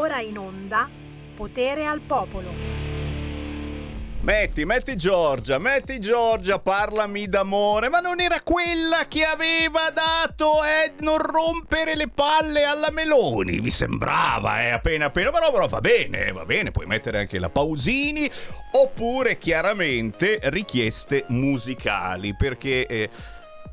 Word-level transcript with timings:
ora 0.00 0.20
in 0.20 0.38
onda 0.38 0.88
Potere 1.36 1.84
al 1.84 2.00
Popolo. 2.00 2.48
Metti, 4.22 4.64
metti 4.64 4.96
Giorgia, 4.96 5.58
metti 5.58 5.98
Giorgia, 6.00 6.58
parlami 6.58 7.26
d'amore, 7.26 7.90
ma 7.90 8.00
non 8.00 8.18
era 8.20 8.40
quella 8.40 9.06
che 9.08 9.24
aveva 9.24 9.90
dato 9.90 10.62
eh, 10.64 10.92
non 11.00 11.18
rompere 11.18 11.96
le 11.96 12.08
palle 12.08 12.64
alla 12.64 12.90
Meloni, 12.90 13.60
mi 13.60 13.70
sembrava, 13.70 14.62
eh, 14.62 14.70
appena 14.70 15.06
appena, 15.06 15.30
però, 15.30 15.50
però 15.50 15.66
va 15.66 15.80
bene, 15.80 16.32
va 16.32 16.44
bene, 16.44 16.70
puoi 16.70 16.86
mettere 16.86 17.18
anche 17.18 17.38
la 17.38 17.48
Pausini, 17.50 18.30
oppure 18.72 19.36
chiaramente 19.36 20.38
richieste 20.44 21.24
musicali, 21.28 22.34
perché 22.34 22.86
eh, 22.86 23.10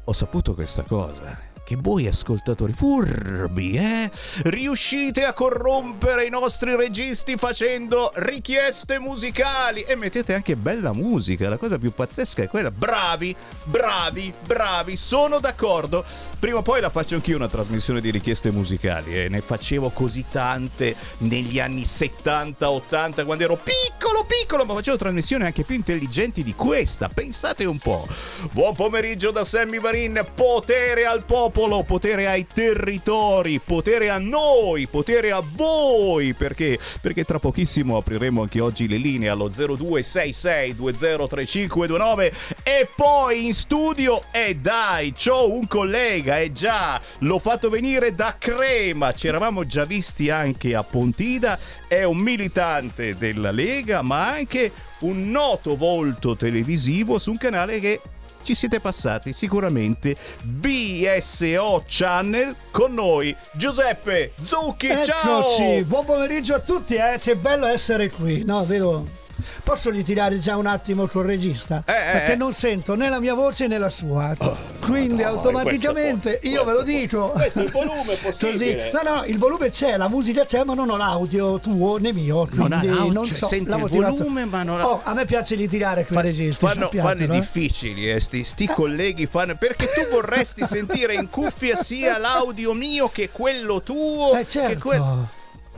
ho 0.03 0.13
saputo 0.13 0.53
questa 0.53 0.83
cosa 0.83 1.46
che 1.67 1.75
voi 1.77 2.07
ascoltatori 2.07 2.71
furbi, 2.71 3.75
eh, 3.75 4.09
riuscite 4.43 5.25
a 5.25 5.33
corrompere 5.33 6.23
i 6.23 6.29
nostri 6.29 6.73
registi 6.77 7.35
facendo 7.35 8.09
richieste 8.15 8.99
musicali 9.01 9.81
e 9.81 9.95
mettete 9.95 10.33
anche 10.33 10.55
bella 10.55 10.93
musica. 10.93 11.49
La 11.49 11.57
cosa 11.57 11.77
più 11.77 11.91
pazzesca 11.91 12.41
è 12.43 12.47
quella. 12.47 12.71
Bravi, 12.71 13.35
bravi, 13.65 14.33
bravi, 14.45 14.95
sono 14.95 15.39
d'accordo. 15.39 16.05
Prima 16.39 16.59
o 16.59 16.61
poi 16.61 16.81
la 16.81 16.91
faccio 16.91 17.15
anch'io 17.15 17.35
una 17.35 17.47
trasmissione 17.47 17.99
di 17.99 18.11
richieste 18.11 18.51
musicali 18.51 19.15
e 19.15 19.23
eh. 19.23 19.29
ne 19.29 19.41
facevo 19.41 19.89
così 19.89 20.23
tante 20.31 20.95
negli 21.19 21.59
anni 21.59 21.81
70-80 21.81 23.25
quando 23.25 23.43
ero 23.43 23.55
piccolo 23.55 24.17
piccolo, 24.27 24.65
ma 24.65 24.73
facevo 24.75 24.97
trasmissioni 24.97 25.45
anche 25.45 25.63
più 25.63 25.75
intelligenti 25.75 26.43
di 26.43 26.53
questa. 26.53 27.09
Pensate 27.09 27.65
un 27.65 27.79
po'. 27.79 28.07
Buon 28.51 28.73
pomeriggio 28.73 29.31
da 29.31 29.43
Sammy 29.43 29.79
Varin, 29.79 30.23
potere 30.35 31.05
al 31.05 31.23
popolo 31.23 31.83
potere 31.83 32.27
ai 32.27 32.45
territori, 32.45 33.59
potere 33.59 34.09
a 34.09 34.17
noi, 34.17 34.87
potere 34.87 35.31
a 35.31 35.41
voi. 35.45 36.33
Perché? 36.33 36.77
Perché 37.01 37.23
tra 37.23 37.39
pochissimo 37.39 37.95
apriremo 37.97 38.41
anche 38.41 38.59
oggi 38.59 38.87
le 38.87 38.97
linee 38.97 39.29
allo 39.29 39.49
0266203529 39.49 42.31
e 42.63 42.89
poi 42.95 43.45
in 43.47 43.53
studio 43.53 44.21
e 44.31 44.55
dai, 44.55 45.13
c'ho 45.13 45.51
un 45.51 45.67
collega, 45.67 46.26
e 46.35 46.43
eh 46.43 46.51
già, 46.51 46.99
l'ho 47.19 47.39
fatto 47.39 47.69
venire 47.69 48.13
da 48.13 48.35
Crema, 48.37 49.13
ci 49.13 49.27
eravamo 49.27 49.65
già 49.65 49.85
visti 49.85 50.29
anche 50.29 50.75
a 50.75 50.83
Pontida, 50.83 51.57
è 51.87 52.03
un 52.03 52.17
militante 52.17 53.17
della 53.17 53.51
Lega, 53.51 54.01
ma 54.01 54.29
anche 54.29 54.71
un 54.99 55.29
noto 55.29 55.75
volto 55.75 56.35
televisivo 56.35 57.19
su 57.19 57.31
un 57.31 57.37
canale 57.37 57.79
che 57.79 58.01
ci 58.43 58.53
siete 58.53 58.79
passati 58.79 59.33
sicuramente. 59.33 60.15
BSO 60.41 61.83
Channel 61.85 62.55
con 62.71 62.93
noi 62.93 63.35
Giuseppe 63.53 64.31
Zucchi 64.41 64.87
Eccoci, 64.87 65.11
ciao 65.11 65.83
buon 65.83 66.05
pomeriggio 66.05 66.55
a 66.55 66.59
tutti 66.59 66.95
eh, 66.95 67.19
che 67.21 67.35
bello 67.35 67.65
essere 67.65 68.09
qui. 68.09 68.45
No 68.45 68.65
vedo 68.65 69.25
Posso 69.63 69.89
ritirare 69.89 70.37
già 70.39 70.55
un 70.55 70.65
attimo 70.65 71.07
col 71.07 71.25
regista? 71.25 71.83
Eh, 71.85 71.91
eh, 71.91 72.11
perché 72.11 72.31
eh. 72.33 72.35
non 72.35 72.53
sento 72.53 72.95
né 72.95 73.09
la 73.09 73.19
mia 73.19 73.33
voce 73.33 73.67
né 73.67 73.77
la 73.77 73.89
sua. 73.89 74.33
Oh, 74.37 74.57
Quindi 74.79 75.23
no, 75.23 75.29
automaticamente 75.29 76.39
può, 76.41 76.49
io 76.49 76.63
ve 76.63 76.73
lo 76.73 76.83
dico. 76.83 77.29
Questo 77.29 77.59
è 77.59 77.63
il 77.63 77.71
volume 77.71 78.15
possibile. 78.21 78.89
Così. 78.89 79.03
No, 79.03 79.15
no, 79.15 79.23
il 79.25 79.37
volume 79.37 79.69
c'è, 79.69 79.97
la 79.97 80.07
musica 80.07 80.45
c'è, 80.45 80.63
ma 80.63 80.73
non 80.73 80.89
ho 80.89 80.97
l'audio 80.97 81.59
tuo 81.59 81.97
né 81.97 82.13
mio. 82.13 82.47
Non 82.51 82.71
ha 82.71 82.83
l'audio, 82.83 83.11
non 83.11 83.25
so, 83.27 83.47
senti 83.47 83.69
il 83.69 83.87
volume, 83.87 84.45
ma 84.45 84.63
non 84.63 84.79
ha... 84.79 84.87
Oh, 84.87 85.01
a 85.03 85.13
me 85.13 85.25
piace 85.25 85.55
ritirare 85.55 86.05
quei 86.05 86.17
Fa, 86.17 86.23
registi. 86.23 86.65
Fanno, 86.65 86.89
fanno 86.89 87.23
eh? 87.23 87.27
difficili, 87.27 88.09
eh, 88.09 88.19
sti, 88.19 88.43
sti 88.43 88.67
colleghi 88.67 89.25
fanno. 89.25 89.55
Perché 89.55 89.87
tu 89.87 90.09
vorresti 90.09 90.65
sentire 90.67 91.13
in 91.13 91.29
cuffia 91.29 91.75
sia 91.75 92.17
l'audio 92.17 92.73
mio 92.73 93.09
che 93.09 93.29
quello 93.31 93.81
tuo. 93.81 94.37
Eh 94.37 94.47
certo. 94.47 94.73
Che 94.73 94.81
quel... 94.81 95.27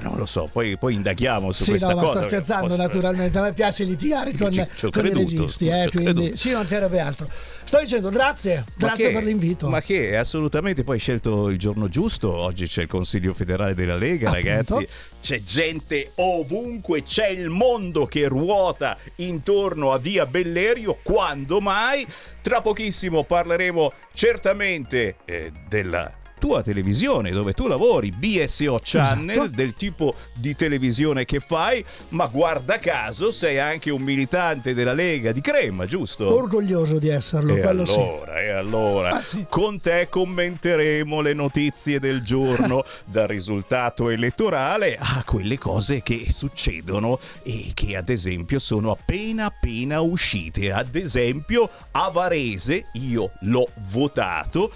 Non 0.01 0.17
lo 0.17 0.25
so, 0.25 0.47
poi, 0.51 0.77
poi 0.77 0.95
indaghiamo 0.95 1.51
su 1.51 1.63
sì, 1.63 1.69
questa 1.71 1.93
no, 1.93 2.01
cosa. 2.01 2.11
sto 2.13 2.23
scherzando 2.23 2.67
posso... 2.67 2.81
naturalmente, 2.81 3.37
a 3.37 3.41
me 3.41 3.53
piace 3.53 3.83
litigare 3.83 4.35
con, 4.35 4.53
con 4.53 4.89
creduto, 4.91 5.19
i 5.19 5.37
registi, 5.37 5.67
eh, 5.67 5.89
quindi 5.91 6.37
sì, 6.37 6.49
non 6.49 6.59
mancherebbe 6.59 6.99
altro. 6.99 7.29
Sto 7.63 7.79
dicendo 7.79 8.09
grazie, 8.09 8.65
grazie 8.75 9.07
che, 9.07 9.13
per 9.13 9.23
l'invito. 9.23 9.67
Ma 9.67 9.81
che 9.81 10.15
assolutamente 10.15 10.83
poi 10.83 10.95
hai 10.95 11.01
scelto 11.01 11.49
il 11.49 11.57
giorno 11.57 11.87
giusto, 11.89 12.33
oggi 12.33 12.67
c'è 12.67 12.83
il 12.83 12.87
Consiglio 12.87 13.33
federale 13.33 13.73
della 13.73 13.95
Lega, 13.95 14.29
Appunto. 14.29 14.49
ragazzi, 14.49 14.87
c'è 15.21 15.41
gente 15.41 16.11
ovunque, 16.15 17.03
c'è 17.03 17.27
il 17.27 17.49
mondo 17.49 18.05
che 18.05 18.27
ruota 18.27 18.97
intorno 19.15 19.91
a 19.91 19.97
Via 19.97 20.25
Bellerio, 20.25 20.99
quando 21.03 21.59
mai? 21.59 22.07
Tra 22.41 22.61
pochissimo 22.61 23.23
parleremo 23.23 23.91
certamente 24.13 25.17
eh, 25.25 25.51
della 25.67 26.18
tua 26.39 26.63
televisione 26.63 27.31
dove 27.31 27.53
tu 27.53 27.67
lavori, 27.67 28.11
BSO 28.11 28.79
Channel, 28.81 29.29
esatto. 29.29 29.47
del 29.49 29.75
tipo 29.75 30.15
di 30.33 30.55
televisione 30.55 31.25
che 31.25 31.39
fai, 31.39 31.85
ma 32.09 32.25
guarda 32.25 32.79
caso 32.79 33.31
sei 33.31 33.59
anche 33.59 33.91
un 33.91 34.01
militante 34.01 34.73
della 34.73 34.93
Lega 34.93 35.31
di 35.31 35.41
Crema, 35.41 35.85
giusto? 35.85 36.33
Orgoglioso 36.33 36.97
di 36.97 37.09
esserlo, 37.09 37.55
e 37.55 37.59
quello 37.59 37.83
allora, 37.83 38.39
sì. 38.39 38.45
E 38.45 38.49
allora, 38.49 39.09
ah, 39.11 39.21
sì. 39.21 39.45
con 39.47 39.79
te 39.79 40.07
commenteremo 40.09 41.21
le 41.21 41.33
notizie 41.33 41.99
del 41.99 42.23
giorno, 42.23 42.83
dal 43.05 43.27
risultato 43.27 44.09
elettorale 44.09 44.95
a 44.97 45.23
quelle 45.25 45.57
cose 45.57 46.01
che 46.01 46.27
succedono 46.31 47.19
e 47.43 47.71
che 47.73 47.95
ad 47.95 48.09
esempio 48.09 48.59
sono 48.59 48.91
appena 48.91 49.45
appena 49.45 49.99
uscite. 49.99 50.71
Ad 50.71 50.95
esempio 50.95 51.69
a 51.91 52.09
Varese 52.09 52.85
io 52.93 53.31
l'ho 53.41 53.67
votato 53.89 54.71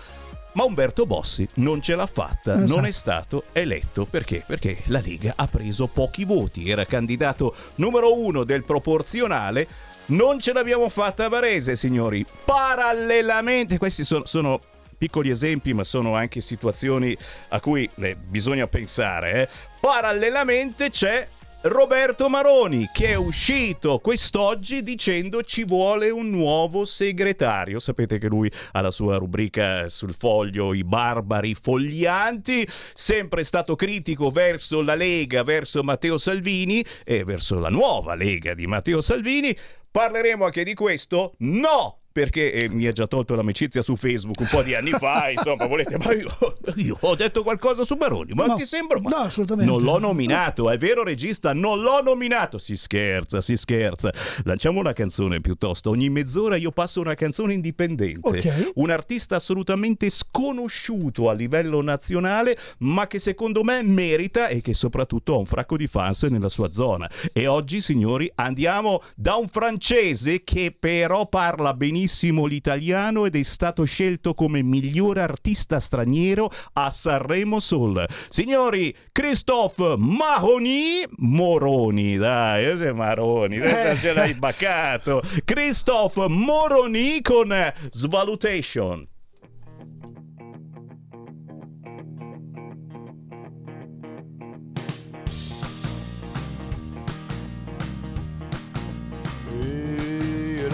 ma 0.53 0.63
Umberto 0.63 1.05
Bossi 1.05 1.47
non 1.55 1.81
ce 1.81 1.95
l'ha 1.95 2.05
fatta, 2.05 2.53
esatto. 2.53 2.75
non 2.75 2.85
è 2.85 2.91
stato 2.91 3.45
eletto 3.51 4.05
perché? 4.05 4.43
Perché 4.45 4.77
la 4.85 5.01
Lega 5.03 5.33
ha 5.35 5.47
preso 5.47 5.87
pochi 5.87 6.25
voti, 6.25 6.69
era 6.69 6.85
candidato 6.85 7.55
numero 7.75 8.17
uno 8.17 8.43
del 8.43 8.63
proporzionale. 8.63 9.67
Non 10.05 10.39
ce 10.39 10.51
l'abbiamo 10.51 10.89
fatta 10.89 11.25
a 11.25 11.29
Varese, 11.29 11.75
signori. 11.75 12.25
Parallelamente, 12.43 13.77
questi 13.77 14.03
sono, 14.03 14.25
sono 14.25 14.59
piccoli 14.97 15.29
esempi, 15.29 15.73
ma 15.73 15.83
sono 15.83 16.15
anche 16.15 16.41
situazioni 16.41 17.15
a 17.49 17.59
cui 17.59 17.89
eh, 17.95 18.15
bisogna 18.15 18.67
pensare. 18.67 19.41
Eh. 19.41 19.49
Parallelamente 19.79 20.89
c'è 20.89 21.27
Roberto 21.63 22.27
Maroni 22.27 22.89
che 22.91 23.11
è 23.11 23.15
uscito 23.15 23.99
quest'oggi 23.99 24.83
dicendo 24.83 25.41
ci 25.43 25.63
vuole 25.63 26.09
un 26.09 26.29
nuovo 26.29 26.83
segretario. 26.83 27.79
Sapete 27.79 28.19
che 28.19 28.27
lui 28.27 28.51
ha 28.73 28.81
la 28.81 28.91
sua 28.91 29.15
rubrica 29.15 29.87
sul 29.87 30.13
foglio 30.13 30.73
I 30.73 30.83
barbari 30.83 31.55
foglianti, 31.55 32.67
sempre 32.93 33.45
stato 33.45 33.77
critico 33.77 34.29
verso 34.29 34.81
la 34.81 34.95
Lega, 34.95 35.43
verso 35.43 35.83
Matteo 35.83 36.17
Salvini 36.17 36.83
e 37.05 37.23
verso 37.23 37.57
la 37.59 37.69
nuova 37.69 38.13
Lega 38.15 38.53
di 38.53 38.67
Matteo 38.67 38.99
Salvini. 38.99 39.55
Parleremo 39.89 40.43
anche 40.43 40.65
di 40.65 40.73
questo? 40.73 41.35
No! 41.37 42.02
Perché 42.13 42.53
eh, 42.53 42.69
mi 42.69 42.85
ha 42.85 42.91
già 42.91 43.07
tolto 43.07 43.33
l'amicizia 43.33 43.81
su 43.81 43.95
Facebook 43.95 44.39
un 44.39 44.47
po' 44.49 44.61
di 44.61 44.75
anni 44.75 44.91
fa, 44.91 45.31
insomma, 45.35 45.65
volete, 45.65 45.97
ma 45.97 46.13
io, 46.13 46.31
io, 46.75 46.95
ho 46.99 47.15
detto 47.15 47.41
qualcosa 47.41 47.83
su 47.83 47.95
Baroni, 47.95 48.33
ma 48.33 48.45
no, 48.45 48.55
ti 48.55 48.67
sembra? 48.67 48.99
Ma 49.01 49.09
no, 49.09 49.15
assolutamente. 49.15 49.69
Non 49.69 49.81
l'ho 49.81 49.97
nominato, 49.97 50.69
è 50.69 50.77
vero 50.77 51.03
regista, 51.03 51.53
non 51.53 51.81
l'ho 51.81 52.03
nominato, 52.03 52.59
si 52.59 52.77
scherza, 52.77 53.41
si 53.41 53.57
scherza. 53.57 54.13
Lanciamo 54.43 54.79
una 54.79 54.93
canzone 54.93 55.41
piuttosto, 55.41 55.89
ogni 55.89 56.09
mezz'ora 56.09 56.55
io 56.55 56.71
passo 56.71 57.01
una 57.01 57.15
canzone 57.15 57.53
indipendente, 57.53 58.19
okay. 58.21 58.71
un 58.75 58.91
artista 58.91 59.37
assolutamente 59.37 60.11
sconosciuto 60.11 61.29
a 61.29 61.33
livello 61.33 61.81
nazionale, 61.81 62.55
ma 62.79 63.07
che 63.07 63.17
secondo 63.17 63.63
me 63.63 63.81
merita 63.81 64.49
e 64.49 64.61
che 64.61 64.75
soprattutto 64.75 65.33
ha 65.33 65.37
un 65.37 65.47
fracco 65.47 65.77
di 65.77 65.87
fans 65.87 66.21
nella 66.23 66.49
sua 66.49 66.71
zona. 66.71 67.09
E 67.33 67.47
oggi, 67.47 67.81
signori, 67.81 68.31
andiamo 68.35 69.01
da 69.15 69.33
un 69.33 69.47
francese 69.47 70.43
che 70.43 70.75
però 70.77 71.25
parla 71.25 71.73
benissimo 71.73 72.01
benissimo 72.03 72.45
l'italiano 72.45 73.25
ed 73.25 73.37
è 73.37 73.43
stato 73.43 73.85
scelto 73.85 74.33
come 74.33 74.61
miglior 74.61 75.17
artista 75.19 75.79
straniero 75.79 76.51
a 76.73 76.89
Sanremo 76.89 77.61
Soul. 77.61 78.05
Signori, 78.29 78.93
Christophe 79.13 79.95
Maroni, 79.97 81.05
Moroni, 81.19 82.17
dai, 82.17 82.65
eh, 82.65 82.91
Maroni, 82.91 83.57
adesso 83.57 84.01
ce 84.01 84.13
l'hai 84.13 84.33
baccato. 84.33 85.21
Christophe 85.45 86.27
Moroni 86.27 87.21
con 87.21 87.73
Svalutation. 87.91 89.07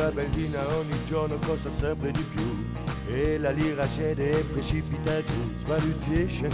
La 0.09 0.15
benzina 0.15 0.67
ogni 0.75 1.03
giorno 1.05 1.37
costa 1.45 1.69
sempre 1.77 2.09
di 2.09 2.23
più 2.33 2.65
e 3.13 3.37
la 3.37 3.51
lira 3.51 3.87
cede 3.87 4.31
e 4.31 4.43
precipita 4.43 5.23
giù. 5.23 5.53
Svalutation, 5.59 6.49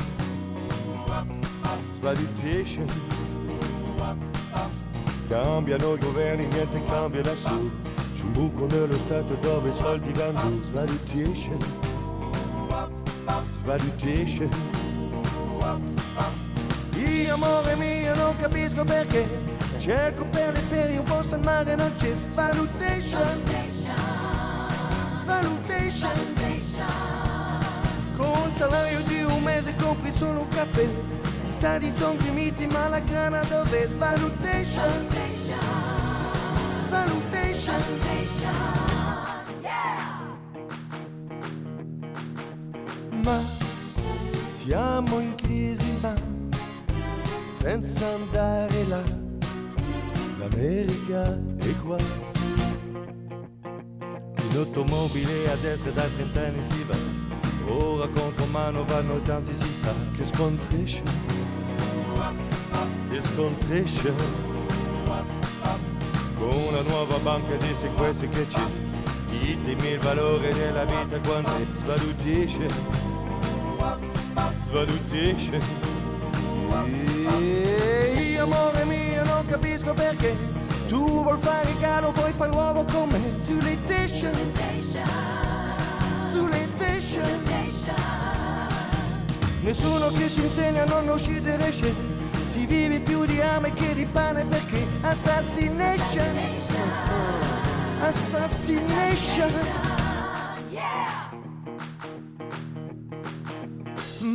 svalutation. 1.95 2.85
Cambiano 5.29 5.93
i 5.93 5.99
governi, 5.99 6.47
niente 6.47 6.83
cambia 6.85 7.23
lassù. 7.23 7.69
C'è 8.13 8.23
un 8.23 8.31
buco 8.33 8.65
nello 8.65 8.97
stato 8.97 9.35
dove 9.35 9.69
i 9.69 9.73
soldi 9.73 10.11
vanno. 10.11 10.61
Svalutation, 10.63 11.57
svalutation. 13.61 14.49
Io 16.95 17.33
amore 17.33 17.75
mio 17.75 18.15
non 18.15 18.35
capisco 18.35 18.83
perché 18.83 19.54
Cerco 19.77 20.25
per 20.25 20.53
le 20.53 20.59
ferie 20.59 20.97
un 20.97 21.03
posto 21.03 21.35
al 21.35 21.43
mare 21.43 21.75
non 21.75 21.91
c'è 21.97 22.11
Svalutation. 22.31 23.41
Svalutation. 25.17 26.11
Con 28.17 28.27
un 28.27 28.51
salario 28.51 29.01
di 29.01 29.23
un 29.23 29.43
mese 29.43 29.75
compri 29.75 30.11
solo 30.11 30.39
un 30.39 30.47
caffè. 30.47 30.85
Gli 30.85 31.51
stadi 31.51 31.91
sono 31.91 32.17
finiti 32.19 32.65
ma 32.67 32.87
la 32.87 32.99
grana 32.99 33.43
dov'è 33.43 33.87
Svalutation. 33.87 35.07
Svalutation. 36.85 37.75
Ma 43.23 43.39
siamo 44.53 45.19
in 45.19 45.35
crisi 45.35 45.97
ma 46.01 46.13
senza 47.57 48.05
andare 48.13 48.87
là 48.87 49.24
l'America 50.47 51.39
è 51.57 51.75
qua 51.83 51.97
in 54.37 54.55
automobile 54.55 55.51
a 55.51 55.55
destra 55.55 55.91
da 55.91 56.03
trent'anni 56.03 56.61
si 56.61 56.83
va. 56.83 56.95
Ora 57.67 58.07
contro 58.09 58.45
mano 58.45 58.85
vanno 58.85 59.19
tanti 59.21 59.55
si 59.55 59.73
sa 59.81 59.91
che 60.15 60.25
scontrisce 60.25 61.01
che 63.09 63.21
scontrisce 63.23 64.13
con 66.37 66.73
la 66.73 66.81
nuova 66.81 67.17
banca 67.17 67.55
di 67.55 67.73
sequestri 67.73 68.29
che 68.29 68.45
c'è? 68.45 68.61
Ditemi 69.29 69.87
il 69.93 69.99
valore 69.99 70.53
della 70.53 70.85
vita 70.85 71.17
quando 71.25 71.49
svalutisce. 71.73 72.67
Svalutisce 74.65 75.94
e 78.15 78.37
amore 78.37 78.85
mio 78.85 79.23
non 79.23 79.45
capisco 79.45 79.93
perché. 79.93 80.35
Tu 80.87 81.03
vuoi 81.23 81.37
fare 81.39 81.75
calo 81.79 82.11
vuoi 82.11 82.31
fare 82.33 82.51
l'uovo 82.51 82.85
con 82.85 83.09
me. 83.09 83.41
Sulle 83.41 83.77
tesce 83.85 84.31
sulle 86.29 86.67
tesce 86.77 87.45
nessuno 89.61 90.09
che 90.11 90.29
si 90.29 90.43
insegna 90.43 90.83
a 90.83 90.85
non 90.85 91.07
uscire 91.07 91.57
esce. 91.67 91.93
Si 92.45 92.65
vive 92.65 92.99
più 92.99 93.25
di 93.25 93.41
ame 93.41 93.73
che 93.73 93.93
di 93.95 94.05
pane 94.05 94.45
perché 94.45 94.85
assassination. 95.01 96.37
Assassination. 97.99 99.51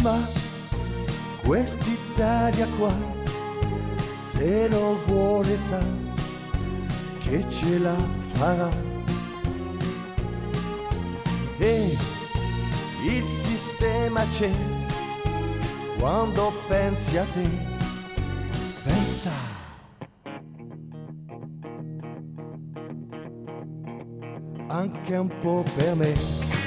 Ma 0.03 0.50
quest'Italia 1.43 2.67
qua 2.79 2.93
se 4.31 4.69
lo 4.69 4.99
vuole 5.07 5.59
sa 5.59 5.81
che 7.19 7.45
ce 7.49 7.79
la 7.79 7.97
farà. 8.35 8.71
E 11.59 11.97
il 13.05 13.25
sistema 13.25 14.25
c'è 14.31 14.51
quando 15.99 16.53
pensi 16.69 17.19
a 17.19 17.25
te 17.25 17.49
pensa. 18.85 19.31
Anche 24.69 25.17
un 25.17 25.29
po' 25.41 25.65
per 25.75 25.95
me 25.97 26.60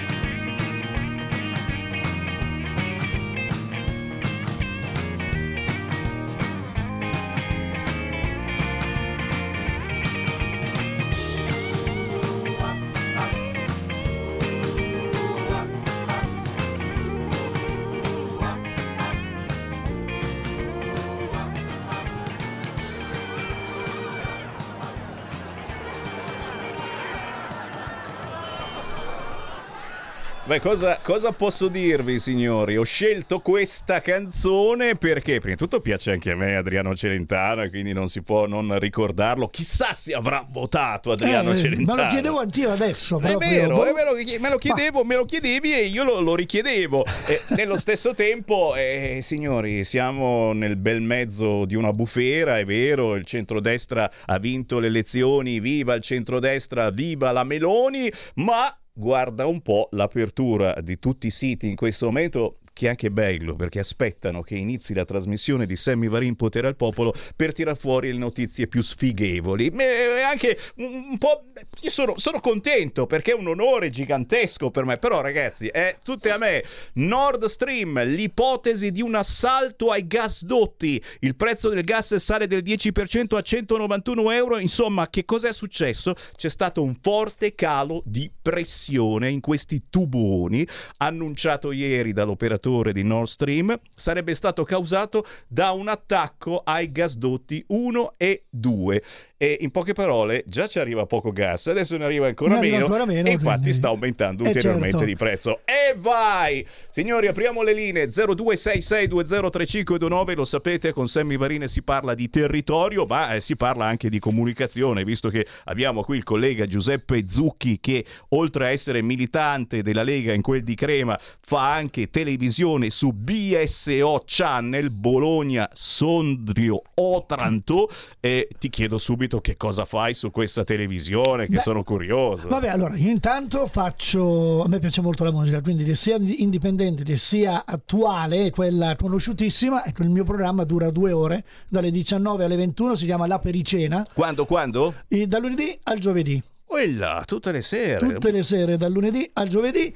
Beh, 30.54 30.60
cosa, 30.60 31.00
cosa, 31.02 31.32
posso 31.32 31.68
dirvi, 31.68 32.20
signori? 32.20 32.78
Ho 32.78 32.84
scelto 32.84 33.40
questa 33.40 34.02
canzone 34.02 34.94
perché, 34.94 35.40
prima 35.40 35.56
di 35.56 35.60
tutto, 35.60 35.82
piace 35.82 36.12
anche 36.12 36.30
a 36.30 36.36
me 36.36 36.56
Adriano 36.56 36.94
Celentano 36.94 37.64
e 37.64 37.72
quindi 37.72 37.92
non 37.92 38.08
si 38.08 38.22
può 38.22 38.46
non 38.46 38.78
ricordarlo. 38.78 39.48
Chissà 39.48 39.94
se 39.94 40.14
avrà 40.14 40.46
votato 40.48 41.12
Adriano 41.12 41.54
eh, 41.54 41.58
Celentano. 41.58 41.98
Me 41.98 42.04
lo 42.04 42.10
chiedevo 42.10 42.38
anch'io 42.38 42.72
adesso. 42.72 43.20
È 43.20 43.36
vero, 43.36 43.84
è 43.84 43.94
vero 43.94 44.14
me, 44.40 44.50
lo 44.52 44.58
chiedevo, 44.60 45.04
me 45.04 45.16
lo 45.16 45.26
chiedevi 45.26 45.74
e 45.74 45.86
io 45.86 46.04
lo, 46.04 46.20
lo 46.20 46.36
richiedevo. 46.36 47.04
E 47.26 47.42
nello 47.56 47.78
stesso 47.78 48.14
tempo, 48.14 48.76
eh, 48.76 49.22
signori, 49.24 49.84
siamo 49.84 50.54
nel 50.54 50.76
bel 50.76 51.02
mezzo 51.02 51.66
di 51.66 51.74
una 51.74 51.92
bufera, 51.94 52.60
è 52.60 52.66
vero, 52.66 53.16
il 53.16 53.26
centrodestra 53.26 54.08
ha 54.28 54.38
vinto 54.38 54.78
le 54.78 54.86
elezioni, 54.86 55.60
viva 55.60 55.96
il 55.96 56.04
centrodestra, 56.04 56.92
viva 56.92 57.32
la 57.32 57.44
Meloni, 57.44 58.12
ma 58.36 58.78
guarda 58.94 59.46
un 59.48 59.62
po' 59.62 59.90
l'apertura 59.92 60.80
di 60.82 61.00
tutti 61.00 61.28
i 61.28 61.32
siti 61.32 61.68
in 61.68 61.76
questo 61.76 62.06
momento 62.06 62.60
che 62.74 62.88
è 62.88 62.90
anche 62.90 63.12
bello 63.12 63.56
perché 63.56 63.80
aspettano 63.80 64.42
che 64.42 64.56
inizi 64.56 64.96
la 64.96 65.06
trasmissione 65.06 65.68
di 65.68 65.76
Sammy 65.76 66.08
Varin 66.10 66.36
Potere 66.36 66.68
al 66.68 66.76
Popolo 66.76 67.14
per 67.36 67.54
tirar 67.54 67.78
fuori 67.78 68.12
le 68.12 68.18
notizie 68.18 68.68
più 68.68 68.82
sfighevoli. 68.82 69.68
E 69.68 70.22
anche 70.22 70.58
un 70.78 71.18
po'. 71.20 71.46
Io 71.82 71.92
sono, 71.92 72.18
sono, 72.18 72.40
contento 72.40 73.06
perché 73.06 73.32
è 73.32 73.36
un 73.36 73.48
onore 73.48 73.92
gigantesco 73.92 74.72
per 74.72 74.86
me. 74.86 74.98
Però, 74.98 75.22
ragazzi, 75.22 75.68
è 75.68 75.98
tutte 76.04 76.32
a 76.32 76.38
me. 76.38 76.64
Nord 76.94 77.46
Stream, 77.46 78.04
l'ipotesi 78.04 78.92
di 78.92 79.02
un 79.02 79.16
assalto 79.16 79.92
ai 79.92 80.08
gasdotti. 80.08 81.02
Il 81.20 81.36
prezzo 81.36 81.70
del 81.70 81.84
gas 81.84 82.16
sale 82.16 82.48
del 82.48 82.64
10% 82.64 83.36
a 83.36 83.42
191 83.42 84.32
euro. 84.32 84.58
Insomma, 84.58 85.10
che 85.10 85.26
cosa 85.26 85.48
è 85.48 85.54
successo? 85.54 86.16
C'è 86.36 86.50
stato 86.50 86.82
un 86.82 86.96
forte 87.00 87.54
calo 87.54 88.02
di 88.04 88.32
pressione 88.42 89.30
in 89.30 89.42
questi 89.42 89.84
tuboni 89.90 90.68
annunciato 90.98 91.72
ieri 91.72 92.14
dall'operatore 92.14 92.63
operatore 92.64 92.94
di 92.94 93.04
Nord 93.04 93.28
Stream 93.28 93.78
sarebbe 93.96 94.34
stato 94.36 94.64
causato 94.64 95.26
da 95.48 95.72
un 95.72 95.90
attacco 95.90 96.62
ai 96.64 96.90
gasdotti 96.92 97.64
1 97.68 98.14
e 98.18 98.44
2 98.50 99.04
e 99.38 99.58
in 99.60 99.70
poche 99.72 99.92
parole 99.92 100.46
già 100.48 100.68
ci 100.68 100.80
arriva 100.80 101.06
poco 101.06 101.34
gas, 101.34 101.68
adesso 101.68 101.98
ne 101.98 102.06
arriva 102.06 102.28
ancora, 102.28 102.56
ne 102.56 102.62
meno, 102.62 102.86
ancora 102.86 103.06
meno, 103.06 103.28
e 103.28 103.32
infatti 103.32 103.60
quindi... 103.60 103.74
sta 103.74 103.90
aumentando 103.90 104.46
eh, 104.46 104.48
ulteriormente 104.48 104.92
certo. 104.92 105.06
di 105.06 105.18
prezzo. 105.18 105.60
E 105.66 105.94
vai! 105.98 106.66
Signori, 106.90 107.28
apriamo 107.28 107.62
le 107.62 107.74
linee 107.74 108.08
0266203529, 108.08 110.36
lo 110.36 110.46
sapete, 110.46 110.94
con 110.94 111.10
Sammy 111.10 111.36
Varine 111.36 111.68
si 111.68 111.82
parla 111.82 112.14
di 112.14 112.30
territorio, 112.30 113.06
ma 113.06 113.36
eh, 113.36 113.42
si 113.42 113.58
parla 113.58 113.86
anche 113.86 114.10
di 114.10 114.20
comunicazione, 114.20 115.04
visto 115.04 115.28
che 115.28 115.46
abbiamo 115.66 116.04
qui 116.04 116.16
il 116.16 116.24
collega 116.24 116.66
Giuseppe 116.66 117.28
Zucchi 117.28 117.82
che 117.82 118.06
oltre 118.30 118.68
a 118.68 118.70
essere 118.70 119.02
militante 119.02 119.82
della 119.82 120.04
Lega 120.04 120.32
in 120.32 120.42
quel 120.42 120.64
di 120.64 120.76
Crema 120.76 121.20
fa 121.42 121.74
anche 121.74 122.10
televisione 122.10 122.53
su 122.90 123.12
BSO 123.12 124.24
Channel 124.26 124.92
Bologna 124.92 125.68
Sondrio 125.74 126.82
Otranto 126.96 127.90
e 128.20 128.48
ti 128.60 128.70
chiedo 128.70 128.98
subito 129.00 129.42
che 129.42 129.58
cosa 129.58 129.86
fai 129.86 130.14
su 130.14 130.30
questa 130.30 130.64
televisione, 130.64 131.48
che 131.48 131.56
Beh, 131.56 131.62
sono 131.62 131.84
curioso. 131.84 132.48
Vabbè, 132.48 132.68
allora 132.68 132.96
io 132.96 133.10
intanto 133.10 133.66
faccio, 133.66 134.62
a 134.62 134.68
me 134.68 134.80
piace 134.80 135.02
molto 135.02 135.24
la 135.24 135.32
musica, 135.32 135.62
quindi 135.62 135.96
sia 135.96 136.18
indipendente 136.18 137.18
sia 137.18 137.64
attuale, 137.66 138.52
quella 138.52 138.96
conosciutissima, 138.96 139.86
ecco 139.86 140.04
il 140.04 140.10
mio 140.10 140.24
programma 140.24 140.64
dura 140.64 140.92
due 140.92 141.12
ore, 141.12 141.44
dalle 141.68 141.90
19 141.90 142.44
alle 142.44 142.56
21, 142.56 142.96
si 142.96 143.06
chiama 143.06 143.26
La 143.26 143.40
Pericena. 143.40 144.06
Quando, 144.14 144.46
quando? 144.46 144.94
E 145.08 145.26
da 145.26 145.40
lunedì 145.40 145.78
al 145.84 145.98
giovedì. 145.98 146.42
Quella, 146.66 147.24
tutte 147.26 147.52
le 147.52 147.62
sere. 147.62 148.14
Tutte 148.14 148.32
le 148.32 148.44
sere, 148.44 148.78
dal 148.78 148.92
lunedì 148.92 149.30
al 149.34 149.48
giovedì 149.48 149.94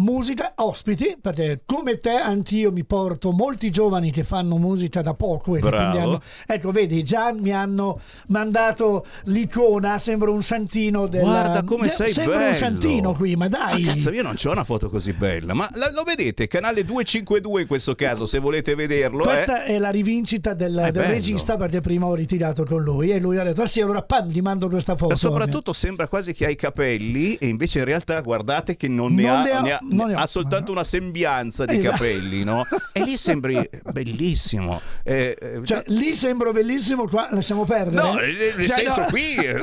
musica, 0.00 0.52
ospiti, 0.56 1.16
perché 1.20 1.62
come 1.64 2.00
te 2.00 2.10
anch'io 2.10 2.72
mi 2.72 2.84
porto 2.84 3.30
molti 3.30 3.70
giovani 3.70 4.10
che 4.10 4.24
fanno 4.24 4.56
musica 4.56 5.02
da 5.02 5.14
poco. 5.14 5.56
E 5.56 5.60
hanno, 5.60 6.20
ecco, 6.46 6.70
vedi, 6.70 7.02
già 7.02 7.32
mi 7.32 7.52
hanno 7.52 8.00
mandato 8.28 9.06
l'icona, 9.24 9.98
sembra 9.98 10.30
un 10.30 10.42
santino 10.42 11.06
della... 11.06 11.24
Guarda 11.24 11.62
come 11.62 11.88
de, 11.88 11.92
sei 11.92 12.12
sembra 12.12 12.36
bello. 12.36 12.48
un 12.48 12.54
santino 12.54 13.14
qui, 13.14 13.36
ma 13.36 13.48
dai! 13.48 13.82
Ma 13.82 13.92
cazzo, 13.92 14.10
io 14.10 14.22
non 14.22 14.36
ho 14.42 14.50
una 14.50 14.64
foto 14.64 14.88
così 14.88 15.12
bella, 15.12 15.54
ma 15.54 15.68
la, 15.74 15.90
lo 15.92 16.02
vedete, 16.02 16.48
canale 16.48 16.84
252 16.84 17.60
in 17.62 17.66
questo 17.66 17.94
caso, 17.94 18.26
se 18.26 18.38
volete 18.38 18.74
vederlo. 18.74 19.24
Questa 19.24 19.64
eh. 19.64 19.74
è 19.74 19.78
la 19.78 19.90
rivincita 19.90 20.54
del, 20.54 20.88
del 20.92 21.04
regista, 21.04 21.56
perché 21.56 21.80
prima 21.80 22.06
ho 22.06 22.14
ritirato 22.14 22.64
con 22.64 22.82
lui 22.82 23.10
e 23.10 23.20
lui 23.20 23.38
ha 23.38 23.44
detto, 23.44 23.62
ah 23.62 23.66
sì, 23.66 23.80
allora 23.80 24.02
pam, 24.02 24.28
gli 24.28 24.40
mando 24.40 24.68
questa 24.68 24.96
foto. 24.96 25.12
Ma 25.12 25.16
soprattutto 25.16 25.72
sembra 25.72 26.08
quasi 26.08 26.32
che 26.32 26.46
ha 26.46 26.48
i 26.48 26.56
capelli 26.56 27.34
e 27.34 27.46
invece 27.46 27.80
in 27.80 27.84
realtà 27.84 28.20
guardate 28.20 28.76
che 28.76 28.88
non, 28.88 29.14
non 29.14 29.42
ne, 29.42 29.50
ha, 29.50 29.60
ne 29.60 29.72
ha 29.72 29.80
non 29.90 30.14
ha 30.14 30.26
soltanto 30.26 30.72
una 30.72 30.84
sembianza 30.84 31.64
di 31.64 31.78
Esatto. 31.78 31.96
capelli, 31.96 32.44
no? 32.44 32.66
E 32.92 33.02
lì 33.04 33.16
sembri 33.16 33.68
bellissimo. 33.92 34.80
Eh, 35.02 35.36
eh, 35.40 35.60
Cioè, 35.64 35.84
lì 35.88 36.14
sembro 36.14 36.52
bellissimo, 36.52 37.06
qua 37.08 37.28
lasciamo 37.30 37.64
perdere. 37.64 38.02
No, 38.08 38.14
nel 38.14 38.34
nel 38.56 38.66
Cioè, 38.66 38.80
senso 38.82 39.00
no. 39.00 39.06
qui, 39.06 39.34
eh, 39.36 39.62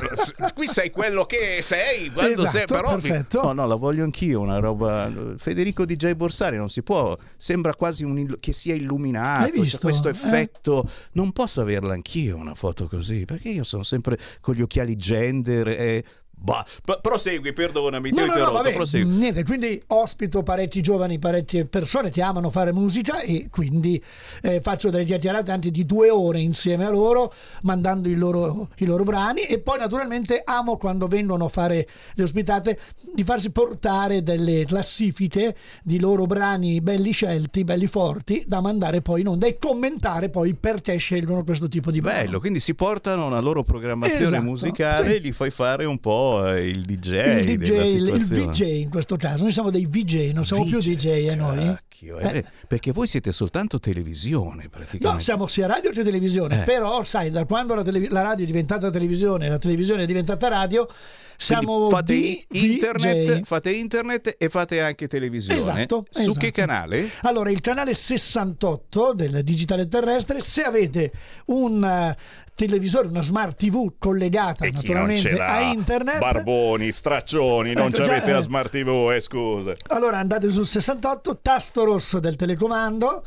qui 0.53 0.67
sei 0.67 0.91
quello 0.91 1.25
che 1.25 1.59
sei 1.61 2.11
quando 2.11 2.33
Esatto, 2.43 2.49
sei 2.49 2.65
però 2.65 2.89
perfetto. 2.97 3.41
no 3.43 3.51
no 3.53 3.65
la 3.67 3.75
voglio 3.75 4.03
anch'io 4.03 4.39
una 4.39 4.59
roba 4.59 5.11
Federico 5.37 5.85
DJ 5.85 6.11
Borsari 6.13 6.57
non 6.57 6.69
si 6.69 6.83
può 6.83 7.17
sembra 7.37 7.73
quasi 7.75 8.03
un 8.03 8.37
che 8.39 8.53
sia 8.53 8.73
illuminato 8.75 9.41
Hai 9.41 9.51
c'è 9.51 9.59
visto? 9.59 9.79
questo 9.79 10.07
Eh. 10.07 10.11
effetto 10.11 10.89
non 11.13 11.31
posso 11.31 11.61
averla 11.61 11.93
anch'io 11.93 12.35
una 12.37 12.55
foto 12.55 12.87
così 12.87 13.25
perché 13.25 13.49
io 13.49 13.63
sono 13.63 13.83
sempre 13.83 14.17
con 14.41 14.55
gli 14.55 14.61
occhiali 14.61 14.95
gender 14.95 15.67
e 15.67 16.03
bah, 16.39 16.65
p- 16.85 16.99
prosegui 17.01 17.51
perdonami 17.53 18.09
ti 18.11 18.15
No, 18.15 18.21
ho 18.21 18.25
no, 18.25 18.31
no, 18.31 18.37
interrotto 18.37 18.63
vabbè, 18.63 18.75
prosegui 18.75 19.09
niente, 19.09 19.43
quindi 19.43 19.81
ospito 19.87 20.43
parecchi 20.43 20.81
giovani, 20.81 21.19
parecchie 21.19 21.65
persone 21.65 22.09
che 22.09 22.21
amano 22.21 22.49
fare 22.49 22.71
musica 22.71 23.19
e 23.21 23.47
quindi 23.49 24.01
eh, 24.41 24.61
faccio 24.61 24.89
delle 24.89 25.03
chiacchierate 25.05 25.51
anche 25.51 25.71
di 25.71 25.85
due 25.85 26.09
ore 26.09 26.39
insieme 26.39 26.85
a 26.85 26.89
loro, 26.89 27.33
mandando 27.63 28.07
i 28.07 28.15
loro, 28.15 28.69
i 28.77 28.85
loro 28.85 29.03
brani 29.03 29.41
e 29.41 29.59
poi 29.59 29.79
naturalmente 29.79 30.41
amo 30.43 30.77
quando 30.77 31.07
vengono 31.07 31.45
a 31.45 31.49
fare 31.49 31.87
le 32.13 32.23
ospitate 32.23 32.79
di 33.13 33.23
farsi 33.23 33.51
portare 33.51 34.23
delle 34.23 34.65
classifiche 34.65 35.55
di 35.83 35.99
loro 35.99 36.25
brani 36.25 36.81
belli 36.81 37.11
scelti, 37.11 37.63
belli 37.63 37.87
forti, 37.87 38.43
da 38.47 38.61
mandare 38.61 39.01
poi 39.01 39.21
in 39.21 39.27
onda 39.27 39.47
e 39.47 39.57
commentare 39.57 40.29
poi 40.29 40.53
perché 40.53 40.95
scelgono 40.97 41.43
questo 41.43 41.67
tipo 41.67 41.91
di 41.91 41.99
brano. 42.01 42.23
Bello, 42.23 42.39
quindi 42.39 42.59
si 42.59 42.73
portano 42.75 43.25
una 43.25 43.39
loro 43.39 43.63
programmazione 43.63 44.23
Esatto, 44.27 44.43
musicale 44.43 45.09
sì. 45.09 45.15
e 45.15 45.19
gli 45.21 45.31
fai 45.31 45.49
fare 45.49 45.85
un 45.85 45.99
po' 45.99 46.26
eh, 46.47 46.67
il 46.67 46.83
DJ, 46.83 47.49
il 47.49 47.57
DJ, 47.57 47.69
il, 47.69 48.07
il. 48.07 48.25
VJ 48.25 48.61
in 48.61 48.89
questo 48.89 49.15
caso, 49.17 49.43
noi 49.43 49.51
siamo 49.51 49.69
dei 49.69 49.85
VJ, 49.85 50.31
non 50.33 50.43
siamo 50.43 50.63
più 50.65 50.79
DJ 50.79 51.05
eh, 51.29 51.35
noi. 51.35 51.77
Cacchio, 51.97 52.19
eh, 52.19 52.37
Eh. 52.37 52.45
Perché 52.67 52.91
voi 52.91 53.07
siete 53.07 53.31
soltanto 53.31 53.79
televisione 53.79 54.69
praticamente. 54.69 55.07
No, 55.07 55.19
siamo 55.19 55.47
sia 55.47 55.65
radio 55.65 55.89
che 55.91 56.03
televisione, 56.03 56.61
Eh. 56.61 56.63
però 56.63 57.03
sai, 57.03 57.31
da 57.31 57.45
quando 57.45 57.73
la, 57.73 57.81
tele- 57.83 58.09
la 58.09 58.21
radio 58.21 58.43
è 58.43 58.47
diventata 58.47 58.89
televisione 58.89 59.47
e 59.47 59.49
la 59.49 59.57
televisione 59.57 60.03
è 60.03 60.05
diventata 60.05 60.47
radio, 60.47 60.85
Quindi 60.85 61.03
siamo 61.37 61.89
fate 61.89 62.13
di 62.13 62.45
internet, 62.51 63.43
fate 63.45 63.71
internet 63.71 64.35
e 64.37 64.49
fate 64.49 64.81
anche 64.81 65.07
televisione. 65.07 65.59
Esatto, 65.59 66.05
Su 66.09 66.21
esatto. 66.21 66.39
che 66.39 66.51
canale? 66.51 67.09
Allora, 67.21 67.49
il 67.49 67.61
canale 67.61 67.95
68 67.95 69.13
del 69.13 69.43
digitale 69.43 69.87
terrestre, 69.87 70.41
se 70.41 70.63
avete 70.63 71.11
un 71.47 71.83
eh, 71.83 72.17
televisore, 72.55 73.07
una 73.07 73.21
smart 73.21 73.55
TV 73.55 73.93
collegata 73.99 74.65
E 74.65 74.71
naturalmente 74.71 75.29
a 75.39 75.61
internet, 75.61 76.17
Barboni, 76.17 76.91
straccioni, 76.91 77.73
non 77.73 77.87
Ecco, 77.87 77.97
ci 77.97 78.03
già, 78.03 78.11
avete 78.15 78.31
la 78.31 78.39
eh. 78.39 78.41
smart 78.41 78.71
TV, 78.71 79.11
eh, 79.13 79.19
scusa. 79.19 79.73
Allora 79.89 80.17
andate 80.17 80.49
sul 80.49 80.65
68, 80.65 81.39
tasto 81.41 81.83
rosso 81.87 82.19
del 82.19 82.35
telecomando, 82.35 83.23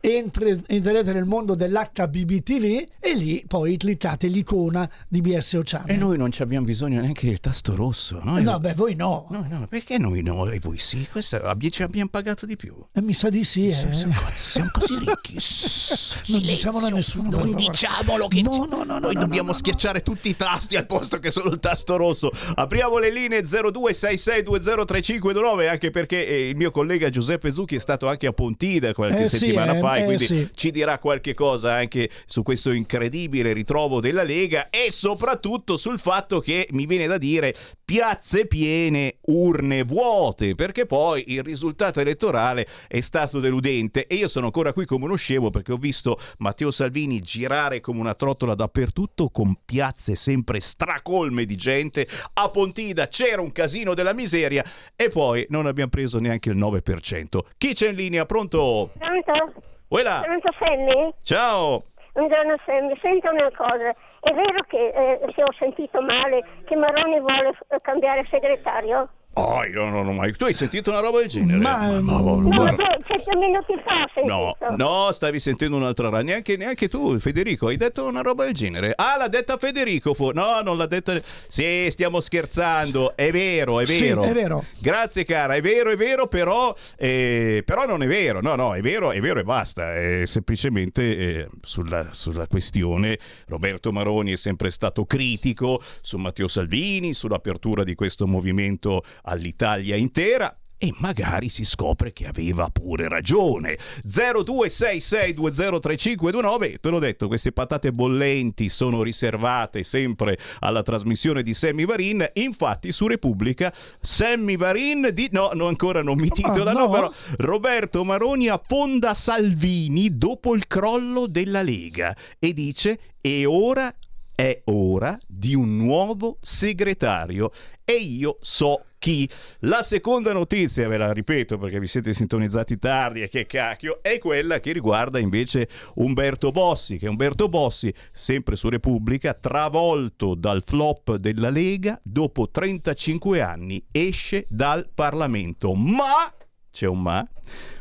entri- 0.00 0.62
entrerete 0.66 1.12
nel 1.12 1.24
mondo 1.24 1.54
dell'HBBTV 1.54 2.86
e 3.00 3.14
lì 3.14 3.44
poi 3.46 3.76
cliccate 3.76 4.26
l'icona 4.28 4.88
di 5.08 5.20
BSO 5.20 5.62
Channel. 5.64 5.94
E 5.94 5.98
noi 5.98 6.16
non 6.16 6.30
ci 6.30 6.42
abbiamo 6.42 6.64
bisogno 6.66 7.00
neanche 7.00 7.26
del 7.26 7.40
tasto 7.40 7.74
rosso. 7.74 8.20
Noi 8.22 8.42
No, 8.42 8.58
beh, 8.60 8.74
voi 8.74 8.94
no. 8.94 9.26
No, 9.30 9.46
no, 9.48 9.66
perché 9.68 9.98
noi 9.98 10.22
no 10.22 10.48
e 10.50 10.58
voi 10.60 10.78
sì? 10.78 11.06
Questo 11.10 11.36
abbi- 11.42 11.70
ci 11.72 11.82
abbiamo 11.82 12.08
pagato 12.10 12.46
di 12.46 12.56
più. 12.56 12.74
Eh, 12.92 13.02
Mi 13.02 13.12
sa 13.12 13.28
di 13.30 13.44
sì, 13.44 13.68
eh. 13.68 13.74
Siamo, 13.74 14.12
siamo 14.34 14.70
così 14.72 14.98
ricchi. 14.98 15.36
Non 16.30 16.42
diciamolo 16.42 16.86
a 16.86 16.90
nessuno, 16.90 17.30
Non 17.30 17.54
diciamolo 17.54 18.26
che 18.28 18.42
No, 18.42 18.64
no, 18.64 18.66
no, 18.66 18.84
no, 18.84 18.98
noi 18.98 19.14
no, 19.14 19.20
dobbiamo 19.20 19.52
schiacciare 19.52 20.02
tutti 20.02 20.28
i 20.28 20.36
tasti 20.36 20.76
al 20.76 20.86
posto 20.86 21.18
che 21.18 21.30
solo 21.30 21.50
il 21.50 21.60
tasto 21.60 21.96
rosso. 21.96 22.30
Apriamo 22.54 22.98
le 22.98 23.10
linee 23.12 23.42
0266203529 23.42 25.68
anche 25.68 25.90
perché 25.90 26.26
eh, 26.26 26.48
il 26.50 26.56
mio 26.56 26.70
collega 26.70 27.10
Giuseppe 27.10 27.52
Zucchi 27.52 27.76
è 27.76 27.80
stato 27.80 28.08
anche 28.08 28.26
a 28.26 28.32
Pontida 28.32 28.92
qualche 28.92 29.22
Eh 29.24 29.28
sì, 29.28 29.38
settimana 29.38 29.76
eh, 29.76 29.79
fa 29.80 29.96
eh 29.96 30.04
quindi 30.04 30.24
sì. 30.24 30.50
ci 30.54 30.70
dirà 30.70 30.98
qualche 30.98 31.34
cosa 31.34 31.74
anche 31.74 32.10
su 32.26 32.42
questo 32.42 32.70
incredibile 32.70 33.52
ritrovo 33.52 34.00
della 34.00 34.22
Lega 34.22 34.70
e 34.70 34.90
soprattutto 34.90 35.76
sul 35.76 35.98
fatto 35.98 36.40
che 36.40 36.68
mi 36.70 36.86
viene 36.86 37.06
da 37.06 37.18
dire 37.18 37.54
piazze 37.90 38.46
piene, 38.46 39.16
urne 39.22 39.82
vuote, 39.82 40.54
perché 40.54 40.86
poi 40.86 41.24
il 41.32 41.42
risultato 41.42 41.98
elettorale 41.98 42.64
è 42.86 43.00
stato 43.00 43.40
deludente 43.40 44.06
e 44.06 44.14
io 44.14 44.28
sono 44.28 44.46
ancora 44.46 44.72
qui 44.72 44.86
come 44.86 45.06
uno 45.06 45.16
scemo 45.16 45.50
perché 45.50 45.72
ho 45.72 45.76
visto 45.76 46.16
Matteo 46.38 46.70
Salvini 46.70 47.20
girare 47.20 47.80
come 47.80 47.98
una 47.98 48.14
trottola 48.14 48.54
dappertutto 48.54 49.30
con 49.30 49.56
piazze 49.64 50.14
sempre 50.14 50.60
stracolme 50.60 51.44
di 51.44 51.56
gente. 51.56 52.06
A 52.34 52.48
Pontida 52.48 53.08
c'era 53.08 53.42
un 53.42 53.50
casino 53.50 53.92
della 53.94 54.14
miseria 54.14 54.64
e 54.94 55.08
poi 55.08 55.44
non 55.48 55.66
abbiamo 55.66 55.90
preso 55.90 56.20
neanche 56.20 56.50
il 56.50 56.58
9%. 56.58 57.40
Chi 57.58 57.74
c'è 57.74 57.88
in 57.88 57.96
linea? 57.96 58.24
Pronto? 58.24 58.92
Pronto? 58.96 59.69
Uela! 59.90 60.20
Pronto 60.22 60.52
Sammy? 60.56 61.12
Ciao! 61.22 61.82
Buongiorno 62.12 62.54
Sammy, 62.64 62.96
senta 63.00 63.32
una 63.32 63.50
cosa, 63.56 63.90
è 64.20 64.32
vero 64.32 64.62
che 64.68 64.88
eh, 64.88 65.32
se 65.34 65.42
ho 65.42 65.52
sentito 65.58 66.00
male 66.00 66.44
che 66.64 66.76
Maroni 66.76 67.18
vuole 67.18 67.58
cambiare 67.82 68.24
segretario? 68.30 69.08
Oh, 69.34 69.64
io 69.64 69.88
non 69.88 70.06
ho 70.08 70.12
mai. 70.12 70.32
Tu 70.32 70.44
hai 70.44 70.52
sentito 70.52 70.90
una 70.90 70.98
roba 70.98 71.20
del 71.20 71.28
genere? 71.28 71.58
Ma- 71.58 71.88
oh, 71.92 72.40
No, 72.40 72.48
guarda. 72.48 72.84
che 73.06 73.22
cento 73.22 73.38
minuti 73.38 73.74
fa 73.84 73.98
No, 74.24 74.56
no, 74.76 75.12
stavi 75.12 75.38
sentendo 75.38 75.76
un'altra 75.76 76.08
radio. 76.08 76.26
Neanche, 76.26 76.56
neanche 76.56 76.88
tu, 76.88 77.16
Federico, 77.20 77.68
hai 77.68 77.76
detto 77.76 78.04
una 78.04 78.22
roba 78.22 78.44
del 78.44 78.54
genere. 78.54 78.92
Ah, 78.94 79.16
l'ha 79.16 79.28
detta 79.28 79.56
Federico. 79.56 80.14
fu- 80.14 80.32
No, 80.32 80.60
non 80.62 80.76
l'ha 80.76 80.86
detta. 80.86 81.14
Sì, 81.48 81.86
stiamo 81.90 82.20
scherzando. 82.20 83.16
È 83.16 83.30
vero, 83.30 83.78
è 83.80 83.86
Sì, 83.86 84.08
vero. 84.08 84.24
è 84.24 84.32
vero. 84.32 84.64
Grazie, 84.78 85.24
cara. 85.24 85.54
È 85.54 85.60
vero, 85.60 85.90
è 85.90 85.96
vero, 85.96 86.26
però, 86.26 86.74
eh, 86.98 87.62
però 87.64 87.86
non 87.86 88.02
è 88.02 88.08
vero. 88.08 88.40
No, 88.42 88.56
no, 88.56 88.74
è 88.74 88.80
vero, 88.80 89.12
è 89.12 89.20
vero 89.20 89.38
e 89.40 89.44
basta. 89.44 89.94
È 89.94 90.22
semplicemente 90.26 91.16
eh, 91.16 91.46
sulla, 91.62 92.08
sulla 92.10 92.46
questione. 92.48 93.16
Roberto 93.46 93.92
Maroni 93.92 94.32
è 94.32 94.36
sempre 94.36 94.70
stato 94.70 95.04
critico 95.06 95.80
su 96.00 96.18
Matteo 96.18 96.48
Salvini, 96.48 97.14
sull'apertura 97.14 97.84
di 97.84 97.94
questo 97.94 98.26
movimento 98.26 99.02
all'Italia 99.22 99.96
intera. 99.96 100.54
E 100.82 100.94
magari 100.96 101.50
si 101.50 101.66
scopre 101.66 102.14
che 102.14 102.26
aveva 102.26 102.70
pure 102.70 103.06
ragione. 103.06 103.76
0266203529, 104.08 106.80
te 106.80 106.88
l'ho 106.88 106.98
detto, 106.98 107.26
queste 107.26 107.52
patate 107.52 107.92
bollenti 107.92 108.70
sono 108.70 109.02
riservate 109.02 109.82
sempre 109.82 110.38
alla 110.60 110.82
trasmissione 110.82 111.42
di 111.42 111.52
Sammy 111.52 111.84
Varin. 111.84 112.26
Infatti, 112.32 112.92
su 112.92 113.06
Repubblica, 113.06 113.70
Sammy 114.00 114.56
Varin 114.56 115.10
di. 115.12 115.28
No, 115.32 115.50
no, 115.52 115.66
ancora 115.66 116.02
non 116.02 116.18
mi 116.18 116.30
titola, 116.30 116.72
no? 116.72 116.78
no, 116.78 116.88
però. 116.88 117.12
Roberto 117.36 118.02
Maroni 118.02 118.48
affonda 118.48 119.12
Salvini 119.12 120.16
dopo 120.16 120.54
il 120.54 120.66
crollo 120.66 121.26
della 121.26 121.60
Lega 121.60 122.16
e 122.38 122.54
dice: 122.54 122.98
E 123.20 123.44
ora 123.44 123.94
è 124.40 124.62
ora 124.64 125.18
di 125.26 125.54
un 125.54 125.76
nuovo 125.76 126.38
segretario 126.40 127.52
e 127.84 127.92
io 127.92 128.38
so 128.40 128.86
chi. 128.98 129.28
La 129.60 129.82
seconda 129.82 130.32
notizia, 130.32 130.88
ve 130.88 130.96
la 130.96 131.12
ripeto 131.12 131.58
perché 131.58 131.78
vi 131.78 131.86
siete 131.86 132.14
sintonizzati 132.14 132.78
tardi 132.78 133.20
e 133.20 133.28
che 133.28 133.44
cacchio, 133.44 134.02
è 134.02 134.18
quella 134.18 134.58
che 134.58 134.72
riguarda 134.72 135.18
invece 135.18 135.68
Umberto 135.96 136.52
Bossi, 136.52 136.96
che 136.96 137.06
Umberto 137.06 137.50
Bossi, 137.50 137.92
sempre 138.12 138.56
su 138.56 138.70
Repubblica, 138.70 139.34
travolto 139.34 140.34
dal 140.34 140.62
flop 140.64 141.16
della 141.16 141.50
Lega, 141.50 142.00
dopo 142.02 142.48
35 142.48 143.42
anni 143.42 143.84
esce 143.92 144.46
dal 144.48 144.88
Parlamento. 144.94 145.74
Ma, 145.74 146.32
c'è 146.70 146.86
un 146.86 147.02
ma, 147.02 147.28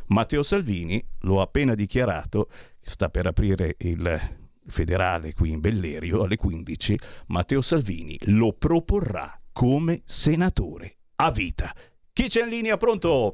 Matteo 0.08 0.44
Salvini 0.44 1.02
lo 1.20 1.40
ha 1.40 1.44
appena 1.44 1.74
dichiarato, 1.74 2.50
sta 2.82 3.08
per 3.08 3.28
aprire 3.28 3.76
il 3.78 4.39
federale 4.70 5.34
qui 5.34 5.52
in 5.52 5.60
Bellerio 5.60 6.24
alle 6.24 6.38
15, 6.38 6.98
Matteo 7.28 7.62
Salvini 7.62 8.18
lo 8.28 8.54
proporrà 8.58 9.40
come 9.52 10.02
senatore 10.06 10.96
a 11.18 11.32
vita. 11.32 11.72
Chi 12.14 12.28
c'è 12.28 12.44
in 12.44 12.50
linea? 12.50 12.78
Pronto? 12.78 13.34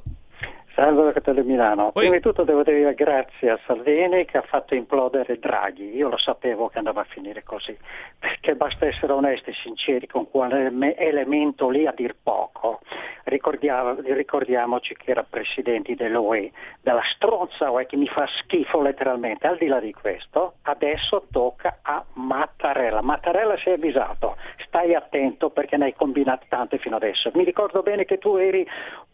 Salve 0.76 1.14
Catale 1.14 1.42
Milano. 1.44 1.86
Oi. 1.86 1.92
Prima 1.94 2.16
di 2.16 2.22
tutto 2.22 2.44
devo 2.44 2.62
dire 2.62 2.94
grazie 2.96 3.50
a 3.50 3.60
Salvini 3.66 4.26
che 4.26 4.38
ha 4.38 4.42
fatto 4.42 4.76
implodere 4.76 5.40
Draghi. 5.40 5.96
Io 5.96 6.10
lo 6.10 6.18
sapevo 6.18 6.68
che 6.68 6.80
andava 6.80 7.02
a 7.02 7.06
finire 7.06 7.44
così, 7.44 7.76
perché 8.20 8.56
basta 8.56 8.86
essere 8.86 9.14
onesti 9.14 9.52
e 9.52 9.54
sinceri 9.54 10.06
con 10.06 10.30
quale 10.30 10.70
me- 10.70 10.98
elemento 10.98 11.70
lì 11.70 11.88
a 11.88 11.94
dir 11.96 12.14
poco. 12.22 12.82
Ricordiamo- 13.28 13.96
ricordiamoci 14.02 14.96
che 14.96 15.10
era 15.10 15.26
presidente 15.28 15.96
dell'UE, 15.96 16.52
della 16.82 17.02
stronza 17.16 17.72
UE 17.72 17.88
che 17.88 17.98
mi 17.98 18.08
fa 18.08 18.28
schifo 18.28 18.82
letteralmente. 18.82 19.48
Al 19.48 19.58
di 19.58 19.66
là 19.66 19.80
di 19.80 19.92
questo, 19.94 20.58
adesso 20.62 21.26
tocca 21.32 21.80
a 21.82 22.06
Mattarella. 22.14 23.02
Mattarella 23.02 23.58
si 23.58 23.70
è 23.70 23.74
avvisato, 23.74 24.38
stai 24.68 24.94
attento 24.94 25.50
perché 25.50 25.76
ne 25.76 25.86
hai 25.86 25.94
combinate 25.96 26.46
tante 26.50 26.78
fino 26.78 26.98
adesso. 26.98 27.32
Mi 27.34 27.44
ricordo 27.44 27.82
bene 27.82 28.06
che 28.06 28.20
tu 28.20 28.36
eri 28.36 28.64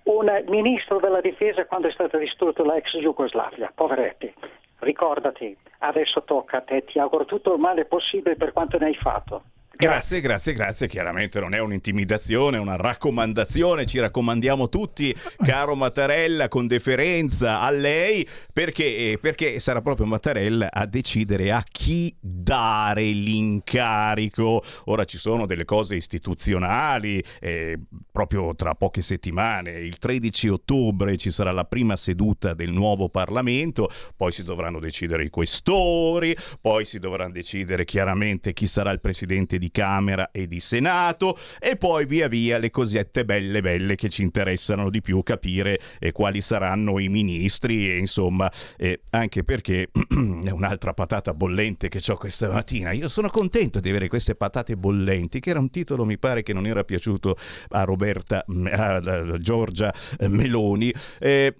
un 0.03 0.43
ministro 0.47 0.99
della 0.99 1.21
difesa 1.21 1.65
quando 1.65 1.87
è 1.87 1.91
stata 1.91 2.17
distrutta 2.17 2.65
la 2.65 2.75
ex 2.75 2.97
Jugoslavia, 2.97 3.71
poveretti. 3.73 4.33
Ricordati, 4.79 5.55
adesso 5.79 6.23
tocca 6.23 6.57
a 6.57 6.61
te, 6.61 6.83
ti 6.83 6.99
auguro 6.99 7.23
tutto 7.23 7.53
il 7.53 7.59
male 7.59 7.85
possibile 7.85 8.35
per 8.35 8.51
quanto 8.51 8.77
ne 8.77 8.87
hai 8.87 8.95
fatto. 8.95 9.43
Grazie, 9.73 10.21
grazie, 10.21 10.53
grazie. 10.53 10.87
Chiaramente 10.87 11.39
non 11.39 11.55
è 11.55 11.59
un'intimidazione, 11.59 12.57
è 12.57 12.59
una 12.59 12.75
raccomandazione. 12.75 13.85
Ci 13.85 13.99
raccomandiamo 13.99 14.69
tutti, 14.69 15.15
caro 15.43 15.75
Mattarella, 15.75 16.49
con 16.49 16.67
deferenza 16.67 17.61
a 17.61 17.71
lei, 17.71 18.27
perché, 18.53 19.17
perché 19.19 19.59
sarà 19.59 19.81
proprio 19.81 20.05
Mattarella 20.05 20.69
a 20.71 20.85
decidere 20.85 21.51
a 21.51 21.63
chi 21.67 22.15
dare 22.19 23.05
l'incarico. 23.05 24.61
Ora 24.85 25.05
ci 25.05 25.17
sono 25.17 25.47
delle 25.47 25.65
cose 25.65 25.95
istituzionali, 25.95 27.23
eh, 27.39 27.79
proprio 28.11 28.53
tra 28.55 28.75
poche 28.75 29.01
settimane, 29.01 29.71
il 29.71 29.97
13 29.97 30.49
ottobre 30.49 31.17
ci 31.17 31.31
sarà 31.31 31.51
la 31.51 31.65
prima 31.65 31.95
seduta 31.95 32.53
del 32.53 32.71
nuovo 32.71 33.09
Parlamento, 33.09 33.89
poi 34.15 34.31
si 34.31 34.43
dovranno 34.43 34.79
decidere 34.79 35.23
i 35.23 35.29
questori, 35.29 36.35
poi 36.59 36.85
si 36.85 36.99
dovranno 36.99 37.31
decidere 37.31 37.85
chiaramente 37.85 38.53
chi 38.53 38.67
sarà 38.67 38.91
il 38.91 38.99
presidente 38.99 39.57
di 39.61 39.69
Camera 39.69 40.31
e 40.31 40.47
di 40.47 40.59
Senato 40.59 41.37
e 41.59 41.75
poi 41.75 42.07
via 42.07 42.27
via 42.27 42.57
le 42.57 42.71
cosiette 42.71 43.25
belle 43.25 43.61
belle 43.61 43.93
che 43.93 44.09
ci 44.09 44.23
interessano 44.23 44.89
di 44.89 45.01
più 45.01 45.21
capire 45.21 45.79
eh, 45.99 46.11
quali 46.11 46.41
saranno 46.41 46.97
i 46.97 47.09
ministri 47.09 47.87
e 47.87 47.99
insomma 47.99 48.51
eh, 48.75 49.01
anche 49.11 49.43
perché 49.43 49.91
è 49.93 50.49
un'altra 50.49 50.93
patata 50.93 51.35
bollente 51.35 51.89
che 51.89 52.01
ho 52.11 52.17
questa 52.17 52.49
mattina. 52.49 52.91
Io 52.91 53.07
sono 53.07 53.29
contento 53.29 53.79
di 53.79 53.89
avere 53.89 54.07
queste 54.07 54.33
patate 54.33 54.75
bollenti 54.75 55.39
che 55.39 55.51
era 55.51 55.59
un 55.59 55.69
titolo 55.69 56.05
mi 56.05 56.17
pare 56.17 56.41
che 56.41 56.53
non 56.53 56.65
era 56.65 56.83
piaciuto 56.83 57.37
a 57.69 57.83
Roberta, 57.83 58.43
mm, 58.51 58.65
a 58.71 59.37
Giorgia 59.37 59.93
eh, 60.17 60.27
Meloni. 60.27 60.91
Eh, 61.19 61.53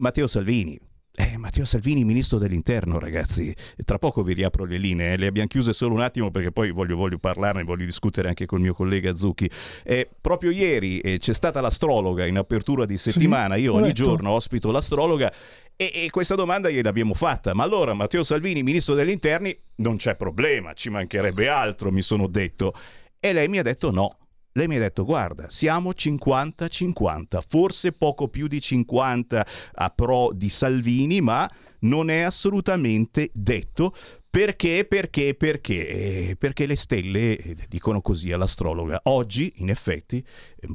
Matteo 0.00 0.28
Salvini, 0.28 0.78
eh, 1.18 1.36
Matteo 1.36 1.64
Salvini, 1.64 2.04
ministro 2.04 2.38
dell'interno, 2.38 3.00
ragazzi. 3.00 3.52
Tra 3.84 3.98
poco 3.98 4.22
vi 4.22 4.34
riapro 4.34 4.64
le 4.64 4.78
linee, 4.78 5.14
eh. 5.14 5.16
le 5.16 5.26
abbiamo 5.26 5.48
chiuse 5.48 5.72
solo 5.72 5.94
un 5.94 6.00
attimo 6.00 6.30
perché 6.30 6.52
poi 6.52 6.70
voglio, 6.70 6.94
voglio 6.94 7.18
parlarne, 7.18 7.64
voglio 7.64 7.84
discutere 7.84 8.28
anche 8.28 8.46
col 8.46 8.60
mio 8.60 8.72
collega 8.72 9.16
Zucchi. 9.16 9.50
Eh, 9.82 10.08
proprio 10.20 10.52
ieri 10.52 11.00
eh, 11.00 11.18
c'è 11.18 11.34
stata 11.34 11.60
l'astrologa 11.60 12.24
in 12.24 12.36
apertura 12.36 12.86
di 12.86 12.96
settimana, 12.96 13.56
io 13.56 13.74
ogni 13.74 13.92
giorno 13.92 14.30
ospito 14.30 14.70
l'astrologa 14.70 15.32
e, 15.74 15.90
e, 15.92 16.10
questa 16.10 16.36
domanda 16.36 16.70
gliel'abbiamo 16.70 17.14
fatta. 17.14 17.52
Ma 17.52 17.64
allora 17.64 17.94
Matteo 17.94 18.22
Salvini, 18.22 18.62
ministro 18.62 18.94
degli 18.94 19.10
interni, 19.10 19.56
non 19.76 19.96
c'è 19.96 20.14
problema, 20.14 20.72
ci 20.74 20.88
mancherebbe 20.88 21.48
altro, 21.48 21.90
mi 21.90 22.02
sono 22.02 22.28
detto. 22.28 22.74
E 23.18 23.32
lei 23.32 23.48
mi 23.48 23.58
ha 23.58 23.62
detto 23.62 23.90
no 23.90 24.17
lei 24.58 24.66
mi 24.66 24.76
ha 24.76 24.80
detto 24.80 25.04
guarda, 25.04 25.48
siamo 25.48 25.90
50-50, 25.90 27.40
forse 27.46 27.92
poco 27.92 28.26
più 28.26 28.48
di 28.48 28.60
50 28.60 29.46
a 29.74 29.90
pro 29.90 30.32
di 30.34 30.48
Salvini, 30.48 31.20
ma 31.20 31.48
non 31.80 32.10
è 32.10 32.22
assolutamente 32.22 33.30
detto. 33.32 33.94
Perché? 34.28 34.84
Perché? 34.84 35.34
Perché? 35.34 36.36
Perché 36.36 36.66
le 36.66 36.76
stelle 36.76 37.36
eh, 37.38 37.56
dicono 37.68 38.02
così 38.02 38.32
all'astrologa. 38.32 39.00
Oggi, 39.04 39.52
in 39.58 39.70
effetti, 39.70 40.24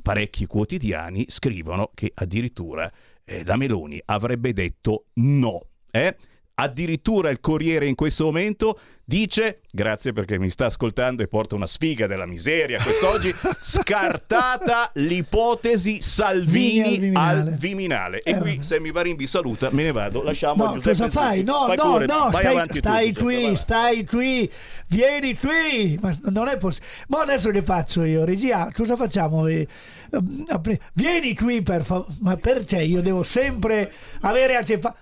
parecchi 0.02 0.46
quotidiani 0.46 1.26
scrivono 1.28 1.92
che 1.94 2.12
addirittura 2.16 2.92
eh, 3.26 3.44
la 3.44 3.58
Meloni 3.58 4.02
avrebbe 4.06 4.54
detto 4.54 5.08
no. 5.16 5.68
Eh? 5.92 6.16
Addirittura 6.56 7.32
il 7.32 7.40
Corriere 7.40 7.88
in 7.88 7.96
questo 7.96 8.26
momento 8.26 8.80
dice, 9.04 9.62
grazie 9.72 10.14
perché 10.14 10.38
mi 10.38 10.52
sta 10.52 10.68
ascoltando 10.68 11.24
e 11.24 11.28
porta 11.28 11.56
una 11.56 11.66
sfiga 11.66 12.06
della 12.06 12.28
miseria 12.28 12.80
quest'oggi, 12.82 13.34
scartata 13.60 14.92
l'ipotesi 14.94 16.00
Salvini 16.00 16.82
al 16.82 17.00
Viminale. 17.00 17.56
Viminale. 17.60 18.22
E 18.22 18.32
eh, 18.32 18.38
qui 18.38 18.62
Sammy 18.62 18.92
Varin 18.92 19.16
vi 19.16 19.26
saluta, 19.26 19.70
me 19.72 19.82
ne 19.82 19.92
vado, 19.92 20.22
lasciamo 20.22 20.66
no, 20.66 20.74
Giuseppe. 20.74 20.90
Cosa 20.90 21.10
fai? 21.10 21.44
No, 21.44 21.66
fai 21.66 21.76
no, 21.76 21.84
pure. 21.84 22.06
no, 22.06 22.30
stai, 22.32 22.68
stai 22.72 23.14
tu, 23.14 23.24
qui, 23.24 23.36
Giuseppe, 23.36 23.56
stai 23.56 24.06
qui, 24.06 24.52
vieni 24.88 25.36
qui. 25.36 25.98
Ma 26.00 26.16
non 26.26 26.50
è 26.50 26.58
possibile. 26.58 26.92
Ma 27.08 27.22
adesso 27.22 27.50
che 27.50 27.64
faccio 27.64 28.04
io, 28.04 28.24
regia, 28.26 28.70
cosa 28.72 28.96
facciamo? 28.96 29.48
Eh, 29.48 29.68
eh, 30.12 30.80
vieni 30.94 31.34
qui 31.34 31.64
per 31.64 31.84
favore. 31.84 32.14
Ma 32.20 32.38
perché 32.38 32.80
io 32.80 33.02
devo 33.02 33.24
sempre 33.24 33.92
avere 34.22 34.56
a 34.56 34.62
che 34.62 34.78
fare? 34.78 35.02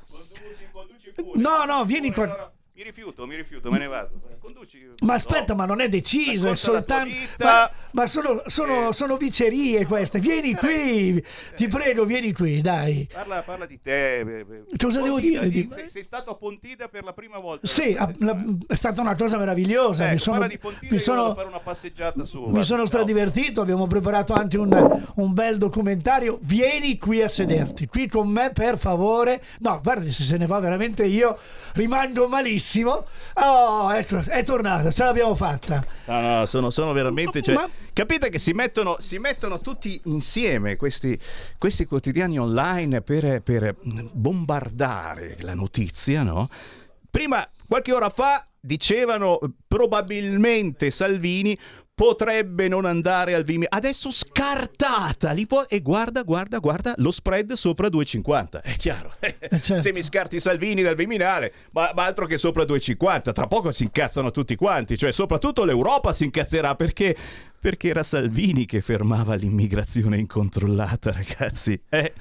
No, 1.35 1.65
no, 1.65 1.85
vieni 1.85 2.11
qua. 2.11 2.51
Mi 2.73 2.83
rifiuto, 2.83 3.27
mi 3.27 3.35
rifiuto, 3.35 3.69
me 3.71 3.77
ne 3.77 3.87
vado. 3.87 4.09
Conduci. 4.41 4.89
Ma 5.01 5.13
aspetta, 5.13 5.53
no. 5.53 5.59
ma 5.59 5.65
non 5.65 5.81
è 5.81 5.87
deciso, 5.87 6.51
è 6.51 6.55
soltanto. 6.55 7.13
Ma, 7.37 7.69
ma, 7.91 8.07
sono, 8.07 8.41
sono, 8.47 8.89
eh. 8.89 8.93
sono 8.93 9.17
vicerie 9.17 9.85
queste. 9.85 10.19
Vieni 10.19 10.55
qui, 10.55 11.23
ti 11.55 11.67
prego, 11.67 12.05
vieni 12.05 12.33
qui, 12.33 12.59
dai. 12.59 13.07
Parla, 13.11 13.43
parla 13.43 13.67
di 13.67 13.79
te. 13.79 14.65
Cosa 14.77 15.01
Pontida, 15.01 15.39
devo 15.41 15.51
dire? 15.51 15.69
Sei, 15.69 15.89
sei, 15.89 16.03
stato 16.03 16.31
a 16.31 16.35
Pontida 16.35 16.87
per 16.87 17.03
la 17.03 17.13
prima 17.13 17.37
volta. 17.37 17.67
Sì, 17.67 17.95
a, 17.95 18.11
la, 18.17 18.43
è 18.65 18.75
stata 18.75 18.99
una 19.01 19.15
cosa 19.15 19.37
meravigliosa. 19.37 20.05
Ecco, 20.05 20.13
mi 20.13 20.19
sono, 20.19 20.47
di 20.47 20.57
Pontida, 20.57 20.93
mi 20.95 20.99
sono, 20.99 21.35
fare 21.35 21.47
una 21.47 21.59
passeggiata 21.59 22.25
su. 22.25 22.43
Mi 22.45 22.63
sono 22.63 22.85
stradivertito, 22.85 23.61
abbiamo 23.61 23.85
preparato 23.85 24.33
anche 24.33 24.57
un, 24.57 25.03
un, 25.15 25.33
bel 25.33 25.59
documentario. 25.59 26.39
Vieni 26.41 26.97
qui 26.97 27.21
a 27.21 27.29
sederti, 27.29 27.85
qui 27.85 28.07
con 28.07 28.27
me, 28.27 28.49
per 28.51 28.79
favore. 28.79 29.43
No, 29.59 29.79
guarda, 29.83 30.09
se 30.09 30.23
se 30.23 30.37
ne 30.37 30.47
va 30.47 30.59
veramente 30.59 31.05
io 31.05 31.37
rimango 31.73 32.27
malissimo. 32.27 33.05
Oh, 33.35 33.93
ecco, 33.93 34.19
è 34.31 34.43
tornato, 34.43 34.91
ce 34.91 35.03
l'abbiamo 35.03 35.35
fatta. 35.35 35.85
No, 36.05 36.21
no, 36.21 36.45
sono, 36.45 36.69
sono 36.69 36.93
veramente. 36.93 37.41
Cioè, 37.41 37.53
Ma... 37.53 37.69
Capite 37.91 38.29
che 38.29 38.39
si 38.39 38.53
mettono, 38.53 38.95
si 38.99 39.17
mettono 39.19 39.59
tutti 39.59 39.99
insieme 40.05 40.77
questi, 40.77 41.19
questi 41.57 41.85
quotidiani 41.85 42.39
online 42.39 43.01
per, 43.01 43.41
per 43.41 43.75
bombardare 43.81 45.37
la 45.41 45.53
notizia, 45.53 46.23
no? 46.23 46.49
Prima, 47.09 47.45
qualche 47.67 47.91
ora 47.91 48.09
fa, 48.09 48.47
dicevano 48.57 49.39
probabilmente 49.67 50.91
Salvini 50.91 51.57
potrebbe 52.01 52.67
non 52.67 52.85
andare 52.85 53.35
al 53.35 53.43
Viminale. 53.43 53.77
Adesso 53.77 54.09
scartata 54.09 55.35
po- 55.45 55.69
e 55.69 55.81
guarda, 55.81 56.23
guarda, 56.23 56.57
guarda 56.57 56.95
lo 56.97 57.11
spread 57.11 57.53
sopra 57.53 57.89
2,50. 57.89 58.61
È 58.63 58.75
chiaro. 58.75 59.13
Eh, 59.19 59.59
certo. 59.59 59.81
Se 59.81 59.93
mi 59.93 60.01
scarti 60.01 60.39
Salvini 60.39 60.81
dal 60.81 60.95
Viminale, 60.95 61.53
ma, 61.73 61.91
ma, 61.93 62.05
altro 62.05 62.25
che 62.25 62.39
sopra 62.39 62.63
2,50. 62.63 63.33
Tra 63.33 63.45
poco 63.45 63.71
si 63.71 63.83
incazzano 63.83 64.31
tutti 64.31 64.55
quanti. 64.55 64.97
Cioè, 64.97 65.11
soprattutto 65.11 65.63
l'Europa 65.63 66.11
si 66.11 66.23
incazzerà 66.23 66.73
perché 66.73 67.15
perché 67.59 67.89
era 67.89 68.01
Salvini 68.01 68.65
che 68.65 68.81
fermava 68.81 69.35
l'immigrazione 69.35 70.17
incontrollata, 70.17 71.11
ragazzi. 71.11 71.79
Eh? 71.87 72.13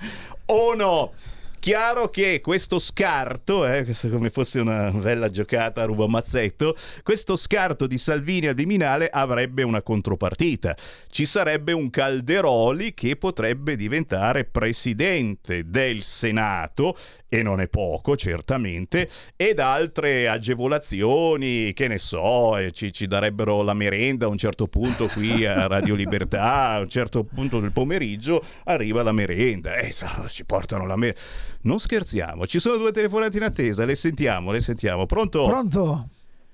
O 0.47 0.75
no? 0.75 1.13
Chiaro 1.61 2.09
che 2.09 2.41
questo 2.41 2.79
scarto, 2.79 3.67
eh, 3.67 3.87
come 4.09 4.31
fosse 4.31 4.61
una 4.61 4.91
bella 4.93 5.29
giocata 5.29 5.83
a 5.83 5.85
rubamazzetto, 5.85 6.75
questo 7.03 7.37
scarto 7.37 7.87
di 7.87 7.99
Salvini 7.99 8.47
al 8.47 8.55
Viminale 8.55 9.11
avrebbe 9.11 9.63
una 9.63 9.83
contropartita. 9.83 10.75
Ci 11.11 11.27
sarebbe 11.27 11.73
un 11.73 11.91
Calderoli 11.91 12.95
che 12.95 13.17
potrebbe 13.17 13.77
diventare 13.77 14.47
presidente 14.47 15.69
del 15.69 16.03
Senato 16.03 16.97
e 17.33 17.43
non 17.45 17.61
è 17.61 17.69
poco 17.69 18.17
certamente, 18.17 19.09
ed 19.37 19.61
altre 19.61 20.29
agevolazioni, 20.29 21.73
che 21.75 21.87
ne 21.87 21.99
so, 21.99 22.57
eh, 22.57 22.73
ci, 22.73 22.93
ci, 22.93 23.07
darebbero 23.07 23.63
la 23.63 23.73
merenda 23.73 24.27
a 24.27 24.29
un 24.29 24.37
certo 24.37 24.67
punto 24.67 25.07
qui 25.07 25.47
a 25.47 25.69
Radio 25.69 25.95
Libertà, 25.95 26.71
a 26.71 26.81
un 26.81 26.89
certo 26.89 27.23
punto 27.23 27.61
del 27.61 27.71
pomeriggio 27.71 28.45
arriva 28.65 29.05
la 29.05 29.13
merenda, 29.13 29.77
eh, 29.77 29.93
ci 30.27 30.45
portano 30.45 30.87
la 30.87 30.97
merenda. 30.97 31.21
Non 31.63 31.79
scherziamo, 31.79 32.47
ci 32.47 32.59
sono 32.59 32.77
due 32.77 32.93
telefonate 32.93 33.37
in 33.37 33.43
attesa, 33.43 33.85
le 33.85 33.95
sentiamo, 33.95 34.51
le 34.51 34.61
sentiamo. 34.61 35.07
Pronto? 35.07 35.45
Pronto? 35.47 36.09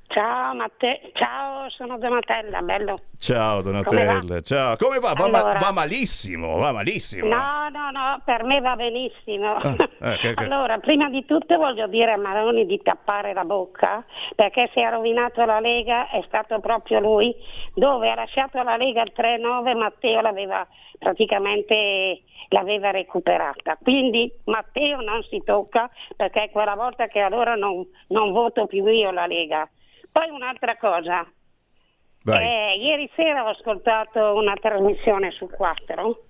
Ciao 0.09 0.55
Matteo, 0.55 0.99
ciao, 1.15 1.69
sono 1.71 1.99
Donatella, 1.99 2.63
bello. 2.63 3.01
Ciao 3.19 3.61
Donatella, 3.61 4.21
Come 4.21 4.41
ciao. 4.43 4.77
Come 4.77 4.99
va? 4.99 5.13
Va, 5.13 5.25
allora, 5.25 5.53
ma- 5.53 5.59
va, 5.59 5.73
malissimo, 5.73 6.57
va 6.57 6.73
malissimo. 6.73 7.29
No, 7.29 7.69
no, 7.71 7.91
no, 7.91 8.23
per 8.25 8.45
me 8.45 8.61
va 8.61 8.77
benissimo. 8.77 9.57
Ah, 9.57 9.75
okay, 10.15 10.33
okay. 10.33 10.45
allora, 10.45 10.79
prima 10.79 11.11
di 11.11 11.25
tutto 11.25 11.57
voglio 11.57 11.87
dire 11.89 12.13
a 12.13 12.17
Maroni 12.17 12.67
di 12.67 12.81
tappare 12.83 13.33
la 13.33 13.45
bocca, 13.45 14.05
perché 14.35 14.71
se 14.73 14.83
ha 14.83 14.91
rovinato 14.91 15.45
la 15.45 15.61
Lega 15.61 16.09
è 16.09 16.23
stato 16.27 16.61
proprio 16.61 17.01
lui, 17.01 17.35
dove 17.75 18.11
ha 18.11 18.15
lasciato 18.15 18.63
la 18.63 18.77
Lega 18.77 19.03
il 19.03 19.13
3-9, 19.15 19.77
Matteo 19.77 20.21
l'aveva 20.21 20.67
praticamente 20.99 22.23
l'aveva 22.51 22.91
recuperata. 22.91 23.77
Quindi 23.83 24.33
Matteo 24.45 25.01
non 25.01 25.23
si 25.25 25.43
tocca 25.45 25.91
perché 26.15 26.51
quella 26.53 26.75
volta 26.75 27.07
che 27.09 27.21
allora 27.21 27.55
non, 27.55 27.85
non 28.09 28.33
voto 28.33 28.67
più 28.67 28.87
io 28.87 29.11
la 29.11 29.27
Lega. 29.27 29.69
Poi 30.17 30.31
un'altra 30.31 30.79
cosa. 30.79 31.31
Eh, 32.25 32.79
ieri 32.81 33.07
sera 33.15 33.45
ho 33.45 33.49
ascoltato 33.49 34.33
una 34.33 34.55
trasmissione 34.55 35.31
su 35.31 35.47
4. 35.47 36.25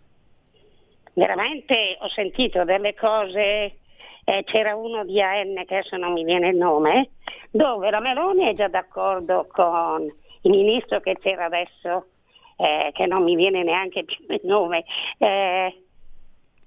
Veramente 1.12 1.96
ho 2.01 2.09
sentito 2.09 2.64
delle 2.64 2.94
cose, 2.94 3.77
eh, 4.25 4.42
c'era 4.44 4.75
uno 4.75 5.05
di 5.05 5.22
AN 5.22 5.55
che 5.66 5.77
adesso 5.77 5.96
non 5.96 6.14
mi 6.14 6.25
viene 6.25 6.49
il 6.49 6.57
nome, 6.57 7.11
dove 7.53 7.88
la 7.90 8.01
Meloni 8.01 8.46
è 8.46 8.55
già 8.55 8.66
d'accordo 8.66 9.46
con 9.49 10.03
il 10.03 10.51
ministro 10.51 10.99
che 10.99 11.16
c'era 11.20 11.44
adesso, 11.44 12.09
eh, 12.57 12.90
che 12.92 13.07
non 13.07 13.22
mi 13.22 13.37
viene 13.37 13.62
neanche 13.62 14.03
più 14.03 14.25
il 14.29 14.40
nome. 14.42 14.85
Eh, 15.16 15.83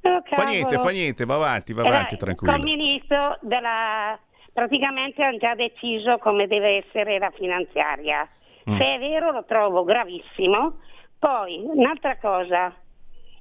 oh, 0.03 0.21
fa 0.23 0.43
niente, 0.45 0.77
fa 0.77 0.89
niente, 0.91 1.25
va 1.25 1.35
avanti, 1.35 1.73
va 1.73 1.81
avanti, 1.81 2.15
tranquillo. 2.15 2.53
Con 2.53 2.65
il 2.65 2.77
ministro 2.77 3.37
della 3.41 4.17
praticamente 4.53 5.23
hanno 5.23 5.37
già 5.37 5.55
deciso 5.55 6.17
come 6.17 6.47
deve 6.47 6.83
essere 6.85 7.17
la 7.17 7.31
finanziaria. 7.31 8.27
Mm. 8.69 8.77
Se 8.77 8.95
è 8.95 8.99
vero 8.99 9.31
lo 9.31 9.43
trovo 9.45 9.83
gravissimo. 9.83 10.79
Poi, 11.17 11.61
un'altra 11.63 12.17
cosa, 12.17 12.73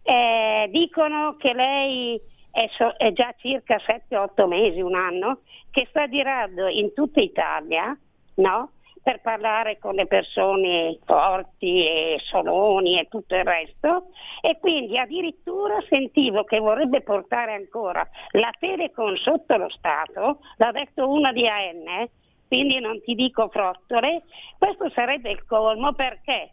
eh, 0.02 0.68
dicono 0.70 1.36
che 1.36 1.52
lei 1.52 2.20
è, 2.50 2.66
so, 2.70 2.94
è 2.96 3.12
già 3.12 3.32
circa 3.38 3.76
7-8 3.76 4.46
mesi, 4.46 4.80
un 4.80 4.94
anno, 4.94 5.40
che 5.70 5.86
sta 5.90 6.08
girando 6.08 6.66
in 6.66 6.92
tutta 6.92 7.20
Italia, 7.20 7.96
no? 8.34 8.70
Per 9.08 9.22
parlare 9.22 9.78
con 9.78 9.94
le 9.94 10.06
persone 10.06 10.98
forti 11.06 11.82
e 11.82 12.20
soloni 12.24 12.98
e 12.98 13.08
tutto 13.08 13.36
il 13.36 13.44
resto. 13.44 14.08
E 14.42 14.58
quindi 14.58 14.98
addirittura 14.98 15.78
sentivo 15.88 16.44
che 16.44 16.58
vorrebbe 16.58 17.00
portare 17.00 17.54
ancora 17.54 18.06
la 18.32 18.50
Telecom 18.58 19.14
sotto 19.14 19.56
lo 19.56 19.70
Stato, 19.70 20.40
l'ha 20.56 20.72
detto 20.72 21.10
una 21.10 21.32
di 21.32 21.48
AN, 21.48 22.06
quindi 22.48 22.80
non 22.80 23.00
ti 23.00 23.14
dico 23.14 23.48
frottole, 23.48 24.24
questo 24.58 24.90
sarebbe 24.90 25.30
il 25.30 25.42
colmo 25.46 25.94
perché 25.94 26.50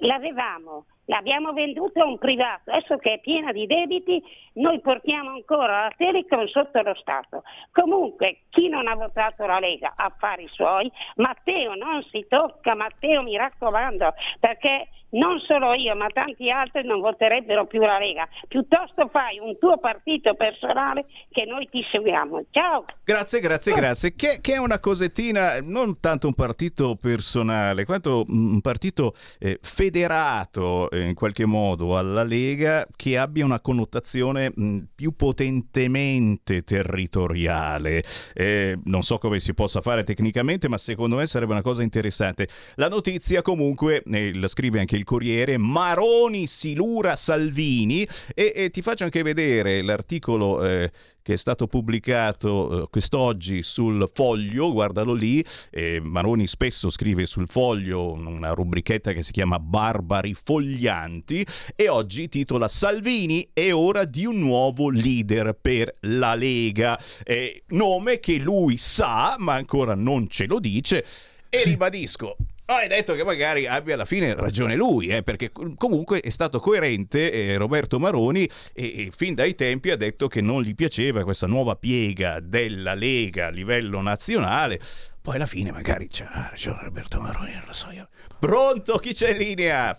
l'avevamo 0.00 0.84
l'abbiamo 1.08 1.52
venduta 1.52 2.02
a 2.02 2.06
un 2.06 2.18
privato, 2.18 2.70
adesso 2.70 2.96
che 2.96 3.14
è 3.14 3.20
piena 3.20 3.52
di 3.52 3.66
debiti 3.66 4.22
noi 4.54 4.80
portiamo 4.80 5.30
ancora 5.30 5.82
la 5.82 5.92
Telecom 5.96 6.46
sotto 6.46 6.82
lo 6.82 6.94
Stato. 6.94 7.42
Comunque 7.72 8.40
chi 8.50 8.68
non 8.68 8.86
ha 8.86 8.94
votato 8.94 9.46
la 9.46 9.58
Lega 9.58 9.94
affari 9.96 10.48
suoi, 10.48 10.90
Matteo 11.16 11.74
non 11.74 12.02
si 12.04 12.26
tocca, 12.28 12.74
Matteo 12.74 13.22
mi 13.22 13.36
raccomando, 13.36 14.14
perché 14.40 14.88
non 15.10 15.38
solo 15.40 15.72
io 15.74 15.94
ma 15.94 16.08
tanti 16.08 16.50
altri 16.50 16.84
non 16.84 17.00
voterebbero 17.00 17.66
più 17.66 17.80
la 17.80 17.98
Lega, 17.98 18.28
piuttosto 18.46 19.08
fai 19.08 19.38
un 19.38 19.56
tuo 19.58 19.78
partito 19.78 20.34
personale 20.34 21.06
che 21.30 21.44
noi 21.44 21.68
ti 21.70 21.84
seguiamo. 21.90 22.44
Ciao! 22.50 22.84
Grazie, 23.04 23.40
grazie, 23.40 23.74
grazie. 23.74 24.14
Che, 24.14 24.38
che 24.40 24.54
è 24.54 24.58
una 24.58 24.78
cosettina, 24.78 25.60
non 25.62 26.00
tanto 26.00 26.26
un 26.26 26.34
partito 26.34 26.96
personale, 26.96 27.84
quanto 27.84 28.24
un 28.28 28.60
partito 28.60 29.14
eh, 29.38 29.58
federato 29.62 30.90
eh, 30.90 31.00
in 31.00 31.14
qualche 31.14 31.46
modo 31.46 31.96
alla 31.96 32.22
Lega 32.22 32.86
che 32.94 33.16
abbia 33.16 33.44
una 33.44 33.60
connotazione 33.60 34.52
mh, 34.54 34.78
più 34.94 35.14
potentemente 35.16 36.62
territoriale. 36.62 38.02
Eh, 38.34 38.78
non 38.84 39.02
so 39.02 39.18
come 39.18 39.40
si 39.40 39.54
possa 39.54 39.80
fare 39.80 40.04
tecnicamente, 40.04 40.68
ma 40.68 40.78
secondo 40.78 41.16
me 41.16 41.26
sarebbe 41.26 41.52
una 41.52 41.62
cosa 41.62 41.82
interessante. 41.82 42.48
La 42.74 42.88
notizia 42.88 43.42
comunque, 43.42 44.02
eh, 44.04 44.34
la 44.34 44.48
scrive 44.48 44.80
anche 44.80 44.96
il 44.98 45.04
Corriere, 45.04 45.56
Maroni 45.56 46.46
Silura 46.46 47.16
Salvini 47.16 48.06
e, 48.34 48.52
e 48.54 48.70
ti 48.70 48.82
faccio 48.82 49.04
anche 49.04 49.22
vedere 49.22 49.82
l'articolo 49.82 50.64
eh, 50.64 50.90
che 51.28 51.34
è 51.34 51.36
stato 51.36 51.66
pubblicato 51.66 52.84
eh, 52.84 52.88
quest'oggi 52.88 53.62
sul 53.62 54.10
foglio, 54.14 54.72
guardalo 54.72 55.12
lì, 55.12 55.44
eh, 55.70 56.00
Maroni 56.02 56.46
spesso 56.46 56.88
scrive 56.88 57.26
sul 57.26 57.46
foglio 57.48 58.12
una 58.12 58.52
rubrichetta 58.52 59.12
che 59.12 59.22
si 59.22 59.32
chiama 59.32 59.58
Barbari 59.58 60.32
Foglianti 60.32 61.46
e 61.76 61.90
oggi 61.90 62.30
titola 62.30 62.66
Salvini 62.66 63.50
è 63.52 63.74
ora 63.74 64.06
di 64.06 64.24
un 64.24 64.38
nuovo 64.38 64.88
leader 64.88 65.54
per 65.60 65.96
la 66.00 66.34
Lega, 66.34 66.98
eh, 67.24 67.62
nome 67.68 68.20
che 68.20 68.38
lui 68.38 68.78
sa 68.78 69.36
ma 69.38 69.52
ancora 69.52 69.94
non 69.94 70.30
ce 70.30 70.46
lo 70.46 70.58
dice 70.58 71.04
e 71.50 71.62
ribadisco, 71.64 72.36
hai 72.74 72.86
detto 72.86 73.14
che 73.14 73.24
magari 73.24 73.66
abbia 73.66 73.94
alla 73.94 74.04
fine 74.04 74.34
ragione 74.34 74.76
lui, 74.76 75.08
eh, 75.08 75.22
perché 75.22 75.50
comunque 75.50 76.20
è 76.20 76.28
stato 76.28 76.60
coerente 76.60 77.32
eh, 77.32 77.56
Roberto 77.56 77.98
Maroni 77.98 78.44
e, 78.74 79.06
e, 79.06 79.10
fin 79.10 79.34
dai 79.34 79.54
tempi 79.54 79.90
ha 79.90 79.96
detto 79.96 80.28
che 80.28 80.42
non 80.42 80.60
gli 80.60 80.74
piaceva 80.74 81.24
questa 81.24 81.46
nuova 81.46 81.76
piega 81.76 82.40
della 82.40 82.92
Lega 82.92 83.46
a 83.46 83.50
livello 83.50 84.02
nazionale. 84.02 84.78
Poi 85.22 85.36
alla 85.36 85.46
fine 85.46 85.72
magari 85.72 86.08
c'ha 86.10 86.48
ragione 86.50 86.80
Roberto 86.82 87.20
Maroni, 87.20 87.52
non 87.52 87.62
lo 87.66 87.72
so 87.72 87.90
io. 87.90 88.08
Pronto, 88.38 88.98
chi 88.98 89.14
c'è 89.14 89.30
in 89.30 89.38
linea? 89.38 89.98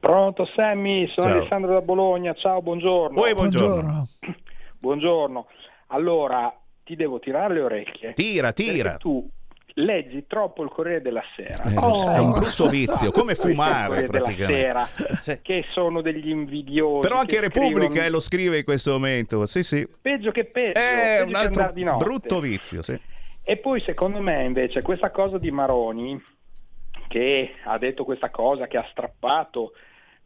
Pronto 0.00 0.44
Sammy, 0.44 1.08
sono 1.08 1.28
Ciao. 1.28 1.38
Alessandro 1.38 1.72
da 1.72 1.82
Bologna, 1.82 2.34
ciao, 2.34 2.60
buongiorno. 2.60 3.14
Poi 3.14 3.32
buongiorno. 3.32 3.74
buongiorno. 3.74 4.06
buongiorno. 4.78 5.46
Allora, 5.88 6.52
ti 6.82 6.96
devo 6.96 7.20
tirare 7.20 7.54
le 7.54 7.60
orecchie. 7.60 8.14
Tira, 8.14 8.52
tira. 8.52 8.96
tu 8.96 9.28
leggi 9.78 10.26
troppo 10.26 10.62
il 10.62 10.70
Corriere 10.70 11.02
della 11.02 11.22
Sera. 11.34 11.64
Eh, 11.64 11.76
oh. 11.76 12.10
È 12.10 12.18
un 12.18 12.32
brutto 12.32 12.68
vizio, 12.68 13.10
come 13.10 13.34
fumare 13.34 14.04
praticamente. 14.04 14.60
Sera, 14.60 14.88
che 15.42 15.64
sono 15.70 16.00
degli 16.00 16.28
invidiosi. 16.28 17.06
Però 17.06 17.18
anche 17.18 17.40
Repubblica 17.40 17.86
scrivono... 17.86 18.00
eh, 18.02 18.10
lo 18.10 18.20
scrive 18.20 18.58
in 18.58 18.64
questo 18.64 18.92
momento. 18.92 19.46
Sì, 19.46 19.62
sì. 19.62 19.86
Peggio 20.00 20.30
che 20.30 20.44
peggio. 20.44 20.78
È 20.78 21.24
peggio 21.24 21.28
un 21.28 21.34
altro 21.34 21.96
brutto 21.96 22.40
vizio, 22.40 22.82
sì. 22.82 22.98
E 23.42 23.56
poi 23.56 23.80
secondo 23.80 24.20
me 24.20 24.44
invece 24.44 24.82
questa 24.82 25.10
cosa 25.10 25.38
di 25.38 25.50
Maroni, 25.50 26.22
che 27.08 27.54
ha 27.64 27.78
detto 27.78 28.04
questa 28.04 28.30
cosa, 28.30 28.66
che 28.66 28.76
ha 28.76 28.86
strappato 28.90 29.72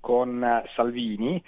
con 0.01 0.63
Salvini, 0.75 1.41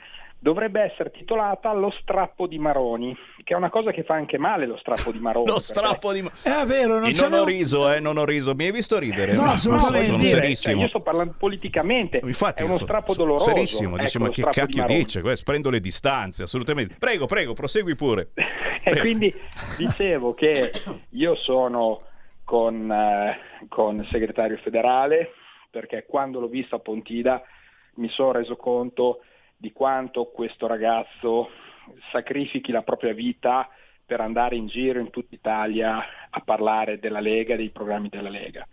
dovrebbe 0.44 0.82
essere 0.82 1.10
titolata 1.10 1.72
Lo 1.72 1.90
strappo 2.02 2.46
di 2.46 2.58
Maroni, 2.58 3.16
che 3.42 3.54
è 3.54 3.56
una 3.56 3.70
cosa 3.70 3.92
che 3.92 4.02
fa 4.02 4.12
anche 4.12 4.36
male 4.36 4.66
lo 4.66 4.76
strappo 4.76 5.10
di 5.10 5.18
Maroni. 5.18 5.46
lo 5.48 5.58
strappo 5.58 6.12
di 6.12 6.20
Maroni. 6.20 6.40
È 6.42 6.66
vero, 6.66 6.98
non, 6.98 7.10
non 7.10 7.32
ho 7.32 7.44
riso, 7.44 7.90
eh, 7.90 7.98
non 7.98 8.18
ho 8.18 8.26
riso. 8.26 8.54
Mi 8.54 8.66
hai 8.66 8.72
visto 8.72 8.98
ridere? 8.98 9.32
No, 9.32 9.44
assolutamente. 9.44 10.10
No, 10.10 10.18
sono 10.18 10.28
serissimo. 10.28 10.74
Cioè, 10.74 10.82
io 10.82 10.88
sto 10.88 11.00
parlando 11.00 11.34
politicamente, 11.38 12.20
Infatti, 12.22 12.62
è 12.62 12.66
uno 12.66 12.76
strappo 12.76 13.14
doloroso. 13.14 13.46
Serissimo, 13.46 13.96
dice 13.96 14.18
ecco, 14.18 14.26
ma 14.26 14.32
che 14.32 14.42
cacchio 14.42 14.84
dice? 14.84 15.22
Questo, 15.22 15.44
prendo 15.50 15.70
le 15.70 15.80
distanze, 15.80 16.42
assolutamente. 16.42 16.96
Prego, 16.98 17.24
prego, 17.24 17.54
prosegui 17.54 17.96
pure. 17.96 18.32
e 18.84 19.00
quindi 19.00 19.34
dicevo 19.78 20.34
che 20.34 20.72
io 21.08 21.36
sono 21.36 22.02
con, 22.44 22.92
eh, 22.92 23.38
con 23.68 24.00
il 24.00 24.08
segretario 24.10 24.58
federale, 24.58 25.32
perché 25.70 26.04
quando 26.06 26.38
l'ho 26.38 26.48
visto 26.48 26.76
a 26.76 26.80
Pontida 26.80 27.42
mi 27.94 28.10
sono 28.10 28.32
reso 28.32 28.56
conto 28.56 29.20
di 29.56 29.72
quanto 29.72 30.26
questo 30.26 30.66
ragazzo 30.66 31.50
sacrifichi 32.10 32.72
la 32.72 32.82
propria 32.82 33.12
vita 33.12 33.68
per 34.04 34.20
andare 34.20 34.56
in 34.56 34.66
giro 34.66 35.00
in 35.00 35.10
tutta 35.10 35.34
Italia 35.34 36.04
a 36.30 36.40
parlare 36.40 36.98
della 36.98 37.20
Lega, 37.20 37.56
dei 37.56 37.70
programmi 37.70 38.08
della 38.08 38.28
Lega. 38.28 38.66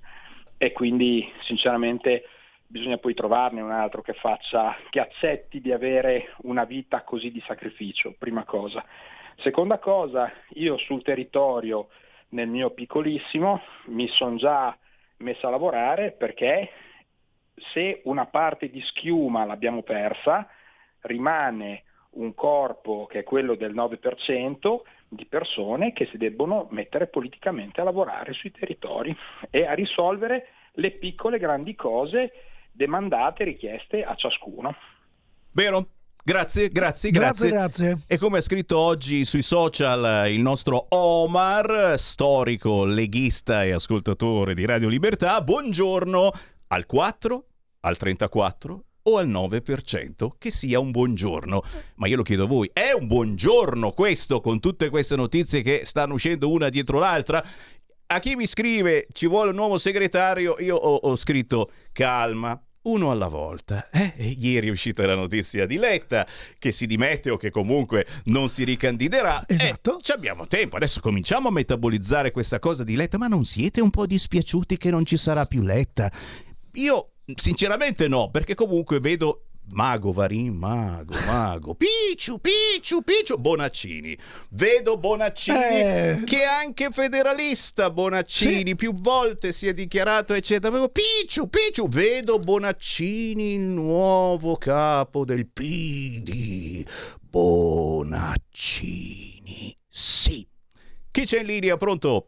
E 0.58 0.72
quindi 0.74 1.30
sinceramente 1.42 2.26
bisogna 2.68 2.98
poi 2.98 3.14
trovarne 3.14 3.62
un 3.62 3.72
altro 3.72 4.02
che 4.02 4.14
faccia, 4.14 4.76
che 4.90 5.00
accetti 5.00 5.60
di 5.60 5.72
avere 5.72 6.34
una 6.44 6.64
vita 6.64 7.04
così 7.04 7.32
di 7.32 7.42
sacrificio, 7.46 8.16
prima 8.18 8.44
cosa. 8.44 8.84
Seconda 9.38 9.80
cosa, 9.80 10.32
io 10.50 10.78
sul 10.78 11.04
territorio, 11.04 11.90
nel 12.30 12.48
mio 12.48 12.72
piccolissimo, 12.72 13.62
mi 13.88 14.08
sono 14.08 14.36
già 14.38 14.78
messo 15.18 15.48
a 15.48 15.50
lavorare 15.50 16.12
perché 16.12 16.70
se 17.74 18.02
una 18.06 18.26
parte 18.26 18.70
di 18.70 18.82
schiuma 18.82 19.46
l'abbiamo 19.46 19.84
persa, 19.84 20.48
rimane 21.02 21.84
un 22.12 22.34
corpo 22.34 23.06
che 23.10 23.20
è 23.20 23.24
quello 23.24 23.56
del 23.56 23.74
9% 23.74 24.80
di 25.08 25.26
persone 25.26 25.94
che 25.94 26.08
si 26.10 26.18
debbono 26.18 26.68
mettere 26.72 27.08
politicamente 27.08 27.82
a 27.82 27.84
lavorare 27.84 28.34
sui 28.34 28.52
territori 28.52 29.16
e 29.50 29.66
a 29.66 29.74
risolvere 29.74 30.48
le 30.74 30.92
piccole 30.92 31.38
grandi 31.38 31.76
cose 31.76 32.32
demandate, 32.72 33.44
richieste 33.44 34.04
a 34.04 34.16
ciascuno. 34.16 34.74
Vero? 35.54 35.88
Grazie, 36.24 36.70
grazie, 36.70 37.10
grazie, 37.10 37.50
grazie. 37.50 37.88
grazie. 37.88 38.06
E 38.08 38.18
come 38.18 38.38
ha 38.38 38.42
scritto 38.42 38.78
oggi 38.78 39.26
sui 39.26 39.42
social 39.42 40.30
il 40.30 40.40
nostro 40.40 40.86
Omar, 40.90 41.96
storico 41.98 42.86
leghista 42.86 43.64
e 43.64 43.72
ascoltatore 43.72 44.54
di 44.54 44.66
Radio 44.66 44.88
Libertà, 44.88 45.42
buongiorno 45.42 46.32
al 46.68 46.86
4, 46.86 47.46
al 47.82 47.98
34 47.98 48.84
o 49.04 49.18
al 49.18 49.30
9% 49.30 50.30
che 50.38 50.52
sia 50.52 50.80
un 50.80 50.92
buongiorno. 50.92 51.64
Ma 51.96 52.08
io 52.08 52.18
lo 52.18 52.24
chiedo 52.24 52.44
a 52.44 52.48
voi, 52.48 52.70
è 52.74 52.92
un 52.92 53.08
buongiorno 53.08 53.92
questo 53.92 54.42
con 54.42 54.60
tutte 54.60 54.90
queste 54.90 55.16
notizie 55.16 55.62
che 55.62 55.82
stanno 55.86 56.14
uscendo 56.14 56.50
una 56.50 56.70
dietro 56.70 57.00
l'altra? 57.00 57.44
A 58.08 58.20
chi 58.20 58.36
mi 58.36 58.46
scrive 58.46 59.08
ci 59.14 59.28
vuole 59.28 59.52
un 59.52 59.56
nuovo 59.56 59.78
segretario, 59.78 60.58
io 60.60 60.76
ho, 60.76 60.96
ho 60.96 61.16
scritto 61.16 61.72
calma, 61.94 62.62
uno 62.84 63.12
alla 63.12 63.28
volta. 63.28 63.90
Eh? 63.92 64.36
ieri 64.38 64.68
è 64.68 64.72
uscita 64.72 65.06
la 65.06 65.16
notizia 65.16 65.66
di 65.66 65.78
Letta 65.78 66.28
che 66.58 66.72
si 66.72 66.88
dimette 66.88 67.30
o 67.30 67.38
che 67.38 67.52
comunque 67.52 68.08
non 68.26 68.50
si 68.50 68.64
ricandiderà. 68.64 69.44
Esatto. 69.48 70.00
Eh, 70.00 70.14
abbiamo 70.14 70.48
tempo, 70.48 70.78
adesso 70.78 71.00
cominciamo 71.00 71.50
a 71.50 71.52
metabolizzare 71.52 72.32
questa 72.32 72.60
cosa 72.60 72.84
di 72.84 72.96
Letta, 72.96 73.18
ma 73.18 73.28
non 73.28 73.46
siete 73.46 73.82
un 73.82 73.90
po' 73.90 74.06
dispiaciuti 74.06 74.78
che 74.78 74.90
non 74.90 75.06
ci 75.06 75.18
sarà 75.18 75.46
più 75.46 75.62
Letta? 75.62 76.12
Io 76.74 77.11
Sinceramente 77.36 78.08
no, 78.08 78.30
perché 78.30 78.56
comunque 78.56 79.00
vedo 79.00 79.46
Mago 79.72 80.12
Varin, 80.12 80.54
Mago, 80.54 81.14
Mago, 81.26 81.76
Picciu, 81.76 82.40
Picciu, 82.40 83.04
Picciu, 83.04 83.38
Bonaccini. 83.38 84.18
Vedo 84.50 84.98
Bonaccini 84.98 85.58
eh... 85.58 86.24
che 86.26 86.42
è 86.42 86.46
anche 86.46 86.90
federalista, 86.92 87.90
Bonaccini, 87.90 88.70
sì. 88.70 88.76
più 88.76 88.94
volte 88.94 89.54
si 89.54 89.68
è 89.68 89.74
dichiarato, 89.74 90.34
eccetera. 90.34 90.90
Picciu, 90.90 91.48
Picciu, 91.48 91.88
vedo 91.88 92.38
Bonaccini, 92.40 93.54
il 93.54 93.62
nuovo 93.62 94.58
capo 94.58 95.24
del 95.24 95.48
PD. 95.48 96.86
Bonaccini, 97.22 98.44
sì. 99.88 100.46
Chi 101.10 101.26
c'è 101.26 101.40
in 101.40 101.46
linea, 101.46 101.78
pronto? 101.78 102.28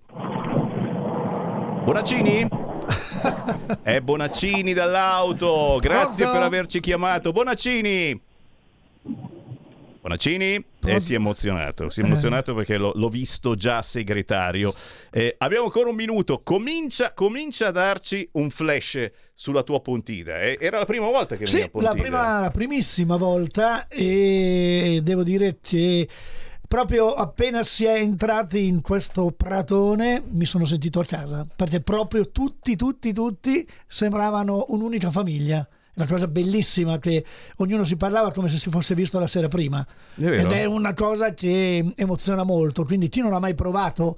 Bonaccini? 1.83 2.62
È 3.81 3.99
Bonaccini 3.99 4.73
dall'auto. 4.73 5.77
Grazie 5.79 6.23
Pronto? 6.23 6.31
per 6.31 6.41
averci 6.47 6.79
chiamato. 6.79 7.31
Bonaccini. 7.31 8.21
Bonaccini 10.03 10.65
eh, 10.83 10.99
si 10.99 11.13
è 11.13 11.15
emozionato, 11.15 11.89
si 11.89 12.01
è 12.01 12.03
emozionato 12.03 12.51
eh. 12.51 12.55
perché 12.55 12.75
l'ho, 12.75 12.91
l'ho, 12.93 13.07
visto 13.07 13.55
già 13.55 13.81
segretario. 13.81 14.73
Eh, 15.09 15.35
abbiamo 15.37 15.63
ancora 15.63 15.89
un 15.89 15.95
minuto, 15.95 16.41
comincia, 16.43 17.13
comincia, 17.13 17.67
a 17.67 17.71
darci 17.71 18.27
un 18.33 18.49
flash 18.49 19.11
sulla 19.33 19.63
tua 19.63 19.79
Pontida. 19.79 20.41
Eh, 20.41 20.57
era 20.59 20.79
la 20.79 20.85
prima 20.85 21.05
volta 21.05 21.37
che 21.37 21.45
sì, 21.45 21.55
veniva 21.55 21.67
a 21.67 21.71
Pontida? 21.71 21.93
La, 21.93 22.01
prima, 22.01 22.39
la 22.41 22.51
primissima 22.51 23.15
volta 23.15 23.87
e 23.87 24.99
devo 25.01 25.23
dire 25.23 25.59
che 25.61 26.05
proprio 26.73 27.13
appena 27.13 27.63
si 27.63 27.85
è 27.85 27.99
entrati 27.99 28.65
in 28.65 28.81
questo 28.81 29.31
pratone 29.37 30.23
mi 30.31 30.45
sono 30.45 30.65
sentito 30.65 30.99
a 30.99 31.05
casa 31.05 31.45
perché 31.55 31.81
proprio 31.81 32.31
tutti, 32.31 32.75
tutti, 32.75 33.13
tutti 33.13 33.69
sembravano 33.85 34.65
un'unica 34.69 35.11
famiglia 35.11 35.67
una 35.95 36.07
cosa 36.07 36.25
bellissima 36.25 36.97
che 36.97 37.23
ognuno 37.57 37.83
si 37.83 37.95
parlava 37.95 38.31
come 38.31 38.47
se 38.47 38.57
si 38.57 38.71
fosse 38.71 38.95
visto 38.95 39.19
la 39.19 39.27
sera 39.27 39.47
prima. 39.47 39.85
È 40.15 40.23
Ed 40.23 40.51
è 40.51 40.65
una 40.65 40.95
cosa 40.95 41.35
che 41.35 41.93
emoziona 41.95 42.41
molto. 42.41 42.83
Quindi 42.83 43.09
chi 43.09 43.19
non 43.19 43.29
l'ha 43.29 43.39
mai 43.39 43.53
provato 43.53 44.17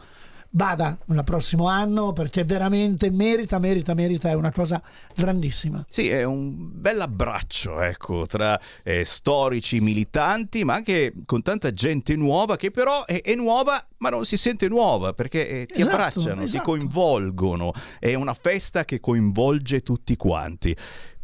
vada 0.55 0.97
il 1.07 1.21
prossimo 1.23 1.67
anno 1.67 2.13
perché 2.13 2.43
veramente 2.43 3.09
merita, 3.09 3.59
merita, 3.59 3.93
merita, 3.93 4.29
è 4.29 4.33
una 4.33 4.51
cosa 4.51 4.81
grandissima. 5.13 5.85
Sì, 5.89 6.09
è 6.09 6.23
un 6.23 6.53
bel 6.57 7.01
abbraccio 7.01 7.81
ecco, 7.81 8.25
tra 8.25 8.59
eh, 8.83 9.05
storici, 9.05 9.79
militanti, 9.79 10.63
ma 10.63 10.73
anche 10.73 11.13
con 11.25 11.41
tanta 11.41 11.73
gente 11.73 12.15
nuova 12.15 12.55
che 12.55 12.71
però 12.71 13.05
è, 13.05 13.21
è 13.21 13.35
nuova 13.35 13.85
ma 13.97 14.09
non 14.09 14.25
si 14.25 14.37
sente 14.37 14.67
nuova 14.67 15.13
perché 15.13 15.47
eh, 15.47 15.65
ti 15.65 15.81
esatto, 15.81 15.95
abbracciano, 15.95 16.43
esatto. 16.43 16.63
ti 16.63 16.65
coinvolgono, 16.69 17.73
è 17.99 18.13
una 18.13 18.33
festa 18.33 18.85
che 18.85 18.99
coinvolge 18.99 19.81
tutti 19.81 20.15
quanti. 20.15 20.75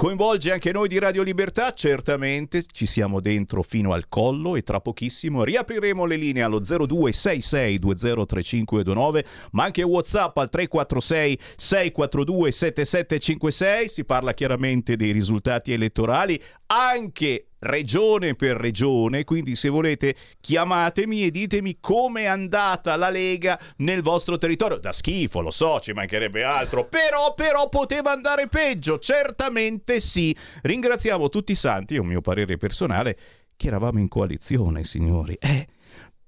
Coinvolge 0.02 0.52
anche 0.52 0.72
noi 0.72 0.88
di 0.88 0.98
Radio 0.98 1.22
Libertà, 1.22 1.74
certamente 1.74 2.64
ci 2.64 2.88
siamo 2.88 3.20
dentro 3.20 3.62
fino 3.62 3.94
al 3.94 4.10
collo 4.10 4.56
e 4.56 4.64
tra 4.64 4.82
pochissimo 4.82 5.44
riapriremo 5.44 6.06
le 6.06 6.16
linee 6.16 6.42
allo 6.42 6.60
0266203529, 6.60 9.26
ma 9.52 9.66
anche 9.66 9.84
WhatsApp 9.84 10.36
al 10.38 10.50
346 10.50 11.40
642 11.56 12.52
7756, 12.52 13.90
si 13.90 14.04
parla 14.04 14.34
chiaramente 14.34 14.96
dei 14.96 15.12
risultati 15.12 15.72
elettorali, 15.72 16.42
anche 16.66 17.51
regione 17.62 18.36
per 18.36 18.58
regione, 18.58 19.24
quindi 19.24 19.56
se 19.56 19.69
volete 19.69 20.15
chiamatemi 20.39 21.26
e 21.26 21.32
ditemi 21.32 21.78
come 21.80 22.21
è 22.21 22.26
andata 22.26 22.95
la 22.95 23.10
Lega 23.10 23.60
nel 23.78 24.02
vostro 24.02 24.38
territorio. 24.38 24.78
Da 24.78 24.91
schifo, 24.91 25.41
lo 25.41 25.52
so, 25.52 25.80
ci 25.80 25.93
mancherebbe 25.93 26.43
altro, 26.43 26.86
però, 26.88 27.34
però 27.34 27.69
poteva 27.69 28.12
andare 28.12 28.47
peggio, 28.47 29.00
certamente 29.00 30.00
sì. 30.00 30.36
Ringraziamo 30.62 31.30
tutti 31.30 31.52
i 31.52 31.56
santi, 31.56 31.95
è 31.95 32.00
un 32.00 32.08
mio 32.08 32.21
parere 32.21 32.58
personale, 32.58 33.17
che 33.56 33.67
eravamo 33.67 34.00
in 34.00 34.08
coalizione, 34.08 34.84
signori. 34.84 35.38
Eh 35.39 35.67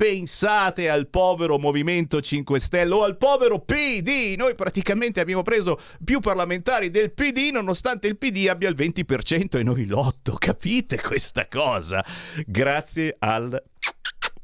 Pensate 0.04 0.90
al 0.90 1.08
povero 1.08 1.58
Movimento 1.58 2.20
5 2.20 2.60
Stelle 2.60 2.94
o 2.94 3.04
al 3.04 3.16
povero 3.16 3.60
PD. 3.60 4.36
Noi 4.36 4.54
praticamente 4.54 5.22
abbiamo 5.22 5.44
preso 5.44 5.80
più 6.04 6.20
parlamentari 6.20 6.90
del 6.90 7.14
PD 7.14 7.52
nonostante 7.54 8.08
il 8.08 8.18
PD 8.18 8.50
abbia 8.50 8.68
il 8.68 8.76
20% 8.76 9.58
e 9.58 9.64
noi 9.64 9.86
l'8. 9.86 10.36
Capite 10.38 11.00
questa 11.00 11.48
cosa? 11.48 12.04
Grazie 12.46 13.16
al 13.18 13.64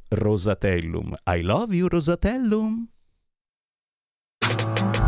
Rosatellum. 0.08 1.14
I 1.26 1.42
love 1.42 1.76
you 1.76 1.90
Rosatellum. 1.90 2.88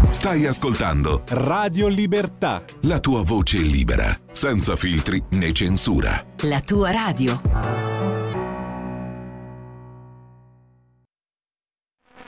Stai 0.10 0.46
ascoltando 0.48 1.24
Radio 1.30 1.88
Libertà. 1.88 2.66
La 2.82 3.00
tua 3.00 3.22
voce 3.24 3.56
libera, 3.56 4.20
senza 4.34 4.76
filtri 4.76 5.24
né 5.30 5.54
censura. 5.54 6.26
La 6.42 6.60
tua 6.60 6.92
radio. 6.92 8.01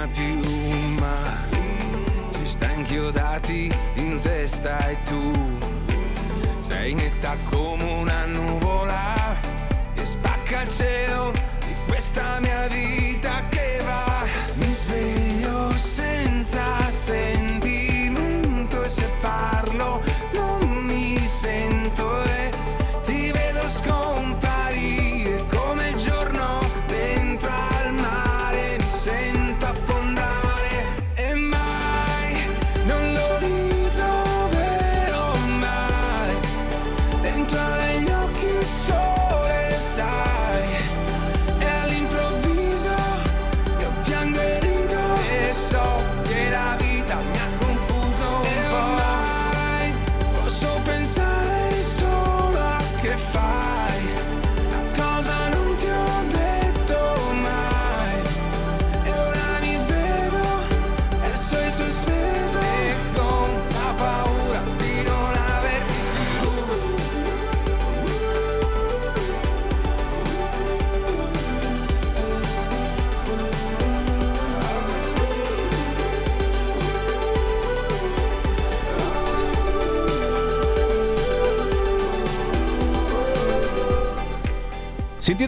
Torna 0.00 0.08
più, 0.08 0.98
ma. 0.98 1.48
Ci 2.32 2.46
sta 2.46 2.70
inchiodati 2.70 3.70
in 3.94 4.18
testa 4.20 4.78
e 4.88 5.02
tu 5.02 5.58
sei 6.60 6.94
netta 6.94 7.36
come 7.44 7.84
una 7.84 8.24
nuvola 8.24 9.14
che 9.94 10.06
spacca 10.06 10.62
il 10.62 10.68
cielo 10.68 11.32
di 11.66 11.74
questa 11.86 12.38
mia 12.40 12.49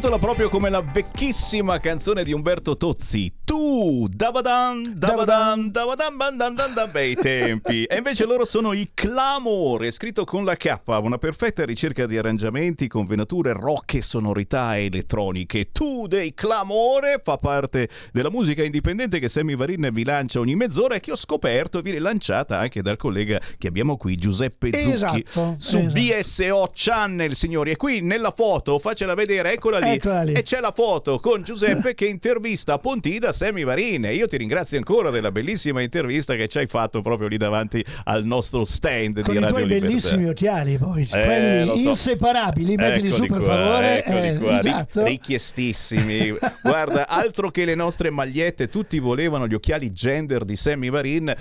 Si 0.02 0.08
intitola 0.08 0.32
proprio 0.32 0.50
come 0.50 0.68
la 0.68 0.80
vecchissima 0.80 1.78
canzone 1.78 2.24
di 2.24 2.32
Umberto 2.32 2.76
Tozzi. 2.76 3.32
Tu, 3.44 4.08
Davadan, 4.22 4.92
Davadan, 4.94 5.72
Bandan, 6.16 6.54
dan, 6.54 6.74
dan, 6.74 6.90
bei 6.92 7.16
tempi. 7.16 7.82
E 7.86 7.96
invece 7.96 8.24
loro 8.24 8.44
sono 8.44 8.72
i 8.72 8.90
Clamore, 8.94 9.90
scritto 9.90 10.24
con 10.24 10.44
la 10.44 10.54
K, 10.54 10.78
una 10.86 11.18
perfetta 11.18 11.64
ricerca 11.64 12.06
di 12.06 12.16
arrangiamenti 12.16 12.86
con 12.86 13.04
venature 13.04 13.52
rock 13.52 13.94
e 13.94 14.02
sonorità 14.02 14.78
elettroniche. 14.78 15.72
Tu 15.72 16.06
dei 16.06 16.34
Clamore 16.34 17.20
fa 17.20 17.36
parte 17.38 17.88
della 18.12 18.30
musica 18.30 18.62
indipendente 18.62 19.18
che 19.18 19.26
Sammy 19.26 19.56
Varin 19.56 19.88
vi 19.92 20.04
lancia 20.04 20.38
ogni 20.38 20.54
mezz'ora 20.54 20.94
e 20.94 21.00
che 21.00 21.10
ho 21.10 21.16
scoperto 21.16 21.80
viene 21.80 21.98
lanciata 21.98 22.60
anche 22.60 22.80
dal 22.80 22.96
collega 22.96 23.40
che 23.58 23.66
abbiamo 23.66 23.96
qui, 23.96 24.14
Giuseppe 24.14 24.70
Zucchi, 24.72 24.92
Esatto, 24.92 25.56
su 25.58 25.78
esatto. 25.78 25.94
BSO 25.98 26.70
Channel, 26.72 27.34
signori. 27.34 27.72
E 27.72 27.76
qui 27.76 28.02
nella 28.02 28.30
foto, 28.30 28.78
faccela 28.78 29.14
vedere, 29.14 29.54
eccola 29.54 29.80
lì. 29.80 29.94
Eccola 29.94 30.22
lì. 30.22 30.34
E 30.34 30.44
c'è 30.44 30.60
la 30.60 30.70
foto 30.70 31.18
con 31.18 31.42
Giuseppe 31.42 31.94
che 31.94 32.06
intervista 32.06 32.74
a 32.74 32.78
Pontida 32.78 33.32
Sammy 33.32 33.64
Varin. 33.64 34.10
Io 34.14 34.28
ti 34.28 34.36
ringrazio 34.36 34.78
ancora 34.78 35.10
della 35.10 35.30
bellissima 35.32 35.80
intervista 35.82 36.34
che 36.34 36.48
ci 36.48 36.58
hai 36.58 36.66
fatto 36.66 37.00
proprio 37.02 37.28
lì 37.28 37.36
davanti 37.36 37.84
al 38.04 38.24
nostro 38.24 38.64
stand 38.64 39.20
Con 39.22 39.32
di 39.32 39.38
i 39.38 39.40
Radio 39.40 39.48
tuoi 39.48 39.62
Libertà. 39.64 39.86
bellissimi 39.86 40.28
occhiali 40.28 40.78
poi, 40.78 41.02
Eh, 41.10 41.24
quelli 41.24 41.80
so. 41.82 41.88
inseparabili, 41.88 42.76
mettili 42.76 43.08
Eccoli 43.08 43.22
su 43.26 43.32
per 43.32 43.42
qua, 43.42 43.54
favore. 43.56 44.04
eccoli 44.04 44.28
eh, 44.28 44.36
qua, 44.38 44.58
esatto. 44.58 45.04
richiestissimi. 45.04 46.34
Guarda, 46.62 47.08
altro 47.08 47.50
che 47.50 47.64
le 47.64 47.74
nostre 47.74 48.10
magliette, 48.10 48.68
tutti 48.68 48.98
volevano 48.98 49.46
gli 49.46 49.54
occhiali 49.54 49.92
gender 49.92 50.44
di 50.44 50.56
Sammy 50.56 50.90
Varin. 50.90 51.34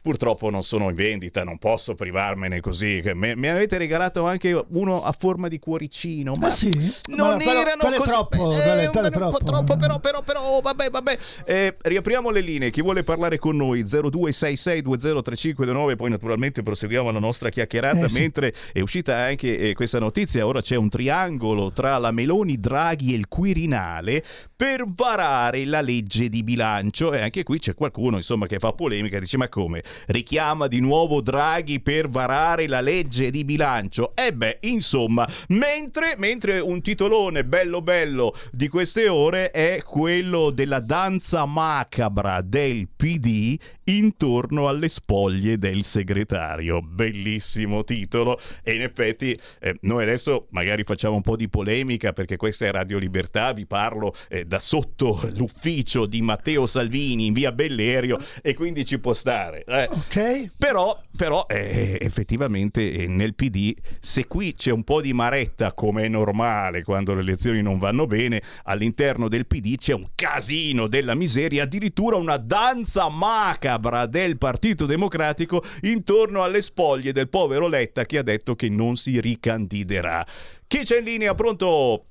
Purtroppo 0.00 0.48
non 0.48 0.62
sono 0.64 0.88
in 0.88 0.94
vendita, 0.94 1.44
non 1.44 1.58
posso 1.58 1.94
privarmene 1.94 2.60
così. 2.60 3.02
me 3.14 3.34
ne 3.34 3.50
avete 3.50 3.76
regalato 3.76 4.24
anche 4.26 4.58
uno 4.70 5.02
a 5.04 5.12
forma 5.12 5.48
di 5.48 5.58
cuoricino. 5.58 6.34
Ma 6.34 6.46
Ah, 6.46 6.50
sì? 6.50 6.70
non 7.08 7.36
Ma 7.36 7.42
erano 7.60 7.80
quello 7.80 7.96
così. 7.98 8.10
troppo, 8.10 8.52
Eh, 8.52 8.56
quello 8.62 8.90
quello 8.90 9.08
troppo. 9.10 9.38
troppo, 9.44 9.76
però, 9.76 9.98
però, 9.98 10.22
però, 10.22 10.60
vabbè, 10.62 10.90
vabbè. 10.90 11.18
Eh, 11.44 11.76
riapriamo 11.78 12.07
le 12.30 12.40
linee. 12.40 12.70
Chi 12.70 12.82
vuole 12.82 13.02
parlare 13.02 13.38
con 13.38 13.56
noi? 13.56 13.82
0266203529. 13.82 15.96
Poi, 15.96 16.10
naturalmente, 16.10 16.62
proseguiamo 16.62 17.10
la 17.10 17.18
nostra 17.18 17.50
chiacchierata. 17.50 18.06
Eh, 18.06 18.08
sì. 18.08 18.20
Mentre 18.20 18.54
è 18.72 18.80
uscita 18.80 19.16
anche 19.16 19.58
eh, 19.58 19.74
questa 19.74 19.98
notizia, 19.98 20.46
ora 20.46 20.60
c'è 20.60 20.76
un 20.76 20.88
triangolo 20.88 21.70
tra 21.70 21.98
la 21.98 22.10
Meloni, 22.10 22.58
Draghi 22.58 23.12
e 23.12 23.16
il 23.16 23.28
Quirinale 23.28 24.24
per 24.58 24.82
varare 24.88 25.64
la 25.64 25.80
legge 25.80 26.28
di 26.28 26.42
bilancio. 26.42 27.12
E 27.12 27.20
anche 27.20 27.44
qui 27.44 27.60
c'è 27.60 27.74
qualcuno, 27.74 28.16
insomma, 28.16 28.48
che 28.48 28.58
fa 28.58 28.72
polemica 28.72 29.20
dice: 29.20 29.36
Ma 29.36 29.48
come? 29.48 29.84
Richiama 30.06 30.66
di 30.66 30.80
nuovo 30.80 31.20
Draghi 31.20 31.78
per 31.78 32.08
varare 32.08 32.66
la 32.66 32.80
legge 32.80 33.30
di 33.30 33.44
bilancio? 33.44 34.16
E 34.16 34.34
beh, 34.34 34.58
insomma, 34.62 35.28
mentre, 35.50 36.16
mentre 36.18 36.58
un 36.58 36.82
titolone 36.82 37.44
bello 37.44 37.82
bello 37.82 38.34
di 38.50 38.66
queste 38.66 39.06
ore 39.06 39.52
è 39.52 39.80
quello 39.84 40.50
della 40.50 40.80
danza 40.80 41.44
macabra 41.44 42.40
del 42.40 42.88
PD 42.88 43.56
intorno 43.84 44.66
alle 44.68 44.88
spoglie 44.88 45.56
del 45.56 45.84
segretario. 45.84 46.82
Bellissimo 46.82 47.84
titolo 47.84 48.40
e 48.64 48.74
in 48.74 48.82
effetti 48.82 49.38
eh, 49.60 49.76
noi 49.82 50.02
adesso 50.02 50.48
magari 50.50 50.82
facciamo 50.82 51.14
un 51.14 51.22
po' 51.22 51.36
di 51.36 51.48
polemica 51.48 52.12
perché 52.12 52.36
questa 52.36 52.66
è 52.66 52.72
Radio 52.72 52.98
Libertà, 52.98 53.52
vi 53.52 53.64
parlo 53.64 54.14
eh, 54.28 54.46
da 54.48 54.58
sotto 54.58 55.28
l'ufficio 55.34 56.06
di 56.06 56.22
Matteo 56.22 56.66
Salvini 56.66 57.26
in 57.26 57.34
via 57.34 57.52
Bellerio 57.52 58.18
e 58.42 58.54
quindi 58.54 58.84
ci 58.86 58.98
può 58.98 59.12
stare. 59.12 59.62
eh. 59.68 59.88
Ok. 59.90 60.50
Però, 60.56 61.00
però 61.14 61.44
eh, 61.48 61.98
effettivamente 62.00 62.90
eh, 62.90 63.06
nel 63.06 63.34
PD, 63.34 63.74
se 64.00 64.26
qui 64.26 64.54
c'è 64.54 64.72
un 64.72 64.82
po' 64.82 65.02
di 65.02 65.12
maretta, 65.12 65.74
come 65.74 66.04
è 66.04 66.08
normale 66.08 66.82
quando 66.82 67.14
le 67.14 67.20
elezioni 67.20 67.60
non 67.60 67.78
vanno 67.78 68.06
bene, 68.06 68.42
all'interno 68.64 69.28
del 69.28 69.46
PD 69.46 69.76
c'è 69.76 69.92
un 69.92 70.06
casino 70.14 70.88
della 70.88 71.14
miseria, 71.14 71.64
addirittura 71.64 72.16
una 72.16 72.38
danza 72.38 73.08
macabra 73.10 74.06
del 74.06 74.38
Partito 74.38 74.86
Democratico 74.86 75.62
intorno 75.82 76.42
alle 76.42 76.62
spoglie 76.62 77.12
del 77.12 77.28
povero 77.28 77.68
Letta 77.68 78.06
che 78.06 78.16
ha 78.16 78.22
detto 78.22 78.56
che 78.56 78.70
non 78.70 78.96
si 78.96 79.20
ricandiderà. 79.20 80.26
Chi 80.66 80.80
c'è 80.84 80.98
in 80.98 81.04
linea? 81.04 81.34
Pronto? 81.34 82.07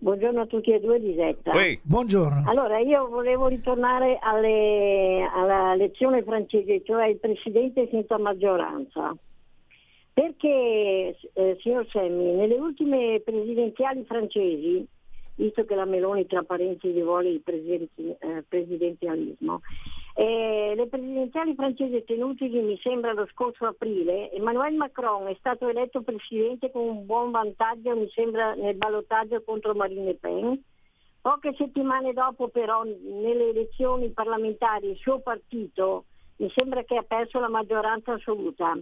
Buongiorno 0.00 0.42
a 0.42 0.46
tutti 0.46 0.70
e 0.70 0.78
due, 0.78 0.98
Lisetta. 0.98 1.52
Uè. 1.52 1.76
Buongiorno. 1.82 2.44
Allora, 2.46 2.78
io 2.78 3.08
volevo 3.08 3.48
ritornare 3.48 4.18
alle- 4.20 5.28
alla 5.34 5.74
lezione 5.74 6.22
francese, 6.22 6.82
cioè 6.84 7.06
il 7.06 7.18
presidente 7.18 7.88
senza 7.90 8.16
maggioranza. 8.16 9.16
Perché, 10.12 11.16
eh, 11.32 11.56
signor 11.60 11.86
Semmi, 11.90 12.32
nelle 12.32 12.54
ultime 12.54 13.20
presidenziali 13.24 14.04
francesi, 14.04 14.86
visto 15.34 15.64
che 15.64 15.74
la 15.74 15.84
Meloni 15.84 16.26
tra 16.26 16.42
parentesi 16.42 17.00
vuole 17.02 17.30
il 17.30 17.40
presidenti- 17.40 18.14
eh, 18.20 18.44
presidenzialismo, 18.48 19.60
eh, 20.20 20.74
le 20.74 20.88
presidenziali 20.88 21.54
francesi 21.54 22.02
tenutesi 22.04 22.58
mi 22.58 22.76
sembra 22.82 23.12
lo 23.12 23.28
scorso 23.30 23.66
aprile, 23.66 24.32
Emmanuel 24.32 24.74
Macron 24.74 25.28
è 25.28 25.36
stato 25.38 25.68
eletto 25.68 26.02
presidente 26.02 26.72
con 26.72 26.88
un 26.88 27.06
buon 27.06 27.30
vantaggio, 27.30 27.94
mi 27.94 28.10
sembra, 28.10 28.52
nel 28.54 28.74
ballottaggio 28.74 29.40
contro 29.44 29.74
Marine 29.74 30.06
Le 30.06 30.14
Pen. 30.16 30.60
Poche 31.20 31.54
settimane 31.56 32.12
dopo 32.14 32.48
però 32.48 32.82
nelle 32.82 33.50
elezioni 33.50 34.08
parlamentari 34.08 34.90
il 34.90 34.96
suo 34.96 35.20
partito 35.20 36.06
mi 36.38 36.50
sembra 36.52 36.82
che 36.82 36.96
ha 36.96 37.04
perso 37.04 37.38
la 37.38 37.48
maggioranza 37.48 38.14
assoluta, 38.14 38.76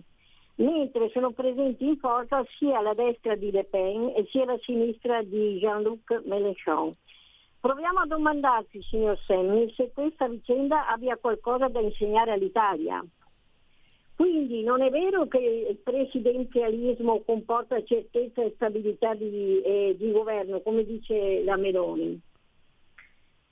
mentre 0.55 1.11
sono 1.11 1.33
presenti 1.33 1.87
in 1.87 1.99
forza 1.99 2.42
sia 2.57 2.81
la 2.81 2.94
destra 2.94 3.35
di 3.35 3.51
Le 3.51 3.64
Pen 3.64 4.11
e 4.16 4.27
sia 4.31 4.46
la 4.46 4.57
sinistra 4.62 5.22
di 5.22 5.59
Jean-Luc 5.59 6.22
Mélenchon. 6.25 6.96
Proviamo 7.61 8.01
a 8.01 8.07
domandarci, 8.07 8.83
signor 8.83 9.19
Semmi, 9.27 9.73
se 9.77 9.90
questa 9.92 10.29
vicenda 10.29 10.88
abbia 10.88 11.16
qualcosa 11.16 11.69
da 11.69 11.81
insegnare 11.81 12.33
all'Italia. 12.33 13.05
Quindi 14.14 14.62
non 14.62 14.81
è 14.81 14.88
vero 14.88 15.27
che 15.27 15.66
il 15.69 15.77
presidenzialismo 15.77 17.21
comporta 17.21 17.83
certezza 17.85 18.42
e 18.42 18.53
stabilità 18.55 19.14
di, 19.14 19.61
eh, 19.61 19.95
di 19.99 20.11
governo, 20.11 20.61
come 20.61 20.85
dice 20.85 21.45
la 21.45 21.57
Meloni. 21.57 22.19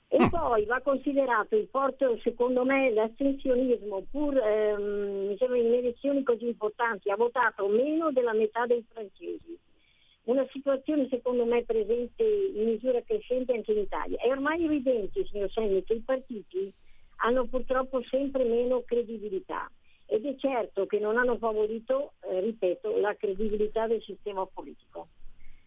E 0.07 0.29
poi 0.29 0.65
va 0.65 0.79
considerato 0.81 1.55
il 1.55 1.67
forte, 1.69 2.19
secondo 2.23 2.63
me, 2.63 2.91
l'astensionismo, 2.91 4.05
pur 4.09 4.37
ehm, 4.37 5.35
sembra 5.35 5.57
in 5.57 5.73
elezioni 5.73 6.23
così 6.23 6.47
importanti, 6.47 7.11
ha 7.11 7.15
votato 7.15 7.67
meno 7.67 8.11
della 8.11 8.33
metà 8.33 8.65
dei 8.65 8.83
francesi. 8.91 9.59
Una 10.25 10.45
situazione 10.51 11.07
secondo 11.09 11.45
me 11.45 11.63
presente 11.63 12.23
in 12.23 12.65
misura 12.65 13.01
crescente 13.03 13.53
anche 13.53 13.71
in 13.71 13.79
Italia. 13.79 14.17
È 14.17 14.29
ormai 14.29 14.63
evidente, 14.63 15.25
signor 15.25 15.51
Segni, 15.51 15.83
che 15.83 15.93
i 15.93 15.99
partiti 15.99 16.71
hanno 17.17 17.45
purtroppo 17.45 18.01
sempre 18.03 18.43
meno 18.43 18.81
credibilità 18.81 19.69
ed 20.07 20.25
è 20.25 20.35
certo 20.37 20.85
che 20.85 20.99
non 20.99 21.17
hanno 21.17 21.37
favorito, 21.37 22.13
eh, 22.21 22.39
ripeto, 22.39 22.97
la 22.97 23.15
credibilità 23.15 23.87
del 23.87 24.01
sistema 24.01 24.45
politico. 24.45 25.07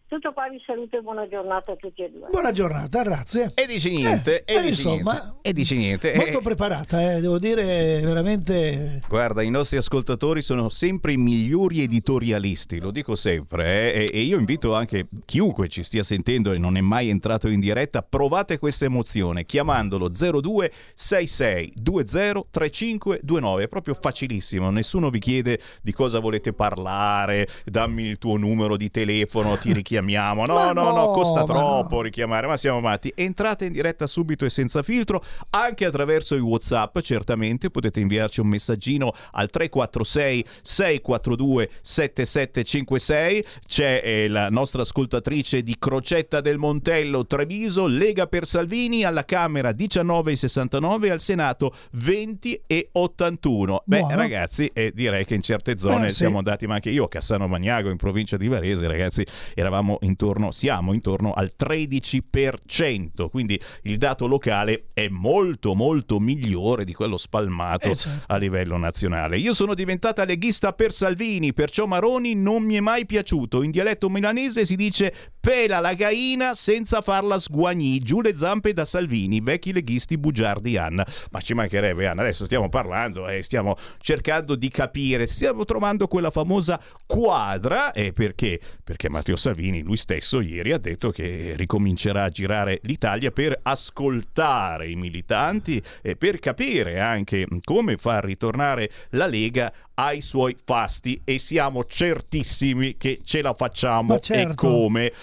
Tutto 0.09 0.33
qua 0.33 0.49
vi 0.49 0.59
saluto 0.65 0.97
e 0.97 1.01
buona 1.01 1.27
giornata 1.27 1.73
a 1.73 1.75
tutti 1.75 2.01
e 2.01 2.09
due. 2.09 2.29
Buona 2.31 2.51
giornata, 2.51 3.03
grazie. 3.03 3.51
E 3.53 3.67
dici 3.67 3.91
niente, 3.91 4.41
Eh, 4.43 4.53
e 4.53 4.57
eh, 4.57 4.61
dici 4.61 4.87
insomma, 4.87 5.11
niente, 5.11 5.37
e 5.43 5.53
dici 5.53 5.77
niente. 5.77 6.13
Molto 6.15 6.39
Eh, 6.39 6.41
preparata, 6.41 7.13
eh, 7.13 7.21
devo 7.21 7.37
dire 7.37 7.99
veramente... 8.01 9.01
Guarda, 9.07 9.43
i 9.43 9.51
nostri 9.51 9.77
ascoltatori 9.77 10.41
sono 10.41 10.69
sempre 10.69 11.13
i 11.13 11.17
migliori 11.17 11.83
editorialisti, 11.83 12.79
lo 12.79 12.89
dico 12.89 13.13
sempre, 13.13 13.93
eh, 13.93 14.05
e, 14.11 14.17
e 14.17 14.21
io 14.21 14.39
invito 14.39 14.73
anche 14.73 15.05
chiunque 15.25 15.67
ci 15.67 15.83
stia 15.83 16.01
sentendo 16.01 16.53
e 16.53 16.57
non 16.57 16.75
è 16.75 16.81
mai 16.81 17.09
entrato 17.09 17.47
in 17.47 17.59
diretta, 17.59 18.01
provate 18.01 18.57
questa 18.57 18.85
emozione 18.85 19.45
chiamandolo 19.45 20.09
0266 20.09 21.73
203529, 21.75 23.63
è 23.63 23.67
proprio 23.67 23.93
facilissimo, 23.93 24.71
nessuno 24.71 25.11
vi 25.11 25.19
chiede 25.19 25.59
di 25.83 25.93
cosa 25.93 26.17
volete 26.17 26.51
parlare, 26.51 27.47
dammi 27.63 28.05
il 28.05 28.17
tuo 28.17 28.37
numero 28.37 28.75
di 28.75 28.89
telefono, 28.89 29.55
ti 29.55 29.71
richiamiamo, 29.99 30.45
no, 30.45 30.71
no, 30.71 30.73
no, 30.73 30.91
no, 30.91 31.11
costa 31.11 31.43
troppo 31.43 32.01
richiamare, 32.01 32.47
ma 32.47 32.57
siamo 32.57 32.79
matti, 32.79 33.11
entrate 33.15 33.65
in 33.65 33.73
diretta 33.73 34.07
subito 34.07 34.45
e 34.45 34.49
senza 34.49 34.81
filtro, 34.81 35.23
anche 35.51 35.85
attraverso 35.85 36.35
i 36.35 36.39
WhatsApp, 36.39 36.99
certamente 36.99 37.69
potete 37.69 37.99
inviarci 37.99 38.39
un 38.39 38.47
messaggino 38.47 39.13
al 39.31 39.49
346 39.49 40.45
642 40.61 41.69
7756. 41.81 43.45
C'è 43.67 44.01
eh, 44.03 44.27
la 44.27 44.49
nostra 44.49 44.81
ascoltatrice 44.81 45.61
di 45.61 45.75
Crocetta 45.77 46.41
del 46.41 46.57
Montello 46.57 47.25
Treviso, 47.25 47.87
Lega 47.87 48.27
per 48.27 48.45
Salvini 48.45 49.03
alla 49.03 49.25
Camera 49.25 49.71
19,69 49.71 51.11
al 51.11 51.19
Senato 51.19 51.75
20 51.91 52.61
e 52.65 52.89
81. 52.91 53.83
Beh, 53.85 54.05
ragazzi, 54.09 54.69
eh, 54.73 54.91
direi 54.93 55.25
che 55.25 55.35
in 55.35 55.41
certe 55.41 55.77
zone 55.77 56.07
Eh, 56.07 56.09
sì. 56.09 56.15
siamo 56.17 56.37
andati, 56.37 56.67
ma 56.67 56.75
anche 56.75 56.89
io 56.89 57.05
a 57.05 57.09
Cassano 57.09 57.47
Magnago 57.47 57.89
in 57.89 57.97
provincia 57.97 58.37
di 58.37 58.47
Varese, 58.47 58.87
ragazzi, 58.87 59.25
eravamo 59.53 59.88
intorno, 60.01 60.51
siamo 60.51 60.93
intorno 60.93 61.33
al 61.33 61.51
13%, 61.57 63.29
quindi 63.29 63.59
il 63.83 63.97
dato 63.97 64.27
locale 64.27 64.89
è 64.93 65.07
molto 65.09 65.73
molto 65.73 66.19
migliore 66.19 66.85
di 66.85 66.93
quello 66.93 67.17
spalmato 67.17 67.89
Eh, 67.89 67.95
certo. 67.95 68.25
a 68.27 68.37
livello 68.37 68.77
nazionale. 68.77 69.37
Io 69.37 69.53
sono 69.53 69.73
diventata 69.73 70.25
leghista 70.25 70.73
per 70.73 70.91
Salvini, 70.91 71.53
perciò 71.53 71.85
Maroni 71.85 72.35
non 72.35 72.63
mi 72.63 72.75
è 72.75 72.79
mai 72.79 73.05
piaciuto. 73.05 73.63
In 73.63 73.71
dialetto 73.71 74.09
milanese 74.09 74.65
si 74.65 74.75
dice 74.75 75.13
pela 75.39 75.79
la 75.79 75.93
gaina 75.93 76.53
senza 76.53 77.01
farla 77.01 77.39
sguagnì, 77.39 77.99
giù 77.99 78.21
le 78.21 78.35
zampe 78.35 78.73
da 78.73 78.85
Salvini, 78.85 79.39
vecchi 79.41 79.71
leghisti 79.71 80.17
bugiardi 80.17 80.77
Anna. 80.77 81.05
Ma 81.31 81.39
ci 81.41 81.53
mancherebbe 81.53 82.07
Anna, 82.07 82.21
adesso 82.21 82.45
stiamo 82.45 82.69
parlando 82.69 83.27
e 83.27 83.41
stiamo 83.41 83.75
cercando 83.99 84.55
di 84.55 84.69
capire, 84.69 85.27
stiamo 85.27 85.65
trovando 85.65 86.07
quella 86.07 86.31
famosa 86.31 86.79
quadra 87.05 87.91
e 87.93 88.13
perché? 88.13 88.59
Perché 88.83 89.09
Matteo 89.09 89.35
Salvini 89.35 89.81
lui 89.81 89.97
stesso 89.97 90.41
ieri 90.41 90.73
ha 90.73 90.77
detto 90.77 91.11
che 91.11 91.53
ricomincerà 91.55 92.23
a 92.23 92.29
girare 92.29 92.79
l'Italia 92.83 93.31
per 93.31 93.57
ascoltare 93.61 94.89
i 94.89 94.95
militanti 94.95 95.81
e 96.01 96.15
per 96.15 96.39
capire 96.39 96.99
anche 96.99 97.47
come 97.63 97.97
far 97.97 98.23
ritornare 98.23 98.89
la 99.11 99.27
Lega 99.27 99.71
ai 99.99 100.21
suoi 100.21 100.55
fasti 100.63 101.19
e 101.25 101.39
siamo 101.39 101.83
certissimi 101.83 102.95
che 102.95 103.19
ce 103.25 103.41
la 103.41 103.53
facciamo 103.53 104.19
certo. 104.19 104.51
e 104.51 104.55
come. 104.55 105.13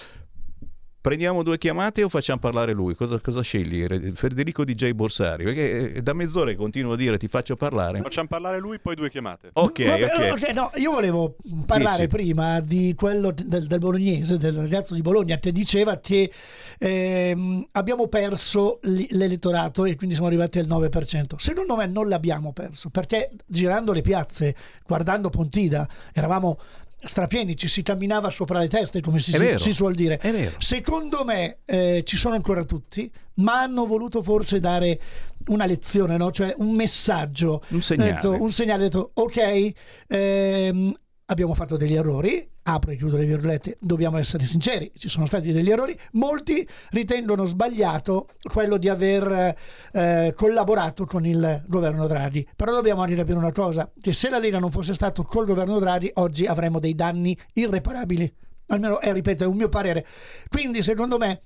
Prendiamo 1.07 1.41
due 1.41 1.57
chiamate 1.57 2.03
o 2.03 2.09
facciamo 2.09 2.37
parlare 2.37 2.73
lui? 2.73 2.93
Cosa, 2.93 3.17
cosa 3.21 3.39
scegli? 3.39 4.11
Federico 4.11 4.65
DJ 4.65 4.91
Borsari? 4.91 5.45
Perché 5.45 5.93
eh, 5.93 6.01
da 6.01 6.11
mezz'ora 6.11 6.53
continuo 6.55 6.91
a 6.91 6.95
dire 6.97 7.17
ti 7.17 7.29
faccio 7.29 7.55
parlare. 7.55 8.01
Facciamo 8.01 8.27
parlare 8.27 8.59
lui, 8.59 8.77
poi 8.77 8.95
due 8.95 9.09
chiamate. 9.09 9.51
Ok, 9.53 9.85
Vabbè, 9.85 10.03
ok. 10.03 10.31
ok, 10.33 10.49
no, 10.49 10.71
io 10.75 10.91
volevo 10.91 11.37
parlare 11.65 12.07
Dici. 12.07 12.13
prima 12.13 12.59
di 12.59 12.93
quello 12.93 13.31
del, 13.33 13.67
del 13.67 13.79
bolognese, 13.79 14.37
del 14.37 14.57
ragazzo 14.57 14.95
di 14.95 15.01
Bologna 15.01 15.37
che 15.37 15.53
diceva 15.53 15.97
che 15.99 16.29
ehm, 16.77 17.69
abbiamo 17.71 18.07
perso 18.07 18.79
l'elettorato 18.81 19.85
e 19.85 19.95
quindi 19.95 20.13
siamo 20.13 20.27
arrivati 20.27 20.59
al 20.59 20.67
9%. 20.67 21.37
Secondo 21.37 21.77
me 21.77 21.85
non 21.85 22.09
l'abbiamo 22.09 22.51
perso 22.51 22.89
perché 22.89 23.31
girando 23.45 23.93
le 23.93 24.01
piazze, 24.01 24.53
guardando 24.85 25.29
Pontida, 25.29 25.87
eravamo 26.11 26.59
strapieni, 27.03 27.55
ci 27.55 27.67
si 27.67 27.81
camminava 27.83 28.29
sopra 28.29 28.59
le 28.59 28.67
teste 28.67 29.01
come 29.01 29.19
si, 29.19 29.31
vero. 29.37 29.59
si 29.59 29.71
suol 29.71 29.93
dire. 29.93 30.19
Secondo 30.57 31.23
me 31.23 31.59
eh, 31.65 32.03
ci 32.05 32.17
sono 32.17 32.35
ancora 32.35 32.63
tutti, 32.63 33.11
ma 33.35 33.61
hanno 33.61 33.85
voluto 33.85 34.23
forse 34.23 34.59
dare 34.59 34.99
una 35.47 35.65
lezione, 35.65 36.17
no? 36.17 36.31
cioè 36.31 36.55
un 36.57 36.73
messaggio. 36.73 37.63
Un 37.69 37.81
segnale. 37.81 38.11
Detto- 38.13 38.41
un 38.41 38.49
segnale, 38.49 38.83
detto 38.83 39.11
ok, 39.13 39.71
ehm, 40.07 40.93
abbiamo 41.29 41.53
fatto 41.53 41.75
degli 41.75 41.95
errori, 41.95 42.47
apro 42.63 42.91
e 42.91 42.95
chiudo 42.95 43.17
le 43.17 43.25
virgolette, 43.25 43.77
dobbiamo 43.79 44.17
essere 44.17 44.45
sinceri, 44.45 44.91
ci 44.95 45.09
sono 45.09 45.25
stati 45.25 45.51
degli 45.51 45.69
errori, 45.69 45.97
molti 46.13 46.67
ritengono 46.91 47.45
sbagliato 47.45 48.29
quello 48.51 48.77
di 48.77 48.87
aver 48.87 49.55
eh, 49.91 50.33
collaborato 50.35 51.05
con 51.05 51.25
il 51.25 51.63
governo 51.67 52.07
Draghi, 52.07 52.47
però 52.55 52.71
dobbiamo 52.71 53.01
anche 53.01 53.15
capire 53.15 53.37
una 53.37 53.51
cosa, 53.51 53.91
che 53.99 54.13
se 54.13 54.29
la 54.29 54.39
Lega 54.39 54.59
non 54.59 54.71
fosse 54.71 54.93
stato 54.93 55.23
col 55.23 55.45
governo 55.45 55.79
Draghi 55.79 56.11
oggi 56.15 56.45
avremmo 56.45 56.79
dei 56.79 56.95
danni 56.95 57.37
irreparabili, 57.53 58.33
almeno 58.67 59.01
è, 59.01 59.11
ripeto, 59.11 59.43
è 59.43 59.47
un 59.47 59.57
mio 59.57 59.69
parere, 59.69 60.05
quindi 60.47 60.81
secondo 60.81 61.17
me 61.17 61.41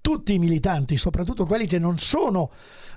tutti 0.00 0.34
i 0.34 0.38
militanti, 0.38 0.96
soprattutto 0.96 1.46
quelli 1.46 1.66
che 1.66 1.78
non 1.78 1.98
sono, 1.98 2.50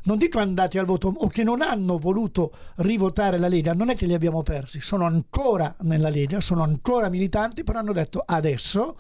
non 0.04 0.18
dico 0.18 0.40
andati 0.40 0.78
al 0.78 0.86
voto 0.86 1.14
o 1.16 1.28
che 1.28 1.44
non 1.44 1.62
hanno 1.62 1.98
voluto 1.98 2.52
rivotare 2.78 3.38
la 3.38 3.48
Lega, 3.48 3.74
non 3.74 3.90
è 3.90 3.96
che 3.96 4.06
li 4.06 4.14
abbiamo 4.14 4.42
persi, 4.42 4.82
sono 4.82 5.06
ancora 5.06 5.76
nella 5.82 6.10
Lega, 6.10 6.42
sono 6.42 6.64
ancora 6.64 7.10
militanti, 7.10 7.64
però 7.64 7.80
hanno 7.80 7.94
detto 7.94 8.24
adesso 8.26 8.98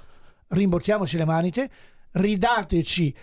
rimbocchiamoci 0.50 1.18
le 1.18 1.26
maniche, 1.26 1.70
ridateci 2.12 3.16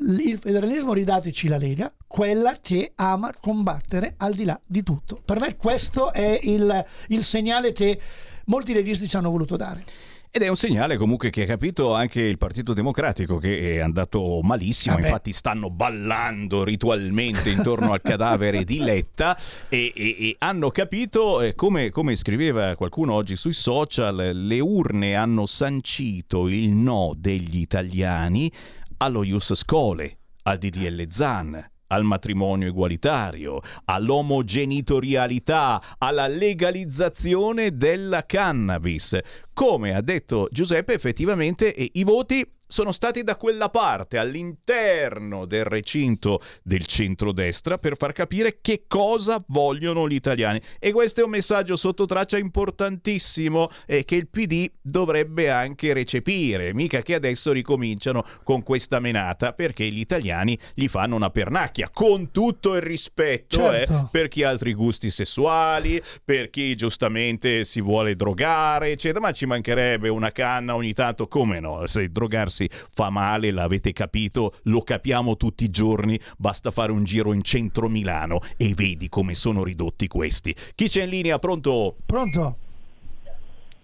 il 0.00 0.38
federalismo, 0.38 0.92
ridateci 0.92 1.48
la 1.48 1.58
Lega, 1.58 1.92
quella 2.06 2.58
che 2.60 2.92
ama 2.94 3.34
combattere 3.38 4.14
al 4.18 4.34
di 4.34 4.44
là 4.44 4.58
di 4.64 4.82
tutto. 4.82 5.20
Per 5.24 5.40
me 5.40 5.56
questo 5.56 6.12
è 6.12 6.38
il, 6.42 6.84
il 7.08 7.22
segnale 7.22 7.72
che 7.72 8.00
molti 8.46 8.72
leghisti 8.72 9.08
ci 9.08 9.16
hanno 9.16 9.30
voluto 9.30 9.56
dare. 9.56 9.82
Ed 10.30 10.42
è 10.42 10.48
un 10.48 10.56
segnale 10.56 10.98
comunque 10.98 11.30
che 11.30 11.42
ha 11.42 11.46
capito 11.46 11.94
anche 11.94 12.20
il 12.20 12.36
Partito 12.36 12.74
Democratico 12.74 13.38
che 13.38 13.76
è 13.76 13.78
andato 13.78 14.40
malissimo, 14.42 14.96
Vabbè. 14.96 15.06
infatti 15.06 15.32
stanno 15.32 15.70
ballando 15.70 16.64
ritualmente 16.64 17.48
intorno 17.48 17.92
al 17.92 18.02
cadavere 18.02 18.62
di 18.64 18.78
Letta 18.80 19.36
e, 19.68 19.90
e- 19.96 20.16
e 20.18 20.36
hanno 20.40 20.70
capito, 20.70 21.40
eh, 21.40 21.54
come, 21.54 21.90
come 21.90 22.14
scriveva 22.14 22.74
qualcuno 22.76 23.14
oggi 23.14 23.36
sui 23.36 23.54
social, 23.54 24.32
le 24.34 24.60
urne 24.60 25.14
hanno 25.14 25.46
sancito 25.46 26.46
il 26.48 26.68
no 26.68 27.14
degli 27.16 27.58
italiani 27.58 28.52
allo 28.98 29.22
Ius 29.22 29.54
Scole, 29.54 30.18
al 30.42 30.58
DDL 30.58 31.06
Zan, 31.08 31.70
al 31.88 32.04
matrimonio 32.04 32.68
egualitario, 32.68 33.60
all'omogenitorialità, 33.84 35.82
alla 35.98 36.26
legalizzazione 36.26 37.76
della 37.76 38.24
cannabis. 38.24 39.18
Come 39.52 39.94
ha 39.94 40.00
detto 40.00 40.48
Giuseppe, 40.50 40.94
effettivamente 40.94 41.74
eh, 41.74 41.90
i 41.94 42.04
voti 42.04 42.44
sono 42.68 42.92
stati 42.92 43.22
da 43.24 43.36
quella 43.36 43.70
parte, 43.70 44.18
all'interno 44.18 45.46
del 45.46 45.64
recinto 45.64 46.40
del 46.62 46.86
centrodestra, 46.86 47.78
per 47.78 47.96
far 47.96 48.12
capire 48.12 48.58
che 48.60 48.84
cosa 48.86 49.42
vogliono 49.48 50.06
gli 50.06 50.14
italiani. 50.14 50.60
E 50.78 50.92
questo 50.92 51.22
è 51.22 51.24
un 51.24 51.30
messaggio 51.30 51.76
sotto 51.76 52.04
traccia 52.04 52.36
importantissimo 52.36 53.70
e 53.86 54.04
che 54.04 54.16
il 54.16 54.28
PD 54.28 54.70
dovrebbe 54.80 55.50
anche 55.50 55.92
recepire. 55.94 56.74
Mica 56.74 57.00
che 57.00 57.14
adesso 57.14 57.52
ricominciano 57.52 58.24
con 58.44 58.62
questa 58.62 59.00
menata, 59.00 59.54
perché 59.54 59.88
gli 59.88 60.00
italiani 60.00 60.58
gli 60.74 60.88
fanno 60.88 61.16
una 61.16 61.30
pernacchia, 61.30 61.88
con 61.90 62.30
tutto 62.30 62.74
il 62.74 62.82
rispetto 62.82 63.56
Certo. 63.58 63.92
eh, 63.92 64.08
per 64.10 64.28
chi 64.28 64.42
ha 64.42 64.50
altri 64.50 64.74
gusti 64.74 65.10
sessuali, 65.10 66.00
per 66.22 66.50
chi 66.50 66.74
giustamente 66.74 67.64
si 67.64 67.80
vuole 67.80 68.14
drogare, 68.14 68.90
eccetera, 68.90 69.20
ma 69.20 69.32
ci 69.32 69.46
mancherebbe 69.46 70.08
una 70.08 70.32
canna 70.32 70.74
ogni 70.74 70.92
tanto, 70.92 71.28
come 71.28 71.60
no? 71.60 71.86
Se 71.86 72.10
drogarsi 72.10 72.57
fa 72.68 73.10
male, 73.10 73.50
l'avete 73.50 73.92
capito, 73.92 74.54
lo 74.64 74.80
capiamo 74.82 75.36
tutti 75.36 75.64
i 75.64 75.70
giorni, 75.70 76.18
basta 76.36 76.70
fare 76.70 76.90
un 76.92 77.04
giro 77.04 77.32
in 77.32 77.42
centro 77.42 77.88
Milano 77.88 78.40
e 78.56 78.72
vedi 78.74 79.08
come 79.08 79.34
sono 79.34 79.62
ridotti 79.62 80.08
questi. 80.08 80.54
Chi 80.74 80.88
c'è 80.88 81.04
in 81.04 81.10
linea? 81.10 81.38
Pronto? 81.38 81.96
Pronto? 82.04 82.56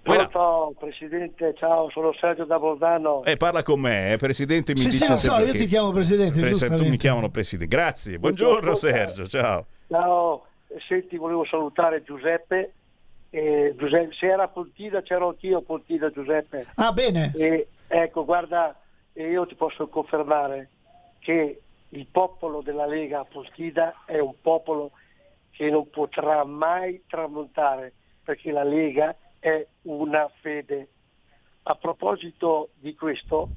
Pronto, 0.02 0.74
Presidente, 0.78 1.54
ciao, 1.56 1.88
sono 1.90 2.12
Sergio 2.20 2.44
da 2.44 2.58
Bolzano. 2.58 3.24
Eh, 3.24 3.38
parla 3.38 3.62
con 3.62 3.80
me, 3.80 4.12
eh, 4.12 4.16
Presidente 4.18 4.72
mi 4.72 4.78
Sì, 4.78 4.90
dice 4.90 5.04
sì, 5.04 5.10
lo 5.10 5.16
so, 5.16 5.38
io 5.38 5.52
ti 5.52 5.64
chiamo 5.66 5.92
Presidente, 5.92 6.40
Presa- 6.40 6.68
tu 6.76 6.86
mi 6.86 6.98
chiamano 6.98 7.30
Presidente. 7.30 7.74
Grazie, 7.74 8.18
buongiorno 8.18 8.74
Sergio, 8.74 9.26
ciao. 9.26 9.64
Ciao, 9.88 10.46
senti, 10.86 11.16
volevo 11.16 11.46
salutare 11.46 12.02
Giuseppe. 12.02 12.72
Eh, 13.30 13.74
Giuseppe, 13.78 14.14
se 14.14 14.26
era 14.26 14.42
a 14.42 14.48
Pontida 14.48 15.00
c'ero 15.00 15.28
anch'io 15.28 15.58
a 15.58 15.62
Pontida, 15.62 16.10
Giuseppe. 16.10 16.66
Ah, 16.74 16.92
bene. 16.92 17.32
E, 17.34 17.68
ecco, 18.02 18.24
guarda, 18.24 18.76
eh, 19.12 19.30
io 19.30 19.46
ti 19.46 19.54
posso 19.54 19.86
confermare 19.88 20.68
che 21.20 21.60
il 21.90 22.06
popolo 22.06 22.60
della 22.60 22.86
Lega 22.86 23.20
a 23.20 23.24
Pontida 23.24 24.02
è 24.04 24.18
un 24.18 24.34
popolo 24.40 24.90
che 25.50 25.70
non 25.70 25.88
potrà 25.88 26.44
mai 26.44 27.04
tramontare, 27.06 27.92
perché 28.24 28.50
la 28.50 28.64
Lega 28.64 29.16
è 29.38 29.64
una 29.82 30.28
fede. 30.40 30.88
A 31.62 31.76
proposito 31.76 32.70
di 32.74 32.94
questo, 32.94 33.48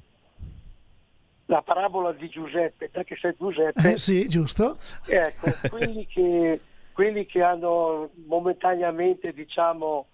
la 1.48 1.62
parabola 1.64 2.12
di 2.12 2.30
Giuseppe, 2.30 2.92
che 2.92 3.16
sei 3.16 3.36
Giuseppe, 3.36 3.94
Eh, 3.94 3.98
sì, 3.98 4.28
giusto. 4.28 4.78
Ecco, 5.08 5.50
quelli 5.70 6.06
che, 6.06 6.62
quelli 6.94 7.26
che 7.26 7.42
hanno 7.42 8.12
momentaneamente 8.28 9.34
diciamo, 9.34 10.06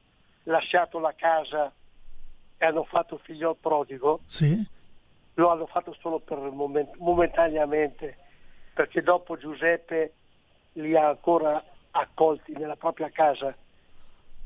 lasciato 0.43 0.99
la 0.99 1.13
casa 1.15 1.71
e 2.63 2.65
hanno 2.65 2.85
fatto 2.85 3.17
figlio 3.17 3.55
prodigo, 3.59 4.21
Sì. 4.25 4.65
lo 5.33 5.49
hanno 5.49 5.65
fatto 5.65 5.93
solo 5.99 6.19
per 6.19 6.37
moment- 6.37 6.95
momentaneamente, 6.97 8.17
perché 8.73 9.01
dopo 9.01 9.35
Giuseppe 9.35 10.13
li 10.73 10.95
ha 10.95 11.09
ancora 11.09 11.61
accolti 11.91 12.53
nella 12.53 12.77
propria 12.77 13.09
casa 13.09 13.53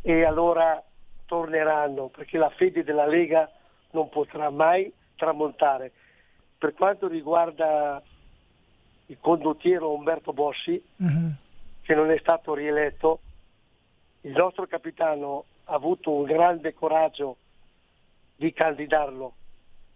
e 0.02 0.24
allora 0.26 0.82
torneranno, 1.28 2.08
perché 2.08 2.40
la 2.40 2.50
fede 2.50 2.84
della 2.84 3.06
Lega 3.06 3.50
non 3.92 4.10
potrà 4.10 4.50
mai 4.50 4.92
tramontare. 5.16 5.92
Per 6.58 6.74
quanto 6.74 7.08
riguarda 7.08 8.02
il 9.06 9.18
condottiero 9.20 9.94
Umberto 9.94 10.34
Bossi, 10.34 10.74
Eh, 10.76 11.32
che 11.84 11.94
non 11.94 12.10
è 12.10 12.18
stato 12.18 12.56
rieletto, 12.56 13.20
il 14.22 14.32
nostro 14.32 14.66
capitano 14.66 15.46
ha 15.66 15.74
avuto 15.76 16.12
un 16.12 16.24
grande 16.24 16.74
coraggio 16.74 17.38
di 18.38 18.54
candidarlo, 18.54 19.34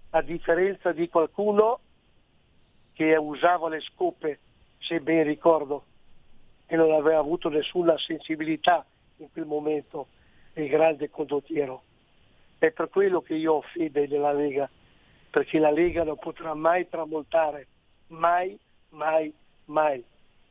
a 0.09 0.21
differenza 0.21 0.91
di 0.91 1.07
qualcuno 1.07 1.79
che 2.93 3.15
usava 3.15 3.69
le 3.69 3.79
scope, 3.79 4.39
se 4.79 4.99
ben 4.99 5.23
ricordo, 5.23 5.85
e 6.65 6.75
non 6.75 6.91
aveva 6.91 7.19
avuto 7.19 7.49
nessuna 7.49 7.97
sensibilità 7.97 8.85
in 9.17 9.31
quel 9.31 9.45
momento, 9.45 10.07
il 10.53 10.67
grande 10.67 11.09
condottiero. 11.09 11.83
È 12.57 12.71
per 12.71 12.89
quello 12.89 13.21
che 13.21 13.35
io 13.35 13.53
ho 13.53 13.61
fede 13.61 14.07
nella 14.07 14.33
Lega, 14.33 14.69
perché 15.29 15.59
la 15.59 15.71
Lega 15.71 16.03
non 16.03 16.17
potrà 16.17 16.53
mai 16.55 16.89
tramontare, 16.89 17.67
mai, 18.07 18.57
mai, 18.89 19.33
mai. 19.65 20.03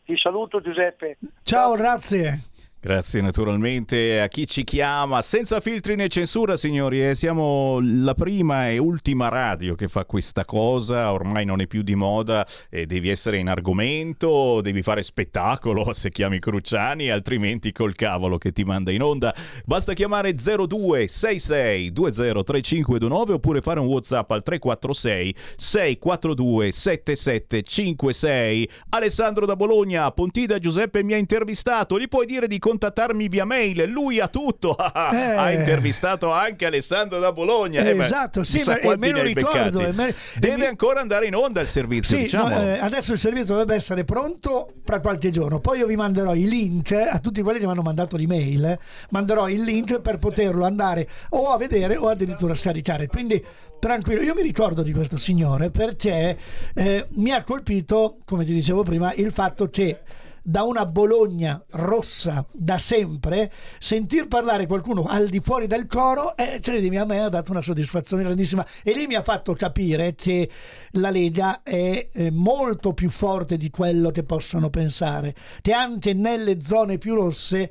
Ti 0.05 0.16
saluto 0.16 0.61
Giuseppe. 0.61 1.18
Ciao, 1.43 1.74
grazie. 1.74 2.38
Grazie 2.83 3.20
naturalmente 3.20 4.22
a 4.22 4.28
chi 4.28 4.47
ci 4.47 4.64
chiama 4.64 5.20
senza 5.20 5.61
filtri 5.61 5.97
né 5.97 6.09
censura, 6.09 6.57
signori. 6.57 7.11
Eh, 7.11 7.14
siamo 7.14 7.78
la 7.83 8.14
prima 8.14 8.70
e 8.70 8.78
ultima 8.78 9.28
radio 9.28 9.74
che 9.74 9.87
fa 9.87 10.07
questa 10.07 10.47
cosa. 10.47 11.12
Ormai 11.12 11.45
non 11.45 11.61
è 11.61 11.66
più 11.66 11.83
di 11.83 11.95
moda. 11.95 12.49
Eh, 12.70 12.87
devi 12.87 13.11
essere 13.11 13.37
in 13.37 13.51
argomento, 13.51 14.62
devi 14.62 14.81
fare 14.81 15.03
spettacolo 15.03 15.93
se 15.93 16.09
chiami 16.09 16.39
Cruciani, 16.39 17.11
altrimenti 17.11 17.70
col 17.70 17.95
cavolo 17.95 18.39
che 18.39 18.51
ti 18.51 18.64
manda 18.64 18.91
in 18.91 19.03
onda. 19.03 19.35
Basta 19.66 19.93
chiamare 19.93 20.33
0266 20.33 21.93
203529 21.93 23.35
oppure 23.35 23.61
fare 23.61 23.81
un 23.81 23.89
WhatsApp 23.89 24.31
al 24.31 24.43
346 24.43 25.35
642 25.55 26.72
7756. 26.72 28.70
Alessandro 28.89 29.45
da 29.45 29.55
Bologna, 29.55 30.11
Pontida 30.12 30.59
Giuseppe 30.59 31.03
mi 31.03 31.12
ha 31.12 31.18
intervistato. 31.18 31.99
Gli 31.99 32.09
puoi 32.09 32.24
dire 32.24 32.49
di 32.49 32.59
contattarmi 32.71 33.29
via 33.29 33.45
mail, 33.45 33.89
lui 33.89 34.21
ha 34.21 34.29
tutto. 34.29 34.77
Eh. 35.11 35.16
ha 35.16 35.53
intervistato 35.53 36.31
anche 36.31 36.66
Alessandro 36.66 37.18
da 37.18 37.33
Bologna. 37.33 37.83
Eh, 37.83 37.99
esatto, 37.99 38.45
sì, 38.45 38.62
ma- 38.66 38.77
e 38.77 38.81
quanti 38.81 39.01
me 39.01 39.11
lo 39.12 39.23
ricordo, 39.23 39.79
beccati. 39.79 39.85
e 39.85 39.93
me- 39.93 40.14
Deve 40.39 40.57
mi- 40.57 40.66
ancora 40.66 41.01
andare 41.01 41.27
in 41.27 41.35
onda 41.35 41.61
il 41.61 41.66
servizio, 41.66 42.16
Sì, 42.16 42.23
diciamo. 42.25 42.49
no, 42.49 42.62
eh, 42.62 42.79
adesso 42.79 43.12
il 43.12 43.18
servizio 43.18 43.55
dovrebbe 43.55 43.75
essere 43.75 44.05
pronto 44.05 44.73
fra 44.85 45.01
qualche 45.01 45.31
giorno. 45.31 45.59
Poi 45.61 45.79
io 45.79 45.87
vi 45.87 45.97
manderò 45.97 46.35
i 46.35 46.47
link 46.49 46.93
a 46.93 47.18
tutti 47.18 47.43
quelli 47.43 47.59
che 47.59 47.64
mi 47.66 47.73
hanno 47.73 47.83
mandato 47.83 48.16
l'email. 48.16 48.64
eh, 48.64 48.79
manderò 49.11 49.49
il 49.49 49.62
link 49.62 50.01
per 50.01 50.18
poterlo 50.18 50.64
andare 50.64 51.09
o 51.31 51.51
a 51.51 51.57
vedere 51.57 51.97
o 51.97 52.09
addirittura 52.09 52.53
a 52.53 52.57
scaricare. 52.57 53.07
Quindi 53.07 53.43
tranquillo. 53.79 54.21
Io 54.23 54.35
mi 54.35 54.43
ricordo 54.43 54.83
di 54.83 54.93
questo 54.93 55.16
signore 55.16 55.71
perché 55.71 56.37
eh, 56.75 57.07
mi 57.14 57.31
ha 57.33 57.43
colpito, 57.43 58.18
come 58.25 58.45
ti 58.45 58.53
dicevo 58.53 58.83
prima, 58.83 59.12
il 59.14 59.33
fatto 59.33 59.68
che 59.71 60.01
da 60.43 60.62
una 60.62 60.86
Bologna 60.86 61.62
rossa 61.70 62.45
da 62.53 62.78
sempre, 62.78 63.53
sentir 63.78 64.28
parlare 64.28 64.66
qualcuno 64.66 65.05
al 65.05 65.28
di 65.28 65.41
fuori 65.41 65.66
del 65.66 65.86
coro, 65.86 66.36
eh, 66.36 66.61
credimi, 66.61 66.99
a 66.99 67.05
me 67.05 67.22
ha 67.22 67.28
dato 67.28 67.51
una 67.51 67.62
soddisfazione 67.62 68.22
grandissima. 68.22 68.66
E 68.82 68.93
lì 68.93 69.07
mi 69.07 69.14
ha 69.14 69.22
fatto 69.22 69.55
capire 69.55 70.14
che 70.14 70.49
la 70.93 71.11
Lega 71.11 71.62
è 71.62 72.09
eh, 72.12 72.30
molto 72.30 72.93
più 72.93 73.11
forte 73.11 73.57
di 73.57 73.70
quello 73.70 74.11
che 74.11 74.22
possono 74.22 74.70
pensare, 74.70 75.34
che 75.61 75.72
anche 75.72 76.12
nelle 76.14 76.61
zone 76.61 76.99
più 76.99 77.14
rosse 77.14 77.70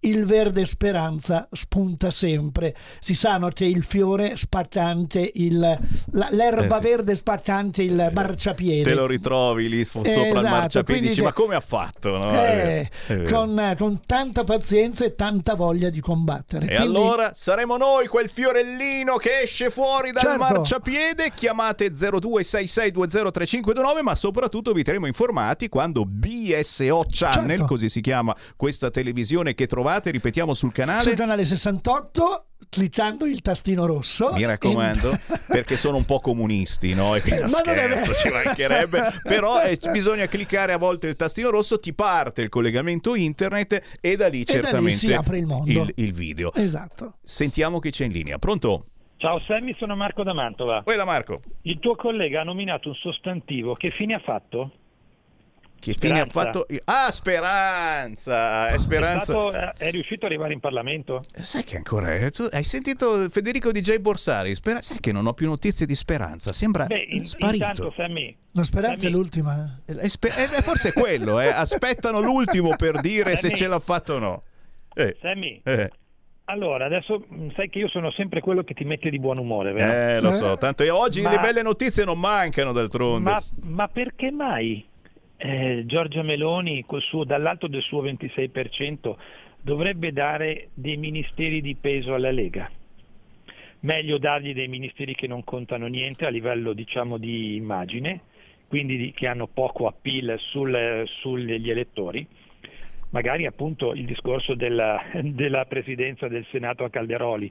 il 0.00 0.24
verde 0.26 0.64
speranza 0.66 1.48
spunta 1.52 2.10
sempre. 2.10 2.74
Si 3.00 3.14
sanno 3.14 3.48
che 3.48 3.64
il 3.64 3.82
fiore 3.84 4.36
spacca 4.36 4.84
anche 4.84 5.30
il, 5.34 5.58
la- 5.58 6.28
l'erba 6.30 6.78
Eh 6.78 6.82
sì. 6.82 6.88
verde 6.88 7.14
spacca 7.16 7.54
anche 7.54 7.82
il 7.82 8.10
marciapiede. 8.14 8.82
Te 8.88 8.94
lo 8.94 9.06
ritrovi 9.06 9.68
lì 9.68 9.84
sopra 9.84 10.10
il 10.10 10.16
Esatto, 10.18 10.40
marciapiede 10.42 10.84
quindi 10.84 11.08
dici 11.08 11.22
ma 11.22 11.32
come 11.32 11.54
ha 11.56 11.60
fatto? 11.60 12.16
no? 12.16 12.32
Eh, 12.32 12.88
con, 13.28 13.74
con 13.76 14.00
tanta 14.06 14.44
pazienza 14.44 15.04
e 15.04 15.14
tanta 15.14 15.54
voglia 15.54 15.90
di 15.90 16.00
combattere. 16.00 16.66
E 16.66 16.76
Quindi- 16.76 16.96
allora 16.96 17.32
saremo 17.34 17.76
noi 17.76 18.06
quel 18.06 18.30
fiorellino 18.30 19.16
che 19.16 19.40
esce 19.42 19.70
fuori 19.70 20.12
dal 20.12 20.22
Certo. 20.22 20.38
marciapiede. 20.38 21.32
Chiamate 21.34 21.90
0266203529, 21.92 24.02
ma 24.02 24.14
soprattutto 24.14 24.72
vi 24.72 24.82
terremo 24.82 25.06
informati 25.06 25.68
quando 25.68 26.04
BSO 26.04 27.04
Channel, 27.08 27.48
Certo. 27.48 27.64
così 27.66 27.88
si 27.88 28.00
chiama 28.00 28.34
questa 28.56 28.90
televisione 28.90 29.54
che 29.54 29.66
trovate, 29.66 29.86
ripetiamo 30.10 30.54
sul 30.54 30.72
canale. 30.72 31.02
sul 31.02 31.14
canale 31.14 31.44
68 31.44 32.44
cliccando 32.70 33.24
il 33.24 33.40
tastino 33.40 33.86
rosso 33.86 34.32
Mi 34.32 34.44
raccomando, 34.44 35.16
perché 35.48 35.76
sono 35.76 35.96
un 35.96 36.04
po' 36.04 36.20
comunisti, 36.20 36.92
no? 36.94 37.14
E 37.14 37.22
quindi 37.22 37.42
Ma 37.42 37.48
scherzo, 37.48 38.12
ci 38.12 38.28
mancherebbe. 38.28 39.20
Però 39.22 39.62
eh, 39.62 39.78
bisogna 39.90 40.26
cliccare 40.26 40.72
a 40.72 40.76
volte 40.78 41.06
il 41.06 41.14
tastino 41.16 41.48
rosso, 41.50 41.78
ti 41.80 41.94
parte 41.94 42.42
il 42.42 42.48
collegamento 42.50 43.14
internet 43.14 43.98
e 44.00 44.16
da 44.16 44.28
lì 44.28 44.42
E 44.42 44.44
da 44.44 44.50
lì 44.58 44.62
certamente 44.62 44.96
si 44.96 45.12
apre 45.12 45.38
il 45.38 45.46
mondo. 45.46 45.70
il- 45.70 45.92
il 45.96 46.12
video. 46.12 46.52
esatto 46.54 47.14
Sentiamo 47.22 47.78
chi 47.78 47.90
c'è 47.90 48.04
in 48.04 48.12
linea. 48.12 48.38
Pronto? 48.38 48.86
Ciao 49.16 49.40
Sammy, 49.46 49.74
sono 49.78 49.96
Marco 49.96 50.22
da 50.22 50.32
Mantova. 50.34 50.82
Quella 50.84 51.04
Marco. 51.04 51.40
Il 51.62 51.78
tuo 51.80 51.96
collega 51.96 52.42
ha 52.42 52.44
nominato 52.44 52.88
un 52.90 52.94
sostantivo, 52.94 53.74
che 53.74 53.90
fine 53.90 54.14
ha 54.14 54.20
fatto? 54.20 54.70
Che 55.80 55.94
fine 55.98 56.20
ha 56.20 56.26
fatto? 56.28 56.66
Ah, 56.86 57.10
Speranza! 57.12 58.68
È 58.68 58.72
È, 58.72 58.78
Speranza. 58.78 59.22
stato- 59.32 59.52
eh, 59.54 59.72
è 59.76 59.90
riuscito 59.90 60.24
ad 60.26 60.32
arrivare 60.32 60.52
in 60.52 60.60
Parlamento? 60.60 61.24
Sai 61.40 61.62
che 61.64 61.76
ancora 61.76 62.14
è? 62.14 62.30
Tu 62.30 62.46
hai 62.50 62.64
sentito 62.64 63.28
Federico 63.30 63.70
DJ 63.72 63.98
Borsari? 63.98 64.54
Spera- 64.54 64.82
Sai 64.82 64.98
che 65.00 65.12
non 65.12 65.26
ho 65.26 65.34
più 65.34 65.46
notizie 65.46 65.86
di 65.86 65.94
Speranza? 65.94 66.52
Sembra 66.52 66.86
Beh, 66.86 67.06
in- 67.10 67.26
sparito. 67.26 67.64
intanto 67.64 67.92
Sammy, 67.96 68.36
la 68.52 68.64
speranza 68.64 69.02
Sammy, 69.02 69.12
è 69.12 69.16
l'ultima 69.16 69.80
Eh, 69.86 69.96
eh, 70.00 70.08
spe- 70.08 70.34
eh, 70.36 70.62
forse 70.62 70.88
è 70.88 70.92
quello, 70.92 71.40
eh. 71.40 71.48
aspettano 71.48 72.20
l'ultimo 72.20 72.74
per 72.76 73.00
dire 73.00 73.32
se 73.36 73.42
Sammy. 73.48 73.54
ce 73.56 73.66
l'ha 73.68 73.78
fatto 73.80 74.14
o 74.14 74.18
no. 74.18 74.42
Eh, 74.94 75.16
Sammy, 75.20 75.60
eh, 75.64 75.90
allora 76.46 76.86
adesso 76.86 77.24
mh, 77.28 77.48
sai 77.54 77.68
che 77.70 77.78
io 77.78 77.88
sono 77.88 78.10
sempre 78.10 78.40
quello 78.40 78.64
che 78.64 78.74
ti 78.74 78.84
mette 78.84 79.10
di 79.10 79.18
buon 79.20 79.38
umore, 79.38 79.72
vero? 79.72 79.92
eh, 79.92 80.20
lo 80.20 80.32
so, 80.32 80.58
tanto 80.58 80.82
io- 80.82 80.96
oggi 80.98 81.20
Ma- 81.22 81.30
le 81.30 81.38
belle 81.38 81.62
notizie 81.62 82.04
non 82.04 82.18
mancano 82.18 82.72
d'altronde. 82.72 83.30
Ma, 83.30 83.42
ma 83.66 83.86
perché 83.88 84.30
mai 84.32 84.84
eh, 85.38 85.84
Giorgia 85.86 86.22
Meloni 86.22 86.84
suo, 86.98 87.24
dall'alto 87.24 87.68
del 87.68 87.82
suo 87.82 88.02
26% 88.02 89.16
dovrebbe 89.60 90.12
dare 90.12 90.68
dei 90.74 90.96
ministeri 90.96 91.60
di 91.60 91.76
peso 91.76 92.14
alla 92.14 92.30
Lega? 92.30 92.70
Meglio 93.80 94.18
dargli 94.18 94.52
dei 94.52 94.66
ministeri 94.66 95.14
che 95.14 95.28
non 95.28 95.44
contano 95.44 95.86
niente 95.86 96.26
a 96.26 96.30
livello 96.30 96.72
diciamo 96.72 97.16
di 97.16 97.54
immagine, 97.54 98.22
quindi 98.66 98.96
di- 98.96 99.12
che 99.12 99.28
hanno 99.28 99.46
poco 99.46 99.86
appeal 99.86 100.36
sul- 100.38 101.04
sugli 101.06 101.70
elettori. 101.70 102.26
Magari 103.10 103.46
appunto 103.46 103.94
il 103.94 104.04
discorso 104.04 104.54
della, 104.54 105.00
della 105.22 105.64
presidenza 105.66 106.26
del 106.26 106.44
Senato 106.50 106.82
a 106.82 106.90
Calderoli. 106.90 107.50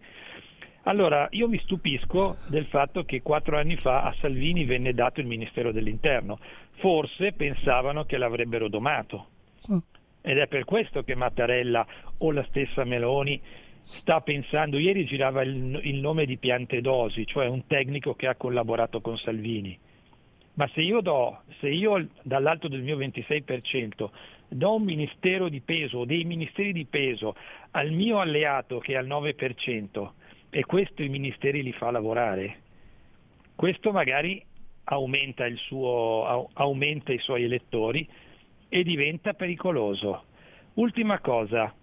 Allora, 0.83 1.27
io 1.31 1.49
mi 1.49 1.59
stupisco 1.59 2.37
del 2.47 2.65
fatto 2.65 3.03
che 3.03 3.21
quattro 3.21 3.57
anni 3.57 3.75
fa 3.75 4.03
a 4.03 4.15
Salvini 4.21 4.63
venne 4.63 4.93
dato 4.93 5.19
il 5.19 5.27
Ministero 5.27 5.71
dell'Interno. 5.71 6.39
Forse 6.75 7.33
pensavano 7.33 8.05
che 8.05 8.17
l'avrebbero 8.17 8.69
domato. 8.69 9.27
Ed 10.21 10.37
è 10.37 10.47
per 10.47 10.65
questo 10.65 11.03
che 11.03 11.15
Mattarella 11.15 11.85
o 12.19 12.31
la 12.31 12.45
stessa 12.49 12.83
Meloni 12.83 13.41
sta 13.81 14.21
pensando, 14.21 14.77
ieri 14.77 15.05
girava 15.05 15.41
il, 15.41 15.79
il 15.83 15.99
nome 15.99 16.25
di 16.25 16.37
Piantedosi, 16.37 17.25
cioè 17.25 17.47
un 17.47 17.65
tecnico 17.67 18.13
che 18.15 18.27
ha 18.27 18.35
collaborato 18.35 19.01
con 19.01 19.17
Salvini. 19.17 19.77
Ma 20.53 20.67
se 20.73 20.81
io 20.81 21.01
do, 21.01 21.41
se 21.59 21.69
io 21.69 22.07
dall'alto 22.23 22.67
del 22.67 22.81
mio 22.81 22.97
26% 22.97 24.09
do 24.49 24.75
un 24.75 24.83
ministero 24.83 25.49
di 25.49 25.61
peso 25.61 25.99
o 25.99 26.05
dei 26.05 26.23
ministeri 26.23 26.73
di 26.73 26.85
peso 26.85 27.35
al 27.71 27.91
mio 27.91 28.19
alleato 28.19 28.79
che 28.79 28.93
è 28.93 28.95
al 28.95 29.07
9% 29.07 30.09
e 30.49 30.65
questo 30.65 31.03
i 31.03 31.09
ministeri 31.09 31.63
li 31.63 31.73
fa 31.73 31.91
lavorare, 31.91 32.61
questo 33.55 33.91
magari 33.91 34.43
aumenta, 34.85 35.45
il 35.45 35.57
suo, 35.57 36.25
au- 36.25 36.49
aumenta 36.53 37.11
i 37.11 37.19
suoi 37.19 37.43
elettori 37.43 38.07
e 38.69 38.83
diventa 38.83 39.33
pericoloso. 39.33 40.25
Ultima 40.75 41.19
cosa, 41.19 41.73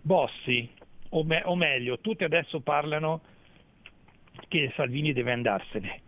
Bossi, 0.00 0.68
o, 1.10 1.24
me- 1.24 1.42
o 1.44 1.56
meglio, 1.56 1.98
tutti 1.98 2.24
adesso 2.24 2.60
parlano 2.60 3.22
che 4.48 4.72
Salvini 4.76 5.12
deve 5.12 5.32
andarsene, 5.32 6.00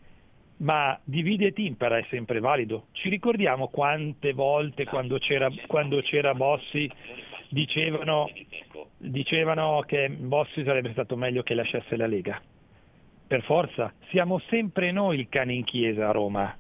ma 0.59 0.99
divide 1.05 1.49
e 1.49 1.53
timpera 1.53 1.99
è 1.99 2.07
sempre 2.09 2.39
valido. 2.41 2.87
Ci 2.93 3.09
ricordiamo 3.09 3.69
quante 3.69 4.33
volte 4.33 4.85
quando 4.85 5.19
c'era, 5.19 5.51
quando 5.67 6.01
c'era 6.01 6.35
Bossi 6.35 6.91
dicevano, 7.51 8.31
dicevano 8.97 9.83
che 9.87 10.09
Bossi 10.11 10.65
sarebbe 10.65 10.93
stato 10.93 11.17
meglio 11.17 11.43
che 11.43 11.55
lasciasse 11.55 11.97
la 11.97 12.07
Lega. 12.07 12.41
Per 13.27 13.43
forza, 13.43 13.93
siamo 14.09 14.41
sempre 14.49 14.91
noi 14.91 15.19
il 15.19 15.29
cane 15.29 15.53
in 15.53 15.65
chiesa 15.65 16.09
a 16.09 16.13
Roma 16.13 16.57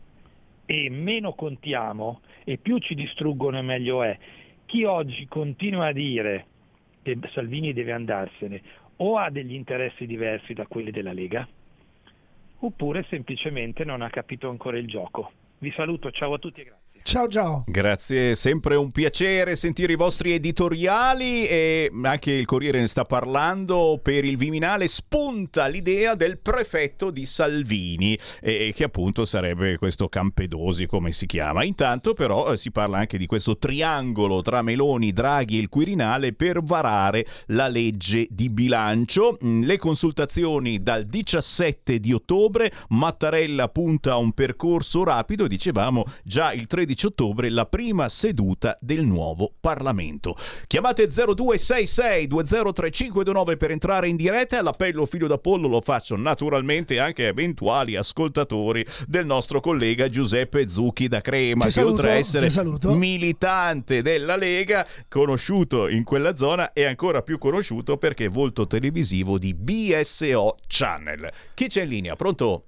e 0.66 0.88
meno 0.90 1.32
contiamo 1.34 2.20
e 2.44 2.58
più 2.58 2.78
ci 2.78 2.94
distruggono 2.94 3.58
e 3.58 3.62
meglio 3.62 4.02
è. 4.02 4.16
Chi 4.66 4.84
oggi 4.84 5.26
continua 5.26 5.86
a 5.86 5.92
dire 5.92 6.46
che 7.02 7.18
Salvini 7.32 7.72
deve 7.72 7.92
andarsene 7.92 8.62
o 8.96 9.16
ha 9.16 9.30
degli 9.30 9.54
interessi 9.54 10.06
diversi 10.06 10.52
da 10.52 10.66
quelli 10.66 10.90
della 10.90 11.12
Lega 11.12 11.48
oppure 12.62 13.04
semplicemente 13.08 13.84
non 13.84 14.02
ha 14.02 14.10
capito 14.10 14.48
ancora 14.48 14.78
il 14.78 14.86
gioco. 14.86 15.32
Vi 15.58 15.72
saluto, 15.72 16.10
ciao 16.10 16.34
a 16.34 16.38
tutti 16.38 16.60
e 16.60 16.64
grazie. 16.64 16.79
Ciao 17.02 17.26
ciao. 17.26 17.64
Grazie, 17.66 18.34
sempre 18.36 18.76
un 18.76 18.92
piacere 18.92 19.56
sentire 19.56 19.94
i 19.94 19.96
vostri 19.96 20.32
editoriali 20.32 21.46
e 21.46 21.90
anche 22.02 22.30
il 22.30 22.44
Corriere 22.44 22.78
ne 22.78 22.86
sta 22.86 23.04
parlando. 23.04 23.98
Per 24.00 24.24
il 24.24 24.36
Viminale 24.36 24.86
spunta 24.86 25.66
l'idea 25.66 26.14
del 26.14 26.38
prefetto 26.38 27.10
di 27.10 27.24
Salvini, 27.24 28.16
e 28.40 28.72
che 28.76 28.84
appunto 28.84 29.24
sarebbe 29.24 29.76
questo 29.78 30.08
Campedosi 30.08 30.86
come 30.86 31.12
si 31.12 31.26
chiama. 31.26 31.64
Intanto 31.64 32.14
però 32.14 32.52
eh, 32.52 32.56
si 32.56 32.70
parla 32.70 32.98
anche 32.98 33.18
di 33.18 33.26
questo 33.26 33.56
triangolo 33.56 34.42
tra 34.42 34.62
Meloni, 34.62 35.12
Draghi 35.12 35.56
e 35.56 35.60
il 35.60 35.68
Quirinale 35.68 36.32
per 36.34 36.62
varare 36.62 37.26
la 37.46 37.66
legge 37.66 38.28
di 38.30 38.50
bilancio. 38.50 39.38
Mm, 39.44 39.64
Le 39.64 39.78
consultazioni 39.78 40.82
dal 40.82 41.06
17 41.06 41.98
di 41.98 42.12
ottobre, 42.12 42.70
Mattarella 42.90 43.68
punta 43.68 44.12
a 44.12 44.16
un 44.16 44.32
percorso 44.32 45.02
rapido, 45.02 45.48
dicevamo 45.48 46.04
già 46.22 46.52
il 46.52 46.66
13 46.66 46.89
16 46.90 47.06
ottobre 47.06 47.50
la 47.50 47.66
prima 47.66 48.08
seduta 48.08 48.76
del 48.80 49.04
nuovo 49.04 49.52
Parlamento. 49.60 50.36
Chiamate 50.66 51.06
0266 51.06 52.26
203529 52.26 53.56
per 53.56 53.70
entrare 53.70 54.08
in 54.08 54.16
diretta 54.16 54.60
l'appello 54.60 55.06
figlio 55.06 55.26
d'Apollo 55.28 55.68
lo 55.68 55.80
faccio 55.80 56.16
naturalmente 56.16 56.98
anche 56.98 57.24
a 57.24 57.28
eventuali 57.28 57.96
ascoltatori 57.96 58.84
del 59.06 59.26
nostro 59.26 59.60
collega 59.60 60.08
Giuseppe 60.08 60.68
Zucchi 60.68 61.08
da 61.08 61.20
Crema, 61.20 61.66
che 61.66 61.82
oltre 61.82 62.12
a 62.12 62.14
essere 62.14 62.48
militante 62.84 64.02
della 64.02 64.36
Lega, 64.36 64.86
conosciuto 65.08 65.88
in 65.88 66.04
quella 66.04 66.34
zona 66.34 66.72
e 66.72 66.84
ancora 66.84 67.22
più 67.22 67.38
conosciuto 67.38 67.96
perché 67.96 68.26
è 68.26 68.28
volto 68.28 68.66
televisivo 68.66 69.38
di 69.38 69.54
BSO 69.54 70.56
Channel. 70.66 71.30
Chi 71.54 71.68
c'è 71.68 71.82
in 71.82 71.88
linea? 71.88 72.16
Pronto? 72.16 72.64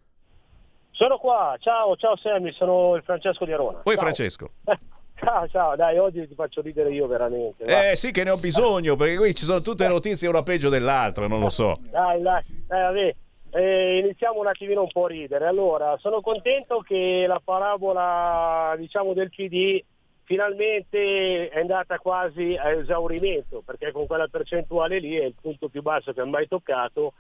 Sono 0.93 1.16
qua, 1.18 1.57
ciao, 1.59 1.97
ciao 1.97 2.16
Sammy, 2.16 2.53
sono 2.53 2.95
il 2.95 3.03
Francesco 3.03 3.45
di 3.45 3.53
Arona. 3.53 3.78
Poi 3.78 3.95
Ciao. 3.95 4.03
Francesco. 4.05 4.51
Ciao, 5.22 5.47
ciao, 5.47 5.76
dai, 5.76 5.99
oggi 5.99 6.26
ti 6.26 6.34
faccio 6.34 6.62
ridere 6.62 6.90
io 6.90 7.07
veramente. 7.07 7.64
va. 7.64 7.90
Eh 7.90 7.97
sì 7.97 8.11
che 8.11 8.24
ne 8.24 8.30
ho 8.30 8.36
bisogno 8.38 8.97
perché 8.97 9.16
qui 9.16 9.32
ci 9.36 9.45
sono 9.45 9.61
tutte 9.61 9.86
notizie 9.86 10.26
una 10.26 10.43
peggio 10.43 10.68
dell'altra, 10.68 11.28
non 11.28 11.38
lo 11.38 11.49
so. 11.49 11.78
Dai, 11.93 12.20
dai, 12.20 12.43
dai, 12.66 12.82
vabbè. 12.82 13.14
Eh, 13.53 13.99
iniziamo 13.99 14.40
un 14.40 14.49
attimino 14.49 14.80
un 14.82 14.90
po' 14.90 15.05
a 15.05 15.09
ridere. 15.09 15.47
Allora, 15.47 15.97
sono 15.99 16.20
contento 16.22 16.80
che 16.80 17.24
la 17.28 17.40
parabola, 17.45 18.74
diciamo, 18.76 19.12
del 19.12 19.30
PD 19.30 19.80
finalmente 20.24 21.49
è 21.51 21.61
andata 21.61 21.99
quasi 21.99 22.57
a 22.57 22.70
esaurimento, 22.72 23.62
perché 23.64 23.93
con 23.93 24.07
quella 24.07 24.26
percentuale 24.26 24.99
lì 24.99 25.16
è 25.16 25.24
il 25.24 25.34
punto 25.40 25.68
più 25.68 25.82
basso 25.82 26.12
che 26.12 26.20
ha 26.20 26.24
mai 26.26 26.49
toccato 26.49 27.12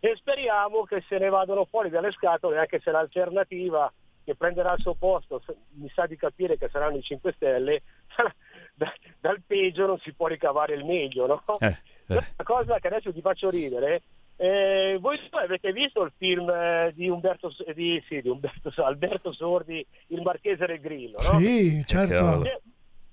e 0.00 0.14
speriamo 0.16 0.84
che 0.84 1.04
se 1.08 1.18
ne 1.18 1.28
vadano 1.28 1.66
fuori 1.66 1.90
dalle 1.90 2.10
scatole, 2.10 2.58
anche 2.58 2.80
se 2.80 2.90
l'alternativa 2.90 3.92
che 4.24 4.34
prenderà 4.34 4.72
il 4.74 4.80
suo 4.80 4.94
posto, 4.94 5.42
mi 5.74 5.90
sa 5.94 6.06
di 6.06 6.16
capire 6.16 6.56
che 6.58 6.68
saranno 6.70 6.96
i 6.96 7.02
5 7.02 7.32
Stelle, 7.32 7.82
da- 8.74 8.92
dal 9.20 9.42
peggio 9.46 9.86
non 9.86 9.98
si 9.98 10.12
può 10.12 10.26
ricavare 10.26 10.74
il 10.74 10.84
meglio, 10.84 11.26
no? 11.26 11.42
Eh, 11.58 11.76
Una 12.06 12.44
cosa 12.44 12.78
che 12.78 12.86
adesso 12.88 13.12
ti 13.12 13.20
faccio 13.20 13.50
ridere, 13.50 14.02
eh, 14.36 14.96
voi 15.00 15.18
avete 15.32 15.72
visto 15.72 16.02
il 16.02 16.12
film 16.16 16.48
eh, 16.48 16.92
di 16.94 17.08
Umberto, 17.08 17.52
di, 17.74 18.02
sì, 18.08 18.20
di 18.22 18.28
Umberto, 18.28 18.72
Alberto 18.82 19.32
Sordi, 19.32 19.84
Il 20.08 20.22
Marchese 20.22 20.66
del 20.66 20.80
Grillo, 20.80 21.18
no? 21.30 21.38
Sì, 21.38 21.82
certo. 21.86 22.44
Eh, 22.44 22.60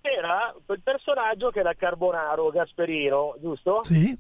Era 0.02 0.56
quel 0.66 0.82
personaggio 0.82 1.50
che 1.52 1.60
era 1.60 1.74
Carbonaro, 1.74 2.50
Gasperino, 2.50 3.36
giusto? 3.42 3.84
Sì. 3.84 4.18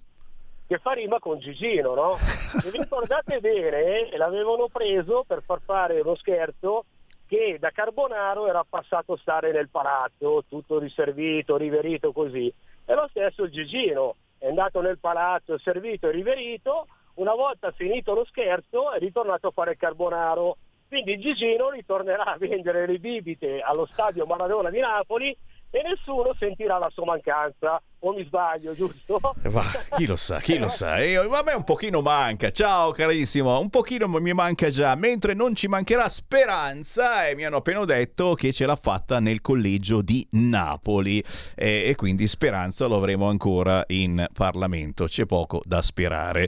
Che 0.67 0.79
fa 0.79 0.91
rima 0.91 1.17
con 1.19 1.39
Gigino, 1.39 1.95
no? 1.95 2.17
Se 2.17 2.69
vi 2.71 2.79
ricordate 2.79 3.39
bene, 3.39 4.09
l'avevano 4.17 4.67
preso 4.67 5.23
per 5.25 5.41
far 5.41 5.61
fare 5.63 6.01
uno 6.01 6.15
scherzo 6.15 6.83
che 7.25 7.55
da 7.57 7.71
Carbonaro 7.71 8.47
era 8.47 8.65
passato 8.67 9.13
a 9.13 9.17
stare 9.17 9.53
nel 9.53 9.69
palazzo, 9.69 10.43
tutto 10.49 10.77
riservito, 10.77 11.55
riverito 11.55 12.11
così. 12.11 12.53
E 12.83 12.93
lo 12.93 13.07
stesso 13.09 13.49
Gigino 13.49 14.15
è 14.37 14.49
andato 14.49 14.81
nel 14.81 14.99
palazzo, 14.99 15.57
servito 15.57 16.09
e 16.09 16.11
riverito, 16.11 16.87
una 17.13 17.33
volta 17.33 17.71
finito 17.71 18.13
lo 18.13 18.25
scherzo 18.25 18.91
è 18.91 18.99
ritornato 18.99 19.47
a 19.47 19.51
fare 19.51 19.77
Carbonaro. 19.77 20.57
Quindi 20.89 21.17
Gigino 21.17 21.69
ritornerà 21.69 22.25
a 22.25 22.37
vendere 22.37 22.85
le 22.85 22.99
bibite 22.99 23.61
allo 23.61 23.85
stadio 23.85 24.25
Maradona 24.25 24.69
di 24.69 24.79
Napoli 24.79 25.35
e 25.69 25.81
nessuno 25.83 26.33
sentirà 26.37 26.77
la 26.77 26.89
sua 26.91 27.05
mancanza. 27.05 27.81
O 27.99 28.13
mi 28.13 28.23
sbaglio, 28.23 28.75
giusto? 28.75 29.19
Va, 29.41 29.63
chi 29.97 30.05
lo 30.05 30.15
sa, 30.15 30.39
chi 30.39 30.59
lo 30.59 30.69
sa. 30.69 30.99
E 30.99 31.15
a 31.15 31.43
me 31.43 31.53
un 31.53 31.63
pochino 31.63 32.01
manca. 32.01 32.51
Ciao 32.51 32.91
carissimo, 32.91 33.59
un 33.59 33.69
pochino 33.69 34.07
mi 34.07 34.33
manca 34.33 34.69
già, 34.69 34.93
mentre 34.95 35.33
non 35.33 35.55
ci 35.55 35.67
mancherà 35.67 36.07
speranza 36.07 37.27
e 37.27 37.35
mi 37.35 37.43
hanno 37.43 37.57
appena 37.57 37.83
detto 37.85 38.35
che 38.35 38.53
ce 38.53 38.67
l'ha 38.67 38.75
fatta 38.75 39.19
nel 39.19 39.41
collegio 39.41 40.01
di 40.03 40.25
Napoli 40.31 41.23
e, 41.55 41.83
e 41.87 41.95
quindi 41.95 42.27
speranza 42.27 42.85
lo 42.85 42.97
avremo 42.97 43.27
ancora 43.29 43.83
in 43.87 44.27
Parlamento. 44.31 45.05
C'è 45.05 45.25
poco 45.25 45.61
da 45.65 45.81
sperare. 45.81 46.47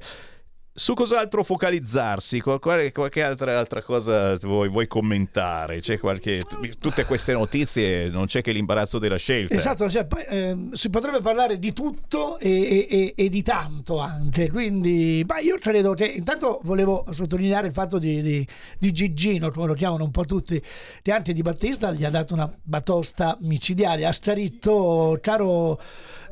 Su 0.79 0.93
cos'altro 0.93 1.43
focalizzarsi? 1.43 2.39
Qual- 2.39 2.57
qual- 2.59 2.89
qualche 2.93 3.21
altra, 3.21 3.59
altra 3.59 3.81
cosa 3.83 4.37
vuoi, 4.37 4.69
vuoi 4.69 4.87
commentare? 4.87 5.81
Qualche, 5.99 6.41
tutte 6.79 7.03
queste 7.03 7.33
notizie, 7.33 8.07
non 8.07 8.27
c'è 8.27 8.41
che 8.41 8.53
l'imbarazzo 8.53 8.97
della 8.97 9.17
scelta. 9.17 9.55
Esatto, 9.55 9.89
cioè, 9.89 10.07
ehm, 10.29 10.71
si 10.71 10.89
potrebbe 10.89 11.19
parlare 11.19 11.59
di 11.59 11.73
tutto 11.73 12.39
e, 12.39 12.87
e- 12.89 13.13
e- 13.13 13.27
di 13.27 13.43
tanto 13.43 13.99
anche, 13.99 14.49
quindi 14.49 15.21
ma 15.27 15.39
io 15.39 15.57
credo 15.59 15.93
che 15.93 16.05
intanto 16.05 16.61
volevo 16.63 17.03
sottolineare 17.09 17.67
il 17.67 17.73
fatto 17.73 17.99
di, 17.99 18.21
di, 18.21 18.47
di 18.77 18.91
Gigino, 18.93 19.51
come 19.51 19.67
lo 19.67 19.73
chiamano 19.73 20.05
un 20.05 20.11
po' 20.11 20.23
tutti, 20.23 20.63
che 21.01 21.11
anche 21.11 21.33
di 21.33 21.41
Battista 21.41 21.91
gli 21.91 22.05
ha 22.05 22.09
dato 22.09 22.33
una 22.33 22.49
batosta 22.63 23.35
micidiale, 23.41 24.05
ha 24.05 24.13
scritto 24.13 25.19
caro, 25.21 25.77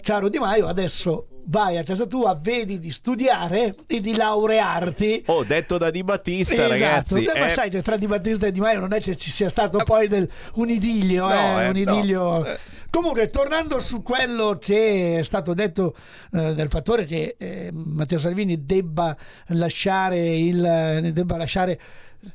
caro 0.08 0.30
Di 0.30 0.38
Maio, 0.38 0.68
adesso 0.68 1.28
vai 1.47 1.78
a 1.78 1.84
casa 1.84 2.05
tua, 2.05 2.38
vedi 2.41 2.80
di 2.80 2.91
studiare 2.91 3.76
e 3.86 3.99
di 3.99 4.16
laurearti. 4.16 5.24
Oh, 5.26 5.43
detto 5.43 5.78
da 5.78 5.91
Di 5.91 6.01
Battista, 6.01 6.53
Esatto, 6.53 6.70
ragazzi. 6.72 7.24
Eh, 7.26 7.38
ma 7.39 7.45
eh, 7.47 7.49
sai 7.49 7.70
che 7.70 7.82
tra 7.82 7.97
Di 7.97 8.08
Battista 8.08 8.47
e 8.47 8.51
Di 8.53 8.62
Maio 8.62 8.80
non 8.80 8.93
è 8.93 9.01
che 9.01 9.18
ci 9.18 9.30
sia 9.30 9.49
stato 9.49 9.80
poi 9.84 10.08
del- 10.08 10.30
un 10.55 10.70
idilio, 10.70 11.28
No, 11.28 11.34
eh, 11.60 11.64
eh, 11.66 11.68
un 11.68 11.74
no. 11.84 11.91
idilio. 11.97 12.45
Eh. 12.45 12.58
Comunque, 12.89 13.28
tornando 13.28 13.82
su 13.82 14.01
quello 14.01 14.58
che 14.62 15.20
è 15.20 15.24
stato 15.24 15.53
detto 15.53 15.93
eh, 16.32 16.53
del 16.53 16.70
fattore 16.70 17.03
che 17.03 17.36
eh, 17.38 17.70
Matteo 17.74 18.18
Salvini 18.18 18.64
debba 18.66 19.14
lasciare 19.47 20.38
il 20.38 21.10
debba 21.12 21.36
lasciare 21.36 21.78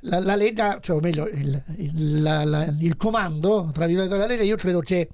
la, 0.01 0.19
la 0.21 0.37
Lega, 0.37 0.79
cioè 0.83 0.97
o 0.97 1.01
meglio 1.01 1.27
il, 1.27 1.63
il- 1.79 2.21
la- 2.23 2.71
il 2.79 2.97
comando 2.99 3.71
tra 3.73 3.87
virgolette 3.87 4.15
della 4.15 4.27
Lega, 4.27 4.43
io 4.43 4.57
credo 4.57 4.81
che 4.81 5.09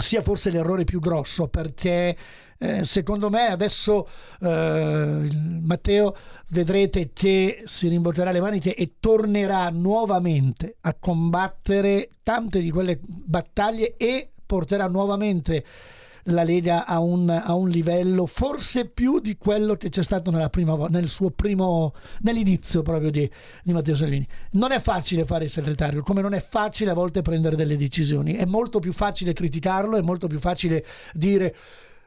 sia 0.00 0.22
forse 0.22 0.50
l'errore 0.50 0.84
più 0.84 1.00
grosso 1.00 1.48
perché 1.48 2.16
eh, 2.62 2.84
secondo 2.84 3.30
me 3.30 3.46
adesso 3.46 4.06
eh, 4.40 5.28
Matteo 5.62 6.14
vedrete 6.48 7.10
che 7.14 7.62
si 7.64 7.88
rimboccherà 7.88 8.30
le 8.30 8.40
maniche 8.40 8.74
e 8.74 8.96
tornerà 9.00 9.70
nuovamente 9.70 10.76
a 10.82 10.94
combattere 10.94 12.10
tante 12.22 12.60
di 12.60 12.70
quelle 12.70 12.98
battaglie 13.00 13.96
e 13.96 14.30
porterà 14.44 14.88
nuovamente 14.88 15.64
la 16.24 16.42
Lega 16.42 16.86
a 16.86 17.00
un, 17.00 17.28
a 17.28 17.54
un 17.54 17.68
livello 17.68 18.26
forse 18.26 18.86
più 18.86 19.20
di 19.20 19.36
quello 19.36 19.76
che 19.76 19.88
c'è 19.88 20.02
stato 20.02 20.30
prima 20.50 20.88
nel 20.88 21.08
suo 21.08 21.30
primo 21.30 21.94
nell'inizio 22.20 22.82
proprio 22.82 23.10
di, 23.10 23.28
di 23.62 23.72
Matteo 23.72 23.94
Salvini. 23.94 24.26
Non 24.52 24.72
è 24.72 24.80
facile 24.80 25.24
fare 25.24 25.44
il 25.44 25.50
segretario 25.50 26.02
come 26.02 26.22
non 26.22 26.34
è 26.34 26.40
facile 26.40 26.90
a 26.90 26.94
volte 26.94 27.22
prendere 27.22 27.56
delle 27.56 27.76
decisioni. 27.76 28.34
È 28.34 28.44
molto 28.44 28.78
più 28.78 28.92
facile 28.92 29.32
criticarlo 29.32 29.96
è 29.96 30.02
molto 30.02 30.26
più 30.26 30.38
facile 30.38 30.84
dire 31.12 31.54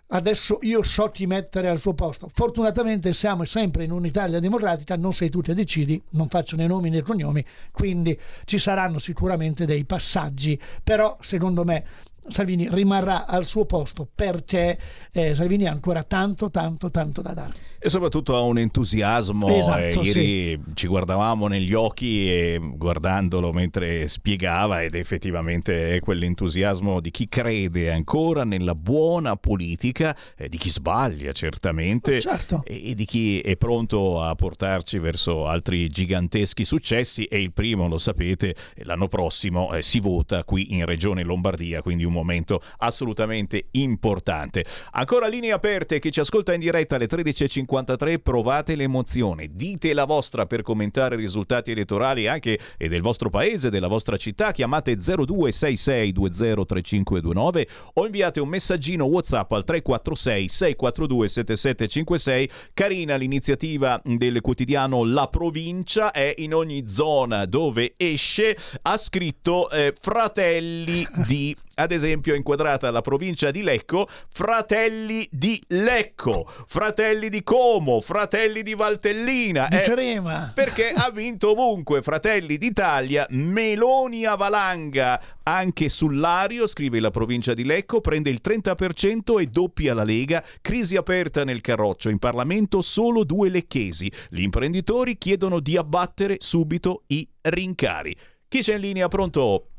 adesso 0.07 0.59
io 0.61 0.83
so 0.83 1.09
chi 1.09 1.25
mettere 1.25 1.69
al 1.69 1.79
suo 1.79 1.93
posto. 1.93 2.29
Fortunatamente 2.31 3.13
siamo 3.13 3.45
sempre 3.45 3.83
in 3.83 3.91
un'Italia 3.91 4.39
democratica, 4.39 4.95
non 4.95 5.13
sei 5.13 5.29
tu 5.29 5.41
che 5.41 5.53
decidi, 5.53 6.01
non 6.11 6.27
faccio 6.29 6.55
né 6.55 6.67
nomi 6.67 6.89
né 6.89 7.01
cognomi, 7.01 7.43
quindi 7.71 8.17
ci 8.45 8.57
saranno 8.57 8.99
sicuramente 8.99 9.65
dei 9.65 9.85
passaggi, 9.85 10.59
però 10.83 11.17
secondo 11.21 11.63
me 11.63 11.85
Salvini 12.27 12.67
rimarrà 12.69 13.25
al 13.25 13.45
suo 13.45 13.65
posto 13.65 14.07
perché 14.13 14.79
eh, 15.11 15.33
Salvini 15.33 15.67
ha 15.67 15.71
ancora 15.71 16.03
tanto, 16.03 16.49
tanto, 16.49 16.89
tanto 16.89 17.21
da 17.21 17.33
dare. 17.33 17.53
E 17.79 17.89
soprattutto 17.89 18.33
ha 18.35 18.39
un 18.39 18.57
entusiasmo. 18.59 19.49
Esatto, 19.49 20.01
eh, 20.01 20.05
ieri 20.05 20.63
ci 20.73 20.87
guardavamo 20.87 21.47
negli 21.47 21.73
occhi 21.73 22.31
e 22.31 22.57
guardandolo 22.61 23.51
mentre 23.51 24.07
spiegava 24.07 24.81
ed 24.81 24.95
effettivamente 24.95 25.95
è 25.95 25.99
quell'entusiasmo 25.99 27.01
di 27.01 27.11
chi 27.11 27.27
crede 27.27 27.91
ancora 27.91 28.45
nella 28.45 28.73
buona 28.73 29.35
politica, 29.35 30.15
eh, 30.37 30.47
di 30.47 30.57
chi 30.57 30.69
sbaglia 30.69 31.33
certamente 31.33 32.21
Certo. 32.21 32.63
e, 32.65 32.91
e 32.91 32.95
di 32.95 33.03
chi 33.03 33.41
è 33.41 33.57
pronto 33.57 34.21
a 34.21 34.33
portarci 34.33 34.97
verso 34.99 35.45
altri 35.47 35.89
giganteschi 35.89 36.63
successi 36.63 37.25
e 37.25 37.41
il 37.41 37.51
primo, 37.51 37.89
lo 37.89 37.97
sapete, 37.97 38.55
l'anno 38.83 39.09
prossimo 39.09 39.73
eh, 39.73 39.81
si 39.81 39.99
vota 39.99 40.45
qui 40.45 40.73
in 40.73 40.85
Regione 40.85 41.23
Lombardia, 41.23 41.81
quindi 41.81 42.05
un 42.05 42.12
momento 42.13 42.61
assolutamente 42.77 43.65
importante. 43.71 44.63
Ancora 44.91 45.27
linee 45.27 45.51
aperte, 45.51 45.99
chi 45.99 46.11
ci 46.11 46.21
ascolta 46.21 46.53
in 46.53 46.61
diretta 46.61 46.95
alle 46.95 47.07
13.53, 47.07 48.21
provate 48.21 48.75
l'emozione, 48.75 49.49
dite 49.51 49.93
la 49.93 50.05
vostra 50.05 50.45
per 50.45 50.61
commentare 50.61 51.15
i 51.15 51.19
risultati 51.19 51.71
elettorali 51.71 52.27
anche 52.27 52.59
del 52.77 53.01
vostro 53.01 53.29
paese, 53.29 53.69
della 53.69 53.87
vostra 53.87 54.17
città, 54.17 54.51
chiamate 54.51 54.97
0266203529 54.97 57.67
o 57.95 58.05
inviate 58.05 58.39
un 58.39 58.49
messaggino 58.49 59.05
WhatsApp 59.05 59.51
al 59.51 59.63
346 59.63 60.49
642 60.49 61.27
7756. 61.27 62.49
Carina 62.73 63.15
l'iniziativa 63.15 63.99
del 64.03 64.41
quotidiano 64.41 65.03
La 65.03 65.27
Provincia 65.27 66.11
è 66.11 66.33
in 66.37 66.53
ogni 66.53 66.87
zona 66.87 67.45
dove 67.45 67.93
esce 67.97 68.57
ha 68.81 68.97
scritto 68.97 69.69
eh, 69.69 69.93
fratelli 69.99 71.05
di 71.25 71.55
Ad 71.75 71.91
esempio, 71.91 72.33
è 72.33 72.37
inquadrata 72.37 72.91
la 72.91 73.01
provincia 73.01 73.49
di 73.49 73.63
Lecco, 73.63 74.07
Fratelli 74.31 75.27
di 75.31 75.59
Lecco, 75.69 76.47
Fratelli 76.67 77.29
di 77.29 77.41
Como, 77.43 77.99
Fratelli 77.99 78.61
di 78.61 78.75
Valtellina. 78.75 79.67
Di 79.69 79.77
Eh, 79.77 79.81
crema. 79.81 80.51
perché 80.53 80.89
ha 80.95 81.09
vinto 81.09 81.49
ovunque 81.51 82.03
Fratelli 82.03 82.57
d'Italia, 82.57 83.25
Meloni 83.29 84.25
a 84.25 84.35
valanga. 84.35 85.19
Anche 85.45 85.89
sull'ario, 85.89 86.67
scrive 86.67 86.99
la 86.99 87.09
provincia 87.09 87.53
di 87.55 87.63
Lecco, 87.65 88.01
prende 88.01 88.29
il 88.29 88.39
30% 88.41 89.39
e 89.39 89.47
doppia 89.47 89.93
la 89.95 90.03
Lega. 90.03 90.43
Crisi 90.61 90.95
aperta 90.95 91.43
nel 91.43 91.61
Carroccio. 91.61 92.09
In 92.09 92.19
Parlamento 92.19 92.81
solo 92.83 93.23
due 93.23 93.49
lecchesi. 93.49 94.11
Gli 94.29 94.41
imprenditori 94.41 95.17
chiedono 95.17 95.59
di 95.59 95.75
abbattere 95.75 96.37
subito 96.39 97.03
i 97.07 97.27
rincari. 97.41 98.15
Chi 98.47 98.61
c'è 98.61 98.75
in 98.75 98.81
linea? 98.81 99.07
Pronto? 99.07 99.69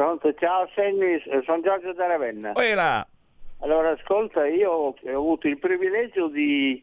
Pronto, 0.00 0.32
ciao 0.32 0.66
Sammy, 0.74 1.20
sono 1.44 1.60
Giorgio 1.60 1.92
da 1.92 2.06
Ravenna. 2.06 2.52
Quella. 2.52 3.06
Allora, 3.58 3.90
ascolta, 3.90 4.46
io 4.46 4.70
ho 4.70 4.94
avuto 5.04 5.46
il 5.46 5.58
privilegio 5.58 6.28
di 6.28 6.82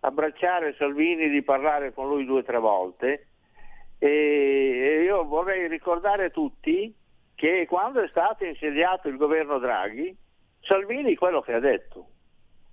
abbracciare 0.00 0.74
Salvini, 0.76 1.30
di 1.30 1.40
parlare 1.40 1.94
con 1.94 2.08
lui 2.08 2.26
due 2.26 2.40
o 2.40 2.42
tre 2.42 2.58
volte 2.58 3.28
e 3.98 5.00
io 5.02 5.24
vorrei 5.24 5.66
ricordare 5.66 6.30
tutti 6.30 6.94
che 7.34 7.64
quando 7.66 8.02
è 8.02 8.08
stato 8.08 8.44
insediato 8.44 9.08
il 9.08 9.16
governo 9.16 9.58
Draghi, 9.58 10.14
Salvini 10.60 11.14
quello 11.14 11.40
che 11.40 11.54
ha 11.54 11.60
detto, 11.60 12.08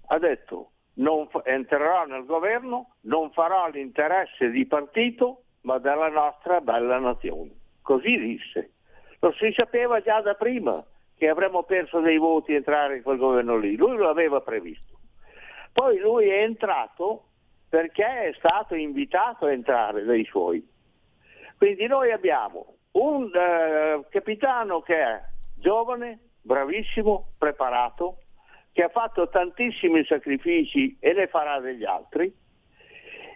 ha 0.08 0.20
detto 0.20 0.72
non 0.96 1.30
fa- 1.30 1.43
entrerò 1.46 2.04
nel 2.04 2.26
governo, 2.26 2.96
non 3.04 3.32
farò 3.32 3.70
l'interesse 3.70 4.50
di 4.50 4.66
partito, 4.66 5.43
ma 5.62 5.78
della 5.78 6.10
nostra 6.10 6.60
bella 6.60 7.00
nazione. 7.00 7.52
Così 7.82 8.18
disse. 8.18 8.72
Lo 9.26 9.32
si 9.32 9.51
sapeva 9.57 10.01
già 10.01 10.21
da 10.21 10.36
prima 10.36 10.86
che 11.17 11.28
avremmo 11.28 11.63
perso 11.63 11.99
dei 11.99 12.19
voti 12.19 12.53
entrare 12.53 12.97
in 12.97 13.01
quel 13.01 13.17
governo 13.17 13.57
lì, 13.57 13.76
lui 13.76 13.97
lo 13.97 14.07
aveva 14.07 14.39
previsto. 14.41 14.99
Poi 15.73 15.97
lui 15.97 16.30
è 16.30 16.43
entrato 16.43 17.30
perché 17.67 18.05
è 18.05 18.34
stato 18.38 18.76
invitato 18.76 19.47
a 19.47 19.51
entrare 19.51 20.03
dai 20.03 20.23
suoi. 20.26 20.63
Quindi 21.57 21.88
noi 21.88 22.11
abbiamo 22.11 22.76
un 22.91 23.32
eh, 23.34 24.05
capitano 24.11 24.82
che 24.82 24.95
è 24.95 25.23
giovane, 25.55 26.19
bravissimo, 26.43 27.30
preparato, 27.39 28.19
che 28.73 28.84
ha 28.84 28.89
fatto 28.89 29.28
tantissimi 29.30 30.05
sacrifici 30.05 30.97
e 30.99 31.13
ne 31.13 31.26
farà 31.26 31.59
degli 31.59 31.84
altri, 31.84 32.32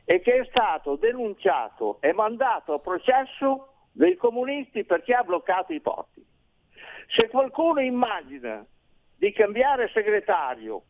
e 0.06 0.20
che 0.22 0.34
è 0.36 0.46
stato 0.46 0.98
denunciato 0.98 1.98
e 2.00 2.14
mandato 2.14 2.74
a 2.74 2.80
processo 2.80 3.69
dai 4.00 4.16
comunisti 4.16 4.86
perché 4.86 5.14
ha 5.14 5.24
bloccato 5.24 5.74
i 5.74 5.82
porti. 5.82 6.26
Se 7.08 7.28
qualcuno 7.28 7.82
immagina 7.82 8.66
di 9.18 9.34
cambiare 9.34 9.90
segretario 9.94 10.84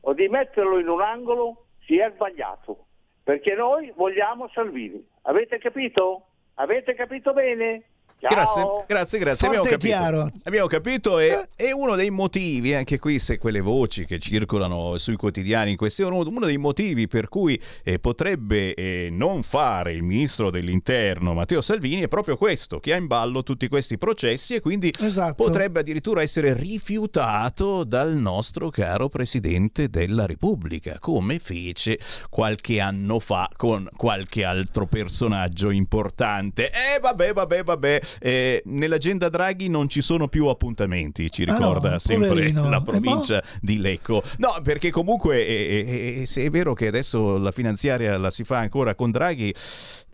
o 0.00 0.12
di 0.12 0.26
metterlo 0.26 0.80
in 0.80 0.88
un 0.88 1.00
angolo, 1.00 1.66
si 1.84 1.96
è 1.98 2.10
sbagliato, 2.12 2.86
perché 3.22 3.54
noi 3.54 3.92
vogliamo 3.94 4.48
Salvini. 4.48 5.00
Avete 5.22 5.58
capito? 5.58 6.30
Avete 6.54 6.94
capito 6.94 7.32
bene? 7.32 7.84
Ciao. 8.18 8.30
Grazie, 8.34 8.84
grazie, 8.86 9.18
grazie. 9.18 9.46
Abbiamo 9.46 9.66
capito. 9.68 10.32
Abbiamo 10.44 10.66
capito 10.68 11.18
e, 11.18 11.48
e 11.54 11.72
uno 11.72 11.96
dei 11.96 12.10
motivi, 12.10 12.74
anche 12.74 12.98
qui 12.98 13.18
se 13.18 13.36
quelle 13.36 13.60
voci 13.60 14.06
che 14.06 14.18
circolano 14.18 14.96
sui 14.96 15.16
quotidiani 15.16 15.72
in 15.72 15.76
questione, 15.76 16.16
uno 16.16 16.46
dei 16.46 16.56
motivi 16.56 17.08
per 17.08 17.28
cui 17.28 17.60
eh, 17.84 17.98
potrebbe 17.98 18.72
eh, 18.74 19.08
non 19.12 19.42
fare 19.42 19.92
il 19.92 20.02
ministro 20.02 20.50
dell'interno 20.50 21.34
Matteo 21.34 21.60
Salvini 21.60 22.02
è 22.02 22.08
proprio 22.08 22.38
questo, 22.38 22.80
che 22.80 22.94
ha 22.94 22.96
in 22.96 23.06
ballo 23.06 23.42
tutti 23.42 23.68
questi 23.68 23.98
processi 23.98 24.54
e 24.54 24.60
quindi 24.60 24.90
Esatto. 24.98 25.44
potrebbe 25.44 25.80
addirittura 25.80 26.22
essere 26.22 26.54
rifiutato 26.54 27.84
dal 27.84 28.14
nostro 28.14 28.70
caro 28.70 29.08
Presidente 29.08 29.90
della 29.90 30.24
Repubblica, 30.24 30.98
come 30.98 31.38
fece 31.38 31.98
qualche 32.30 32.80
anno 32.80 33.18
fa 33.18 33.50
con 33.56 33.88
qualche 33.94 34.44
altro 34.44 34.86
personaggio 34.86 35.70
importante. 35.70 36.70
E 36.70 36.98
vabbè, 37.00 37.32
vabbè, 37.32 37.62
vabbè, 37.62 38.00
eh, 38.20 38.62
nell'agenda 38.66 39.28
Draghi 39.28 39.68
non 39.68 39.88
ci 39.88 40.00
sono 40.02 40.28
più 40.28 40.46
appuntamenti, 40.46 41.30
ci 41.30 41.42
Ah, 41.44 41.52
no, 41.52 41.58
ricorda 41.58 41.98
sempre 41.98 42.28
poverino. 42.28 42.68
la 42.68 42.78
Eh, 42.78 42.82
provincia 42.82 43.42
di 43.60 43.78
Lecco. 43.78 44.22
No, 44.38 44.54
perché 44.62 44.90
comunque 44.90 45.46
eh, 45.46 46.20
eh, 46.20 46.26
se 46.26 46.42
è 46.44 46.50
vero 46.50 46.74
che 46.74 46.86
adesso 46.88 47.38
la 47.38 47.52
finanziaria 47.52 48.16
la 48.18 48.30
si 48.30 48.44
fa 48.44 48.58
ancora 48.58 48.94
con 48.94 49.10
Draghi, 49.10 49.54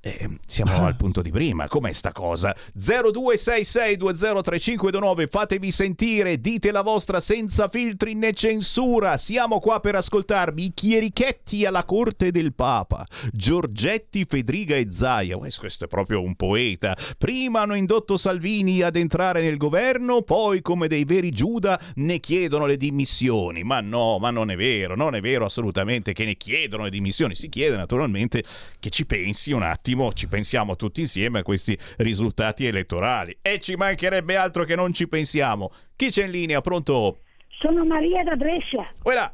eh, 0.05 0.29
siamo 0.49 0.85
al 0.85 0.97
punto 0.97 1.23
di 1.23 1.31
prima, 1.31 1.69
com'è 1.69 1.93
sta 1.93 2.11
cosa? 2.11 2.53
0266203529, 2.77 5.29
fatevi 5.29 5.71
sentire, 5.71 6.41
dite 6.41 6.73
la 6.73 6.83
vostra 6.83 7.21
senza 7.21 7.69
filtri 7.69 8.15
né 8.15 8.33
censura. 8.33 9.17
Siamo 9.17 9.61
qua 9.61 9.79
per 9.79 9.95
ascoltarvi 9.95 10.65
i 10.65 10.75
chierichetti 10.75 11.65
alla 11.65 11.85
corte 11.85 12.33
del 12.33 12.53
Papa, 12.53 13.07
Giorgetti, 13.31 14.25
Fedriga 14.25 14.75
e 14.75 14.89
Zaia. 14.91 15.37
Uè, 15.37 15.49
Questo 15.57 15.85
è 15.85 15.89
proprio 15.89 16.21
un 16.21 16.35
poeta. 16.35 16.97
Prima 17.17 17.61
hanno 17.61 17.75
indotto 17.75 18.17
Salvini 18.17 18.83
ad 18.83 18.97
entrare 18.97 19.41
nel 19.41 19.57
governo, 19.57 20.23
poi 20.23 20.63
come 20.63 20.89
dei 20.89 21.05
veri 21.05 21.31
Giuda 21.31 21.81
ne 21.97 22.19
chiedono 22.19 22.67
le 22.67 22.77
dimissioni. 22.77 23.63
Ma 23.63 23.81
no, 23.81 24.19
ma 24.19 24.31
non 24.31 24.51
è 24.51 24.57
vero, 24.57 24.97
non 24.97 25.15
è 25.15 25.21
vero 25.21 25.45
assolutamente 25.45 26.13
che 26.13 26.25
ne 26.25 26.37
chiedono 26.37 26.83
le 26.83 26.91
dimissioni. 26.91 27.37
Si 27.37 27.49
chiede 27.49 27.77
naturalmente 27.77 28.43
che 28.81 28.91
ci 28.91 29.07
pensi 29.07 29.53
un 29.53 29.63
attimo, 29.63 29.91
ci 30.13 30.29
pensiamo 30.29 30.77
tutti 30.77 31.01
insieme 31.01 31.41
a 31.41 31.43
questi 31.43 31.79
risultati 31.99 32.67
elettorali. 32.67 33.37
E 33.43 33.59
ci 33.61 33.75
mancherebbe 33.77 34.37
altro 34.37 34.65
che 34.65 34.75
non 34.77 34.93
ci 34.93 35.09
pensiamo. 35.09 35.71
Chi 35.97 36.11
c'è 36.11 36.25
in 36.25 36.31
linea? 36.31 36.61
Pronto? 36.61 37.19
Sono 37.49 37.85
Maria 37.85 38.23
da 38.25 38.35
Brescia. 38.37 38.87
Quella. 39.03 39.33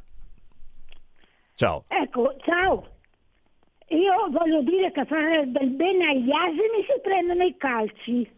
Ciao. 1.54 1.84
Ecco, 1.88 2.36
ciao. 2.44 2.96
Io 3.88 4.28
voglio 4.30 4.61
dire 4.62 4.92
che 4.92 5.04
fare 5.06 5.44
del 5.50 5.70
bene 5.70 6.11
agli 6.11 6.30
asini 6.30 6.84
si 6.86 7.00
prendono 7.02 7.42
i 7.42 7.56
calci. 7.56 8.30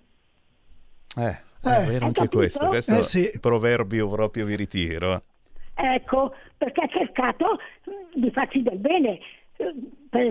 Eh, 1.16 1.28
è 1.62 1.86
vero 1.86 2.04
hai 2.06 2.12
anche 2.14 2.28
questo. 2.28 2.68
Questo 2.68 2.98
Eh, 2.98 3.02
sì. 3.02 3.32
proverbio 3.40 4.08
proprio 4.08 4.44
vi 4.46 4.54
ritiro. 4.54 5.24
Ecco, 5.74 6.34
perché 6.56 6.82
ha 6.82 6.88
cercato 6.88 7.58
di 8.14 8.30
farci 8.30 8.62
del 8.62 8.78
bene 8.78 9.18
eh, 9.18 9.20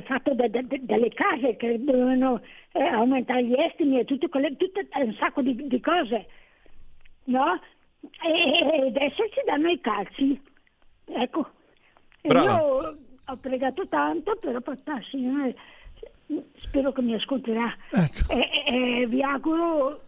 fatto 0.03 0.33
de- 0.33 0.49
de- 0.49 0.67
de- 0.67 0.85
delle 0.85 1.09
case 1.09 1.55
che 1.55 1.83
dovevano 1.83 2.41
eh, 2.73 2.83
aumentare 2.83 3.43
gli 3.43 3.53
estimi 3.53 3.99
e 3.99 4.05
tutte 4.05 4.29
quelle, 4.29 4.55
tutte, 4.57 4.87
un 4.93 5.13
sacco 5.13 5.41
di, 5.41 5.67
di 5.67 5.79
cose, 5.79 6.27
no? 7.25 7.59
E, 8.23 8.59
e 8.59 8.87
adesso 8.87 9.23
ci 9.29 9.41
danno 9.45 9.69
i 9.69 9.79
calci. 9.79 10.41
Ecco, 11.05 11.49
Brava. 12.21 12.59
io 12.59 12.97
ho 13.25 13.35
pregato 13.37 13.87
tanto, 13.87 14.35
però 14.37 14.59
papà, 14.61 15.01
signore, 15.09 15.55
spero 16.57 16.91
che 16.91 17.01
mi 17.01 17.13
ascolterà. 17.13 17.75
E, 18.27 18.49
e 19.01 19.07
vi 19.07 19.21
auguro 19.21 20.01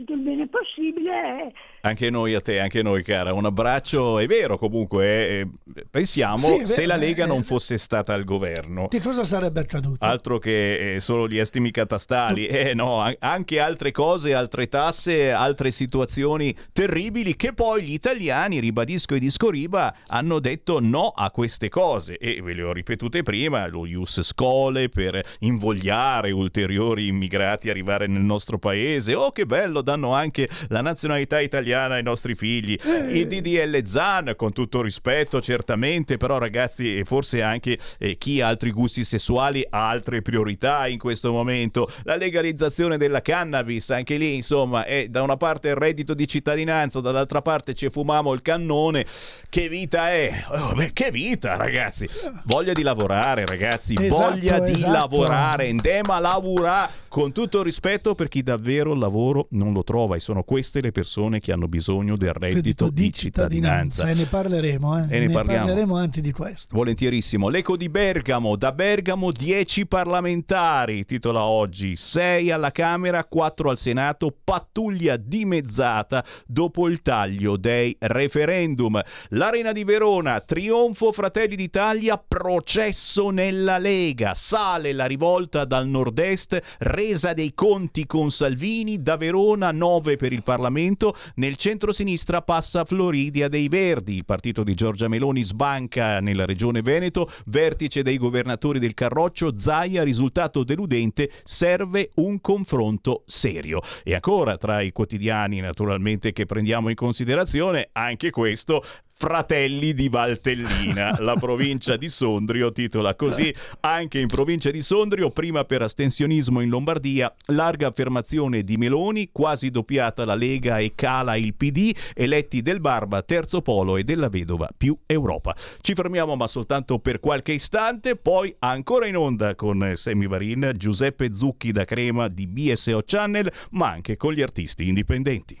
tutto 0.00 0.12
il 0.14 0.20
bene 0.20 0.48
possibile. 0.48 1.10
e- 1.46 1.52
Anche 1.82 2.10
noi 2.10 2.34
a 2.34 2.40
te, 2.40 2.60
anche 2.60 2.82
noi 2.82 3.02
cara, 3.02 3.32
un 3.32 3.46
abbraccio. 3.46 4.18
È 4.18 4.26
vero 4.26 4.58
comunque, 4.58 5.28
eh, 5.28 5.48
pensiamo 5.90 6.38
Sì, 6.38 6.56
è 6.56 6.64
se 6.64 6.82
vero, 6.82 6.88
la 6.88 6.96
Lega 6.96 7.24
eh, 7.24 7.26
non 7.26 7.42
fosse 7.42 7.78
stata 7.78 8.12
al 8.12 8.24
governo. 8.24 8.88
Che 8.88 9.00
cosa 9.00 9.24
sarebbe 9.24 9.60
accaduto? 9.60 10.04
Altro 10.04 10.38
che 10.38 10.96
eh, 10.96 11.00
solo 11.00 11.26
gli 11.28 11.38
estimi 11.38 11.70
catastali, 11.70 12.46
eh 12.46 12.74
no, 12.74 12.98
an- 12.98 13.16
anche 13.20 13.60
altre 13.60 13.92
cose, 13.92 14.34
altre 14.34 14.68
tasse, 14.68 15.30
altre 15.30 15.70
situazioni 15.70 16.54
terribili 16.72 17.36
che 17.36 17.54
poi 17.54 17.82
gli 17.82 17.92
italiani, 17.92 18.60
ribadisco 18.60 19.14
e 19.14 19.18
discoriba, 19.18 19.94
hanno 20.08 20.38
detto 20.38 20.80
no 20.80 21.12
a 21.14 21.30
queste 21.30 21.68
cose 21.68 22.18
e 22.18 22.42
ve 22.42 22.52
le 22.52 22.62
ho 22.62 22.72
ripetute 22.72 23.22
prima, 23.22 23.66
lo 23.66 23.86
Ius 23.86 24.20
Scole 24.22 24.88
per 24.88 25.22
invogliare 25.40 26.30
ulteriori 26.30 27.06
immigrati 27.06 27.68
a 27.68 27.70
arrivare 27.70 28.06
nel 28.06 28.22
nostro 28.22 28.58
paese, 28.58 29.14
oh 29.14 29.32
che 29.32 29.46
bello, 29.46 29.80
danno 29.90 30.14
anche 30.14 30.48
la 30.68 30.80
nazionalità 30.80 31.40
italiana 31.40 31.94
ai 31.94 32.02
nostri 32.02 32.34
figli, 32.34 32.78
il 33.08 33.26
DDL 33.26 33.84
Zan 33.84 34.34
con 34.36 34.52
tutto 34.52 34.82
rispetto 34.82 35.40
certamente, 35.40 36.16
però 36.16 36.38
ragazzi 36.38 36.98
eh, 36.98 37.04
forse 37.04 37.42
anche 37.42 37.78
eh, 37.98 38.16
chi 38.16 38.40
ha 38.40 38.48
altri 38.48 38.70
gusti 38.70 39.04
sessuali 39.04 39.66
ha 39.68 39.88
altre 39.88 40.22
priorità 40.22 40.86
in 40.86 40.98
questo 40.98 41.32
momento, 41.32 41.90
la 42.04 42.16
legalizzazione 42.16 42.96
della 42.96 43.20
cannabis, 43.20 43.90
anche 43.90 44.16
lì 44.16 44.36
insomma 44.36 44.84
è 44.84 45.08
da 45.08 45.22
una 45.22 45.36
parte 45.36 45.68
il 45.68 45.74
reddito 45.74 46.14
di 46.14 46.28
cittadinanza, 46.28 47.00
dall'altra 47.00 47.42
parte 47.42 47.74
ci 47.74 47.90
fumiamo 47.90 48.32
il 48.32 48.42
cannone, 48.42 49.06
che 49.48 49.68
vita 49.68 50.10
è? 50.10 50.44
Oh, 50.50 50.74
beh, 50.74 50.92
che 50.92 51.10
vita 51.10 51.56
ragazzi, 51.56 52.08
voglia 52.44 52.72
di 52.72 52.82
lavorare 52.82 53.44
ragazzi, 53.44 53.94
Esatto, 53.98 54.30
voglia 54.30 54.60
di 54.60 54.72
esatto. 54.72 54.92
lavorare, 54.92 55.64
endema 55.66 56.18
lavorare 56.18 57.08
con 57.10 57.32
tutto 57.32 57.62
rispetto 57.64 58.14
per 58.14 58.28
chi 58.28 58.42
davvero 58.42 58.92
il 58.92 59.00
lavoro 59.00 59.48
non 59.50 59.69
non 59.70 59.72
lo 59.72 59.84
trova 59.84 60.16
e 60.16 60.20
sono 60.20 60.42
queste 60.42 60.80
le 60.80 60.90
persone 60.90 61.38
che 61.38 61.52
hanno 61.52 61.68
bisogno 61.68 62.16
del 62.16 62.32
reddito, 62.32 62.90
di, 62.90 63.12
cittadinanza. 63.12 64.08
E 64.08 64.14
ne 64.14 64.24
parleremo, 64.24 64.98
eh? 64.98 65.06
E 65.08 65.20
ne 65.20 65.30
parliamo. 65.30 65.66
parleremo 65.66 65.96
anche 65.96 66.20
di 66.20 66.32
questo. 66.32 66.76
Volentierissimo. 66.76 67.48
L'eco 67.48 67.76
di 67.76 67.88
Bergamo, 67.88 68.56
da 68.56 68.72
Bergamo 68.72 69.30
10 69.30 69.86
parlamentari, 69.86 71.06
titola 71.06 71.44
oggi, 71.44 71.96
6 71.96 72.50
alla 72.50 72.72
Camera, 72.72 73.24
4 73.24 73.70
al 73.70 73.78
Senato, 73.78 74.34
pattuglia 74.42 75.16
dimezzata 75.16 76.24
dopo 76.46 76.88
il 76.88 77.00
taglio 77.00 77.56
dei 77.56 77.96
referendum. 77.98 79.00
L'Arena 79.30 79.72
di 79.72 79.84
Verona, 79.84 80.40
trionfo 80.40 81.12
Fratelli 81.12 81.56
d'Italia, 81.56 82.18
processo 82.18 83.30
nella 83.30 83.78
Lega, 83.78 84.34
sale 84.34 84.92
la 84.92 85.06
rivolta 85.06 85.64
dal 85.64 85.86
nord-est, 85.86 86.60
resa 86.78 87.32
dei 87.32 87.54
conti 87.54 88.06
con 88.06 88.30
Salvini, 88.30 89.02
da 89.02 89.16
Verona 89.16 89.59
9 89.68 90.16
per 90.16 90.32
il 90.32 90.42
Parlamento, 90.42 91.14
nel 91.34 91.56
centro-sinistra 91.56 92.40
passa 92.40 92.86
Floridia 92.86 93.48
dei 93.48 93.68
Verdi, 93.68 94.16
il 94.16 94.24
partito 94.24 94.64
di 94.64 94.72
Giorgia 94.74 95.08
Meloni 95.08 95.42
sbanca 95.42 96.20
nella 96.20 96.46
regione 96.46 96.80
Veneto, 96.80 97.30
vertice 97.46 98.02
dei 98.02 98.16
governatori 98.16 98.78
del 98.78 98.94
Carroccio, 98.94 99.58
Zaia, 99.58 100.02
risultato 100.02 100.64
deludente, 100.64 101.30
serve 101.44 102.10
un 102.14 102.40
confronto 102.40 103.24
serio. 103.26 103.82
E 104.02 104.14
ancora 104.14 104.56
tra 104.56 104.80
i 104.80 104.92
quotidiani 104.92 105.60
naturalmente 105.60 106.32
che 106.32 106.46
prendiamo 106.46 106.88
in 106.88 106.96
considerazione, 106.96 107.90
anche 107.92 108.30
questo 108.30 108.82
Fratelli 109.20 109.92
di 109.92 110.08
Valtellina. 110.08 111.14
La 111.20 111.34
provincia 111.34 111.98
di 111.98 112.08
Sondrio 112.08 112.72
titola 112.72 113.14
così: 113.14 113.54
Anche 113.80 114.18
in 114.18 114.28
provincia 114.28 114.70
di 114.70 114.80
Sondrio, 114.80 115.28
prima 115.28 115.64
per 115.64 115.82
astensionismo 115.82 116.60
in 116.60 116.70
Lombardia, 116.70 117.30
larga 117.48 117.88
affermazione 117.88 118.64
di 118.64 118.78
Meloni, 118.78 119.28
quasi 119.30 119.68
doppiata 119.68 120.24
la 120.24 120.34
Lega 120.34 120.78
e 120.78 120.92
cala 120.94 121.36
il 121.36 121.54
PD, 121.54 121.94
eletti 122.14 122.62
del 122.62 122.80
Barba, 122.80 123.20
Terzo 123.20 123.60
Polo 123.60 123.98
e 123.98 124.04
della 124.04 124.30
Vedova 124.30 124.70
più 124.74 124.96
Europa. 125.04 125.54
Ci 125.82 125.92
fermiamo 125.92 126.34
ma 126.34 126.46
soltanto 126.46 126.98
per 126.98 127.20
qualche 127.20 127.52
istante, 127.52 128.16
poi 128.16 128.56
ancora 128.60 129.06
in 129.06 129.18
onda 129.18 129.54
con 129.54 129.92
Sammy 129.96 130.28
Varin, 130.28 130.72
Giuseppe 130.74 131.34
Zucchi 131.34 131.72
da 131.72 131.84
Crema 131.84 132.28
di 132.28 132.46
BSO 132.46 133.02
Channel, 133.04 133.52
ma 133.72 133.90
anche 133.90 134.16
con 134.16 134.32
gli 134.32 134.40
artisti 134.40 134.88
indipendenti. 134.88 135.60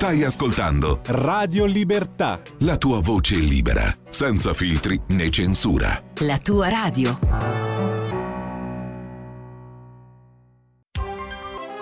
Stai 0.00 0.24
ascoltando 0.24 1.00
Radio 1.08 1.66
Libertà. 1.66 2.40
La 2.60 2.78
tua 2.78 3.00
voce 3.00 3.34
libera, 3.34 3.94
senza 4.08 4.54
filtri 4.54 4.98
né 5.08 5.28
censura. 5.28 6.02
La 6.20 6.38
tua 6.38 6.70
radio. 6.70 7.18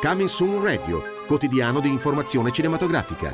Coming 0.00 0.28
Soon 0.28 0.60
Radio, 0.64 1.00
quotidiano 1.28 1.78
di 1.78 1.90
informazione 1.90 2.50
cinematografica. 2.50 3.32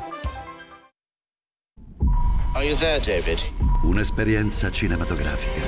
Are 2.53 2.63
you 2.63 2.77
there, 2.77 2.99
David? 3.03 3.39
Un'esperienza 3.81 4.69
cinematografica. 4.69 5.67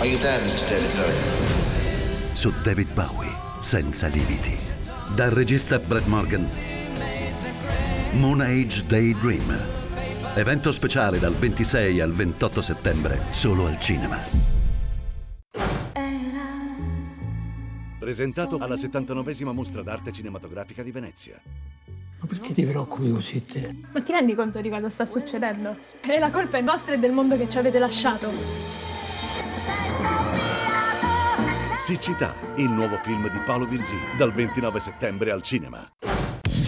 Are 0.00 0.08
you 0.08 0.18
there, 0.18 0.42
Mr. 0.44 0.68
David 0.68 0.96
Bowie? 0.96 2.32
Su 2.32 2.52
David 2.64 2.92
Bowie, 2.92 3.36
senza 3.60 4.08
limiti. 4.08 4.58
Dal 5.14 5.30
regista 5.30 5.78
Brett 5.78 6.06
Morgan 6.06 6.67
Moon 8.18 8.40
Age 8.40 8.84
Daydream. 8.84 9.56
Evento 10.34 10.72
speciale 10.72 11.20
dal 11.20 11.34
26 11.34 12.00
al 12.00 12.12
28 12.12 12.60
settembre, 12.60 13.26
solo 13.30 13.66
al 13.66 13.78
cinema. 13.78 14.20
Presentato 18.00 18.58
alla 18.58 18.74
79esima 18.74 19.52
mostra 19.52 19.82
d'arte 19.82 20.10
cinematografica 20.10 20.82
di 20.82 20.90
Venezia. 20.90 21.40
Ma 22.18 22.26
perché 22.26 22.54
ti 22.54 22.66
preoccupi 22.66 23.08
così 23.12 23.44
te? 23.44 23.76
Ma 23.92 24.02
ti 24.02 24.10
rendi 24.10 24.34
conto 24.34 24.60
di 24.60 24.68
cosa 24.68 24.88
sta 24.88 25.06
succedendo? 25.06 25.76
E 26.00 26.18
la 26.18 26.32
colpa 26.32 26.58
è 26.58 26.64
vostra 26.64 26.94
e 26.94 26.98
del 26.98 27.12
mondo 27.12 27.36
che 27.36 27.48
ci 27.48 27.58
avete 27.58 27.78
lasciato. 27.78 28.32
Siccità, 31.78 32.34
il 32.56 32.68
nuovo 32.68 32.96
film 32.96 33.30
di 33.30 33.38
Paolo 33.46 33.64
Virzì, 33.64 33.96
dal 34.18 34.32
29 34.32 34.80
settembre 34.80 35.30
al 35.30 35.42
cinema. 35.42 35.88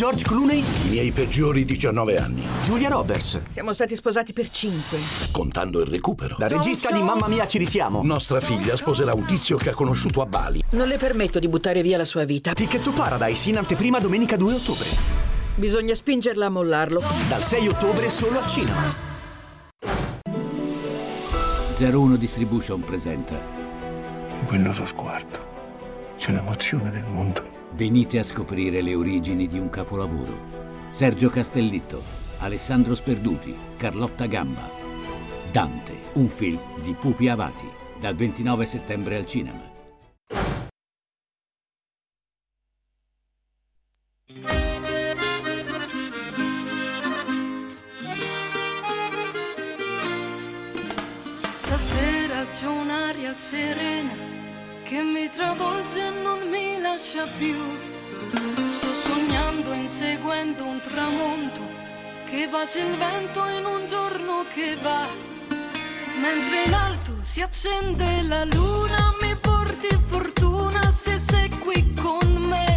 George 0.01 0.25
Clooney? 0.25 0.61
I 0.61 0.89
miei 0.89 1.13
peggiori 1.13 1.67
19 1.67 2.17
anni. 2.17 2.43
Giulia 2.63 2.89
Roberts? 2.89 3.39
Siamo 3.51 3.75
stati 3.75 3.95
sposati 3.95 4.33
per 4.33 4.49
cinque. 4.49 4.97
Contando 5.31 5.79
il 5.81 5.89
recupero. 5.89 6.37
La 6.39 6.49
regista 6.49 6.91
di 6.91 7.03
Mamma 7.03 7.29
Mia 7.29 7.47
ci 7.47 7.59
risiamo. 7.59 8.03
Nostra 8.03 8.41
figlia 8.41 8.79
sposerà 8.79 9.13
un 9.13 9.27
tizio 9.27 9.59
che 9.59 9.69
ha 9.69 9.75
conosciuto 9.75 10.23
a 10.23 10.25
Bali. 10.25 10.63
Non 10.71 10.89
le 10.89 10.97
permetto 10.97 11.39
di 11.39 11.49
buttare 11.49 11.83
via 11.83 11.99
la 11.99 12.07
sua 12.07 12.25
vita. 12.25 12.55
Ticket 12.55 12.81
to 12.81 12.93
Paradise 12.93 13.51
in 13.51 13.59
anteprima 13.59 13.99
domenica 13.99 14.39
2 14.39 14.55
ottobre. 14.55 14.89
Bisogna 15.57 15.95
spingerla 15.95 16.47
a 16.47 16.49
mollarlo. 16.49 17.03
Dal 17.29 17.43
6 17.43 17.69
ottobre 17.69 18.09
solo 18.09 18.39
al 18.39 18.47
cinema. 18.47 18.95
01 21.79 22.17
Distribution 22.17 22.83
presenta. 22.85 23.35
In 23.35 24.47
quello 24.47 24.73
suo 24.73 24.87
sguardo 24.87 25.39
c'è 26.17 26.33
l'emozione 26.33 26.89
del 26.89 27.05
mondo. 27.07 27.60
Venite 27.73 28.19
a 28.19 28.25
scoprire 28.25 28.83
le 28.83 28.95
origini 28.95 29.47
di 29.47 29.59
un 29.59 29.71
capolavoro. 29.71 30.89
Sergio 30.91 31.31
Castellitto, 31.31 32.03
Alessandro 32.39 32.97
Sperduti, 32.97 33.55
Carlotta 33.77 34.27
Gamba. 34.27 34.69
Dante, 35.53 35.93
un 36.15 36.29
film 36.29 36.59
di 36.83 36.95
Pupi 36.95 37.29
Avati, 37.29 37.69
dal 37.99 38.17
29 38.17 38.67
settembre 38.67 39.17
al 39.17 39.27
cinema. 39.27 39.69
Stasera 51.53 52.45
c'è 52.47 52.67
un'aria 52.67 53.33
serena 53.33 54.50
che 54.91 55.03
mi 55.03 55.31
travolge 55.31 56.05
e 56.05 56.11
non 56.11 56.49
mi 56.49 56.81
lascia 56.81 57.25
più. 57.39 57.57
Sto 58.67 58.93
sognando 58.93 59.73
inseguendo 59.73 60.65
un 60.65 60.81
tramonto 60.81 61.61
che 62.29 62.49
bacia 62.49 62.81
il 62.81 62.97
vento 62.97 63.47
in 63.47 63.65
un 63.67 63.87
giorno 63.87 64.45
che 64.53 64.77
va. 64.83 65.07
Mentre 66.21 66.65
in 66.67 66.75
alto 66.75 67.13
si 67.21 67.41
accende 67.41 68.23
la 68.23 68.45
luna, 68.45 69.15
mi 69.23 69.37
porti 69.37 69.97
fortuna 70.09 70.91
se 70.91 71.21
sei 71.21 71.49
qui 71.51 71.95
con 71.95 72.33
me. 72.49 72.70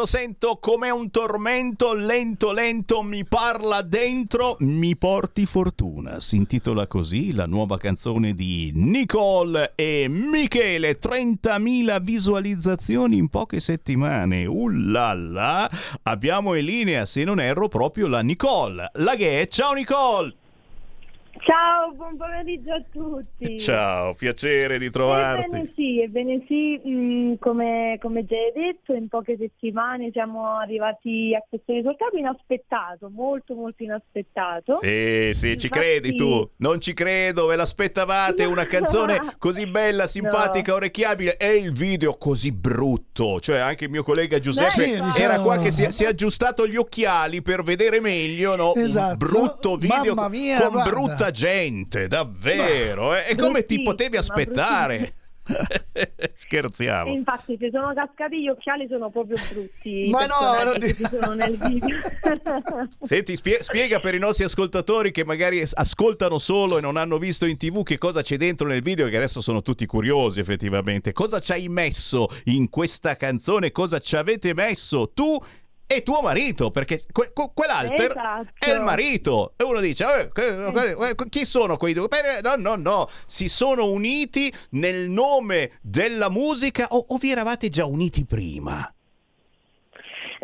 Sento, 0.00 0.06
sento 0.06 0.58
come 0.60 0.88
un 0.90 1.10
tormento, 1.10 1.92
lento, 1.92 2.52
lento 2.52 3.02
mi 3.02 3.24
parla 3.26 3.82
dentro, 3.82 4.56
mi 4.60 4.96
porti 4.96 5.44
fortuna. 5.44 6.20
Si 6.20 6.36
intitola 6.36 6.86
così 6.86 7.32
la 7.32 7.46
nuova 7.46 7.76
canzone 7.76 8.32
di 8.32 8.70
Nicole 8.74 9.72
e 9.74 10.06
Michele. 10.08 10.98
30.000 10.98 12.00
visualizzazioni 12.00 13.16
in 13.16 13.28
poche 13.28 13.60
settimane. 13.60 14.46
Ullala! 14.46 15.68
Abbiamo 16.04 16.54
in 16.54 16.64
linea, 16.64 17.04
se 17.04 17.24
non 17.24 17.40
erro, 17.40 17.68
proprio 17.68 18.06
la 18.06 18.20
Nicole. 18.20 18.90
La 18.94 19.16
che 19.16 19.42
è? 19.42 19.48
Ciao 19.48 19.72
Nicole! 19.72 20.39
Ciao, 21.42 21.92
buon 21.94 22.16
pomeriggio 22.18 22.72
a 22.74 22.82
tutti. 22.92 23.58
Ciao, 23.58 24.14
piacere 24.14 24.78
di 24.78 24.90
trovarti. 24.90 25.44
Ebbene 25.46 25.72
sì, 25.74 26.00
ebbene 26.02 26.44
sì, 26.46 26.80
mm, 26.86 27.34
come, 27.40 27.96
come 28.00 28.26
già 28.26 28.36
hai 28.36 28.52
detto, 28.54 28.92
in 28.92 29.08
poche 29.08 29.36
settimane 29.38 30.10
siamo 30.12 30.46
arrivati 30.56 31.34
a 31.34 31.42
questo 31.48 31.72
risultato 31.72 32.16
inaspettato, 32.16 33.08
molto 33.10 33.54
molto 33.54 33.82
inaspettato. 33.82 34.76
Sì, 34.82 35.30
sì, 35.32 35.56
ci 35.56 35.66
Infatti- 35.66 35.68
credi 35.68 36.14
tu? 36.14 36.48
Non 36.56 36.78
ci 36.80 36.92
credo, 36.92 37.46
ve 37.46 37.56
l'aspettavate 37.56 38.44
una 38.44 38.66
canzone 38.68 39.34
così 39.38 39.66
bella, 39.66 40.06
simpatica, 40.06 40.74
orecchiabile 40.74 41.38
e 41.38 41.56
il 41.56 41.72
video 41.72 42.16
così 42.18 42.52
brutto. 42.52 43.40
Cioè, 43.40 43.58
anche 43.58 43.84
il 43.84 43.90
mio 43.90 44.02
collega 44.02 44.38
Giuseppe 44.38 44.84
Beh, 44.84 44.92
era 44.96 45.04
diciamo- 45.06 45.42
qua 45.42 45.58
che 45.58 45.70
si, 45.72 45.90
si 45.90 46.04
è 46.04 46.08
aggiustato 46.08 46.66
gli 46.66 46.76
occhiali 46.76 47.40
per 47.40 47.62
vedere 47.62 47.98
meglio, 48.00 48.56
no? 48.56 48.74
Esatto. 48.74 49.12
Un 49.12 49.16
brutto 49.16 49.76
video 49.76 50.14
Mamma 50.14 50.28
mia, 50.28 50.60
con 50.60 50.72
guarda. 50.72 50.90
brutta 50.90 51.28
gente, 51.30 52.06
davvero. 52.08 53.14
eh. 53.14 53.26
E 53.30 53.34
come 53.36 53.64
ti 53.66 53.82
potevi 53.82 54.16
aspettare? 54.16 55.14
E 55.92 56.12
Scherziamo. 56.34 57.12
infatti 57.12 57.56
se 57.58 57.70
sono 57.72 57.92
cascati 57.92 58.40
gli 58.40 58.48
occhiali 58.48 58.86
sono 58.88 59.10
proprio 59.10 59.36
brutti. 59.52 60.08
Ma 60.08 60.24
no, 60.26 60.62
non 60.62 60.80
ci 60.80 60.94
sono 60.94 61.34
nel 61.34 61.56
video. 61.58 61.98
Senti, 63.02 63.34
spie- 63.34 63.60
spiega 63.60 63.98
per 63.98 64.14
i 64.14 64.18
nostri 64.20 64.44
ascoltatori 64.44 65.10
che 65.10 65.24
magari 65.24 65.64
ascoltano 65.72 66.38
solo 66.38 66.78
e 66.78 66.80
non 66.80 66.96
hanno 66.96 67.18
visto 67.18 67.46
in 67.46 67.56
tv 67.56 67.82
che 67.82 67.98
cosa 67.98 68.22
c'è 68.22 68.36
dentro 68.36 68.68
nel 68.68 68.82
video, 68.82 69.08
che 69.08 69.16
adesso 69.16 69.40
sono 69.40 69.60
tutti 69.60 69.86
curiosi 69.86 70.38
effettivamente. 70.38 71.12
Cosa 71.12 71.40
ci 71.40 71.50
hai 71.50 71.68
messo 71.68 72.28
in 72.44 72.68
questa 72.68 73.16
canzone? 73.16 73.72
Cosa 73.72 73.98
ci 73.98 74.14
avete 74.14 74.54
messo 74.54 75.10
tu 75.12 75.36
e 75.92 76.04
tuo 76.04 76.20
marito? 76.22 76.70
Perché 76.70 77.04
que- 77.10 77.32
que- 77.32 77.50
quell'alter 77.52 78.10
Esatto. 78.10 78.52
è 78.58 78.70
il 78.70 78.80
marito. 78.80 79.54
E 79.56 79.64
uno 79.64 79.80
dice, 79.80 80.30
"Eh, 80.32 81.14
chi 81.28 81.44
sono 81.44 81.76
quei 81.76 81.94
due? 81.94 82.06
Beh, 82.06 82.40
no, 82.42 82.54
no, 82.56 82.76
no, 82.76 83.10
si 83.26 83.48
sono 83.48 83.86
uniti 83.90 84.52
nel 84.70 85.08
nome 85.08 85.78
della 85.82 86.30
musica 86.30 86.86
o, 86.90 87.04
o 87.08 87.16
vi 87.16 87.32
eravate 87.32 87.68
già 87.70 87.84
uniti 87.86 88.24
prima? 88.24 88.88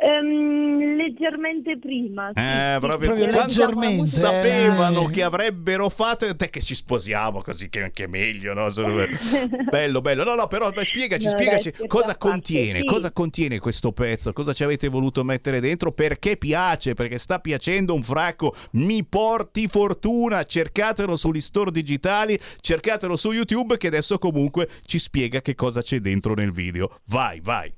Ehm, 0.06 0.94
leggermente 0.96 1.78
prima. 1.78 2.30
sì, 2.32 2.38
Eh, 2.40 2.76
proprio 2.78 3.14
quando 3.14 3.38
leggermente, 3.38 4.06
sapevano 4.06 5.08
eh. 5.08 5.10
che 5.10 5.22
avrebbero 5.24 5.88
fatto 5.88 6.34
te 6.36 6.48
che 6.48 6.60
ci 6.60 6.76
sposiamo 6.76 7.42
così 7.42 7.68
che 7.68 7.82
anche 7.82 8.06
meglio 8.06 8.54
no? 8.54 8.68
Bello 9.68 10.00
bello 10.00 10.22
no 10.22 10.36
no 10.36 10.46
però 10.46 10.70
beh, 10.70 10.84
spiegaci 10.84 11.24
No, 11.24 11.30
spiegaci 11.30 11.72
dai, 11.76 11.88
cosa 11.88 12.16
contiene 12.16 12.80
sì. 12.80 12.84
cosa 12.84 13.10
contiene 13.10 13.58
questo 13.58 13.90
pezzo 13.90 14.32
cosa 14.32 14.52
ci 14.52 14.62
avete 14.62 14.86
voluto 14.86 15.24
mettere 15.24 15.58
dentro 15.58 15.90
perché 15.90 16.36
piace 16.36 16.94
perché 16.94 17.18
sta 17.18 17.40
piacendo 17.40 17.92
un 17.92 18.04
fracco 18.04 18.54
mi 18.72 19.04
porti 19.04 19.66
fortuna 19.66 20.44
cercatelo 20.44 21.16
sugli 21.16 21.40
store 21.40 21.72
digitali 21.72 22.38
cercatelo 22.60 23.16
su 23.16 23.32
YouTube 23.32 23.76
che 23.76 23.88
adesso 23.88 24.18
comunque 24.18 24.68
ci 24.84 25.00
spiega 25.00 25.40
che 25.40 25.56
cosa 25.56 25.82
c'è 25.82 25.98
dentro 25.98 26.34
nel 26.34 26.52
video 26.52 27.00
vai 27.06 27.40
vai 27.40 27.72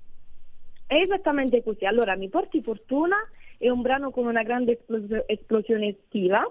È 0.89 0.95
esattamente 0.95 1.63
così. 1.63 1.85
Allora, 1.85 2.17
Mi 2.17 2.31
porti 2.31 2.63
fortuna 2.63 3.17
è 3.59 3.69
un 3.69 3.83
brano 3.83 4.11
con 4.11 4.25
una 4.25 4.43
grande 4.43 4.73
esplos- 4.73 5.25
esplosione 5.27 5.89
estiva 5.89 6.43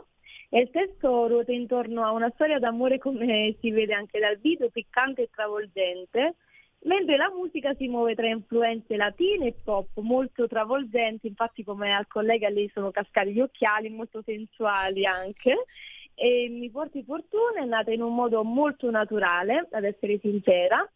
e 0.49 0.59
il 0.59 0.69
testo 0.69 1.25
ruota 1.27 1.51
intorno 1.51 2.05
a 2.05 2.11
una 2.11 2.29
storia 2.35 2.59
d'amore 2.59 2.99
come 2.99 3.55
si 3.59 3.71
vede 3.71 3.95
anche 3.95 4.19
dal 4.19 4.37
video, 4.37 4.69
piccante 4.69 5.23
e 5.23 5.29
travolgente, 5.33 6.35
mentre 6.81 7.17
la 7.17 7.31
musica 7.35 7.73
si 7.73 7.87
muove 7.87 8.13
tra 8.13 8.27
influenze 8.27 8.95
latine 8.95 9.47
e 9.47 9.55
pop 9.63 9.87
molto 10.01 10.47
travolgenti, 10.47 11.25
infatti 11.25 11.63
come 11.63 11.95
al 11.95 12.05
collega 12.05 12.47
lì 12.49 12.69
sono 12.71 12.91
cascati 12.91 13.31
gli 13.31 13.41
occhiali, 13.41 13.89
molto 13.89 14.21
sensuali 14.23 15.03
anche. 15.07 15.65
E 16.13 16.47
Mi 16.49 16.69
porti 16.69 17.03
fortuna 17.03 17.61
è 17.61 17.65
nata 17.65 17.91
in 17.91 18.03
un 18.03 18.13
modo 18.13 18.43
molto 18.43 18.91
naturale, 18.91 19.67
ad 19.71 19.83
essere 19.83 20.19
sincera, 20.19 20.87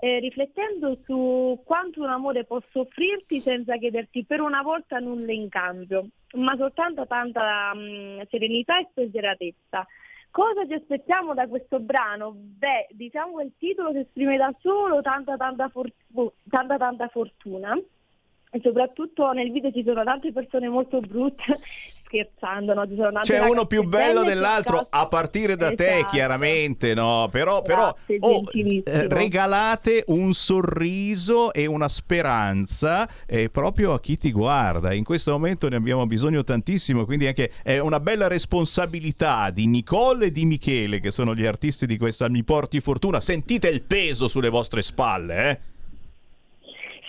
eh, 0.00 0.18
riflettendo 0.18 0.98
su 1.04 1.60
quanto 1.64 2.02
un 2.02 2.10
amore 2.10 2.44
possa 2.44 2.80
offrirti 2.80 3.40
senza 3.40 3.76
chiederti 3.76 4.24
per 4.24 4.40
una 4.40 4.62
volta 4.62 4.98
nulla 4.98 5.32
in 5.32 5.48
cambio, 5.48 6.08
ma 6.34 6.56
soltanto 6.56 7.06
tanta 7.06 7.72
mm, 7.74 8.20
serenità 8.30 8.78
e 8.78 8.88
spensieratezza. 8.90 9.86
Cosa 10.30 10.66
ci 10.66 10.74
aspettiamo 10.74 11.32
da 11.32 11.46
questo 11.46 11.78
brano? 11.78 12.32
Beh, 12.34 12.88
diciamo 12.90 13.36
che 13.36 13.44
il 13.44 13.52
titolo 13.56 13.92
si 13.92 13.98
esprime 13.98 14.36
da 14.36 14.52
solo 14.58 15.00
tanta 15.00 15.36
tanta, 15.36 15.68
fortu- 15.68 16.32
tanta, 16.50 16.76
tanta 16.76 17.06
fortuna 17.08 17.78
e 18.50 18.60
soprattutto 18.60 19.32
nel 19.32 19.50
video 19.50 19.72
ci 19.72 19.82
sono 19.82 20.04
tante 20.04 20.32
persone 20.32 20.68
molto 20.68 21.00
brutte, 21.00 21.58
scherzando, 22.14 22.74
no? 22.74 22.86
C'è 23.22 23.40
uno 23.40 23.66
più 23.66 23.82
bello 23.82 24.22
dell'altro, 24.22 24.86
a 24.88 25.08
partire 25.08 25.56
da 25.56 25.72
te, 25.72 25.96
Esatto. 25.96 26.12
chiaramente, 26.12 26.94
no? 26.94 27.28
Però, 27.30 27.62
però 27.62 27.94
oh, 28.20 28.42
eh, 28.52 28.82
regalate 29.08 30.04
un 30.08 30.32
sorriso 30.32 31.52
e 31.52 31.66
una 31.66 31.88
speranza 31.88 33.08
eh, 33.26 33.50
proprio 33.50 33.92
a 33.92 34.00
chi 34.00 34.16
ti 34.16 34.30
guarda. 34.30 34.92
In 34.92 35.04
questo 35.04 35.32
momento 35.32 35.68
ne 35.68 35.76
abbiamo 35.76 36.06
bisogno 36.06 36.44
tantissimo, 36.44 37.04
quindi 37.04 37.26
anche 37.26 37.50
è 37.62 37.78
una 37.78 37.98
bella 37.98 38.28
responsabilità 38.28 39.50
di 39.50 39.66
Nicole 39.66 40.26
e 40.26 40.32
di 40.32 40.44
Michele, 40.44 41.00
che 41.00 41.10
sono 41.10 41.34
gli 41.34 41.44
artisti 41.44 41.86
di 41.86 41.98
questa 41.98 42.28
Mi 42.28 42.44
Porti 42.44 42.80
Fortuna. 42.80 43.20
Sentite 43.20 43.68
il 43.68 43.82
peso 43.82 44.28
sulle 44.28 44.48
vostre 44.48 44.82
spalle, 44.82 45.50
eh? 45.50 45.72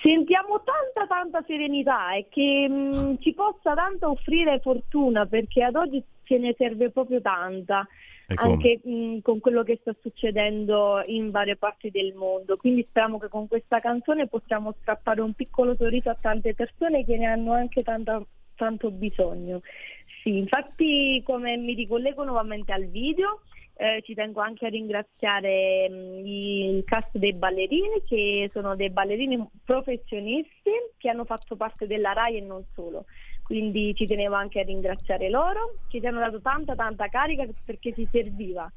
Sentiamo 0.05 0.61
tanta 0.61 1.07
tanta 1.07 1.43
serenità 1.47 2.13
e 2.13 2.27
che 2.29 2.69
mh, 2.69 3.17
ci 3.21 3.33
possa 3.33 3.73
tanto 3.73 4.11
offrire 4.11 4.59
fortuna 4.59 5.25
perché 5.25 5.63
ad 5.63 5.73
oggi 5.73 6.03
ce 6.21 6.37
ne 6.37 6.53
serve 6.55 6.91
proprio 6.91 7.21
tanta, 7.21 7.87
anche 8.35 8.81
mh, 8.83 9.21
con 9.21 9.39
quello 9.39 9.63
che 9.63 9.79
sta 9.81 9.95
succedendo 9.99 11.01
in 11.07 11.31
varie 11.31 11.55
parti 11.55 11.89
del 11.89 12.13
mondo. 12.13 12.55
Quindi 12.55 12.85
speriamo 12.87 13.17
che 13.17 13.29
con 13.29 13.47
questa 13.47 13.79
canzone 13.79 14.27
possiamo 14.27 14.75
strappare 14.79 15.21
un 15.21 15.33
piccolo 15.33 15.75
sorriso 15.75 16.11
a 16.11 16.17
tante 16.21 16.53
persone 16.53 17.03
che 17.03 17.17
ne 17.17 17.25
hanno 17.25 17.53
anche 17.53 17.81
tanta- 17.81 18.23
tanto 18.55 18.91
bisogno. 18.91 19.61
Sì, 20.21 20.37
infatti 20.37 21.19
come 21.25 21.57
mi 21.57 21.73
ricollego 21.73 22.23
nuovamente 22.23 22.71
al 22.71 22.85
video, 22.85 23.41
eh, 23.77 24.01
ci 24.03 24.13
tengo 24.13 24.41
anche 24.41 24.65
a 24.65 24.69
ringraziare 24.69 25.89
mh, 25.89 26.25
il 26.25 26.83
cast 26.85 27.17
dei 27.17 27.33
ballerini 27.33 28.03
che 28.05 28.49
sono 28.53 28.75
dei 28.75 28.89
ballerini 28.89 29.45
professionisti 29.63 30.71
che 30.97 31.09
hanno 31.09 31.25
fatto 31.25 31.55
parte 31.55 31.85
della 31.87 32.13
RAI 32.13 32.37
e 32.37 32.41
non 32.41 32.65
solo. 32.73 33.05
Quindi 33.41 33.93
ci 33.95 34.07
tenevo 34.07 34.33
anche 34.35 34.59
a 34.59 34.63
ringraziare 34.63 35.29
loro 35.29 35.75
che 35.87 35.99
ci 35.99 36.05
hanno 36.07 36.19
dato 36.19 36.41
tanta 36.41 36.75
tanta 36.75 37.07
carica 37.09 37.45
perché 37.63 37.93
si 37.93 38.07
serviva. 38.11 38.71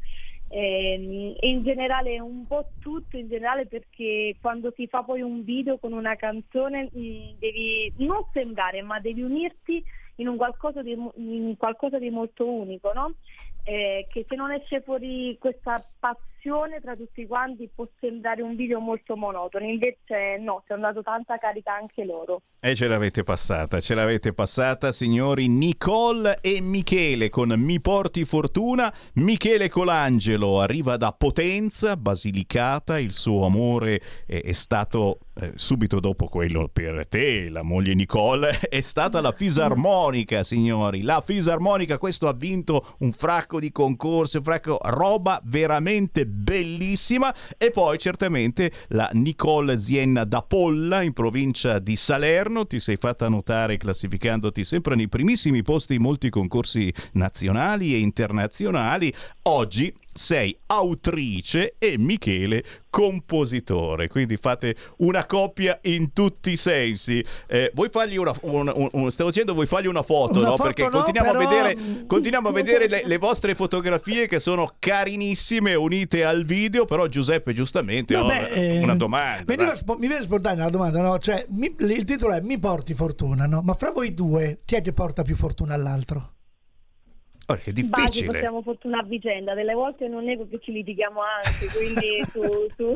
ehm, 0.49 1.34
e 1.38 1.49
in 1.49 1.62
generale 1.62 2.18
un 2.20 2.46
po' 2.46 2.72
tutto, 2.78 3.16
in 3.16 3.28
generale 3.28 3.66
perché 3.66 4.36
quando 4.40 4.72
si 4.74 4.86
fa 4.86 5.03
poi 5.03 5.20
un 5.22 5.42
video 5.44 5.78
con 5.78 5.92
una 5.92 6.16
canzone 6.16 6.84
mh, 6.92 7.38
devi 7.38 7.92
non 7.99 8.24
sembrare 8.32 8.82
ma 8.82 8.99
devi 9.01 9.22
unirti 9.22 9.82
in 10.16 10.28
un 10.28 10.36
qualcosa 10.36 10.82
di, 10.82 10.96
in 11.16 11.55
qualcosa 11.57 11.99
di 11.99 12.11
molto 12.11 12.51
unico, 12.51 12.92
no? 12.92 13.14
Eh, 13.68 14.06
che 14.10 14.24
se 14.26 14.34
non 14.34 14.50
esce 14.50 14.80
fuori 14.80 15.36
questa 15.38 15.78
passione 16.00 16.80
tra 16.80 16.96
tutti 16.96 17.26
quanti 17.26 17.68
può 17.74 17.86
sembrare 18.00 18.40
un 18.40 18.56
video 18.56 18.80
molto 18.80 19.14
monotono, 19.14 19.66
invece 19.66 20.38
no, 20.40 20.62
ci 20.64 20.72
hanno 20.72 20.86
dato 20.86 21.02
tanta 21.02 21.36
carità 21.36 21.74
anche 21.74 22.02
loro. 22.06 22.40
E 22.60 22.74
ce 22.74 22.88
l'avete 22.88 23.24
passata, 23.24 23.78
ce 23.78 23.94
l'avete 23.94 24.32
passata 24.32 24.90
signori 24.90 25.48
Nicole 25.48 26.38
e 26.40 26.62
Michele 26.62 27.28
con 27.28 27.52
Mi 27.58 27.78
porti 27.78 28.24
fortuna. 28.24 28.90
Michele 29.16 29.68
Colangelo 29.68 30.62
arriva 30.62 30.96
da 30.96 31.12
Potenza, 31.12 31.98
Basilicata, 31.98 32.98
il 32.98 33.12
suo 33.12 33.44
amore 33.44 34.00
è, 34.26 34.40
è 34.44 34.52
stato 34.52 35.18
eh, 35.40 35.52
subito 35.54 36.00
dopo 36.00 36.26
quello 36.26 36.68
per 36.72 37.06
te, 37.06 37.48
la 37.48 37.62
moglie 37.62 37.94
Nicole, 37.94 38.58
è 38.68 38.80
stata 38.80 39.20
la 39.20 39.32
fisarmonica 39.32 40.42
signori, 40.42 41.02
la 41.02 41.20
fisarmonica, 41.20 41.98
questo 41.98 42.26
ha 42.26 42.32
vinto 42.32 42.96
un 42.98 43.12
fracco 43.12 43.57
di 43.59 43.72
concorsi, 43.72 44.40
fracco, 44.42 44.78
roba 44.80 45.40
veramente 45.44 46.26
bellissima. 46.26 47.34
E 47.56 47.70
poi 47.70 47.98
certamente 47.98 48.72
la 48.88 49.09
Nicole 49.12 49.80
Zienna 49.80 50.24
da 50.24 50.42
Polla 50.42 51.02
in 51.02 51.12
provincia 51.12 51.78
di 51.78 51.96
Salerno, 51.96 52.66
ti 52.66 52.78
sei 52.78 52.96
fatta 52.96 53.28
notare 53.28 53.76
classificandoti 53.76 54.64
sempre 54.64 54.94
nei 54.94 55.09
primissimi 55.09 55.62
posti 55.62 55.94
in 55.94 56.02
molti 56.02 56.30
concorsi 56.30 56.92
nazionali 57.12 57.94
e 57.94 57.98
internazionali, 57.98 59.12
oggi 59.42 59.92
sei 60.18 60.54
autrice 60.66 61.76
e 61.78 61.96
Michele 61.98 62.62
compositore, 62.90 64.08
quindi 64.08 64.36
fate 64.36 64.74
una 64.98 65.24
coppia 65.26 65.78
in 65.82 66.12
tutti 66.12 66.50
i 66.52 66.56
sensi. 66.56 67.24
Eh, 67.46 67.70
vuoi 67.74 67.88
fargli 67.90 68.16
una, 68.16 68.32
un, 68.42 68.72
un- 68.74 68.88
un- 68.92 69.10
stavo 69.12 69.30
dicendo 69.30 69.54
vuoi 69.54 69.66
fargli 69.66 69.86
una 69.86 70.02
foto, 70.02 70.38
Una 70.38 70.48
no? 70.48 70.56
foto 70.56 70.62
Perché 70.64 70.82
no, 70.84 70.90
continuiamo, 70.90 71.30
però- 71.32 71.44
a 71.44 71.48
vedere, 71.48 72.04
continuiamo 72.06 72.48
a 72.48 72.52
vedere 72.52 72.88
le, 72.88 73.02
le 73.04 73.18
vostre 73.18 73.54
fotografie 73.54 74.26
che 74.26 74.40
sono 74.40 74.74
carinissime 74.78 75.74
unite 75.74 76.24
al 76.24 76.44
video, 76.44 76.84
però 76.86 77.06
Giuseppe 77.06 77.52
giustamente 77.52 78.14
No, 78.14 78.22
oh, 78.24 78.26
beh, 78.28 78.48
eh, 78.48 78.78
una 78.82 78.94
domanda. 78.96 79.44
veniva 79.46 79.68
dai. 79.68 79.76
spo- 79.76 79.96
mi 79.98 80.06
viene 80.08 80.22
spontanea 80.22 80.64
la 80.64 80.70
domanda, 80.70 81.00
no? 81.02 81.18
Cioè, 81.18 81.46
mi- 81.50 81.74
il 81.78 82.04
titolo 82.04 82.32
è 82.34 82.40
Mi 82.40 82.58
porti 82.58 82.94
fortuna, 82.94 83.46
no? 83.46 83.60
Ma 83.62 83.74
fra 83.74 83.90
voi 83.92 84.12
due, 84.14 84.60
chi 84.64 84.74
è 84.76 84.82
che 84.82 84.92
porta 84.92 85.22
più 85.22 85.36
fortuna 85.36 85.74
all'altro? 85.74 86.32
Che 87.57 87.72
Basi 87.72 87.82
difficile. 87.82 88.26
portiamo 88.26 88.61
fortuna 88.62 88.99
a 88.99 89.03
vicenda, 89.05 89.55
delle 89.55 89.72
volte 89.72 90.07
non 90.07 90.24
nego 90.24 90.46
che 90.49 90.59
ci 90.61 90.70
litighiamo 90.70 91.20
anche, 91.22 91.66
quindi 91.74 92.22
su, 92.30 92.66
su- 92.76 92.94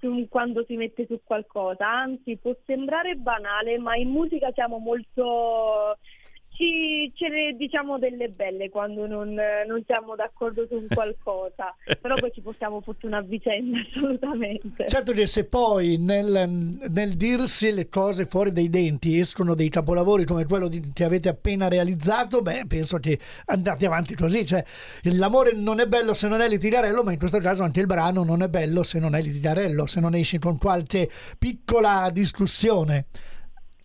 su 0.00 0.26
quando 0.28 0.64
si 0.66 0.74
mette 0.76 1.06
su 1.06 1.20
qualcosa, 1.22 1.88
anzi 1.88 2.36
può 2.36 2.52
sembrare 2.66 3.14
banale, 3.14 3.78
ma 3.78 3.94
in 3.94 4.08
musica 4.08 4.50
siamo 4.54 4.78
molto... 4.78 5.96
Ci, 6.60 7.10
ce 7.14 7.28
ne 7.28 7.56
diciamo 7.56 7.98
delle 7.98 8.28
belle 8.28 8.68
quando 8.68 9.06
non, 9.06 9.32
non 9.32 9.82
siamo 9.86 10.14
d'accordo 10.14 10.66
su 10.68 10.74
un 10.74 10.88
qualcosa, 10.92 11.74
però 11.98 12.16
poi 12.16 12.30
ci 12.34 12.42
portiamo 12.42 12.82
fortuna 12.82 13.16
a 13.16 13.22
vicenda 13.22 13.78
assolutamente. 13.88 14.84
Certo 14.86 15.12
che 15.12 15.26
se 15.26 15.44
poi 15.44 15.96
nel, 15.96 16.76
nel 16.86 17.16
dirsi 17.16 17.72
le 17.72 17.88
cose 17.88 18.26
fuori 18.26 18.52
dai 18.52 18.68
denti 18.68 19.18
escono 19.18 19.54
dei 19.54 19.70
capolavori 19.70 20.26
come 20.26 20.44
quello 20.44 20.68
di- 20.68 20.90
che 20.92 21.04
avete 21.04 21.30
appena 21.30 21.66
realizzato, 21.66 22.42
beh, 22.42 22.66
penso 22.68 22.98
che 22.98 23.18
andate 23.46 23.86
avanti 23.86 24.14
così. 24.14 24.44
Cioè, 24.44 24.62
l'amore 25.14 25.52
non 25.54 25.80
è 25.80 25.86
bello 25.86 26.12
se 26.12 26.28
non 26.28 26.42
è 26.42 26.48
litigarello, 26.48 27.02
ma 27.02 27.12
in 27.12 27.18
questo 27.18 27.38
caso 27.38 27.62
anche 27.62 27.80
il 27.80 27.86
brano 27.86 28.22
non 28.22 28.42
è 28.42 28.50
bello 28.50 28.82
se 28.82 28.98
non 28.98 29.14
è 29.14 29.22
litigarello, 29.22 29.86
se 29.86 29.98
non 29.98 30.14
esci 30.14 30.38
con 30.38 30.58
qualche 30.58 31.08
piccola 31.38 32.10
discussione. 32.12 33.06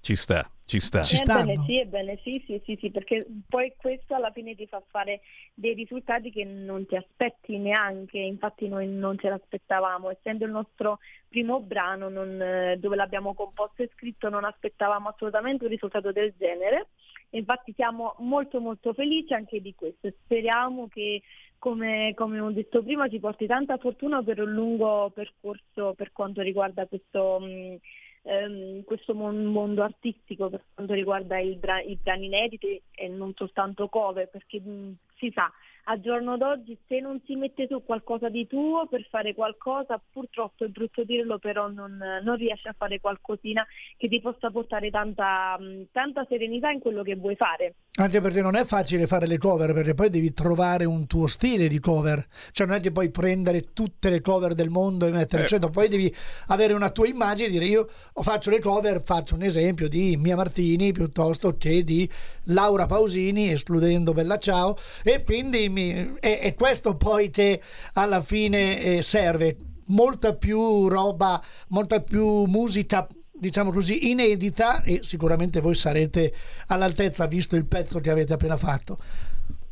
Ci 0.01 0.17
sta, 0.17 0.47
ci 0.65 0.79
sta. 0.79 1.03
Ci 1.03 1.17
Ebbene 1.17 1.53
stanno. 1.53 1.63
sì, 1.65 1.77
ebbene 1.79 2.19
sì, 2.23 2.43
sì, 2.47 2.59
sì, 2.65 2.77
sì, 2.79 2.89
perché 2.91 3.25
poi 3.47 3.73
questo 3.77 4.15
alla 4.15 4.31
fine 4.31 4.55
ti 4.55 4.65
fa 4.65 4.81
fare 4.89 5.21
dei 5.53 5.73
risultati 5.75 6.31
che 6.31 6.43
non 6.43 6.85
ti 6.87 6.95
aspetti 6.95 7.57
neanche, 7.57 8.17
infatti 8.17 8.67
noi 8.67 8.87
non 8.87 9.17
ce 9.19 9.29
l'aspettavamo, 9.29 10.09
essendo 10.09 10.45
il 10.45 10.51
nostro 10.51 10.99
primo 11.27 11.59
brano 11.61 12.09
non, 12.09 12.41
eh, 12.41 12.77
dove 12.79 12.95
l'abbiamo 12.95 13.35
composto 13.35 13.83
e 13.83 13.91
scritto 13.93 14.29
non 14.29 14.43
aspettavamo 14.45 15.09
assolutamente 15.09 15.65
un 15.65 15.69
risultato 15.69 16.11
del 16.11 16.33
genere, 16.37 16.89
infatti 17.31 17.71
siamo 17.75 18.15
molto 18.19 18.59
molto 18.59 18.93
felici 18.93 19.33
anche 19.33 19.61
di 19.61 19.75
questo, 19.75 20.07
e 20.07 20.15
speriamo 20.23 20.87
che 20.87 21.21
come, 21.59 22.13
come 22.15 22.39
ho 22.39 22.51
detto 22.51 22.81
prima 22.81 23.07
ci 23.09 23.19
porti 23.19 23.45
tanta 23.45 23.77
fortuna 23.77 24.23
per 24.23 24.39
un 24.41 24.51
lungo 24.51 25.11
percorso 25.13 25.93
per 25.93 26.11
quanto 26.11 26.41
riguarda 26.41 26.87
questo... 26.87 27.39
mh, 27.39 27.77
ehm, 28.25 28.83
questo 28.83 29.13
mon- 29.13 29.45
mondo 29.45 29.83
artistico 29.83 30.49
per 30.49 30.63
quanto 30.73 30.93
riguarda 30.93 31.39
il 31.39 31.57
bra- 31.57 31.81
i 31.81 31.97
brani 32.01 32.25
inediti 32.25 32.81
e 32.91 33.07
non 33.07 33.33
soltanto 33.35 33.87
cover, 33.87 34.27
perché 34.29 34.59
mh, 34.59 34.97
si 35.17 35.31
sa, 35.33 35.51
a 35.87 35.99
giorno 35.99 36.37
d'oggi 36.37 36.77
se 36.87 36.99
non 36.99 37.21
si 37.25 37.35
mette 37.35 37.67
su 37.69 37.83
qualcosa 37.83 38.29
di 38.29 38.47
tuo 38.47 38.87
per 38.87 39.05
fare 39.09 39.33
qualcosa, 39.35 40.01
purtroppo 40.11 40.65
è 40.65 40.67
brutto 40.67 41.03
dirlo, 41.03 41.37
però 41.37 41.67
non, 41.69 41.97
non 42.23 42.35
riesci 42.35 42.67
a 42.67 42.75
fare 42.77 42.99
qualcosina 42.99 43.65
che 43.97 44.07
ti 44.07 44.19
possa 44.19 44.49
portare 44.49 44.89
tanta, 44.89 45.57
mh, 45.59 45.87
tanta 45.91 46.25
serenità 46.27 46.71
in 46.71 46.79
quello 46.79 47.03
che 47.03 47.15
vuoi 47.15 47.35
fare. 47.35 47.75
Anche 47.97 48.19
perché 48.19 48.41
non 48.41 48.55
è 48.55 48.65
facile 48.65 49.07
fare 49.07 49.27
le 49.27 49.37
cover, 49.37 49.73
perché 49.73 49.93
poi 49.93 50.09
devi 50.09 50.33
trovare 50.33 50.85
un 50.85 51.05
tuo 51.07 51.27
stile 51.27 51.67
di 51.67 51.79
cover. 51.79 52.25
Cioè 52.51 52.65
non 52.67 52.77
è 52.77 52.81
che 52.81 52.91
puoi 52.91 53.09
prendere 53.09 53.71
tutte 53.73 54.09
le 54.09 54.21
cover 54.21 54.53
del 54.53 54.69
mondo 54.69 55.05
e 55.05 55.11
mettere, 55.11 55.43
Eh. 55.43 55.45
eccetera. 55.45 55.71
Poi 55.71 55.87
devi 55.87 56.13
avere 56.47 56.73
una 56.73 56.89
tua 56.89 57.07
immagine 57.07 57.47
e 57.47 57.51
dire 57.51 57.65
io 57.65 57.87
faccio 58.21 58.49
le 58.49 58.59
cover, 58.59 59.01
faccio 59.03 59.35
un 59.35 59.43
esempio 59.43 59.87
di 59.87 60.17
Mia 60.17 60.35
Martini 60.35 60.91
piuttosto 60.91 61.55
che 61.57 61.83
di 61.83 62.09
Laura 62.45 62.85
Pausini, 62.85 63.51
escludendo 63.51 64.13
Bella 64.13 64.37
Ciao. 64.37 64.75
E 65.03 65.23
quindi 65.23 65.69
mi- 65.75 66.15
è, 66.19 66.39
è 66.39 66.55
questo 66.55 66.95
poi 66.95 67.29
che 67.29 67.61
alla 67.93 68.21
fine 68.21 68.81
eh, 68.81 69.01
serve. 69.01 69.57
Molta 69.87 70.33
più 70.33 70.87
roba, 70.87 71.39
molta 71.67 72.01
più 72.01 72.45
musica 72.45 73.07
diciamo 73.37 73.71
così, 73.71 74.09
inedita 74.09 74.81
e 74.81 74.99
sicuramente 75.03 75.59
voi 75.59 75.75
sarete 75.75 76.33
all'altezza 76.67 77.27
visto 77.27 77.55
il 77.57 77.65
pezzo 77.65 77.99
che 77.99 78.09
avete 78.09 78.33
appena 78.33 78.55
fatto. 78.57 78.97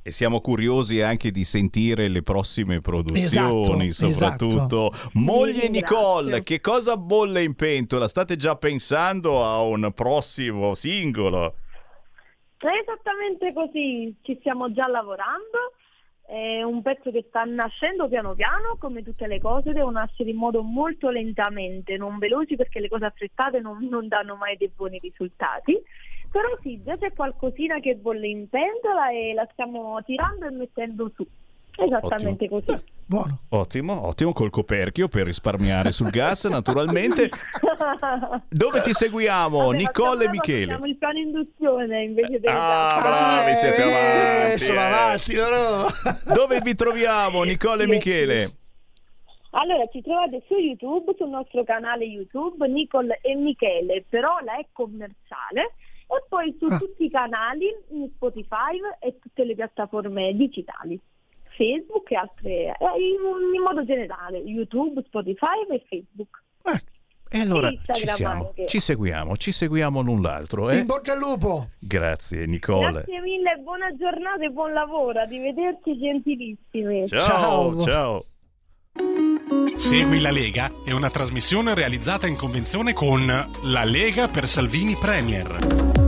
E 0.03 0.11
siamo 0.11 0.41
curiosi 0.41 1.01
anche 1.01 1.31
di 1.31 1.45
sentire 1.45 2.09
le 2.09 2.21
prossime 2.23 2.81
produzioni, 2.81 3.87
Esatto, 3.87 4.11
soprattutto. 4.11 4.91
esatto. 4.91 5.09
Moglie 5.13 5.69
Nicole, 5.69 6.43
che 6.43 6.59
cosa 6.59 6.97
bolle 6.97 7.41
in 7.41 7.55
pentola? 7.55 8.09
State 8.09 8.35
già 8.35 8.57
pensando 8.57 9.43
a 9.45 9.61
un 9.61 9.89
prossimo 9.95 10.73
singolo? 10.75 11.55
È 12.57 12.67
esattamente 12.81 13.53
così, 13.53 14.13
ci 14.23 14.35
stiamo 14.39 14.71
già 14.73 14.87
lavorando, 14.87 15.71
è 16.25 16.63
un 16.63 16.81
pezzo 16.81 17.11
che 17.11 17.25
sta 17.27 17.43
nascendo 17.43 18.07
piano 18.07 18.33
piano, 18.33 18.77
come 18.79 19.03
tutte 19.03 19.27
le 19.27 19.39
cose, 19.39 19.73
devono 19.73 19.99
nascere 19.99 20.29
in 20.29 20.37
modo 20.37 20.61
molto 20.61 21.09
lentamente, 21.09 21.97
non 21.97 22.17
veloci 22.17 22.55
perché 22.55 22.79
le 22.79 22.89
cose 22.89 23.05
affrettate 23.05 23.59
non, 23.59 23.87
non 23.89 24.07
danno 24.07 24.35
mai 24.35 24.57
dei 24.57 24.71
buoni 24.73 24.99
risultati. 24.99 25.79
Però 26.31 26.47
sì, 26.61 26.81
già 26.81 26.97
c'è 26.97 27.13
qualcosina 27.13 27.79
che 27.79 27.95
bolle 27.95 28.27
in 28.27 28.49
pentola 28.49 29.11
e 29.11 29.33
la 29.33 29.47
stiamo 29.51 30.01
tirando 30.03 30.47
e 30.47 30.51
mettendo 30.51 31.11
su. 31.13 31.25
Esattamente 31.75 32.47
così. 32.49 32.73
Buono. 33.05 33.39
Ottimo, 33.49 34.07
ottimo, 34.07 34.31
col 34.33 34.49
coperchio 34.49 35.07
per 35.07 35.25
risparmiare 35.25 35.91
sul 35.91 36.09
gas, 36.09 36.45
naturalmente. 36.49 37.29
Dove 38.49 38.81
ti 38.81 38.93
seguiamo? 38.93 39.65
Vabbè, 39.65 39.77
Nicole 39.77 40.25
e 40.25 40.29
Michele. 40.29 40.65
Facciamo 40.67 40.85
il 40.85 40.97
piano 40.97 41.17
induzione 41.19 42.03
invece 42.03 42.39
del 42.39 42.49
Ah, 42.51 42.99
bravi, 43.01 43.55
siete 43.55 43.75
Eh, 43.83 43.91
avanti. 44.43 44.63
sono 44.63 44.79
eh. 44.79 44.83
avanti, 44.83 45.35
no, 45.35 45.49
no. 45.49 45.87
Dove 46.33 46.59
vi 46.61 46.75
troviamo, 46.75 47.43
Nicole 47.43 47.83
e 47.83 47.87
Michele? 47.87 48.51
Allora, 49.51 49.85
ci 49.91 50.01
trovate 50.01 50.41
su 50.47 50.55
YouTube, 50.55 51.13
sul 51.15 51.29
nostro 51.29 51.63
canale 51.63 52.05
YouTube, 52.05 52.67
Nicole 52.67 53.19
e 53.21 53.35
Michele, 53.35 54.03
però 54.09 54.39
la 54.43 54.57
è 54.57 54.65
commerciale, 54.71 55.73
e 56.07 56.23
poi 56.27 56.55
su 56.57 56.65
Ah. 56.65 56.77
tutti 56.79 57.03
i 57.05 57.09
canali, 57.11 57.67
in 57.91 58.09
Spotify 58.15 58.79
e 58.99 59.19
tutte 59.19 59.43
le 59.43 59.53
piattaforme 59.53 60.33
digitali, 60.33 60.99
Facebook 61.55 62.11
e 62.11 62.15
altre, 62.15 62.51
eh, 62.51 62.75
in, 62.97 63.55
in 63.55 63.61
modo 63.61 63.83
generale, 63.85 64.37
YouTube, 64.39 65.03
Spotify 65.05 65.65
e 65.69 65.83
Facebook. 65.87 66.41
E 67.35 67.39
allora 67.39 67.67
ci 67.67 67.73
Instagram 67.73 68.15
siamo, 68.15 68.45
anche. 68.45 68.67
ci 68.67 68.79
seguiamo, 68.79 69.37
ci 69.37 69.51
seguiamo 69.51 70.01
l'un 70.01 70.21
l'altro. 70.21 70.69
Eh? 70.69 70.77
In 70.77 70.85
bocca 70.85 71.13
al 71.13 71.17
lupo. 71.17 71.69
Grazie 71.79 72.45
Nicole. 72.45 72.91
Grazie 72.91 73.21
mille, 73.21 73.59
buona 73.63 73.91
giornata 73.97 74.45
e 74.45 74.49
buon 74.49 74.71
lavoro, 74.71 75.19
arrivederci 75.19 75.97
gentilissimi. 75.97 77.07
Ciao, 77.07 77.81
ciao. 77.81 78.23
Segui 79.73 80.21
la 80.21 80.29
Lega 80.29 80.69
è 80.85 80.91
una 80.91 81.09
trasmissione 81.09 81.73
realizzata 81.73 82.27
in 82.27 82.35
convenzione 82.35 82.93
con 82.93 83.25
La 83.25 83.83
Lega 83.83 84.27
per 84.27 84.47
Salvini 84.47 84.95
Premier. 84.95 86.02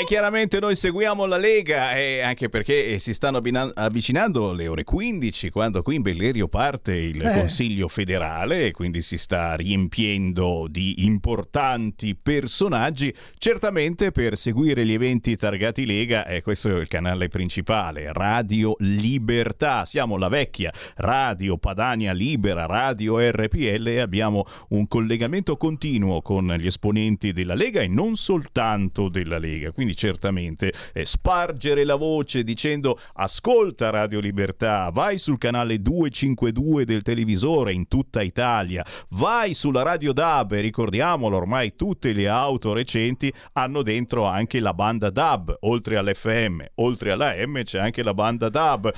E 0.00 0.04
chiaramente 0.04 0.60
noi 0.60 0.76
seguiamo 0.76 1.26
la 1.26 1.36
Lega, 1.36 1.94
e 1.94 2.20
anche 2.20 2.48
perché 2.48 2.98
si 2.98 3.12
stanno 3.12 3.36
abbina- 3.36 3.70
avvicinando 3.74 4.54
le 4.54 4.66
ore 4.66 4.82
15, 4.82 5.50
quando 5.50 5.82
qui 5.82 5.96
in 5.96 6.00
Bellerio 6.00 6.48
parte 6.48 6.94
il 6.94 7.20
Eh. 7.22 7.34
Consiglio 7.38 7.86
federale, 7.86 8.64
e 8.64 8.70
quindi 8.70 9.02
si 9.02 9.18
sta 9.18 9.54
riempiendo 9.56 10.68
di 10.70 11.04
importanti 11.04 12.14
personaggi. 12.16 13.14
Certamente 13.36 14.10
per 14.10 14.38
seguire 14.38 14.86
gli 14.86 14.94
eventi 14.94 15.36
targati 15.36 15.84
Lega, 15.84 16.24
e 16.26 16.40
questo 16.40 16.74
è 16.74 16.80
il 16.80 16.88
canale 16.88 17.28
principale, 17.28 18.10
Radio 18.10 18.76
Libertà. 18.78 19.84
Siamo 19.84 20.16
la 20.16 20.28
vecchia 20.28 20.72
Radio 20.96 21.58
Padania 21.58 22.14
Libera, 22.14 22.64
Radio 22.64 23.18
RPL, 23.18 23.86
e 23.88 24.00
abbiamo 24.00 24.46
un 24.70 24.88
collegamento 24.88 25.58
continuo 25.58 26.22
con 26.22 26.50
gli 26.58 26.66
esponenti 26.66 27.34
della 27.34 27.54
Lega 27.54 27.82
e 27.82 27.88
non 27.88 28.16
soltanto 28.16 29.10
della 29.10 29.36
Lega. 29.36 29.72
Quindi 29.72 29.88
certamente 29.94 30.72
eh, 30.92 31.04
spargere 31.04 31.84
la 31.84 31.96
voce 31.96 32.44
dicendo 32.44 32.98
ascolta 33.14 33.90
Radio 33.90 34.20
Libertà, 34.20 34.90
vai 34.92 35.18
sul 35.18 35.38
canale 35.38 35.80
252 35.80 36.84
del 36.84 37.02
televisore 37.02 37.72
in 37.72 37.88
tutta 37.88 38.22
Italia, 38.22 38.84
vai 39.10 39.54
sulla 39.54 39.82
Radio 39.82 40.12
DAB, 40.12 40.52
ricordiamolo 40.54 41.36
ormai 41.36 41.74
tutte 41.76 42.12
le 42.12 42.28
auto 42.28 42.72
recenti 42.72 43.32
hanno 43.52 43.82
dentro 43.82 44.24
anche 44.24 44.60
la 44.60 44.74
banda 44.74 45.10
DAB, 45.10 45.56
oltre 45.60 45.96
all'FM, 45.96 46.62
oltre 46.76 47.12
alla 47.12 47.34
M 47.46 47.62
c'è 47.62 47.78
anche 47.78 48.02
la 48.02 48.14
banda 48.14 48.48
DAB 48.48 48.92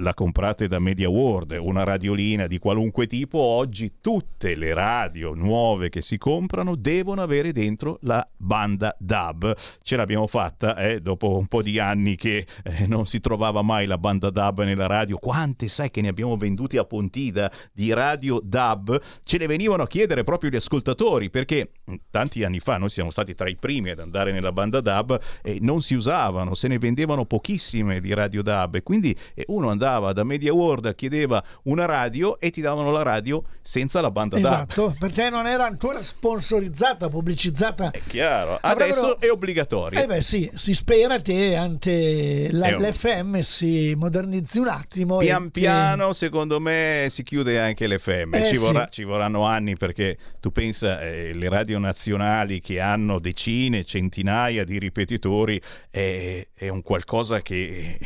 la 0.00 0.14
comprate 0.14 0.68
da 0.68 0.78
Media 0.78 1.08
World, 1.08 1.56
una 1.60 1.82
radiolina 1.82 2.46
di 2.46 2.58
qualunque 2.58 3.06
tipo, 3.06 3.38
oggi 3.38 3.94
tutte 4.00 4.54
le 4.54 4.72
radio 4.72 5.34
nuove 5.34 5.88
che 5.88 6.02
si 6.02 6.18
comprano 6.18 6.76
devono 6.76 7.20
avere 7.20 7.52
dentro 7.52 7.98
la 8.02 8.26
banda 8.36 8.94
DAB. 8.98 9.56
Ce 9.82 9.96
l'abbiamo 9.96 10.28
fatta 10.28 10.76
eh, 10.76 11.00
dopo 11.00 11.36
un 11.36 11.46
po' 11.46 11.62
di 11.62 11.80
anni 11.80 12.14
che 12.14 12.46
eh, 12.62 12.86
non 12.86 13.06
si 13.06 13.18
trovava 13.18 13.62
mai 13.62 13.86
la 13.86 13.98
banda 13.98 14.30
DAB 14.30 14.62
nella 14.62 14.86
radio. 14.86 15.18
Quante 15.18 15.66
sai 15.66 15.90
che 15.90 16.00
ne 16.00 16.08
abbiamo 16.08 16.36
venduti 16.36 16.76
a 16.76 16.84
Pontida 16.84 17.50
di 17.72 17.92
radio 17.92 18.40
DAB? 18.42 19.00
Ce 19.24 19.36
ne 19.36 19.46
venivano 19.46 19.82
a 19.82 19.88
chiedere 19.88 20.22
proprio 20.22 20.50
gli 20.50 20.56
ascoltatori 20.56 21.28
perché 21.28 21.72
mh, 21.84 21.94
tanti 22.10 22.44
anni 22.44 22.60
fa 22.60 22.76
noi 22.76 22.90
siamo 22.90 23.10
stati 23.10 23.34
tra 23.34 23.48
i 23.48 23.56
primi 23.56 23.90
ad 23.90 23.98
andare 23.98 24.30
nella 24.30 24.52
banda 24.52 24.80
DAB 24.80 25.20
e 25.42 25.58
non 25.60 25.82
si 25.82 25.94
usavano, 25.94 26.54
se 26.54 26.68
ne 26.68 26.78
vendevano 26.78 27.24
pochissime 27.24 28.00
di 28.00 28.14
radio 28.14 28.42
DAB 28.42 28.76
e 28.76 28.82
quindi 28.84 29.16
eh, 29.34 29.44
uno 29.48 29.70
andava 29.70 29.86
da 30.12 30.22
Media 30.24 30.52
World, 30.52 30.94
chiedeva 30.94 31.42
una 31.64 31.86
radio 31.86 32.38
e 32.38 32.50
ti 32.50 32.60
davano 32.60 32.90
la 32.90 33.02
radio 33.02 33.42
senza 33.62 34.00
la 34.00 34.10
banda 34.10 34.38
DAB. 34.38 34.52
Esatto, 34.70 34.96
perché 34.98 35.30
non 35.30 35.46
era 35.46 35.64
ancora 35.64 36.02
sponsorizzata, 36.02 37.08
pubblicizzata. 37.08 37.90
È 37.90 38.00
chiaro, 38.06 38.58
Avrebbero- 38.60 39.00
adesso 39.06 39.20
è 39.20 39.30
obbligatorio. 39.30 40.00
Eh 40.02 40.06
beh 40.06 40.20
sì, 40.22 40.50
si 40.54 40.74
spera 40.74 41.18
che 41.20 41.56
anche 41.56 42.48
la- 42.52 42.76
un- 42.76 42.82
l'FM 42.82 43.38
si 43.40 43.94
modernizzi 43.96 44.58
un 44.58 44.68
attimo. 44.68 45.18
Pian 45.18 45.44
che- 45.50 45.60
piano, 45.60 46.12
secondo 46.12 46.60
me, 46.60 47.06
si 47.08 47.22
chiude 47.22 47.58
anche 47.60 47.86
l'FM. 47.88 48.34
Eh, 48.34 48.44
ci, 48.46 48.56
sì. 48.56 48.62
vorrà- 48.64 48.88
ci 48.88 49.04
vorranno 49.04 49.44
anni 49.44 49.76
perché 49.76 50.16
tu 50.40 50.50
pensa, 50.52 51.00
eh, 51.00 51.32
le 51.32 51.48
radio 51.48 51.78
nazionali 51.78 52.60
che 52.60 52.80
hanno 52.80 53.18
decine, 53.18 53.84
centinaia 53.84 54.64
di 54.64 54.78
ripetitori, 54.78 55.60
è, 55.90 56.46
è 56.54 56.68
un 56.68 56.82
qualcosa 56.82 57.40
che 57.42 57.98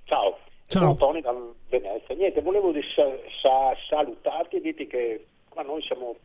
Ciao. 0.05 0.37
Ciao. 0.67 0.81
Sono 0.81 0.95
Tony 0.95 1.21
da 1.21 1.33
Venezia. 1.69 2.15
Niente, 2.15 2.41
volevo 2.41 2.73
sa- 2.95 3.17
sa- 3.41 3.75
salutarti 3.87 4.55
e 4.57 4.61
dirti 4.61 4.87
che 4.87 5.25
qua 5.49 5.61
noi 5.63 5.81
siamo 5.83 6.15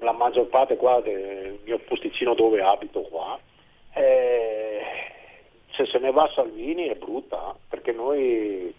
la 0.00 0.12
maggior 0.12 0.46
parte 0.48 0.76
qua 0.76 1.00
del 1.00 1.60
mio 1.64 1.78
posticino 1.78 2.34
dove 2.34 2.60
abito 2.60 3.02
qua. 3.02 3.38
eh, 3.94 4.80
se 5.76 5.86
se 5.86 5.98
ne 5.98 6.10
va 6.10 6.28
Salvini 6.34 6.86
è 6.88 6.94
brutta, 6.96 7.54
perché 7.68 7.92
noi 7.92 8.74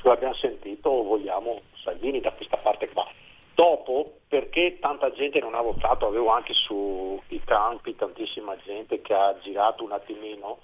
se 0.00 0.08
l'abbiamo 0.08 0.34
sentito 0.34 1.02
vogliamo 1.02 1.60
Salvini 1.82 2.20
da 2.20 2.30
questa 2.32 2.56
parte 2.58 2.88
qua. 2.88 3.06
Dopo, 3.54 4.18
perché 4.28 4.78
tanta 4.80 5.12
gente 5.12 5.38
non 5.40 5.54
ha 5.54 5.60
votato, 5.60 6.06
avevo 6.06 6.30
anche 6.30 6.54
sui 6.54 7.42
campi 7.44 7.94
tantissima 7.94 8.56
gente 8.64 9.02
che 9.02 9.12
ha 9.12 9.36
girato 9.40 9.84
un 9.84 9.92
attimino, 9.92 10.58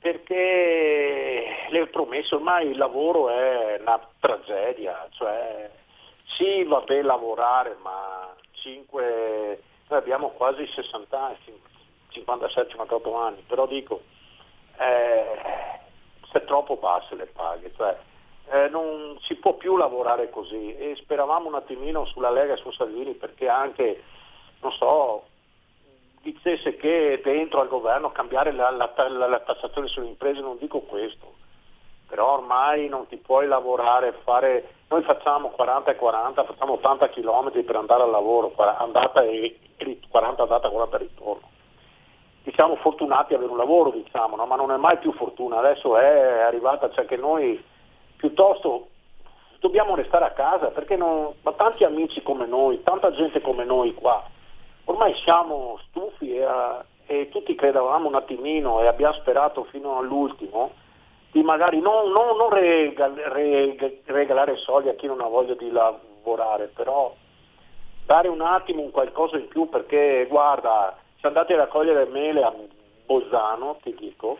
perché 0.00 1.68
le 1.68 1.86
promesse, 1.86 2.34
ormai 2.34 2.68
il 2.68 2.76
lavoro 2.76 3.30
è 3.30 3.78
una 3.80 4.00
tragedia, 4.18 5.06
cioè 5.12 5.70
sì 6.36 6.64
va 6.64 6.80
bene 6.80 7.02
lavorare, 7.02 7.76
ma 7.80 8.34
5, 8.52 9.62
noi 9.88 9.98
abbiamo 9.98 10.30
quasi 10.30 10.66
60 10.66 11.20
anni, 11.20 11.36
57-58 12.12 13.16
anni, 13.16 13.44
però 13.46 13.66
dico, 13.66 14.02
eh, 14.78 15.24
se 16.32 16.44
troppo 16.44 16.76
basse 16.76 17.14
le 17.14 17.26
paghe, 17.26 17.72
cioè, 17.76 17.96
eh, 18.52 18.68
non 18.68 19.16
si 19.22 19.34
può 19.36 19.54
più 19.54 19.78
lavorare 19.78 20.28
così 20.28 20.76
e 20.76 20.94
speravamo 20.96 21.48
un 21.48 21.54
attimino 21.54 22.04
sulla 22.04 22.30
Lega 22.30 22.52
e 22.52 22.58
su 22.58 22.70
Salvini 22.70 23.14
perché 23.14 23.48
anche, 23.48 24.02
non 24.60 24.72
so, 24.72 25.24
dicesse 26.20 26.76
che 26.76 27.20
dentro 27.24 27.60
al 27.62 27.68
governo 27.68 28.12
cambiare 28.12 28.52
la, 28.52 28.70
la- 28.70 28.92
la- 29.08 29.26
la 29.26 29.40
tassazione 29.40 29.88
sulle 29.88 30.08
imprese, 30.08 30.40
non 30.40 30.58
dico 30.58 30.80
questo, 30.80 31.32
però 32.06 32.34
ormai 32.34 32.88
non 32.88 33.06
ti 33.06 33.16
puoi 33.16 33.46
lavorare, 33.46 34.12
fare, 34.22 34.74
noi 34.88 35.02
facciamo 35.02 35.48
40 35.48 35.92
e 35.92 35.96
40, 35.96 36.44
facciamo 36.44 36.74
80 36.74 37.08
km 37.08 37.64
per 37.64 37.76
andare 37.76 38.02
al 38.02 38.10
lavoro, 38.10 38.50
40 38.50 38.82
andata 38.82 39.22
e, 39.22 39.58
e 39.78 39.98
40 40.10 40.42
andata 40.42 40.68
e 40.68 40.70
40 40.70 40.96
ritorno. 40.98 41.50
Diciamo 42.42 42.76
fortunati 42.76 43.32
ad 43.32 43.38
avere 43.38 43.52
un 43.52 43.58
lavoro, 43.58 43.90
diciamo, 43.90 44.36
no? 44.36 44.44
ma 44.44 44.56
non 44.56 44.72
è 44.72 44.76
mai 44.76 44.98
più 44.98 45.12
fortuna, 45.12 45.58
adesso 45.58 45.96
è 45.96 46.40
arrivata, 46.40 46.90
cioè 46.90 47.06
che 47.06 47.16
noi 47.16 47.70
piuttosto 48.22 48.86
dobbiamo 49.58 49.96
restare 49.96 50.24
a 50.24 50.30
casa 50.30 50.68
perché 50.68 50.94
non, 50.94 51.34
ma 51.42 51.52
tanti 51.54 51.82
amici 51.82 52.22
come 52.22 52.46
noi, 52.46 52.80
tanta 52.84 53.10
gente 53.10 53.40
come 53.40 53.64
noi 53.64 53.94
qua, 53.94 54.22
ormai 54.84 55.12
siamo 55.24 55.80
stufi 55.88 56.36
e, 56.36 56.46
e 57.06 57.28
tutti 57.30 57.56
credevamo 57.56 58.06
un 58.06 58.14
attimino 58.14 58.80
e 58.80 58.86
abbiamo 58.86 59.14
sperato 59.14 59.64
fino 59.64 59.98
all'ultimo 59.98 60.70
di 61.32 61.42
magari 61.42 61.80
non, 61.80 62.12
non- 62.12 62.36
non 62.36 62.50
regal- 62.50 63.14
reg- 63.14 64.02
regalare 64.04 64.56
soldi 64.58 64.88
a 64.88 64.94
chi 64.94 65.08
non 65.08 65.20
ha 65.20 65.26
voglia 65.26 65.54
di 65.54 65.70
lavorare, 65.72 66.68
però 66.68 67.12
dare 68.06 68.28
un 68.28 68.40
attimo 68.40 68.82
un 68.82 68.92
qualcosa 68.92 69.36
in 69.36 69.48
più 69.48 69.68
perché 69.68 70.26
guarda, 70.28 70.96
se 71.20 71.26
andate 71.26 71.54
a 71.54 71.56
raccogliere 71.56 72.04
mele 72.06 72.42
a 72.44 72.54
Bolzano, 73.04 73.78
ti 73.82 73.92
dico, 73.98 74.38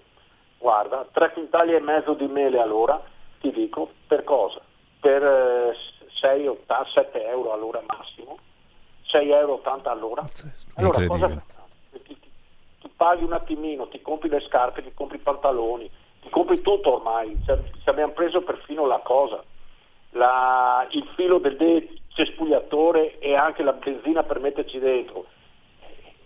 guarda, 0.58 1.04
tre 1.10 1.32
quintali 1.32 1.74
e 1.74 1.80
mezzo 1.80 2.12
di 2.14 2.26
mele 2.26 2.60
all'ora, 2.60 3.02
ti 3.42 3.50
dico, 3.52 3.90
per 4.06 4.24
cosa? 4.24 4.60
per 5.02 5.20
eh, 5.20 5.76
6,80, 6.20 6.86
7 6.92 7.24
euro 7.26 7.52
all'ora 7.52 7.82
massimo, 7.84 8.38
6,80 9.10 9.26
euro 9.36 9.60
all'ora. 9.90 10.22
Allora 10.76 10.98
cosa 11.08 11.26
ti, 11.90 12.02
ti- 12.20 12.30
ti 12.78 12.88
paghi 12.96 13.24
un 13.24 13.32
attimino, 13.32 13.88
ti 13.88 14.00
compri 14.00 14.28
le 14.28 14.38
scarpe, 14.42 14.80
ti 14.84 14.94
compri 14.94 15.16
i 15.16 15.20
pantaloni, 15.20 15.90
ti 16.20 16.30
compri 16.30 16.60
tutto 16.60 16.94
ormai, 16.94 17.36
Cioè, 17.44 17.60
ci 17.82 17.88
abbiamo 17.88 18.12
preso 18.12 18.42
perfino 18.42 18.86
la 18.86 19.00
cosa, 19.00 19.42
La- 20.10 20.86
il 20.90 21.04
filo 21.16 21.38
del 21.38 21.98
cespugliatore 22.14 23.18
e 23.18 23.34
anche 23.34 23.64
la 23.64 23.72
benzina 23.72 24.22
per 24.22 24.38
metterci 24.38 24.78
dentro. 24.78 25.26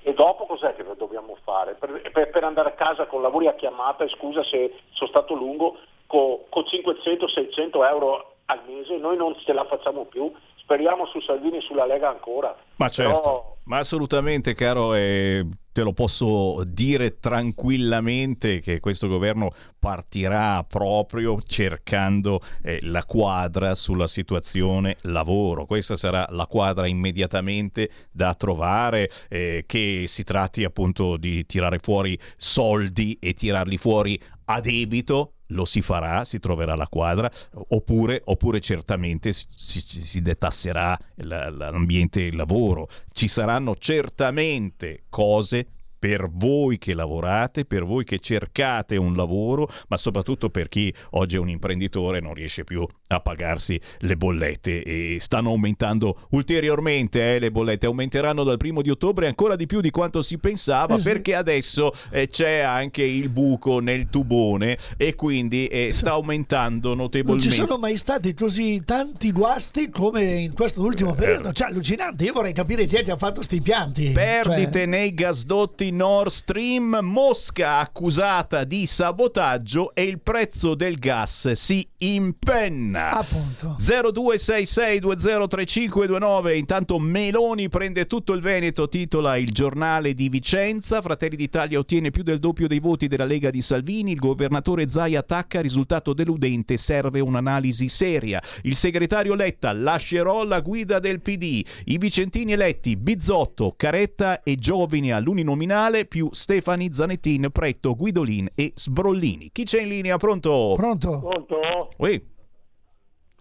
E 0.03 0.13
dopo 0.13 0.45
cos'è 0.45 0.75
che 0.75 0.85
dobbiamo 0.97 1.35
fare? 1.45 1.75
Per, 1.77 2.11
per- 2.13 2.29
per 2.31 2.45
andare 2.45 2.69
a 2.69 2.73
casa 2.73 3.07
con 3.07 3.23
lavori 3.23 3.47
a 3.49 3.55
chiamata, 3.55 4.07
scusa 4.09 4.43
se 4.45 4.81
sono 4.91 5.09
stato 5.09 5.35
lungo, 5.35 5.79
con 6.07 6.39
500-600 6.51 7.89
euro 7.89 8.37
al 8.47 8.63
mese, 8.67 8.97
noi 8.97 9.17
non 9.17 9.37
ce 9.45 9.53
la 9.53 9.65
facciamo 9.65 10.05
più. 10.05 10.33
Speriamo 10.57 11.07
su 11.07 11.21
Salvini 11.21 11.59
e 11.59 11.61
sulla 11.61 11.87
Lega 11.87 12.09
ancora. 12.09 12.57
Ma 12.77 12.89
certo, 12.89 13.21
Però- 13.21 13.57
ma 13.65 13.79
assolutamente 13.79 14.55
caro, 14.55 14.95
e 14.95 15.47
te 15.71 15.83
lo 15.83 15.93
posso 15.93 16.65
dire 16.65 17.19
tranquillamente 17.21 18.61
che 18.61 18.81
questo 18.81 19.07
governo 19.09 19.51
partirà 19.79 20.65
proprio 20.65 21.41
cercando 21.47 22.41
eh, 22.65 22.79
la 22.83 23.05
quadra 23.05 23.75
sulla 23.75 24.07
situazione 24.07 24.97
lavoro. 25.03 25.67
Questa 25.67 25.95
sarà 25.95 26.27
la 26.31 26.47
quadra 26.47 26.87
immediatamente 26.87 27.91
da 28.11 28.35
trovare, 28.35 29.11
eh, 29.29 29.65
che 29.67 30.05
si 30.07 30.25
tratti 30.25 30.65
appunto 30.65 31.17
di 31.17 31.45
tirare 31.47 31.79
fuori 31.79 32.19
soldi 32.37 33.19
e 33.21 33.35
tirarli 33.35 33.77
fuori 33.77 34.21
a 34.47 34.61
debito 34.61 35.33
lo 35.51 35.65
si 35.65 35.81
farà, 35.83 36.25
si 36.25 36.39
troverà 36.39 36.75
la 36.75 36.89
quadra, 36.89 37.31
oppure, 37.69 38.21
oppure 38.25 38.61
certamente 38.61 39.33
si, 39.33 39.47
si- 39.55 40.03
si 40.03 40.23
detasserà 40.23 40.99
la- 41.17 41.51
la- 41.51 41.71
l'ambiente 41.71 42.23
del 42.23 42.37
lavoro. 42.37 42.89
Ci 43.13 43.29
saranno 43.29 43.75
certamente 43.77 45.05
cose 45.09 45.67
per 45.99 46.29
voi 46.31 46.79
che 46.79 46.95
lavorate, 46.95 47.65
per 47.65 47.85
voi 47.85 48.05
che 48.05 48.19
cercate 48.19 48.97
un 48.97 49.15
lavoro, 49.17 49.69
ma 49.89 49.97
soprattutto 49.97 50.51
per 50.51 50.69
chi 50.69 50.93
oggi 51.11 51.37
è 51.37 51.39
un 51.39 51.49
imprenditore 51.49 52.19
e 52.19 52.21
non 52.21 52.35
riesce 52.35 52.65
più 52.65 52.87
a 53.09 53.21
pagarsi 53.21 53.81
le 54.01 54.17
bollette 54.17 54.83
e 54.83 55.17
stanno 55.21 55.51
aumentando 55.51 56.27
ulteriormente 56.31 57.35
eh, 57.37 57.39
le 57.39 57.51
bollette, 57.51 57.87
aumenteranno 57.87 58.43
dal 58.45 58.57
primo 58.57 58.83
di 58.83 58.91
ottobre 58.91 59.27
ancora 59.27 59.57
di 59.57 59.67
più 59.67 59.81
di 59.81 59.91
quanto 59.91 60.23
si 60.23 60.39
pensava 60.39 60.95
Eh 60.97 60.99
sì. 60.99 61.05
perché 61.05 61.35
adesso 61.35 61.93
eh, 62.11 62.29
c'è 62.29 62.59
anche 62.61 63.03
il 63.03 63.29
buco 63.29 63.79
nel 63.81 64.09
tubone 64.09 64.79
e 64.97 65.15
quindi 65.15 65.67
eh, 65.67 65.93
sta 65.93 66.13
aumentando 66.13 66.89
Non 66.89 66.97
ci 66.97 67.03
notevolmente. 67.03 67.51
sono 67.55 67.79
mai 67.79 67.97
stati 67.97 68.35
così 68.35 68.83
tanti 68.85 69.33
guasti 69.33 69.89
come 69.91 70.23
in 70.41 70.53
questo 70.55 70.83
ultimo 70.83 71.15
periodo. 71.15 71.53
Cioè, 71.53 71.69
allucinante. 71.69 72.25
Io 72.25 72.33
vorrei 72.33 72.53
capire 72.53 72.85
chi 72.87 72.97
è 72.97 73.03
che 73.05 73.11
ha 73.13 73.17
fatto 73.17 73.43
sti 73.43 73.57
impianti. 73.57 74.11
Perdite 74.11 74.71
Cioè, 74.73 74.87
nei 74.87 75.15
gasdotti 75.15 75.86
Nord 75.91 76.31
Stream, 76.31 76.99
Mosca 77.03 77.79
accusata 77.79 78.65
di 78.65 78.87
sabotaggio 78.87 79.95
e 79.95 80.05
il 80.05 80.21
prezzo 80.21 80.75
del 80.75 80.99
gas 80.99 81.53
si 81.53 81.87
impenna. 81.99 83.11
Appunto. 83.11 83.77
0266203529 83.79 86.57
intanto 86.57 86.99
Meloni 86.99 87.69
prende 87.69 88.07
tutto 88.07 88.33
il 88.33 88.41
Veneto 88.41 88.89
titola 88.89 89.37
il 89.37 89.51
giornale 89.51 90.15
di 90.15 90.29
Vicenza 90.29 91.01
Fratelli 91.01 91.37
d'Italia 91.37 91.79
ottiene 91.79 92.11
più 92.11 92.23
del 92.23 92.39
doppio 92.39 92.67
dei 92.67 92.81
voti 92.81 93.07
della 93.07 93.25
Lega 93.25 93.51
di 93.51 93.63
Salvini 93.63 94.13
il 94.13 94.19
governatore 94.19 94.89
Zai 94.89 95.17
attacca 95.17 95.61
risultato 95.61 96.13
deludente 96.13 96.77
serve 96.77 97.21
un'analisi 97.21 97.89
seria 97.89 98.43
il 98.63 98.75
segretario 98.75 99.35
Letta 99.35 99.73
lascerò 99.73 100.45
la 100.45 100.61
guida 100.61 100.99
del 100.99 101.21
PD 101.21 101.65
i 101.85 101.99
vicentini 101.99 102.53
eletti 102.53 102.97
Bizzotto 102.97 103.75
Caretta 103.77 104.43
e 104.43 104.57
Giovini 104.57 105.13
all'uninominale 105.13 105.76
più 106.09 106.29
Stefani 106.33 106.93
Zanettin 106.93 107.51
Pretto 107.53 107.95
Guidolin 107.95 108.49
e 108.55 108.73
Sbrollini 108.75 109.51
chi 109.53 109.65
c'è 109.65 109.83
in 109.83 109.89
linea 109.89 110.17
pronto? 110.17 110.73
Pronto? 110.77 111.19
Pronto? 111.19 111.61
Ui. 111.99 112.35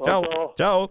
Ciao, 0.03 0.19
Pronto? 0.21 0.53
ciao. 0.55 0.89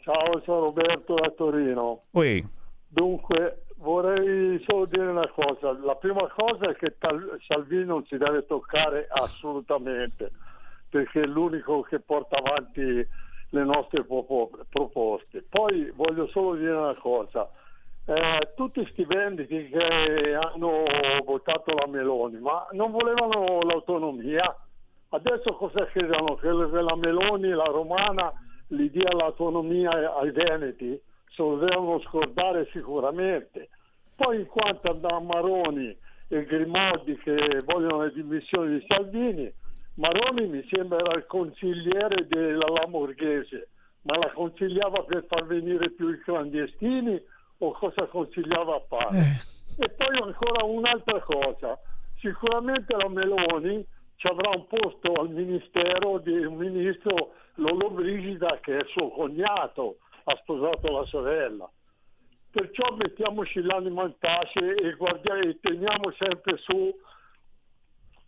Ciao, 0.00 0.40
sono 0.44 0.60
Roberto 0.60 1.14
da 1.14 1.30
Torino. 1.30 2.02
Ui. 2.10 2.46
Dunque, 2.88 3.64
vorrei 3.76 4.62
solo 4.68 4.84
dire 4.84 5.06
una 5.06 5.26
cosa. 5.28 5.72
La 5.82 5.94
prima 5.96 6.28
cosa 6.36 6.70
è 6.70 6.74
che 6.76 6.96
Tal- 6.98 7.38
Salvini 7.48 7.86
non 7.86 8.04
si 8.06 8.18
deve 8.18 8.44
toccare 8.44 9.06
assolutamente, 9.10 10.30
perché 10.90 11.22
è 11.22 11.26
l'unico 11.26 11.80
che 11.82 12.00
porta 12.00 12.36
avanti 12.36 12.82
le 12.82 13.64
nostre 13.64 14.04
propo- 14.04 14.50
proposte. 14.68 15.42
Poi 15.48 15.90
voglio 15.94 16.26
solo 16.28 16.56
dire 16.56 16.72
una 16.72 16.94
cosa. 16.96 17.48
Eh, 18.06 18.52
tutti 18.54 18.82
questi 18.82 19.02
venditi 19.06 19.70
che 19.70 20.34
hanno 20.34 20.84
votato 21.24 21.72
la 21.74 21.86
Meloni, 21.86 22.38
ma 22.38 22.66
non 22.72 22.90
volevano 22.90 23.60
l'autonomia? 23.62 24.54
Adesso 25.08 25.54
cosa 25.54 25.86
credono? 25.86 26.34
Che 26.34 26.48
la 26.48 26.96
Meloni, 26.96 27.48
la 27.48 27.64
romana, 27.64 28.30
gli 28.66 28.90
dia 28.90 29.10
l'autonomia 29.10 30.16
ai 30.16 30.30
veneti? 30.32 31.00
Se 31.30 31.42
lo 31.42 31.56
devono 31.56 31.98
scordare 32.00 32.68
sicuramente. 32.72 33.70
Poi 34.14 34.40
in 34.40 34.46
quanto 34.46 34.90
a 34.90 35.20
Maroni 35.20 35.96
e 36.28 36.44
Grimaldi 36.44 37.16
che 37.16 37.62
vogliono 37.64 38.02
le 38.02 38.12
dimissioni 38.12 38.80
di 38.80 38.84
Salvini, 38.86 39.50
Maroni 39.94 40.46
mi 40.46 40.66
sembra 40.70 40.98
il 41.16 41.24
consigliere 41.26 42.26
della 42.26 42.66
Lamorghese, 42.68 43.68
ma 44.02 44.18
la 44.18 44.30
consigliava 44.34 45.04
per 45.04 45.24
far 45.26 45.46
venire 45.46 45.90
più 45.92 46.10
i 46.10 46.20
clandestini 46.20 47.32
o 47.58 47.72
cosa 47.72 48.06
consigliava 48.06 48.76
a 48.76 48.82
fare? 48.88 49.18
E 49.76 49.88
poi 49.90 50.16
ancora 50.22 50.64
un'altra 50.64 51.20
cosa, 51.20 51.78
sicuramente 52.20 52.94
la 52.96 53.08
Meloni 53.08 53.84
ci 54.16 54.26
avrà 54.26 54.50
un 54.50 54.66
posto 54.66 55.12
al 55.14 55.30
ministero 55.30 56.18
di 56.18 56.44
un 56.44 56.54
ministro 56.54 57.32
Lolo 57.54 57.90
Brigida 57.90 58.58
che 58.60 58.76
è 58.76 58.84
suo 58.86 59.10
cognato, 59.10 59.98
ha 60.24 60.36
sposato 60.42 60.92
la 60.92 61.04
sorella. 61.06 61.70
Perciò 62.50 62.94
mettiamoci 62.94 63.62
l'anima 63.62 64.04
in 64.04 64.14
pace 64.18 64.74
e 64.76 64.94
guardiamo 64.94 65.40
e 65.40 65.58
teniamo 65.60 66.12
sempre 66.18 66.56
su 66.58 66.94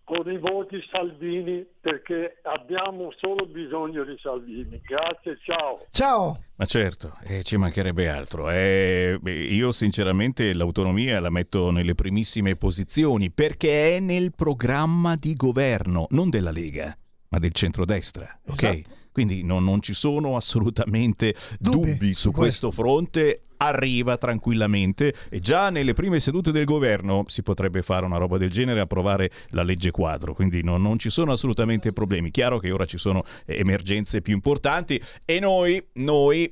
con 0.06 0.30
i 0.30 0.38
voti 0.38 0.80
Salvini 0.88 1.66
perché 1.80 2.38
abbiamo 2.42 3.12
solo 3.16 3.44
bisogno 3.44 4.04
di 4.04 4.16
Salvini. 4.22 4.80
Grazie, 4.86 5.36
ciao. 5.44 5.84
Ciao. 5.90 6.44
Ma 6.54 6.64
certo, 6.64 7.18
eh, 7.24 7.42
ci 7.42 7.56
mancherebbe 7.56 8.08
altro. 8.08 8.48
Eh, 8.48 9.18
beh, 9.20 9.32
io 9.32 9.72
sinceramente 9.72 10.54
l'autonomia 10.54 11.18
la 11.18 11.28
metto 11.28 11.72
nelle 11.72 11.96
primissime 11.96 12.54
posizioni 12.54 13.32
perché 13.32 13.96
è 13.96 14.00
nel 14.00 14.32
programma 14.32 15.16
di 15.16 15.34
governo, 15.34 16.06
non 16.10 16.30
della 16.30 16.52
Lega, 16.52 16.96
ma 17.30 17.40
del 17.40 17.52
centrodestra. 17.52 18.38
Ok? 18.46 18.62
Esatto. 18.62 18.94
Quindi 19.10 19.42
non, 19.42 19.64
non 19.64 19.82
ci 19.82 19.92
sono 19.92 20.36
assolutamente 20.36 21.34
Dubbi 21.58 21.92
dubbi, 21.92 22.14
su 22.14 22.28
su 22.28 22.30
questo 22.30 22.70
fronte. 22.70 23.45
Arriva 23.58 24.16
tranquillamente 24.16 25.14
e 25.28 25.40
già 25.40 25.70
nelle 25.70 25.94
prime 25.94 26.20
sedute 26.20 26.52
del 26.52 26.64
governo 26.64 27.24
si 27.26 27.42
potrebbe 27.42 27.82
fare 27.82 28.04
una 28.04 28.16
roba 28.18 28.38
del 28.38 28.50
genere, 28.50 28.80
approvare 28.80 29.30
la 29.50 29.62
legge 29.62 29.90
quadro, 29.90 30.34
quindi 30.34 30.62
no- 30.62 30.76
non 30.76 30.98
ci 30.98 31.10
sono 31.10 31.32
assolutamente 31.32 31.92
problemi. 31.92 32.30
Chiaro 32.30 32.58
che 32.58 32.70
ora 32.70 32.84
ci 32.84 32.98
sono 32.98 33.24
eh, 33.46 33.58
emergenze 33.58 34.20
più 34.20 34.34
importanti 34.34 35.00
e 35.24 35.40
noi, 35.40 35.82
noi 35.94 36.50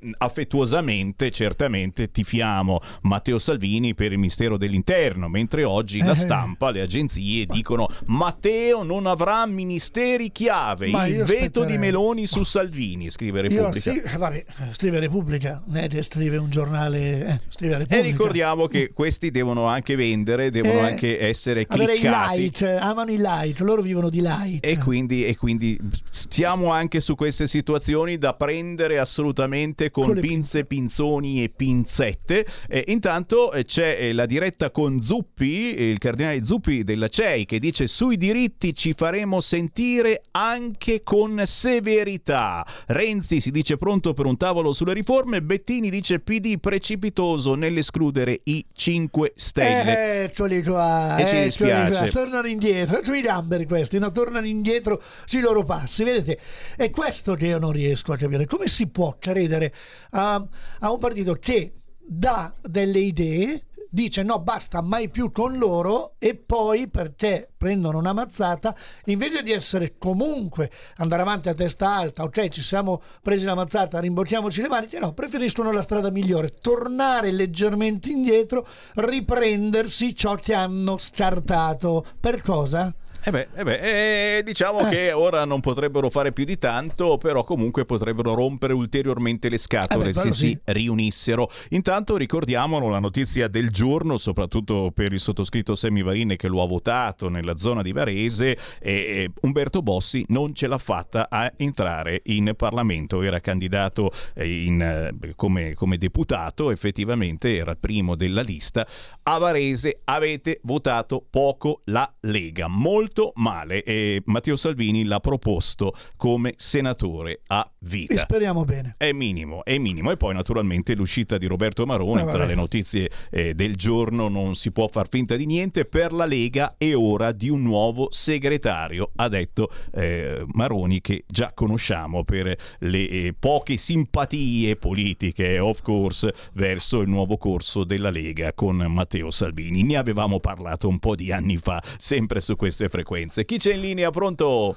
affettuosamente, 0.48 1.30
certamente 1.30 2.10
tifiamo 2.10 2.80
Matteo 3.02 3.38
Salvini 3.38 3.94
per 3.94 4.12
il 4.12 4.18
Ministero 4.18 4.56
dell'Interno, 4.56 5.28
mentre 5.28 5.64
oggi 5.64 5.98
la 5.98 6.12
Eh. 6.12 6.14
stampa, 6.14 6.70
le 6.70 6.80
agenzie 6.80 7.46
dicono 7.46 7.88
Matteo 8.06 8.82
non 8.82 9.06
avrà 9.06 9.46
ministeri 9.46 10.30
chiave, 10.30 10.88
Ma 10.90 11.06
il 11.06 11.16
io 11.16 11.24
veto 11.24 11.64
di. 11.64 11.72
Meloni 11.78 12.26
su 12.26 12.44
Salvini, 12.44 13.10
scrive 13.10 13.40
Io 13.40 13.48
Repubblica. 13.48 13.90
sì, 13.90 14.00
eh, 14.00 14.16
vabbè, 14.16 14.44
scrive 14.72 15.00
Repubblica, 15.00 15.62
che 15.88 16.02
scrive 16.02 16.36
un 16.36 16.50
giornale, 16.50 16.93
eh, 16.94 17.40
scrive 17.48 17.74
E 17.74 17.78
Repubblica. 17.78 18.06
ricordiamo 18.06 18.66
che 18.66 18.92
questi 18.92 19.30
devono 19.30 19.66
anche 19.66 19.96
vendere, 19.96 20.50
devono 20.50 20.80
Eh, 20.80 20.90
anche 20.90 21.20
essere 21.20 21.66
cliccati. 21.66 22.40
light, 22.40 22.62
amano 22.62 23.10
i 23.10 23.16
light, 23.18 23.58
loro 23.60 23.82
vivono 23.82 24.08
di 24.10 24.20
light. 24.20 24.64
E 24.64 24.78
quindi, 24.78 25.24
e 25.26 25.36
quindi 25.36 25.78
stiamo 26.10 26.70
anche 26.70 27.00
su 27.00 27.14
queste 27.14 27.46
situazioni 27.46 28.18
da 28.18 28.34
prendere 28.34 28.98
assolutamente 28.98 29.90
con, 29.90 30.06
Con 30.06 30.20
pinze, 30.20 30.64
pinzoni 30.64 31.42
e 31.42 31.48
pinzette. 31.48 32.46
Eh, 32.68 32.84
intanto 32.88 33.52
eh, 33.52 33.64
c'è 33.64 33.96
eh, 34.00 34.12
la 34.12 34.26
diretta 34.26 34.70
con 34.70 35.00
Zuppi, 35.00 35.74
eh, 35.74 35.90
il 35.90 35.98
cardinale 35.98 36.44
Zuppi 36.44 36.84
della 36.84 37.08
CEI, 37.08 37.44
che 37.44 37.58
dice 37.58 37.88
sui 37.88 38.16
diritti 38.16 38.74
ci 38.74 38.92
faremo 38.96 39.40
sentire 39.40 40.22
anche 40.32 41.02
con 41.02 41.40
severità. 41.44 42.64
Renzi 42.86 43.40
si 43.40 43.50
dice 43.50 43.76
pronto 43.76 44.12
per 44.12 44.26
un 44.26 44.36
tavolo 44.36 44.72
sulle 44.72 44.92
riforme, 44.92 45.42
Bettini 45.42 45.90
dice 45.90 46.20
PD 46.20 46.58
precisa 46.58 46.83
precipitoso 46.84 47.54
nell'escludere 47.54 48.40
i 48.44 48.66
5 48.70 49.32
Stelle. 49.34 50.20
Eh, 50.20 50.22
eccoli 50.24 50.62
qua, 50.62 51.16
E 51.16 51.22
ci 51.22 51.28
eccoli 51.30 51.44
dispiace. 51.44 52.10
qua. 52.10 52.20
Tornano 52.22 52.46
indietro, 52.46 53.00
sui 53.02 53.22
gamberi 53.22 53.64
questi, 53.66 53.98
no? 53.98 54.10
tornano 54.10 54.46
indietro 54.46 55.02
sui 55.24 55.40
loro 55.40 55.62
passi, 55.62 56.04
vedete? 56.04 56.38
È 56.76 56.90
questo 56.90 57.34
che 57.36 57.46
io 57.46 57.58
non 57.58 57.72
riesco 57.72 58.12
a 58.12 58.18
capire. 58.18 58.44
Come 58.46 58.68
si 58.68 58.86
può 58.88 59.16
credere 59.18 59.72
a, 60.10 60.34
a 60.80 60.92
un 60.92 60.98
partito 60.98 61.32
che 61.34 61.72
dà 62.06 62.52
delle 62.60 62.98
idee, 62.98 63.64
dice 63.94 64.24
no, 64.24 64.40
basta, 64.40 64.82
mai 64.82 65.08
più 65.08 65.30
con 65.30 65.56
loro 65.56 66.16
e 66.18 66.34
poi 66.34 66.88
perché 66.88 67.48
prendono 67.56 67.98
una 67.98 68.12
mazzata, 68.12 68.74
invece 69.04 69.42
di 69.42 69.52
essere 69.52 69.96
comunque 69.98 70.70
andare 70.96 71.22
avanti 71.22 71.48
a 71.48 71.54
testa 71.54 71.94
alta, 71.94 72.24
ok, 72.24 72.48
ci 72.48 72.60
siamo 72.60 73.00
presi 73.22 73.46
la 73.46 73.54
mazzata, 73.54 74.00
rimbocchiamoci 74.00 74.60
le 74.62 74.68
maniche, 74.68 74.98
no, 74.98 75.12
preferiscono 75.12 75.70
la 75.70 75.82
strada 75.82 76.10
migliore, 76.10 76.48
tornare 76.60 77.30
leggermente 77.30 78.10
indietro, 78.10 78.66
riprendersi 78.94 80.12
ciò 80.12 80.34
che 80.34 80.54
hanno 80.54 80.98
scartato. 80.98 82.04
Per 82.18 82.42
cosa? 82.42 82.92
Eh 83.26 83.30
beh, 83.30 83.48
eh 83.54 83.64
beh, 83.64 84.36
eh, 84.36 84.42
diciamo 84.42 84.80
Eh. 84.80 84.90
che 84.90 85.12
ora 85.12 85.46
non 85.46 85.60
potrebbero 85.60 86.10
fare 86.10 86.32
più 86.32 86.44
di 86.44 86.58
tanto, 86.58 87.16
però 87.16 87.42
comunque 87.42 87.86
potrebbero 87.86 88.34
rompere 88.34 88.74
ulteriormente 88.74 89.48
le 89.48 89.56
scatole 89.56 90.02
Eh 90.02 90.06
beh, 90.08 90.12
se 90.12 90.20
quello 90.20 90.34
si 90.34 90.46
sì. 90.48 90.58
riunissero. 90.64 91.50
Intanto 91.70 92.18
ricordiamolo 92.18 92.90
la 92.90 92.98
notizia 92.98 93.48
del 93.48 93.70
giorno, 93.70 94.18
soprattutto 94.18 94.90
per 94.94 95.14
il 95.14 95.20
sottoscritto 95.20 95.74
Semivarine 95.74 96.36
che 96.36 96.48
lo 96.48 96.60
ha 96.60 96.66
votato 96.66 97.30
nella 97.30 97.56
zona 97.56 97.80
di 97.80 97.92
Varese, 97.92 98.58
e 98.78 99.30
Umberto 99.40 99.80
Bossi 99.80 100.26
non 100.28 100.54
ce 100.54 100.66
l'ha 100.66 100.76
fatta 100.76 101.28
a 101.30 101.50
entrare 101.56 102.20
in 102.24 102.52
Parlamento, 102.54 103.22
era 103.22 103.40
candidato 103.40 104.12
eh, 104.34 104.64
in, 104.64 104.82
eh, 104.82 105.32
come, 105.34 105.72
come 105.72 105.96
deputato, 105.96 106.70
effettivamente 106.70 107.56
era 107.56 107.70
il 107.70 107.78
primo 107.78 108.16
della 108.16 108.42
lista. 108.42 108.86
A 109.22 109.38
Varese 109.38 110.00
avete 110.04 110.60
votato 110.64 111.24
poco 111.30 111.80
la 111.84 112.12
Lega, 112.20 112.68
molto 112.68 113.12
male 113.36 113.82
e 113.82 114.22
Matteo 114.26 114.56
Salvini 114.56 115.04
l'ha 115.04 115.20
proposto 115.20 115.94
come 116.16 116.54
senatore 116.56 117.40
a 117.48 117.66
E 117.66 117.86
vita. 117.86 118.16
speriamo 118.16 118.64
bene. 118.64 118.94
È 118.96 119.12
minimo, 119.12 119.64
è 119.64 119.78
minimo. 119.78 120.10
E 120.10 120.16
poi 120.16 120.34
naturalmente 120.34 120.94
l'uscita 120.94 121.38
di 121.38 121.46
Roberto 121.46 121.84
Maroni, 121.86 122.22
Eh, 122.22 122.32
tra 122.32 122.44
le 122.44 122.54
notizie 122.54 123.10
eh, 123.30 123.54
del 123.54 123.76
giorno 123.76 124.28
non 124.28 124.56
si 124.56 124.70
può 124.72 124.88
far 124.88 125.08
finta 125.08 125.36
di 125.36 125.46
niente, 125.46 125.84
per 125.84 126.12
la 126.12 126.26
Lega 126.26 126.74
è 126.78 126.94
ora 126.94 127.32
di 127.32 127.48
un 127.48 127.62
nuovo 127.62 128.08
segretario, 128.10 129.10
ha 129.16 129.28
detto 129.28 129.70
eh, 129.92 130.44
Maroni 130.52 131.00
che 131.00 131.24
già 131.26 131.52
conosciamo 131.54 132.24
per 132.24 132.56
le 132.78 133.08
eh, 133.08 133.34
poche 133.38 133.76
simpatie 133.76 134.76
politiche, 134.76 135.58
of 135.58 135.82
course, 135.82 136.32
verso 136.54 137.00
il 137.00 137.08
nuovo 137.08 137.36
corso 137.36 137.84
della 137.84 138.10
Lega 138.10 138.52
con 138.54 138.76
Matteo 138.76 139.30
Salvini. 139.30 139.82
Ne 139.82 139.96
avevamo 139.96 140.40
parlato 140.40 140.88
un 140.88 140.98
po' 140.98 141.14
di 141.14 141.32
anni 141.32 141.56
fa, 141.56 141.82
sempre 141.98 142.40
su 142.40 142.56
queste 142.56 142.88
frequenze. 142.94 143.44
Chi 143.44 143.58
c'è 143.58 143.74
in 143.74 143.80
linea? 143.80 144.10
Pronto? 144.12 144.76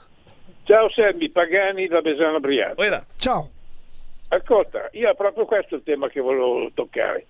Ciao 0.64 0.90
Sammy, 0.90 1.30
Pagani 1.30 1.86
da 1.88 2.02
Besano 2.02 2.40
Brianza. 2.40 3.06
Ciao. 3.18 3.50
Ascolta, 4.30 4.90
io 4.94 5.10
è 5.10 5.16
proprio 5.16 5.46
questo 5.46 5.76
il 5.76 5.84
tema 5.84 6.10
che 6.10 6.20
volevo 6.20 6.72
toccare. 6.74 7.28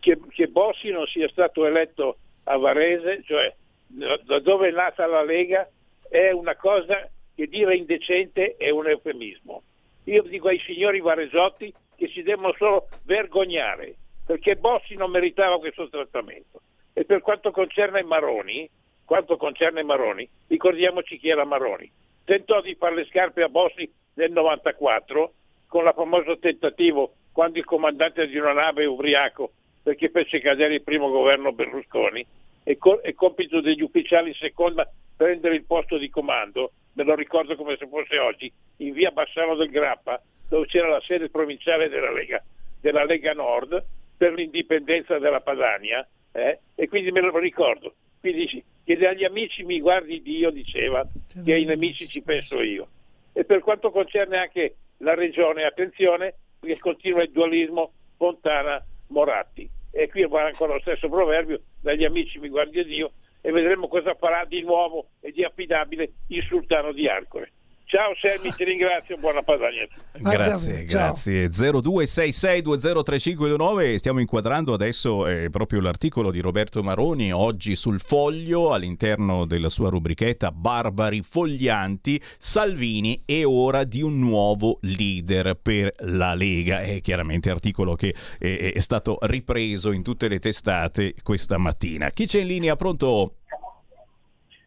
Che, 0.00 0.18
che 0.30 0.48
Bossi 0.48 0.90
non 0.90 1.06
sia 1.06 1.28
stato 1.28 1.66
eletto 1.66 2.16
a 2.44 2.56
Varese, 2.56 3.22
cioè 3.24 3.54
da 3.86 4.18
da 4.24 4.38
dove 4.40 4.68
è 4.68 4.72
nata 4.72 5.06
la 5.06 5.22
Lega, 5.22 5.68
è 6.08 6.30
una 6.30 6.56
cosa 6.56 7.08
che 7.34 7.46
dire 7.46 7.76
indecente 7.76 8.56
è 8.56 8.70
un 8.70 8.88
eufemismo. 8.88 9.62
Io 10.04 10.22
dico 10.22 10.48
ai 10.48 10.60
signori 10.60 11.00
varesotti 11.00 11.72
che 11.96 12.08
si 12.08 12.22
devono 12.22 12.54
solo 12.56 12.88
vergognare, 13.04 13.94
perché 14.24 14.56
Bossi 14.56 14.94
non 14.94 15.10
meritava 15.10 15.58
questo 15.58 15.88
trattamento. 15.88 16.62
E 16.94 17.04
per 17.04 17.20
quanto 17.20 17.50
concerne 17.50 18.02
Maroni, 18.02 18.68
quanto 19.04 19.36
concerne 19.36 19.82
Maroni, 19.82 20.28
ricordiamoci 20.48 21.18
chi 21.18 21.28
era 21.28 21.44
Maroni. 21.44 21.90
Tentò 22.24 22.60
di 22.60 22.74
fare 22.74 22.94
le 22.94 23.06
scarpe 23.06 23.42
a 23.42 23.48
Bossi 23.48 23.90
nel 24.14 24.32
94 24.32 25.32
con 25.66 25.84
il 25.84 25.92
famoso 25.94 26.38
tentativo 26.38 27.14
quando 27.32 27.58
il 27.58 27.64
comandante 27.64 28.26
di 28.28 28.36
una 28.36 28.52
nave 28.52 28.86
ubriaco 28.86 29.52
perché 29.82 30.08
fece 30.08 30.40
cadere 30.40 30.74
il 30.74 30.82
primo 30.82 31.10
governo 31.10 31.52
Berlusconi 31.52 32.24
e, 32.62 32.78
co- 32.78 33.02
e 33.02 33.14
compito 33.14 33.60
degli 33.60 33.82
ufficiali 33.82 34.28
in 34.28 34.34
seconda 34.34 34.90
prendere 35.16 35.54
il 35.54 35.64
posto 35.64 35.98
di 35.98 36.08
comando, 36.08 36.72
me 36.94 37.04
lo 37.04 37.14
ricordo 37.14 37.54
come 37.54 37.76
se 37.76 37.86
fosse 37.86 38.18
oggi, 38.18 38.50
in 38.78 38.92
via 38.92 39.10
Bassano 39.10 39.54
del 39.54 39.70
Grappa, 39.70 40.20
dove 40.48 40.66
c'era 40.66 40.88
la 40.88 41.00
sede 41.02 41.28
provinciale 41.28 41.88
della 41.88 42.10
Lega, 42.10 42.42
della 42.80 43.04
Lega 43.04 43.32
Nord 43.32 43.84
per 44.16 44.32
l'indipendenza 44.32 45.18
della 45.18 45.40
Padania, 45.40 46.06
eh, 46.32 46.60
e 46.74 46.88
quindi 46.88 47.12
me 47.12 47.20
lo 47.20 47.38
ricordo. 47.38 47.94
Quindi 48.20 48.64
che 48.84 48.96
dagli 48.96 49.24
amici 49.24 49.64
mi 49.64 49.80
guardi 49.80 50.20
Dio, 50.20 50.50
diceva, 50.50 51.06
che 51.42 51.52
ai 51.52 51.64
nemici 51.64 52.06
ci 52.08 52.22
penso 52.22 52.60
io. 52.60 52.88
E 53.32 53.44
per 53.44 53.60
quanto 53.60 53.90
concerne 53.90 54.36
anche 54.36 54.76
la 54.98 55.14
regione, 55.14 55.64
attenzione, 55.64 56.34
perché 56.60 56.78
continua 56.78 57.22
il 57.22 57.30
dualismo 57.30 57.92
Fontana-Moratti. 58.16 59.68
E 59.90 60.08
qui 60.08 60.26
va 60.26 60.44
ancora 60.44 60.74
lo 60.74 60.80
stesso 60.80 61.08
proverbio, 61.08 61.60
dagli 61.80 62.04
amici 62.04 62.38
mi 62.38 62.48
guardi 62.48 62.84
Dio, 62.84 63.12
e 63.40 63.50
vedremo 63.52 63.88
cosa 63.88 64.14
farà 64.14 64.44
di 64.44 64.62
nuovo 64.62 65.08
e 65.20 65.30
di 65.30 65.44
affidabile 65.44 66.12
il 66.28 66.42
sultano 66.44 66.92
di 66.92 67.08
Arcore. 67.08 67.52
Ciao 67.86 68.12
Sammy, 68.20 68.52
ti 68.54 68.64
ringrazio, 68.64 69.16
buona 69.18 69.42
Padania. 69.42 69.86
Grazie, 70.12 70.84
grazie. 70.84 71.48
0266203529 71.48 73.96
stiamo 73.96 74.20
inquadrando 74.20 74.72
adesso 74.72 75.26
eh, 75.26 75.50
proprio 75.50 75.80
l'articolo 75.80 76.30
di 76.30 76.38
Roberto 76.40 76.82
Maroni 76.82 77.30
oggi 77.32 77.76
sul 77.76 78.00
foglio 78.00 78.72
all'interno 78.72 79.44
della 79.44 79.68
sua 79.68 79.90
rubrichetta 79.90 80.50
Barbari 80.50 81.20
foglianti 81.22 82.18
Salvini 82.38 83.20
è 83.24 83.44
ora 83.44 83.84
di 83.84 84.00
un 84.00 84.18
nuovo 84.18 84.78
leader 84.80 85.58
per 85.60 85.92
la 85.98 86.32
Lega 86.34 86.80
è 86.80 87.02
chiaramente 87.02 87.50
articolo 87.50 87.96
che 87.96 88.14
eh, 88.38 88.72
è 88.74 88.80
stato 88.80 89.18
ripreso 89.22 89.90
in 89.92 90.02
tutte 90.02 90.28
le 90.28 90.38
testate 90.38 91.14
questa 91.22 91.58
mattina. 91.58 92.08
Chi 92.10 92.26
c'è 92.26 92.40
in 92.40 92.46
linea? 92.46 92.76
Pronto? 92.76 93.34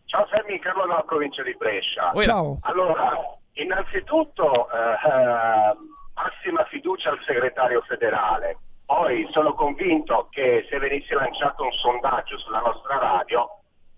Ciao 0.07 0.25
Sammy, 0.31 0.57
Carlo 0.59 0.87
dalla 0.87 1.03
provincia 1.03 1.43
di 1.43 1.53
Brescia. 1.55 2.13
Ciao. 2.21 2.57
Allora, 2.61 3.11
innanzitutto 3.53 4.69
eh, 4.71 4.77
eh, 4.77 5.75
massima 6.15 6.63
fiducia 6.69 7.09
al 7.09 7.19
segretario 7.25 7.81
federale. 7.81 8.57
Poi 8.85 9.27
sono 9.31 9.53
convinto 9.53 10.29
che 10.31 10.65
se 10.69 10.79
venisse 10.79 11.13
lanciato 11.13 11.63
un 11.63 11.73
sondaggio 11.73 12.37
sulla 12.37 12.61
nostra 12.61 12.97
radio, 12.97 13.49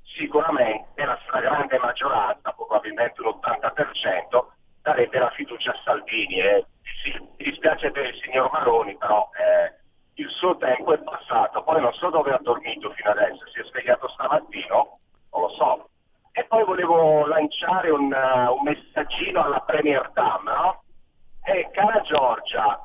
sicuramente 0.02 1.06
la 1.06 1.19
stragrande 1.26 1.77
maggioranza, 1.77 2.53
probabilmente 2.53 3.22
un 3.22 3.40
80%, 3.40 4.45
darebbe 4.81 5.19
la 5.19 5.30
fiducia 5.30 5.72
a 5.72 5.80
Salvini. 5.84 6.40
eh. 6.40 6.65
Sì, 7.03 7.11
mi 7.19 7.45
dispiace 7.45 7.91
per 7.91 8.06
il 8.07 8.19
signor 8.23 8.49
Maroni, 8.52 8.98
però 8.98 9.30
eh, 9.38 9.76
il 10.15 10.30
suo 10.31 10.57
tempo 10.57 10.91
è 10.91 10.98
passato. 10.98 11.61
Poi 11.61 11.80
non 11.80 11.94
so 11.94 12.10
dove 12.10 12.31
ha 12.31 12.40
dormito 12.41 12.90
fino 12.94 13.11
adesso, 13.11 13.48
si 13.53 13.60
è 13.60 13.64
svegliato 13.64 14.07
stamattina, 14.07 14.73
non 14.73 15.41
lo 15.41 15.49
so. 15.49 15.90
E 16.40 16.45
poi 16.45 16.64
volevo 16.64 17.26
lanciare 17.26 17.90
un, 17.90 18.14
uh, 18.14 18.53
un 18.53 18.64
messaggino 18.64 19.44
alla 19.44 19.60
Premier 19.60 20.10
Dam, 20.14 20.45
no? 20.45 20.84
Eh, 21.44 21.70
cara 21.74 21.99
Giorgia, 21.99 22.80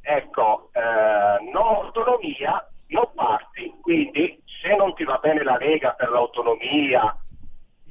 ecco, 0.00 0.70
eh, 0.72 1.50
no 1.50 1.82
autonomia, 1.82 2.64
no 2.88 3.10
parti, 3.16 3.74
quindi 3.82 4.40
se 4.62 4.76
non 4.76 4.94
ti 4.94 5.02
va 5.02 5.18
bene 5.20 5.42
la 5.42 5.56
Lega 5.56 5.90
per 5.94 6.10
l'autonomia 6.10 7.16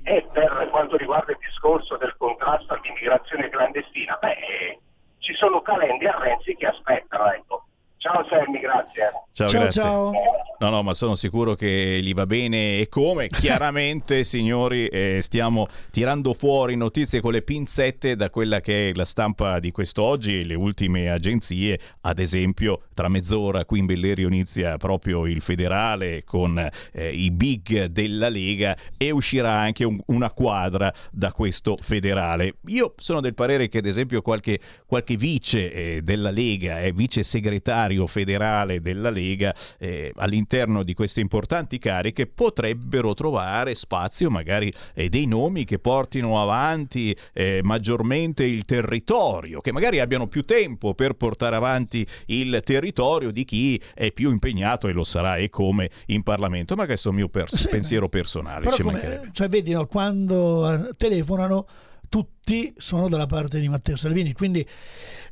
e 0.03 0.25
per 0.31 0.69
quanto 0.71 0.95
riguarda 0.95 1.33
il 1.33 1.37
discorso 1.39 1.97
del 1.97 2.15
contrasto 2.15 2.73
all'immigrazione 2.73 3.49
clandestina, 3.49 4.17
beh, 4.21 4.31
eh, 4.31 4.79
ci 5.17 5.33
sono 5.33 5.61
Calenda 5.61 6.15
e 6.15 6.23
Renzi 6.23 6.55
che 6.55 6.65
aspettano, 6.65 7.29
ecco. 7.33 7.65
Ciao 7.99 8.23
Sammy, 8.29 8.59
grazie. 8.59 9.11
Ciao, 9.33 9.47
grazie. 9.47 9.81
No, 10.59 10.69
no, 10.69 10.81
ma 10.83 10.93
sono 10.93 11.15
sicuro 11.15 11.55
che 11.55 11.99
gli 12.01 12.13
va 12.13 12.25
bene 12.27 12.79
e 12.79 12.87
come. 12.89 13.25
Chiaramente, 13.41 14.23
signori, 14.23 14.87
eh, 14.87 15.19
stiamo 15.21 15.67
tirando 15.91 16.33
fuori 16.35 16.75
notizie 16.75 17.21
con 17.21 17.31
le 17.31 17.41
pinzette 17.41 18.15
da 18.15 18.29
quella 18.29 18.59
che 18.61 18.89
è 18.89 18.93
la 18.93 19.05
stampa 19.05 19.59
di 19.59 19.71
quest'oggi 19.71 20.39
e 20.39 20.43
le 20.45 20.53
ultime 20.53 21.09
agenzie. 21.09 21.79
Ad 22.01 22.19
esempio, 22.19 22.81
tra 22.93 23.07
mezz'ora 23.07 23.65
qui 23.65 23.79
in 23.79 23.85
Bellerio 23.85 24.27
inizia 24.27 24.77
proprio 24.77 25.25
il 25.25 25.41
federale 25.41 26.23
con 26.23 26.57
eh, 26.91 27.09
i 27.13 27.31
big 27.31 27.85
della 27.85 28.29
Lega 28.29 28.75
e 28.95 29.09
uscirà 29.11 29.51
anche 29.51 29.83
un- 29.83 29.99
una 30.07 30.31
quadra 30.31 30.93
da 31.11 31.31
questo 31.31 31.75
federale. 31.79 32.57
Io 32.67 32.93
sono 32.97 33.21
del 33.21 33.33
parere 33.33 33.69
che, 33.69 33.79
ad 33.79 33.85
esempio, 33.85 34.21
qualche, 34.21 34.59
qualche 34.85 35.15
vice 35.17 35.71
eh, 35.71 36.01
della 36.03 36.31
Lega 36.31 36.81
e 36.81 36.91
vice 36.91 37.23
segretario 37.23 37.86
segretario 37.87 38.07
federale 38.07 38.81
della 38.81 39.09
Lega 39.09 39.55
eh, 39.77 40.11
all'interno 40.17 40.83
di 40.83 40.93
queste 40.93 41.21
importanti 41.21 41.79
cariche 41.79 42.27
potrebbero 42.27 43.13
trovare 43.13 43.75
spazio 43.75 44.29
magari 44.29 44.71
eh, 44.93 45.09
dei 45.09 45.25
nomi 45.25 45.65
che 45.65 45.79
portino 45.79 46.41
avanti 46.41 47.15
eh, 47.33 47.61
maggiormente 47.63 48.43
il 48.43 48.65
territorio, 48.65 49.61
che 49.61 49.71
magari 49.71 49.99
abbiano 49.99 50.27
più 50.27 50.43
tempo 50.43 50.93
per 50.93 51.13
portare 51.13 51.55
avanti 51.55 52.05
il 52.27 52.61
territorio 52.63 53.31
di 53.31 53.45
chi 53.45 53.81
è 53.93 54.11
più 54.11 54.31
impegnato 54.31 54.87
e 54.87 54.91
lo 54.91 55.03
sarà 55.03 55.37
e 55.37 55.49
come 55.49 55.89
in 56.07 56.23
Parlamento, 56.23 56.75
ma 56.75 56.85
questo 56.85 57.09
è 57.09 57.11
il 57.11 57.17
mio 57.17 57.29
pers- 57.29 57.67
pensiero 57.69 58.09
personale. 58.09 58.63
Però 58.63 58.75
ci 58.75 58.83
come- 58.83 59.29
cioè, 59.31 59.47
vedi, 59.47 59.71
no, 59.71 59.85
quando 59.85 60.71
eh, 60.71 60.89
telefonano 60.97 61.65
tutti 62.09 62.73
sono 62.77 63.07
dalla 63.09 63.25
parte 63.25 63.59
di 63.59 63.67
Matteo 63.67 63.95
Salvini, 63.95 64.33
quindi 64.33 64.65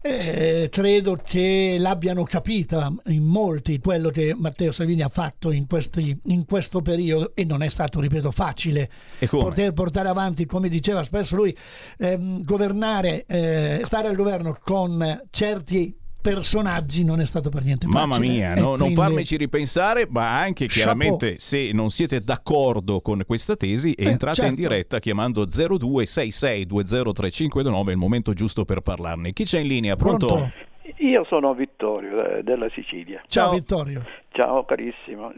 eh, 0.01 0.67
credo 0.71 1.19
che 1.23 1.77
l'abbiano 1.79 2.23
capita 2.23 2.93
in 3.07 3.23
molti 3.23 3.79
quello 3.79 4.09
che 4.09 4.35
Matteo 4.37 4.71
Salvini 4.71 5.01
ha 5.01 5.09
fatto 5.09 5.51
in, 5.51 5.65
questi- 5.67 6.19
in 6.25 6.45
questo 6.45 6.81
periodo 6.81 7.31
e 7.33 7.43
non 7.43 7.63
è 7.63 7.69
stato, 7.69 7.99
ripeto, 7.99 8.31
facile 8.31 8.89
poter 9.27 9.73
portare 9.73 10.09
avanti, 10.09 10.45
come 10.45 10.69
diceva 10.69 11.03
spesso 11.03 11.35
lui, 11.35 11.55
ehm, 11.97 12.43
governare, 12.43 13.25
eh, 13.25 13.81
stare 13.83 14.07
al 14.07 14.15
governo 14.15 14.57
con 14.61 15.23
certi 15.31 15.97
personaggi 16.33 17.03
non 17.03 17.19
è 17.21 17.25
stato 17.25 17.49
per 17.49 17.63
niente 17.63 17.85
facile. 17.85 18.01
Mamma 18.05 18.17
mia, 18.19 18.53
no- 18.55 18.61
non 18.69 18.77
quindi- 18.77 18.95
farmici 18.95 19.37
ripensare, 19.37 20.07
ma 20.09 20.39
anche 20.39 20.65
Chapeau. 20.65 20.83
chiaramente 20.83 21.39
se 21.39 21.69
non 21.73 21.89
siete 21.91 22.21
d'accordo 22.23 23.01
con 23.01 23.21
questa 23.27 23.55
tesi, 23.55 23.93
entrate 23.97 24.41
in 24.41 24.47
certo. 24.47 24.61
diretta 24.61 24.99
chiamando 24.99 25.45
0266203529, 25.45 27.87
è 27.87 27.91
il 27.91 27.97
momento 27.97 28.33
giusto 28.33 28.65
per 28.65 28.81
parlarne. 28.81 29.33
Chi 29.33 29.43
c'è 29.43 29.59
in 29.59 29.67
linea? 29.67 29.95
Pronto? 29.95 30.51
Io 30.97 31.23
sono 31.25 31.53
Vittorio 31.53 32.37
eh, 32.37 32.43
della 32.43 32.67
Sicilia. 32.73 33.21
Ciao, 33.27 33.53
Vittorio. 33.53 34.03
Ciao 34.31 34.65
carissimo. 34.65 35.31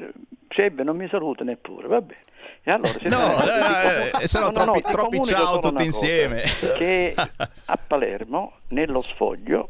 Sebbe 0.49 0.84
non 0.84 0.95
mi 0.97 1.07
saluta 1.09 1.43
neppure, 1.43 1.88
va 1.88 2.01
bene. 2.01 2.22
E 2.64 2.72
allora, 2.72 2.93
se 3.01 3.09
No, 3.09 3.18
eh, 3.43 4.23
eh, 4.23 4.27
sono 4.27 4.49
no, 4.49 4.51
no, 4.51 4.64
troppi- 4.64 4.81
ti 4.81 4.91
troppi 4.91 5.22
ciao 5.23 5.59
tutti 5.59 5.85
insieme. 5.85 6.41
Che 6.77 7.14
a 7.65 7.77
Palermo, 7.77 8.53
nello 8.69 9.01
sfoglio, 9.01 9.69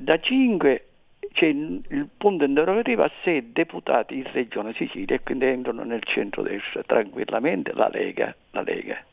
da 0.00 0.18
5 0.18 0.84
c'è 1.32 1.46
il 1.46 2.08
punto 2.16 2.44
interrogativo 2.44 3.02
a 3.02 3.10
6 3.22 3.52
deputati 3.52 4.16
in 4.16 4.32
Regione 4.32 4.72
Sicilia 4.72 5.14
e 5.14 5.22
quindi 5.22 5.44
entrano 5.44 5.84
nel 5.84 6.02
centro-destra 6.02 6.82
tranquillamente 6.84 7.74
la 7.74 7.90
Lega. 7.92 8.34
La 8.52 8.62
Lega. 8.62 9.04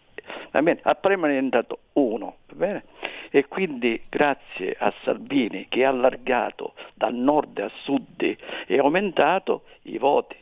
Va 0.51 0.61
bene? 0.61 0.79
A 0.83 0.97
ne 1.03 1.33
è 1.33 1.35
entrato 1.35 1.79
uno, 1.93 2.37
va 2.47 2.55
bene? 2.55 2.83
E 3.29 3.47
quindi 3.47 4.01
grazie 4.07 4.77
a 4.79 4.93
Salvini 5.03 5.65
che 5.67 5.83
ha 5.83 5.89
allargato 5.89 6.73
da 6.93 7.09
nord 7.09 7.59
a 7.59 7.69
sud 7.83 8.37
e 8.65 8.77
aumentato 8.77 9.63
i 9.83 9.97
voti. 9.97 10.37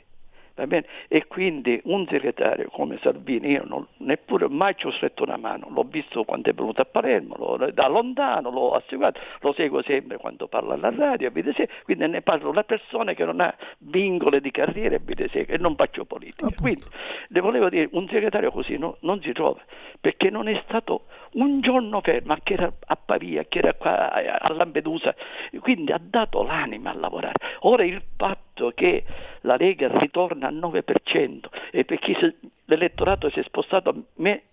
Va 0.56 0.68
bene? 0.68 0.86
E 1.10 1.28
quindi 1.28 1.82
un 1.84 2.08
segretario 2.08 2.70
come 2.70 2.98
Salvini, 3.02 3.52
io 3.52 3.64
non, 3.66 3.86
neppure 3.98 4.48
mai 4.48 4.74
ci 4.78 4.88
ho 4.88 4.92
stretto 4.92 5.24
una 5.24 5.36
mano, 5.36 5.68
l'ho 5.70 5.84
visto 5.84 6.24
quando 6.24 6.50
è 6.50 6.54
venuto 6.54 6.80
a 6.82 6.86
Palermo, 6.86 7.36
l'ho- 7.38 7.72
da 7.74 7.88
lontano 7.90 8.50
l'ho 8.52 8.72
assicurato, 8.72 9.20
lo 9.42 9.52
seguo 9.52 9.82
sempre 9.84 10.16
quando 10.18 10.48
parla 10.48 10.76
alla 10.76 10.94
radio, 10.96 11.30
quindi 11.30 12.08
ne 12.08 12.22
parlo 12.22 12.52
da 12.52 12.64
persone 12.64 13.16
che 13.16 13.26
non 13.26 13.42
ha 13.42 13.54
vincoli 13.80 14.40
di 14.40 14.52
carriera 14.52 14.96
e 14.96 15.58
non 15.58 15.76
faccio 15.76 16.06
politica. 16.06 16.50
Quindi 16.58 16.84
le 17.28 17.40
volevo 17.42 17.68
dire, 17.68 17.90
un 17.92 18.08
segretario 18.08 18.50
così 18.52 18.78
no- 18.78 18.96
non 19.02 19.22
si 19.22 19.34
trova, 19.34 19.60
perché 20.00 20.30
non 20.30 20.48
è 20.48 20.62
stato 20.66 21.08
un 21.36 21.62
giorno 21.62 22.02
fermo, 22.02 22.34
a 22.34 22.40
che 22.42 22.54
era 22.54 22.72
a 22.88 22.96
Pavia, 22.96 23.46
che 23.46 23.60
era 23.60 23.74
qua 23.74 24.12
a 24.12 24.38
a 24.46 24.54
Lampedusa, 24.54 25.16
quindi 25.60 25.92
ha 25.92 26.00
dato 26.02 26.44
l'anima 26.44 26.92
a 26.92 26.96
lavorare. 26.96 27.34
Ora 27.62 27.84
il 27.84 28.02
fatto 28.16 28.72
che 28.76 29.04
la 29.42 29.56
Lega 29.56 29.88
ritorna 29.98 30.48
al 30.48 30.56
9% 30.56 31.40
e 31.72 31.86
perché 31.86 32.36
l'elettorato 32.66 33.30
si 33.30 33.40
è 33.40 33.44
spostato 33.44 33.90
a 33.90 33.96
me, 34.16 34.44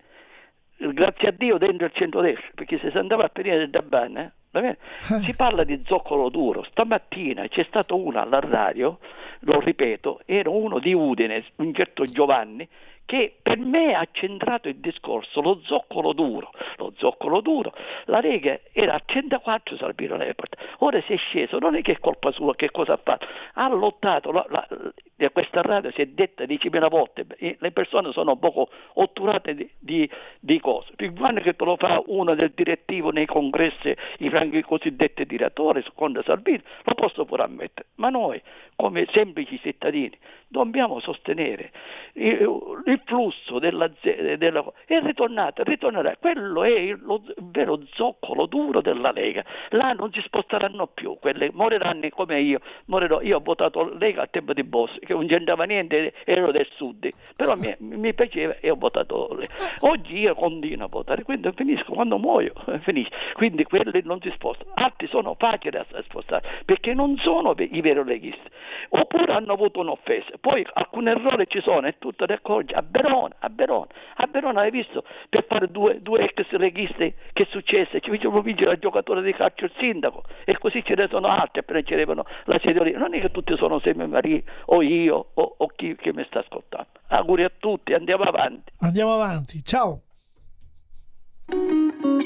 grazie 0.77 1.29
a 1.29 1.35
Dio 1.37 1.59
dentro 1.59 1.87
il 1.87 1.93
centrodestra, 1.93 2.51
perché 2.55 2.79
se 2.79 2.91
si 2.91 2.99
andava 2.99 3.25
a 3.25 3.31
venire 3.33 3.59
del 3.59 3.71
Dabban, 3.71 4.17
eh, 4.17 4.33
va 4.51 4.61
bene? 4.61 4.79
si 5.25 5.35
parla 5.35 5.65
di 5.65 5.83
zoccolo 5.87 6.29
duro. 6.29 6.63
Stamattina 6.65 7.47
c'è 7.49 7.65
stato 7.65 7.97
uno 7.97 8.21
alla 8.21 8.41
radio, 8.41 8.99
lo 9.41 9.61
ripeto, 9.61 10.23
era 10.25 10.51
uno 10.51 10.79
di 10.79 10.93
Udine, 10.93 11.45
un 11.57 11.75
certo 11.75 12.05
Giovanni, 12.05 12.69
che 13.05 13.37
per 13.43 13.59
me 13.59 13.95
ha 13.95 14.07
centrato 14.11 14.69
il 14.69 14.77
discorso, 14.77 15.41
lo 15.41 15.61
zoccolo 15.65 16.12
duro, 16.12 16.51
lo 16.77 16.93
zoccolo 16.97 17.41
duro, 17.41 17.73
la 18.07 18.20
Lega 18.20 18.61
era 18.73 18.95
a 18.95 19.03
104 19.05 19.77
Salvino 19.77 20.16
Report, 20.16 20.57
ora 20.79 21.01
si 21.03 21.12
è 21.12 21.16
sceso, 21.16 21.59
non 21.59 21.74
è 21.74 21.83
che 21.83 21.93
è 21.93 21.99
colpa 21.99 22.31
sua, 22.33 22.55
che 22.55 22.70
cosa 22.70 22.95
ha 22.95 23.01
fatto, 23.03 23.27
ha 23.55 23.69
lottato, 23.69 24.33
la, 24.33 24.47
la- 24.49 24.69
questa 25.33 25.62
radio 25.62 25.91
si 25.93 26.01
è 26.01 26.07
detta 26.07 26.45
10.000 26.45 26.89
volte, 26.89 27.27
le 27.39 27.70
persone 27.70 28.11
sono 28.12 28.37
poco 28.37 28.69
otturate 28.95 29.55
di, 29.55 29.70
di, 29.79 30.11
di 30.41 30.59
cose, 30.59 30.93
guanno 31.12 31.41
che 31.41 31.55
te 31.55 31.65
lo 31.65 31.77
fa 31.77 32.03
uno 32.07 32.35
del 32.35 32.51
direttivo 32.55 33.11
nei 33.11 33.27
congressi, 33.27 33.95
i 34.19 34.29
franchi 34.29 34.62
cosiddetti 34.62 35.24
direttori, 35.24 35.83
secondo 35.83 36.23
Salvini, 36.23 36.62
lo 36.83 36.95
posso 36.95 37.24
pure 37.24 37.45
ammettere, 37.45 37.89
ma 37.97 38.09
noi 38.09 38.41
come 38.74 39.07
semplici 39.12 39.61
cittadini 39.61 40.19
dobbiamo 40.49 40.99
sostenere 41.01 41.70
il, 42.15 42.91
il 42.93 43.02
flusso 43.05 43.59
della, 43.59 43.90
della 44.02 44.64
è 44.85 45.01
ritornato, 45.01 45.62
ritornerà, 45.62 46.16
quello 46.19 46.62
è 46.64 46.94
lo- 47.01 47.23
il 47.27 47.35
vero 47.51 47.81
zoccolo 47.94 48.47
duro 48.47 48.81
della 48.81 49.10
Lega, 49.12 49.44
là 49.70 49.93
non 49.93 50.12
si 50.12 50.20
sposteranno 50.20 50.86
più, 50.89 51.16
quelle 51.19 51.51
moriranno 51.52 52.09
come 52.10 52.40
io, 52.40 52.60
morirò, 52.86 53.20
io 53.23 53.39
ho 53.39 53.40
votato 53.40 53.97
Lega 53.98 54.23
al 54.23 54.31
tempo 54.31 54.52
di 54.52 54.62
Bossi, 54.64 54.98
che 55.01 55.14
non 55.14 55.27
c'entrava 55.27 55.64
niente, 55.64 56.12
ero 56.24 56.52
del 56.52 56.69
sud, 56.77 57.10
però 57.36 57.56
mi, 57.56 57.74
mi 57.78 58.12
piaceva 58.14 58.56
e 58.60 58.70
ho 58.70 58.77
votato 58.77 59.35
Lega. 59.35 59.55
Oggi 59.81 60.19
io 60.19 60.35
continuo 60.35 60.86
a 60.86 60.89
votare, 60.89 61.23
quindi 61.23 61.51
finisco, 61.55 61.93
quando 61.93 62.19
muoio 62.19 62.52
finisce, 62.82 63.10
quindi 63.35 63.64
quelli 63.64 64.02
non 64.05 64.20
si 64.20 64.31
spostano, 64.32 64.73
altri 64.74 65.06
sono 65.06 65.35
facili 65.39 65.77
a 65.77 65.86
spostare, 66.02 66.62
perché 66.64 66.94
non 66.94 67.16
sono 67.19 67.55
i 67.56 67.81
veri 67.81 68.05
leghisti, 68.05 68.48
oppure 68.90 69.32
hanno 69.32 69.52
avuto 69.52 69.81
un'offesa, 69.81 70.32
poi 70.40 70.66
alcuni 70.74 71.10
errori 71.10 71.47
ci 71.48 71.60
sono, 71.60 71.86
è 71.86 71.97
tutto 71.98 72.27
da 72.27 72.35
accorgere, 72.35 72.78
a 72.83 72.87
Verona, 72.89 73.35
a 73.39 73.51
Verona, 73.55 73.87
a 74.17 74.29
Verona 74.31 74.61
hai 74.63 74.71
visto, 74.71 75.05
per 75.29 75.45
fare 75.49 75.71
due, 75.71 76.01
due 76.03 76.21
ex 76.21 76.51
leghisti 76.51 77.15
che 77.33 77.43
è 77.45 77.47
successo, 77.51 77.99
ci 78.01 78.11
facevano 78.11 78.43
vincere 78.43 78.73
il 78.73 78.79
giocatore 78.79 79.23
di 79.23 79.33
calcio 79.33 79.65
il 79.65 79.73
sindaco, 79.79 80.25
e 80.45 80.59
così 80.59 80.85
ce 80.85 80.95
ne 80.95 81.09
sono 81.09 81.29
altri 81.29 81.61
appena 81.61 81.83
ci 81.83 81.95
arrivano 81.95 82.25
la 82.45 82.59
sedoria, 82.63 82.99
non 82.99 83.15
è 83.15 83.21
che 83.21 83.31
tutti 83.31 83.57
sono 83.57 83.79
Semi 83.81 84.07
Maria, 84.07 84.43
o 84.67 84.83
io, 84.83 85.31
o, 85.35 85.55
o 85.59 85.67
chi 85.69 85.95
che 85.97 86.13
mi 86.13 86.25
sta 86.27 86.41
ascoltando, 86.41 86.91
auguri 87.09 87.45
a 87.45 87.53
tutti, 87.57 87.95
andiamo 87.95 88.25
avanti. 88.25 88.73
Andiamo 88.81 89.15
avanti, 89.15 89.63
ciao. 89.65 90.01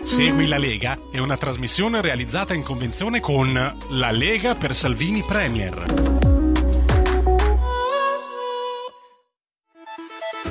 Segui 0.03 0.47
la 0.47 0.59
Lega 0.59 0.97
è 1.11 1.19
una 1.19 1.37
trasmissione 1.37 2.01
realizzata 2.01 2.55
in 2.55 2.63
convenzione 2.63 3.19
con 3.19 3.53
La 3.91 4.11
Lega 4.13 4.55
per 4.55 4.75
Salvini 4.75 5.23
Premier. 5.27 6.36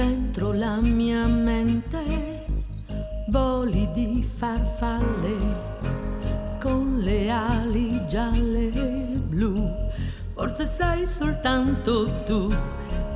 Dentro 0.00 0.52
la 0.52 0.80
mia 0.80 1.26
mente 1.26 2.46
voli 3.28 3.86
di 3.92 4.24
farfalle 4.24 5.36
con 6.58 7.00
le 7.00 7.30
ali 7.30 8.06
gialle 8.06 8.72
e 8.72 9.18
blu. 9.18 9.70
Forse 10.32 10.64
sei 10.64 11.06
soltanto 11.06 12.22
tu 12.24 12.50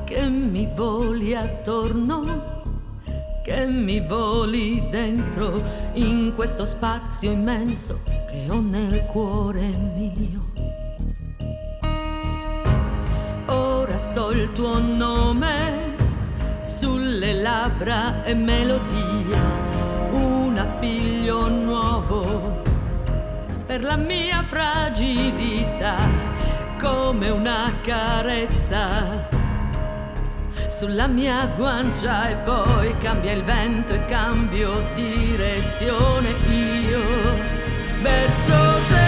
che 0.04 0.28
mi 0.28 0.70
voli 0.74 1.34
attorno, 1.34 2.62
che 3.42 3.66
mi 3.66 4.06
voli 4.06 4.86
dentro 4.90 5.62
in 5.94 6.34
questo 6.34 6.66
spazio 6.66 7.30
immenso 7.30 8.00
che 8.28 8.44
ho 8.50 8.60
nel 8.60 9.06
cuore 9.06 9.68
mio. 9.96 10.52
Ora 13.46 13.96
so 13.96 14.32
il 14.32 14.52
tuo 14.52 14.78
nome 14.78 15.83
sulle 16.84 17.32
labbra 17.32 18.22
e 18.24 18.34
melodia, 18.34 19.40
un 20.10 20.54
appiglio 20.58 21.48
nuovo 21.48 22.62
per 23.64 23.82
la 23.82 23.96
mia 23.96 24.42
fragilità, 24.42 25.96
come 26.78 27.30
una 27.30 27.72
carezza 27.80 29.26
sulla 30.68 31.06
mia 31.06 31.46
guancia 31.56 32.28
e 32.28 32.34
poi 32.44 32.94
cambia 32.98 33.32
il 33.32 33.44
vento 33.44 33.94
e 33.94 34.04
cambio 34.04 34.84
direzione 34.94 36.32
io 36.50 37.02
verso 38.02 38.52
te. 38.88 39.03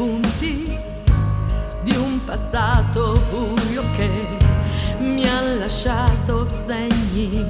Punti 0.00 0.78
di 1.82 1.94
un 1.94 2.24
passato 2.24 3.20
buio 3.28 3.82
che 3.96 4.08
mi 5.00 5.28
ha 5.28 5.42
lasciato 5.58 6.46
segni 6.46 7.46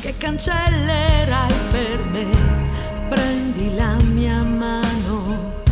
che 0.00 0.14
cancellerai 0.16 1.52
per 1.72 2.04
me. 2.12 2.28
Prendi 3.08 3.74
la 3.74 3.96
mia 4.12 4.40
mano 4.44 5.64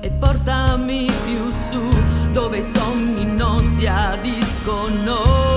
e 0.00 0.10
portami 0.10 1.06
più 1.24 1.50
su 1.50 1.88
dove 2.32 2.58
i 2.58 2.64
sogni 2.64 3.24
non 3.24 3.58
sbiadiscono. 3.60 5.47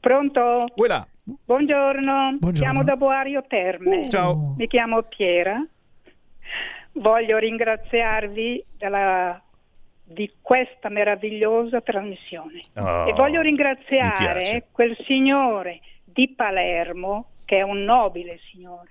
Pronto? 0.00 0.66
Quella. 0.74 1.06
Buongiorno. 1.22 2.38
Chiamo 2.52 2.84
da 2.84 2.96
Boario 2.96 3.42
Terme. 3.48 4.08
Ciao. 4.10 4.54
Mi 4.58 4.66
chiamo 4.66 5.02
Piera. 5.02 5.64
Voglio 6.92 7.38
ringraziarvi 7.38 8.64
della- 8.76 9.40
di 10.04 10.30
questa 10.40 10.90
meravigliosa 10.90 11.80
trasmissione. 11.80 12.62
Oh, 12.76 13.08
e 13.08 13.12
voglio 13.14 13.40
ringraziare 13.40 14.66
quel 14.70 14.94
signore 15.06 15.80
di 16.04 16.28
Palermo, 16.28 17.30
che 17.46 17.56
è 17.58 17.62
un 17.62 17.82
nobile 17.84 18.38
signore. 18.52 18.90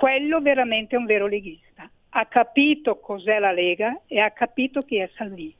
Quello 0.00 0.40
veramente 0.40 0.96
è 0.96 0.98
un 0.98 1.04
vero 1.04 1.26
leghista. 1.26 1.86
Ha 2.08 2.24
capito 2.24 3.00
cos'è 3.00 3.38
la 3.38 3.52
Lega 3.52 4.00
e 4.06 4.18
ha 4.18 4.30
capito 4.30 4.80
chi 4.80 4.96
è 4.96 5.10
Salvini. 5.14 5.54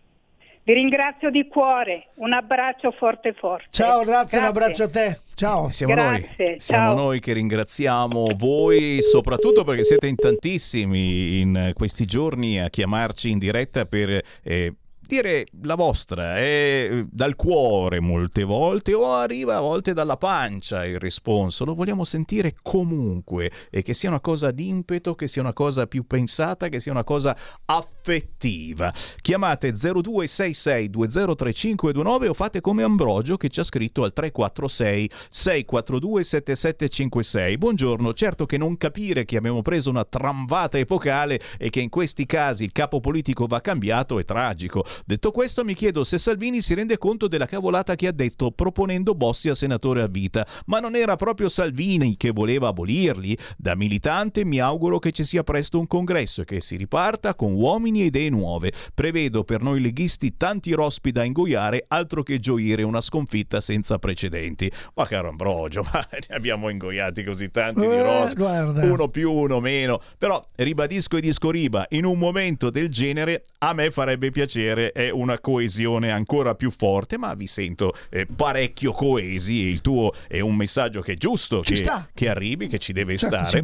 Vi 0.63 0.73
ringrazio 0.73 1.29
di 1.29 1.47
cuore. 1.47 2.07
Un 2.15 2.33
abbraccio 2.33 2.91
forte 2.91 3.35
forte. 3.35 3.67
Ciao, 3.69 4.03
grazie, 4.03 4.39
un 4.39 4.47
abbraccio 4.47 4.85
a 4.85 4.89
te. 4.89 5.19
Ciao. 5.35 5.71
Siamo 5.71 5.93
Grazie, 5.93 6.35
noi. 6.39 6.61
Siamo 6.61 6.95
noi 6.95 7.21
che 7.21 7.35
ringraziamo 7.35 8.29
voi, 8.35 9.03
soprattutto 9.03 9.63
perché 9.63 9.85
siete 9.85 10.07
in 10.07 10.17
tantissimi 10.17 11.41
in 11.41 11.73
questi 11.75 12.07
giorni 12.07 12.59
a 12.63 12.71
chiamarci 12.71 13.29
in 13.29 13.39
diretta 13.39 13.85
per 13.85 14.23
eh, 14.43 14.75
dire 15.11 15.47
la 15.63 15.75
vostra, 15.75 16.39
eh, 16.39 17.05
dal 17.11 17.35
cuore 17.35 17.99
molte 17.99 18.45
volte 18.45 18.95
o 18.95 19.13
arriva 19.13 19.57
a 19.57 19.61
volte 19.61 19.93
dalla 19.93 20.17
pancia 20.17 20.87
il 20.87 21.01
risponso. 21.01 21.65
Lo 21.65 21.75
vogliamo 21.75 22.05
sentire 22.05 22.55
comunque 22.63 23.51
e 23.71 23.83
che 23.83 23.93
sia 23.93 24.09
una 24.09 24.21
cosa 24.21 24.53
d'impeto, 24.53 25.17
che 25.17 25.27
sia 25.27 25.43
una 25.43 25.53
cosa 25.53 25.89
più 25.89 26.07
pensata, 26.07 26.69
che 26.69 26.79
sia 26.79 26.93
una 26.93 27.03
cosa 27.03 27.37
affettiva. 27.65 28.95
Chiamate 29.21 29.73
0266203529 29.73 32.29
o 32.29 32.35
fate 32.35 32.61
come 32.61 32.85
Ambrogio 32.85 33.37
che 33.37 33.49
ci 33.49 33.59
ha 33.59 33.65
scritto 33.65 34.05
al 34.05 34.13
346 34.13 35.11
642 35.29 36.23
7756. 36.23 37.59
Buongiorno, 37.59 38.15
certo 38.15 38.47
che 38.47 38.57
non 38.57 38.77
capire 38.77 39.25
che 39.25 39.37
abbiamo 39.37 39.63
preso 39.63 39.91
una 39.91 40.05
tramvata 40.05 40.79
epocale 40.79 41.41
e 41.59 41.69
che 41.69 41.81
in 41.81 41.89
questi 41.89 42.27
casi 42.27 42.63
il 42.63 42.71
capo 42.71 43.01
politico 43.01 43.47
va 43.47 43.61
cambiato 43.61 44.21
è 44.21 44.25
tragico. 44.25 44.85
Detto 45.05 45.31
questo, 45.31 45.65
mi 45.65 45.75
chiedo 45.75 46.05
se 46.05 46.19
Salvini 46.19 46.61
si 46.61 46.75
rende 46.75 46.99
conto 46.99 47.29
della 47.29 47.47
cavolata 47.47 47.95
che 47.95 48.07
ha 48.07 48.13
detto 48.13 48.51
proponendo 48.51 49.15
Bossi 49.15 49.49
a 49.49 49.55
senatore 49.55 50.03
a 50.03 50.07
vita. 50.07 50.47
Ma 50.67 50.79
non 50.81 50.95
era 50.97 51.17
proprio 51.17 51.49
Salvini 51.49 52.17
che 52.17 52.31
voleva 52.31 52.69
abolirli? 52.69 53.37
Da 53.57 53.75
militante 53.75 54.45
mi 54.45 54.59
auguro 54.61 54.99
che 54.99 55.13
ci 55.13 55.25
sia 55.25 55.43
presto 55.43 55.79
un 55.79 55.87
congresso 55.87 56.43
e 56.43 56.45
che 56.45 56.61
si 56.61 56.77
riparta 56.77 57.35
con 57.35 57.53
uomini 57.55 58.03
e 58.03 58.05
idee 58.07 58.31
nuove. 58.31 58.73
Prevedo 58.95 59.45
per 59.45 59.63
noi 59.63 59.81
leghisti 59.81 60.37
tanti 60.37 60.73
rospi 60.73 61.11
da 61.13 61.25
ingoiare, 61.25 61.85
altro 61.89 62.23
che 62.23 62.39
gioire 62.39 62.83
una 62.83 63.01
sconfitta 63.01 63.61
senza 63.61 63.99
precedenti. 63.99 64.71
Ma 64.95 65.07
caro 65.07 65.29
Ambrogio, 65.29 65.83
ma 65.93 66.07
ne 66.11 66.35
abbiamo 66.35 66.69
ingoiati 66.69 67.25
così 67.25 67.51
tanti 67.51 67.81
di 67.81 67.87
Eh, 67.87 68.03
rospi. 68.03 68.35
guarda. 68.35 68.85
Uno 68.85 69.09
più 69.09 69.33
uno 69.33 69.61
meno. 69.61 70.01
Però 70.19 70.43
ribadisco 70.57 71.17
e 71.17 71.21
disco 71.21 71.51
riba, 71.51 71.87
in 71.91 72.05
un 72.05 72.19
momento 72.19 72.71
del 72.71 72.89
genere 72.89 73.45
a 73.59 73.73
me 73.73 73.91
farebbe 73.91 74.31
piacere 74.31 74.90
è 74.93 75.11
una 75.11 75.39
coesione 75.39 76.11
ancora 76.11 76.55
più 76.55 76.71
forte, 76.71 77.19
ma 77.19 77.35
vi 77.35 77.47
sento 77.47 77.95
eh, 78.11 78.27
parecchio 78.27 78.93
coesi 78.93 79.53
il 79.53 79.81
tuo 79.81 80.13
è 80.29 80.41
un 80.41 80.57
messaggio 80.57 81.01
che 81.01 81.13
è 81.13 81.17
giusto 81.17 81.63
Ci 81.63 81.75
che, 81.75 81.79
sta. 81.79 82.09
che 82.13 82.29
arrivi, 82.29 82.67
che 82.67 82.79
ci 82.79 82.93
deve 82.93 83.17
Certo, 83.17 83.47
stare. 83.47 83.61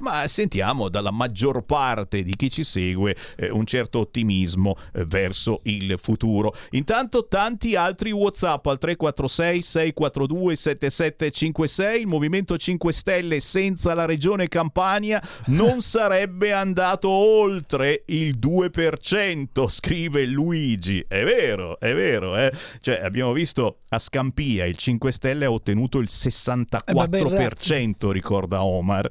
Ma 0.00 0.26
sentiamo 0.28 0.88
dalla 0.88 1.10
maggior 1.10 1.64
parte 1.64 2.22
di 2.22 2.34
chi 2.36 2.50
ci 2.50 2.64
segue 2.64 3.16
eh, 3.36 3.50
un 3.50 3.64
certo 3.66 4.00
ottimismo 4.00 4.76
eh, 4.92 5.04
verso 5.04 5.60
il 5.64 5.98
futuro. 6.00 6.54
Intanto 6.70 7.26
tanti 7.28 7.74
altri 7.74 8.10
WhatsApp 8.10 8.66
al 8.66 8.78
346 8.78 9.62
642 9.62 10.56
7756, 10.56 12.00
il 12.00 12.06
Movimento 12.06 12.56
5 12.56 12.92
Stelle 12.92 13.40
senza 13.40 13.94
la 13.94 14.04
regione 14.04 14.48
Campania 14.48 15.22
non 15.46 15.80
sarebbe 15.82 16.52
andato 16.52 17.08
oltre 17.08 18.02
il 18.06 18.38
2%, 18.38 19.68
scrive 19.68 20.24
Luigi. 20.62 21.04
È 21.06 21.22
vero, 21.24 21.78
è 21.80 21.92
vero, 21.92 22.36
eh? 22.36 22.52
Cioè 22.80 23.00
abbiamo 23.02 23.32
visto 23.32 23.80
a 23.88 23.98
Scampia 23.98 24.64
il 24.64 24.76
5 24.76 25.10
Stelle 25.10 25.46
ha 25.46 25.50
ottenuto 25.50 25.98
il 25.98 26.06
64%, 26.08 28.10
ricorda 28.10 28.64
Omar. 28.64 29.10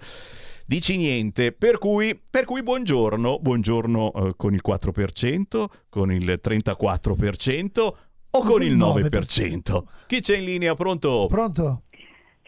Dici 0.66 0.96
niente, 0.96 1.52
per 1.52 1.78
cui, 1.78 2.18
per 2.18 2.46
cui 2.46 2.64
buongiorno, 2.64 3.40
buongiorno 3.40 4.14
eh, 4.14 4.34
con 4.38 4.54
il 4.54 4.62
4%, 4.66 5.66
con 5.90 6.14
il 6.14 6.40
34% 6.42 7.94
o 8.34 8.44
con 8.44 8.64
il 8.64 8.78
9%. 8.78 9.84
Chi 10.08 10.22
c'è 10.22 10.38
in 10.38 10.46
linea? 10.46 10.74
Pronto? 10.76 11.26
Pronto? 11.28 11.82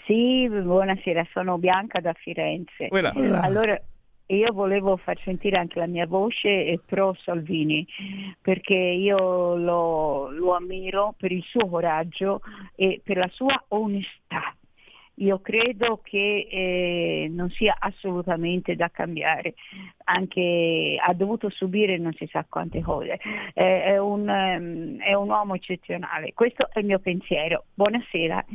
Sì, 0.05 0.47
buonasera, 0.49 1.27
sono 1.33 1.57
Bianca 1.57 1.99
da 1.99 2.13
Firenze. 2.13 2.87
Quella. 2.87 3.11
Allora, 3.41 3.77
io 4.33 4.51
volevo 4.51 4.97
far 4.97 5.19
sentire 5.21 5.57
anche 5.57 5.79
la 5.79 5.87
mia 5.87 6.05
voce 6.07 6.79
pro 6.85 7.13
Salvini, 7.13 7.85
perché 8.41 8.75
io 8.75 9.55
lo, 9.55 10.29
lo 10.29 10.55
ammiro 10.55 11.13
per 11.17 11.31
il 11.31 11.43
suo 11.43 11.67
coraggio 11.67 12.41
e 12.75 13.01
per 13.03 13.17
la 13.17 13.29
sua 13.31 13.63
onestà. 13.69 14.55
Io 15.17 15.39
credo 15.41 15.99
che 16.01 16.47
eh, 16.49 17.27
non 17.29 17.49
sia 17.51 17.75
assolutamente 17.77 18.75
da 18.75 18.89
cambiare, 18.89 19.53
anche 20.03 20.97
ha 20.99 21.13
dovuto 21.13 21.49
subire 21.49 21.97
non 21.97 22.13
si 22.13 22.27
sa 22.31 22.45
quante 22.47 22.81
cose, 22.81 23.19
Eh, 23.53 23.83
è, 23.83 23.97
un, 23.97 24.29
ehm, 24.29 24.99
è 24.99 25.13
un 25.13 25.29
uomo 25.29 25.55
eccezionale. 25.55 26.33
Questo 26.33 26.69
è 26.71 26.79
il 26.79 26.85
mio 26.85 26.99
pensiero. 26.99 27.65
Buonasera. 27.73 28.45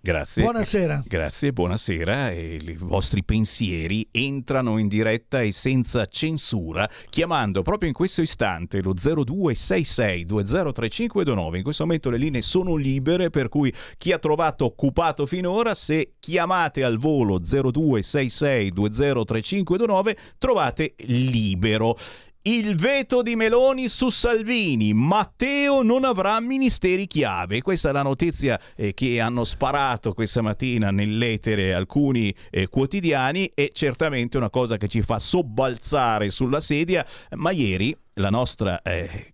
Grazie. 0.00 0.42
Buonasera. 0.42 1.02
Grazie, 1.06 1.52
buonasera. 1.52 2.30
E 2.30 2.58
I 2.60 2.76
vostri 2.78 3.22
pensieri 3.24 4.06
entrano 4.10 4.78
in 4.78 4.88
diretta 4.88 5.40
e 5.40 5.52
senza 5.52 6.04
censura 6.06 6.88
chiamando 7.08 7.62
proprio 7.62 7.88
in 7.88 7.94
questo 7.94 8.22
istante 8.22 8.82
lo 8.82 8.94
0266203529. 8.94 11.56
In 11.56 11.62
questo 11.62 11.84
momento 11.84 12.10
le 12.10 12.18
linee 12.18 12.42
sono 12.42 12.74
libere 12.76 13.30
per 13.30 13.48
cui 13.48 13.72
chi 13.96 14.12
ha 14.12 14.18
trovato 14.18 14.64
occupato 14.64 15.26
finora 15.26 15.74
se 15.74 16.14
chiamate 16.18 16.82
al 16.84 16.98
volo 16.98 17.38
0266203529 17.40 20.16
trovate 20.38 20.63
libero. 21.06 21.98
Il 22.46 22.76
veto 22.76 23.22
di 23.22 23.36
Meloni 23.36 23.88
su 23.88 24.10
Salvini. 24.10 24.92
Matteo 24.92 25.82
non 25.82 26.04
avrà 26.04 26.38
ministeri 26.40 27.06
chiave. 27.06 27.62
Questa 27.62 27.88
è 27.88 27.92
la 27.92 28.02
notizia 28.02 28.60
eh, 28.76 28.92
che 28.92 29.18
hanno 29.18 29.44
sparato 29.44 30.12
questa 30.12 30.42
mattina 30.42 30.90
nell'etere 30.90 31.72
alcuni 31.72 32.34
eh, 32.50 32.68
quotidiani 32.68 33.46
e 33.46 33.70
certamente 33.72 34.36
una 34.36 34.50
cosa 34.50 34.76
che 34.76 34.88
ci 34.88 35.00
fa 35.00 35.18
sobbalzare 35.18 36.28
sulla 36.28 36.60
sedia. 36.60 37.06
Ma 37.36 37.50
ieri 37.50 37.96
la 38.14 38.28
nostra 38.28 38.82
eh, 38.82 39.32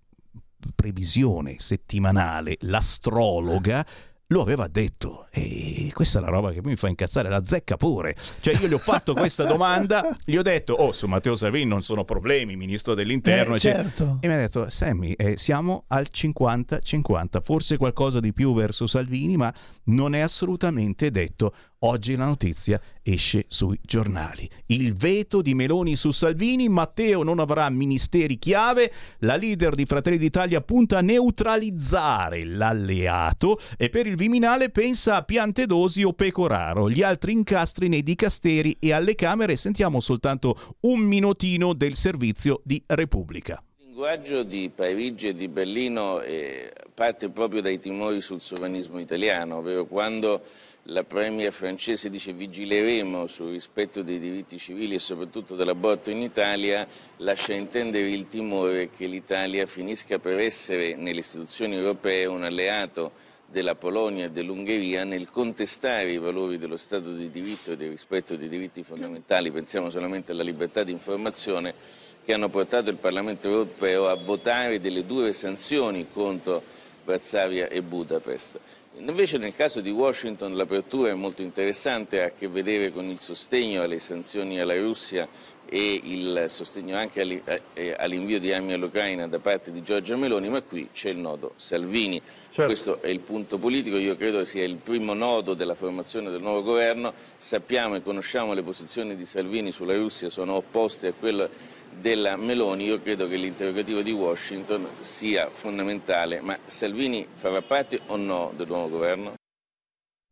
previsione 0.76 1.56
settimanale, 1.58 2.58
l'astrologa, 2.60 3.84
lo 4.28 4.40
aveva 4.40 4.68
detto 4.68 5.26
e 5.32 5.90
questa 5.94 6.18
è 6.18 6.22
la 6.22 6.28
roba 6.28 6.52
che 6.52 6.60
mi 6.62 6.76
fa 6.76 6.88
incazzare, 6.88 7.28
la 7.28 7.44
zecca 7.44 7.76
pure. 7.76 8.16
Cioè 8.40 8.56
io 8.60 8.68
gli 8.68 8.72
ho 8.74 8.78
fatto 8.78 9.14
questa 9.14 9.44
domanda, 9.44 10.16
gli 10.24 10.36
ho 10.36 10.42
detto, 10.42 10.72
oh 10.74 10.92
su 10.92 11.06
Matteo 11.06 11.36
Salvini 11.36 11.66
non 11.66 11.82
sono 11.82 12.04
problemi, 12.04 12.56
ministro 12.56 12.94
dell'interno, 12.94 13.54
Eh, 13.54 13.58
certo. 13.60 14.18
e 14.20 14.28
mi 14.28 14.34
ha 14.34 14.38
detto, 14.38 14.68
Sammy, 14.68 15.12
eh, 15.12 15.36
siamo 15.36 15.84
al 15.88 16.08
50-50, 16.12 17.40
forse 17.42 17.76
qualcosa 17.76 18.20
di 18.20 18.32
più 18.32 18.54
verso 18.54 18.86
Salvini, 18.86 19.36
ma 19.36 19.52
non 19.84 20.14
è 20.14 20.20
assolutamente 20.20 21.10
detto. 21.10 21.54
Oggi 21.82 22.14
la 22.14 22.26
notizia 22.26 22.78
esce 23.02 23.46
sui 23.48 23.78
giornali. 23.80 24.46
Il 24.66 24.92
veto 24.92 25.40
di 25.40 25.54
Meloni 25.54 25.96
su 25.96 26.10
Salvini, 26.10 26.68
Matteo 26.68 27.22
non 27.22 27.38
avrà 27.38 27.70
ministeri 27.70 28.38
chiave, 28.38 28.92
la 29.20 29.36
leader 29.36 29.74
di 29.74 29.86
Fratelli 29.86 30.18
d'Italia 30.18 30.60
punta 30.60 30.98
a 30.98 31.00
neutralizzare 31.00 32.44
l'alleato 32.44 33.58
e 33.78 33.88
per 33.88 34.06
il 34.06 34.16
Viminale 34.16 34.68
pensa 34.68 35.16
a 35.16 35.19
Piantedosi 35.22 36.02
o 36.02 36.12
Pecoraro, 36.12 36.88
gli 36.90 37.02
altri 37.02 37.32
incastri 37.32 37.88
nei 37.88 38.02
dicasteri 38.02 38.76
e 38.78 38.92
alle 38.92 39.14
Camere. 39.14 39.56
Sentiamo 39.56 40.00
soltanto 40.00 40.76
un 40.80 41.00
minutino 41.00 41.72
del 41.72 41.94
servizio 41.94 42.60
di 42.64 42.82
Repubblica. 42.86 43.62
Il 43.78 43.86
linguaggio 43.86 44.42
di 44.42 44.70
Parigi 44.74 45.28
e 45.28 45.34
di 45.34 45.48
Berlino 45.48 46.20
eh, 46.20 46.72
parte 46.94 47.28
proprio 47.28 47.60
dai 47.60 47.78
timori 47.78 48.20
sul 48.20 48.40
sovranismo 48.40 48.98
italiano, 48.98 49.56
ovvero 49.56 49.84
quando 49.86 50.42
la 50.84 51.04
premier 51.04 51.52
francese 51.52 52.08
dice 52.08 52.32
vigileremo 52.32 53.26
sul 53.26 53.50
rispetto 53.50 54.02
dei 54.02 54.18
diritti 54.18 54.58
civili 54.58 54.94
e 54.94 54.98
soprattutto 54.98 55.54
dell'aborto 55.54 56.10
in 56.10 56.22
Italia, 56.22 56.86
lascia 57.18 57.52
intendere 57.52 58.08
il 58.08 58.26
timore 58.26 58.90
che 58.90 59.06
l'Italia 59.06 59.66
finisca 59.66 60.18
per 60.18 60.38
essere 60.38 60.96
nelle 60.96 61.20
istituzioni 61.20 61.76
europee 61.76 62.26
un 62.26 62.44
alleato 62.44 63.28
della 63.50 63.74
Polonia 63.74 64.26
e 64.26 64.30
dell'Ungheria 64.30 65.02
nel 65.02 65.28
contestare 65.28 66.12
i 66.12 66.18
valori 66.18 66.56
dello 66.56 66.76
Stato 66.76 67.12
di 67.12 67.30
diritto 67.30 67.72
e 67.72 67.76
del 67.76 67.90
rispetto 67.90 68.36
dei 68.36 68.48
diritti 68.48 68.82
fondamentali, 68.84 69.50
pensiamo 69.50 69.90
solamente 69.90 70.32
alla 70.32 70.44
libertà 70.44 70.84
di 70.84 70.92
informazione, 70.92 71.74
che 72.24 72.32
hanno 72.32 72.48
portato 72.48 72.90
il 72.90 72.96
Parlamento 72.96 73.48
europeo 73.48 74.08
a 74.08 74.14
votare 74.14 74.78
delle 74.78 75.04
dure 75.04 75.32
sanzioni 75.32 76.06
contro 76.12 76.62
Varsavia 77.04 77.68
e 77.68 77.82
Budapest. 77.82 78.60
Invece 78.98 79.38
nel 79.38 79.54
caso 79.54 79.80
di 79.80 79.90
Washington 79.90 80.54
l'apertura 80.54 81.10
è 81.10 81.14
molto 81.14 81.42
interessante, 81.42 82.22
ha 82.22 82.26
a 82.26 82.30
che 82.30 82.48
vedere 82.48 82.92
con 82.92 83.06
il 83.06 83.18
sostegno 83.18 83.82
alle 83.82 83.98
sanzioni 83.98 84.60
alla 84.60 84.76
Russia 84.78 85.26
e 85.72 86.00
il 86.02 86.44
sostegno 86.48 86.96
anche 86.96 87.20
all'i- 87.20 87.40
eh, 87.74 87.94
all'invio 87.96 88.40
di 88.40 88.52
armi 88.52 88.72
all'Ucraina 88.72 89.28
da 89.28 89.38
parte 89.38 89.70
di 89.70 89.84
Giorgia 89.84 90.16
Meloni, 90.16 90.48
ma 90.48 90.62
qui 90.62 90.88
c'è 90.92 91.10
il 91.10 91.18
nodo 91.18 91.52
Salvini. 91.54 92.20
Questo 92.52 93.00
è 93.00 93.06
il 93.06 93.20
punto 93.20 93.56
politico, 93.56 93.96
io 93.96 94.16
credo 94.16 94.44
sia 94.44 94.64
il 94.64 94.74
primo 94.74 95.14
nodo 95.14 95.54
della 95.54 95.76
formazione 95.76 96.30
del 96.30 96.40
nuovo 96.40 96.64
governo. 96.64 97.14
Sappiamo 97.38 97.94
e 97.94 98.02
conosciamo 98.02 98.52
le 98.52 98.62
posizioni 98.62 99.14
di 99.14 99.24
Salvini 99.24 99.70
sulla 99.70 99.94
Russia, 99.94 100.28
sono 100.28 100.54
opposte 100.54 101.06
a 101.06 101.12
quelle 101.12 101.48
della 102.00 102.36
Meloni, 102.36 102.86
io 102.86 103.00
credo 103.00 103.28
che 103.28 103.36
l'interrogativo 103.36 104.00
di 104.00 104.10
Washington 104.10 104.86
sia 105.00 105.48
fondamentale, 105.50 106.40
ma 106.40 106.58
Salvini 106.66 107.26
farà 107.32 107.62
parte 107.62 108.00
o 108.06 108.16
no 108.16 108.52
del 108.56 108.66
nuovo 108.66 108.88
governo? 108.88 109.39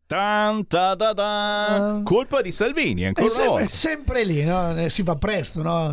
Tan, 0.09 0.67
ta, 0.67 0.95
da, 0.95 1.13
da. 1.13 2.01
Colpa 2.03 2.41
di 2.41 2.51
Salvini, 2.51 3.05
ancora 3.05 3.27
è 3.27 3.47
volta. 3.47 3.67
sempre 3.67 4.25
lì, 4.25 4.43
no? 4.43 4.75
Eh, 4.75 4.89
si 4.89 5.03
va 5.03 5.17
presto, 5.17 5.61
no? 5.61 5.93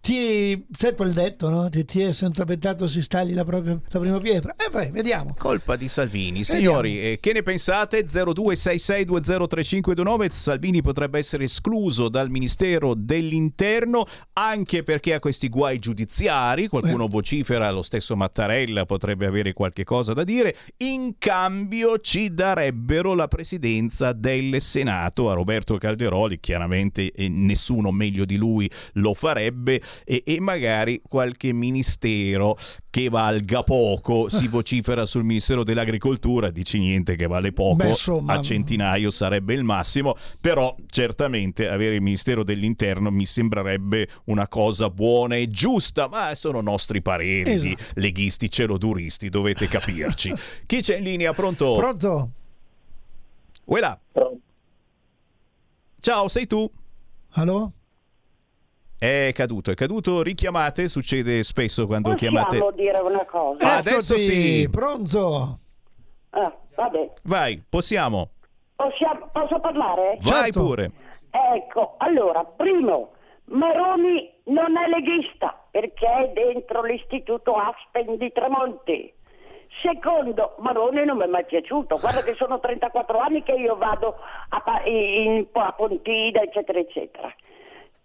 Ti, 0.00 0.64
c'è 0.70 0.94
quel 0.94 1.12
detto, 1.12 1.48
no? 1.48 1.68
Ti, 1.68 1.84
ti 1.84 2.00
è 2.02 2.12
senza 2.12 2.44
peccato 2.44 2.86
si 2.86 3.02
stagli 3.02 3.34
la, 3.34 3.44
propria- 3.44 3.76
la 3.88 3.98
prima 3.98 4.18
pietra. 4.18 4.54
E 4.54 4.70
poi, 4.70 4.92
vediamo. 4.92 5.34
Colpa 5.36 5.74
di 5.74 5.88
Salvini. 5.88 6.44
Signori, 6.44 7.00
eh, 7.00 7.18
che 7.20 7.32
ne 7.32 7.42
pensate? 7.42 8.04
0266203529. 8.06 10.30
Salvini 10.30 10.80
potrebbe 10.80 11.18
essere 11.18 11.42
escluso 11.44 12.08
dal 12.08 12.30
Ministero 12.30 12.94
dell'Interno 12.94 14.06
anche 14.34 14.84
perché 14.84 15.14
ha 15.14 15.18
questi 15.18 15.48
guai 15.48 15.80
giudiziari. 15.80 16.68
Qualcuno 16.68 17.06
Eh. 17.06 17.08
vocifera, 17.08 17.68
lo 17.72 17.82
stesso 17.82 18.14
Mattarella 18.14 18.86
potrebbe 18.86 19.26
avere 19.26 19.52
qualche 19.52 19.82
cosa 19.82 20.12
da 20.12 20.22
dire. 20.22 20.54
In 20.76 21.14
cambio 21.18 21.98
ci 21.98 22.32
darebbero 22.32 23.14
la 23.14 23.26
presidenza 23.48 24.12
del 24.12 24.60
Senato 24.60 25.30
a 25.30 25.32
Roberto 25.32 25.78
Calderoli. 25.78 26.38
Chiaramente 26.38 27.10
nessuno 27.16 27.90
meglio 27.90 28.26
di 28.26 28.36
lui 28.36 28.70
lo 28.94 29.14
farebbe 29.14 29.80
e, 30.04 30.22
e 30.26 30.38
magari 30.38 31.00
qualche 31.08 31.54
ministero 31.54 32.58
che 32.90 33.08
valga 33.08 33.62
poco. 33.62 34.28
Si 34.28 34.48
vocifera 34.52 35.06
sul 35.06 35.24
Ministero 35.24 35.64
dell'Agricoltura, 35.64 36.50
dici 36.50 36.78
niente 36.78 37.16
che 37.16 37.26
vale 37.26 37.52
poco, 37.52 37.76
Beh, 37.76 37.88
insomma- 37.88 38.34
a 38.34 38.42
centinaio 38.42 39.10
sarebbe 39.10 39.54
il 39.54 39.64
massimo, 39.64 40.14
però 40.42 40.76
certamente 40.90 41.68
avere 41.68 41.94
il 41.94 42.02
Ministero 42.02 42.44
dell'Interno 42.44 43.10
mi 43.10 43.24
sembrerebbe 43.24 44.08
una 44.24 44.46
cosa 44.46 44.90
buona 44.90 45.36
e 45.36 45.48
giusta, 45.48 46.06
ma 46.08 46.34
sono 46.34 46.60
nostri 46.60 47.00
pareri 47.00 47.52
Esatto. 47.52 47.68
di 47.68 47.76
leghisti 47.94 48.50
celoduristi, 48.50 49.30
dovete 49.30 49.68
capirci. 49.68 50.34
Chi 50.66 50.82
c'è 50.82 50.98
in 50.98 51.04
linea? 51.04 51.32
Pronto? 51.32 51.76
Pronto? 51.76 52.32
Uela. 53.68 53.98
Ciao, 56.00 56.28
sei 56.28 56.46
tu? 56.46 56.68
Allo? 57.32 57.72
È 58.98 59.30
caduto, 59.34 59.70
è 59.70 59.74
caduto, 59.74 60.22
richiamate, 60.22 60.88
succede 60.88 61.42
spesso 61.44 61.86
quando 61.86 62.14
chiamate. 62.14 62.58
Possiamo 62.58 62.70
dire 62.72 62.98
una 62.98 63.24
cosa? 63.26 63.64
Ah, 63.74 63.76
adesso 63.76 64.14
Eccoti, 64.14 64.30
sì. 64.60 64.68
Pronto? 64.70 65.58
Ah, 66.30 66.56
vabbè. 66.74 67.12
Vai, 67.24 67.62
possiamo. 67.68 68.30
Possiamo- 68.74 69.28
posso 69.32 69.60
parlare? 69.60 70.18
Vai 70.22 70.42
Certo. 70.44 70.60
pure. 70.64 70.90
Ecco, 71.30 71.94
allora, 71.98 72.44
primo, 72.44 73.12
Maroni 73.46 74.32
non 74.44 74.76
è 74.78 74.88
leghista 74.88 75.62
perché 75.70 76.06
è 76.06 76.32
dentro 76.32 76.82
l'istituto 76.82 77.52
Aspen 77.54 78.16
di 78.16 78.32
Tremonti. 78.32 79.12
Secondo, 79.80 80.56
Maroni 80.58 81.04
non 81.04 81.18
mi 81.18 81.24
è 81.24 81.26
mai 81.26 81.44
piaciuto, 81.44 81.98
guarda 81.98 82.22
che 82.22 82.34
sono 82.34 82.58
34 82.58 83.18
anni 83.18 83.42
che 83.44 83.52
io 83.52 83.76
vado 83.76 84.16
a, 84.48 84.82
in, 84.86 85.46
a 85.52 85.72
Pontina, 85.72 86.42
eccetera, 86.42 86.78
eccetera. 86.78 87.32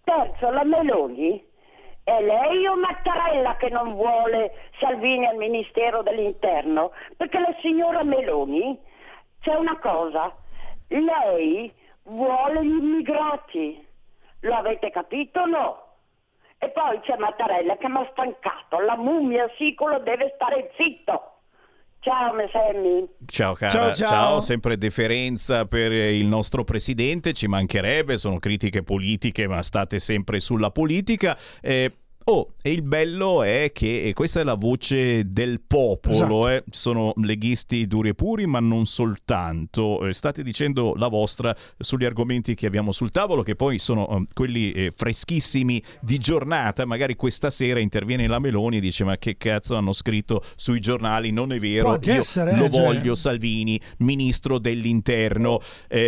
Terzo, 0.04 0.52
la 0.52 0.64
Meloni 0.64 1.44
è 2.04 2.22
lei 2.22 2.68
o 2.68 2.76
Mattarella 2.76 3.56
che 3.56 3.70
non 3.70 3.94
vuole 3.94 4.70
Salvini 4.80 5.26
al 5.26 5.38
Ministero 5.38 6.04
dell'Interno? 6.04 6.92
Perché 7.18 7.40
la 7.40 7.56
signora 7.62 8.04
Meloni, 8.04 8.78
c'è 9.42 9.56
una 9.56 9.80
cosa, 9.80 10.32
lei 10.90 11.74
vuole 12.04 12.66
gli 12.66 12.76
immigrati, 12.76 13.88
lo 14.42 14.56
avete 14.56 14.92
capito 14.92 15.40
o 15.40 15.46
no? 15.46 15.84
E 16.60 16.70
poi 16.70 17.00
c'è 17.00 17.18
Mattarella 17.18 17.78
che 17.78 17.90
mi 17.90 17.98
ha 17.98 18.08
stancato, 18.12 18.80
la 18.80 18.96
mummia 18.96 19.50
sicuro 19.58 20.00
deve 20.00 20.34
stare 20.36 20.72
zitto. 20.76 21.33
Ciao 22.04 22.34
Messemmi. 22.34 23.08
Ciao 23.26 23.54
cara, 23.54 23.72
Ciao, 23.72 23.94
ciao. 23.96 24.40
sempre 24.42 24.78
deferenza 24.78 25.66
per 25.66 25.94
il 25.94 26.26
nostro 26.26 26.66
presidente, 26.66 27.32
ci 27.32 27.48
mancherebbe, 27.48 28.18
sono 28.18 28.40
critiche 28.40 28.84
politiche 28.84 29.48
ma 29.48 29.62
state 29.62 30.00
sempre 30.00 30.42
sulla 30.42 30.70
politica. 30.70 31.38
Eh, 31.62 32.03
Oh, 32.26 32.54
e 32.62 32.72
il 32.72 32.84
bello 32.84 33.44
è 33.44 33.72
che 33.74 34.12
questa 34.16 34.40
è 34.40 34.44
la 34.44 34.54
voce 34.54 35.32
del 35.32 35.60
popolo, 35.66 36.14
Esatto. 36.16 36.50
eh. 36.50 36.64
sono 36.70 37.14
leghisti 37.18 37.86
duri 37.86 38.10
e 38.10 38.14
puri, 38.14 38.46
ma 38.46 38.60
non 38.62 38.86
soltanto. 38.86 40.08
Eh, 40.08 40.14
state 40.14 40.42
dicendo 40.44 40.94
la 40.96 41.10
vostra 41.10 41.54
sugli 41.78 42.06
argomenti 42.06 42.56
che 42.56 42.66
abbiamo 42.66 42.94
sul 42.94 43.12
tavolo, 43.12 43.44
che 43.44 43.56
poi 43.56 43.78
sono 43.80 44.08
eh, 44.10 44.24
quelli 44.34 44.72
eh, 44.72 44.92
freschissimi 44.96 45.84
di 46.00 46.18
giornata. 46.18 46.86
Magari 46.86 47.16
questa 47.16 47.50
sera 47.50 47.80
interviene 47.82 48.28
la 48.28 48.40
Meloni 48.40 48.78
e 48.78 48.80
dice: 48.80 49.04
Ma 49.04 49.18
che 49.18 49.36
cazzo 49.36 49.76
hanno 49.76 49.92
scritto 49.92 50.42
sui 50.56 50.80
giornali? 50.80 51.32
Non 51.32 51.52
è 51.52 51.60
vero, 51.60 51.98
Può 51.98 52.12
io 52.14 52.20
essere, 52.22 52.56
lo 52.56 52.66
eh, 52.66 52.70
cioè. 52.72 52.82
voglio. 52.82 53.16
Salvini, 53.16 53.80
ministro 53.98 54.60
dell'interno. 54.60 55.60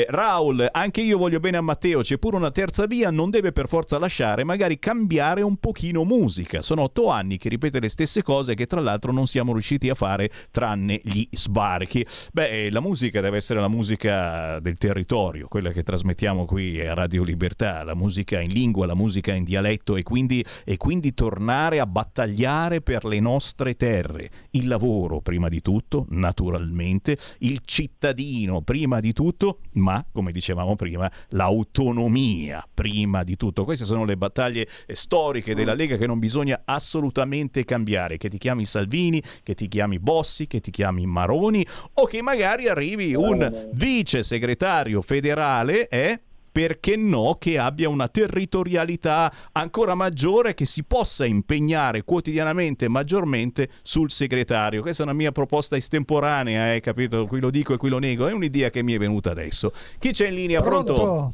Raul, 0.08 0.68
anche 0.72 1.02
io 1.02 1.18
voglio 1.18 1.40
bene 1.40 1.58
a 1.58 1.62
Matteo, 1.62 2.02
c'è 2.02 2.18
pure 2.18 2.36
una 2.38 2.52
terza 2.52 2.86
via, 2.86 3.12
non 3.12 3.30
deve 3.30 3.52
per 3.52 3.68
forza 3.68 3.98
lasciare, 4.00 4.44
magari 4.44 4.80
cambiare 4.80 5.42
un 5.42 5.58
pochino 5.58 6.04
musica. 6.06 6.62
Sono 6.62 6.84
otto 6.84 7.10
anni 7.10 7.38
che 7.38 7.50
ripete 7.50 7.80
le 7.80 7.90
stesse 7.90 8.24
cose 8.24 8.56
che 8.56 8.66
tra 8.66 8.80
l'altro 8.80 9.12
non 9.12 9.28
siamo 9.28 9.52
riusciti 9.52 9.90
a 9.90 9.96
fare 9.96 10.30
tranne 10.52 11.02
gli 11.04 11.28
sbarchi. 11.32 12.06
Beh, 12.32 12.72
la 12.72 12.80
musica 12.80 13.20
deve 13.20 13.38
essere 13.38 13.60
la 13.60 13.68
musica 13.68 14.60
del 14.60 14.78
territorio, 14.78 15.48
quella 15.48 15.72
che 15.72 15.84
trasmettiamo 15.84 16.46
qui 16.46 16.80
a 16.80 16.94
Radio 16.94 17.24
Libertà, 17.24 17.84
la 17.84 17.96
musica 17.96 18.40
in 18.40 18.52
lingua, 18.52 18.86
la 18.86 18.96
musica 18.96 19.34
in 19.34 19.44
dialetto 19.44 19.96
e 19.96 20.04
quindi, 20.04 20.44
e 20.64 20.78
quindi 20.78 21.14
tornare 21.14 21.80
a 21.80 21.86
battagliare 21.86 22.82
per 22.82 23.06
le 23.06 23.20
nostre 23.20 23.76
terre. 23.76 24.30
Il 24.52 24.68
lavoro 24.68 25.22
prima 25.22 25.50
di 25.50 25.62
tutto, 25.62 26.06
naturalmente, 26.10 27.18
il 27.40 27.62
cittadino 27.66 28.62
prima 28.62 29.00
di 29.00 29.14
tutto, 29.14 29.60
ma 29.74 30.06
come 30.12 30.32
dicevamo 30.32 30.76
prima, 30.76 31.12
l'autonomia 31.30 32.66
prima 32.74 33.24
di 33.24 33.36
tutto. 33.36 33.64
Queste 33.64 33.86
sono 33.86 34.06
le 34.06 34.18
battaglie 34.18 34.68
eh, 34.86 34.96
storiche 34.96 35.56
della 35.56 35.74
Lega 35.74 35.95
significa 35.96 35.98
che 35.98 36.08
non 36.08 36.20
bisogna 36.20 36.62
assolutamente 36.66 37.64
cambiare, 37.64 38.18
che 38.18 38.30
ti 38.30 38.38
chiami 38.38 38.66
Salvini, 38.66 39.22
che 39.44 39.56
ti 39.56 39.68
chiami 39.68 40.00
Bossi, 40.00 40.48
che 40.48 40.60
ti 40.60 40.72
chiami 40.72 41.06
Maroni 41.06 41.66
o 41.94 42.06
che 42.06 42.22
magari 42.22 42.68
arrivi 42.68 43.16
un 43.16 43.70
vice 43.74 44.24
segretario 44.24 45.02
federale, 45.02 45.88
eh? 45.88 46.20
perché 46.56 46.96
no, 46.96 47.36
che 47.38 47.58
abbia 47.58 47.90
una 47.90 48.08
territorialità 48.08 49.32
ancora 49.52 49.94
maggiore 49.94 50.54
che 50.54 50.66
si 50.66 50.86
possa 50.86 51.26
impegnare 51.26 52.04
quotidianamente 52.04 52.88
maggiormente 52.88 53.68
sul 53.82 54.10
segretario. 54.10 54.82
Questa 54.82 55.04
è 55.04 55.06
una 55.06 55.16
mia 55.16 55.34
proposta 55.34 55.76
estemporanea, 55.76 56.74
eh, 56.74 56.80
capito? 56.80 57.28
Qui 57.28 57.42
lo 57.42 57.50
dico 57.50 57.74
e 57.74 57.78
qui 57.78 57.90
lo 57.90 58.00
nego, 58.00 58.28
è 58.28 58.32
un'idea 58.32 58.70
che 58.70 58.84
mi 58.84 58.94
è 58.94 58.98
venuta 58.98 59.32
adesso. 59.32 59.74
Chi 60.00 60.12
c'è 60.12 60.30
in 60.30 60.36
linea? 60.36 60.62
Pronto? 60.62 61.34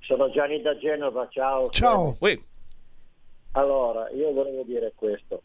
Sono 0.00 0.30
Gianni 0.30 0.60
da 0.60 0.76
Genova, 0.76 1.26
ciao. 1.30 1.70
Ciao. 1.70 2.16
Uè. 2.18 2.38
Allora, 3.56 4.10
io 4.10 4.32
volevo 4.32 4.62
dire 4.62 4.92
questo. 4.94 5.42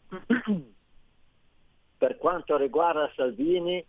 per 1.96 2.16
quanto 2.16 2.56
riguarda 2.56 3.10
Salvini, 3.14 3.84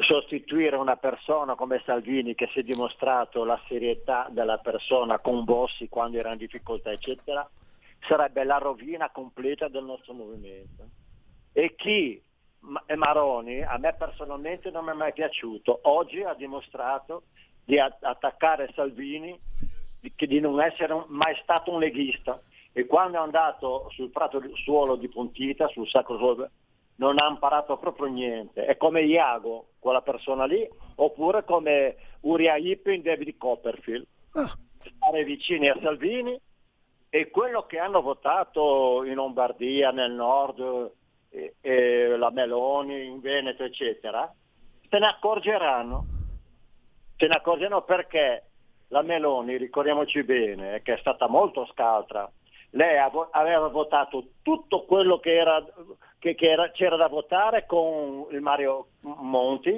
sostituire 0.00 0.76
una 0.76 0.96
persona 0.96 1.54
come 1.54 1.82
Salvini 1.84 2.34
che 2.34 2.48
si 2.52 2.60
è 2.60 2.62
dimostrato 2.62 3.44
la 3.44 3.60
serietà 3.68 4.26
della 4.30 4.58
persona 4.58 5.18
con 5.18 5.44
Bossi 5.44 5.88
quando 5.88 6.18
era 6.18 6.32
in 6.32 6.38
difficoltà, 6.38 6.90
eccetera, 6.90 7.48
sarebbe 8.06 8.44
la 8.44 8.58
rovina 8.58 9.10
completa 9.10 9.68
del 9.68 9.84
nostro 9.84 10.12
movimento. 10.12 10.88
E 11.52 11.74
chi 11.76 12.20
e 12.86 12.96
Maroni 12.96 13.62
a 13.62 13.78
me 13.78 13.94
personalmente 13.94 14.70
non 14.70 14.84
mi 14.86 14.90
è 14.90 14.94
mai 14.94 15.12
piaciuto. 15.12 15.78
Oggi 15.82 16.22
ha 16.22 16.34
dimostrato 16.34 17.24
di 17.64 17.78
attaccare 17.78 18.72
Salvini 18.74 19.38
di, 20.00 20.40
non 20.40 20.60
essere 20.60 21.04
mai 21.08 21.36
stato 21.42 21.72
un 21.72 21.80
leghista 21.80 22.40
e 22.76 22.84
quando 22.84 23.16
è 23.16 23.20
andato 23.22 23.88
sul 23.88 24.10
prato 24.10 24.38
suolo 24.56 24.96
di 24.96 25.08
Pontita, 25.08 25.66
sul 25.68 25.88
Sacro 25.88 26.18
Suolo, 26.18 26.50
non 26.96 27.18
ha 27.18 27.26
imparato 27.26 27.78
proprio 27.78 28.06
niente. 28.08 28.66
È 28.66 28.76
come 28.76 29.00
Iago, 29.00 29.68
quella 29.78 30.02
persona 30.02 30.44
lì, 30.44 30.68
oppure 30.96 31.42
come 31.44 31.96
Uriah 32.20 32.58
Heep 32.58 32.88
in 32.88 33.00
David 33.00 33.38
Copperfield. 33.38 34.06
Stare 34.94 35.24
vicini 35.24 35.70
a 35.70 35.78
Salvini 35.80 36.38
e 37.08 37.30
quello 37.30 37.64
che 37.64 37.78
hanno 37.78 38.02
votato 38.02 39.04
in 39.04 39.14
Lombardia, 39.14 39.90
nel 39.90 40.12
nord, 40.12 40.92
e, 41.30 41.54
e 41.62 42.14
la 42.18 42.30
Meloni, 42.30 43.06
in 43.06 43.20
Veneto, 43.20 43.64
eccetera, 43.64 44.30
se 44.86 44.98
ne 44.98 45.06
accorgeranno. 45.06 46.04
Se 47.16 47.26
ne 47.26 47.36
accorgeranno 47.36 47.84
perché 47.84 48.50
la 48.88 49.00
Meloni, 49.00 49.56
ricordiamoci 49.56 50.22
bene, 50.24 50.82
che 50.82 50.92
è 50.92 50.98
stata 50.98 51.26
molto 51.26 51.64
scaltra, 51.72 52.30
lei 52.76 52.98
aveva 53.30 53.68
votato 53.68 54.24
tutto 54.42 54.84
quello 54.84 55.18
che, 55.18 55.34
era, 55.34 55.64
che- 56.18 56.34
che 56.34 56.50
era- 56.50 56.68
c'era 56.70 56.96
da 56.96 57.08
votare 57.08 57.64
con 57.66 58.26
il 58.30 58.40
Mario 58.40 58.88
Monti, 59.00 59.70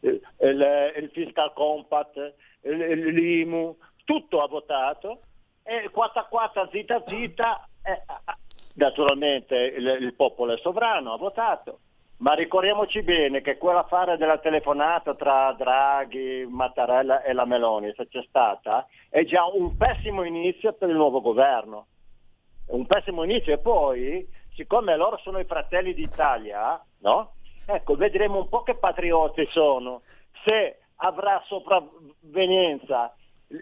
il, 0.00 0.20
il- 0.40 0.92
il 0.96 1.10
Fiscal 1.12 1.52
Compact, 1.52 2.34
il- 2.62 3.12
l'IMU, 3.12 3.76
tutto 4.04 4.42
ha 4.42 4.48
votato 4.48 5.20
e 5.62 5.88
quatta 5.90 6.24
quatta, 6.24 6.68
zitta 6.70 7.02
zitta, 7.06 7.68
eh, 7.82 8.02
ah, 8.06 8.36
naturalmente 8.76 9.56
il, 9.56 9.86
il 10.00 10.14
popolo 10.14 10.54
è 10.54 10.58
sovrano, 10.58 11.12
ha 11.12 11.16
votato. 11.18 11.78
Ma 12.18 12.32
ricordiamoci 12.34 13.02
bene 13.02 13.40
che 13.42 13.58
quell'affare 13.58 14.16
della 14.16 14.38
telefonata 14.38 15.14
tra 15.14 15.52
Draghi, 15.52 16.46
Mattarella 16.48 17.22
e 17.22 17.32
la 17.34 17.44
Meloni, 17.44 17.92
se 17.96 18.08
c'è 18.08 18.22
stata, 18.28 18.86
è 19.10 19.24
già 19.24 19.44
un 19.44 19.76
pessimo 19.76 20.22
inizio 20.22 20.72
per 20.72 20.88
il 20.88 20.94
nuovo 20.96 21.20
governo. 21.20 21.86
Un 22.66 22.86
pessimo 22.86 23.24
inizio 23.24 23.52
e 23.52 23.58
poi, 23.58 24.26
siccome 24.54 24.96
loro 24.96 25.18
sono 25.18 25.38
i 25.38 25.44
fratelli 25.44 25.94
d'Italia, 25.94 26.82
no? 27.00 27.34
Ecco, 27.66 27.94
vedremo 27.96 28.38
un 28.38 28.48
po' 28.48 28.62
che 28.62 28.74
patrioti 28.76 29.46
sono. 29.50 30.02
Se 30.44 30.78
avrà 30.96 31.42
sopravvenienza 31.46 33.14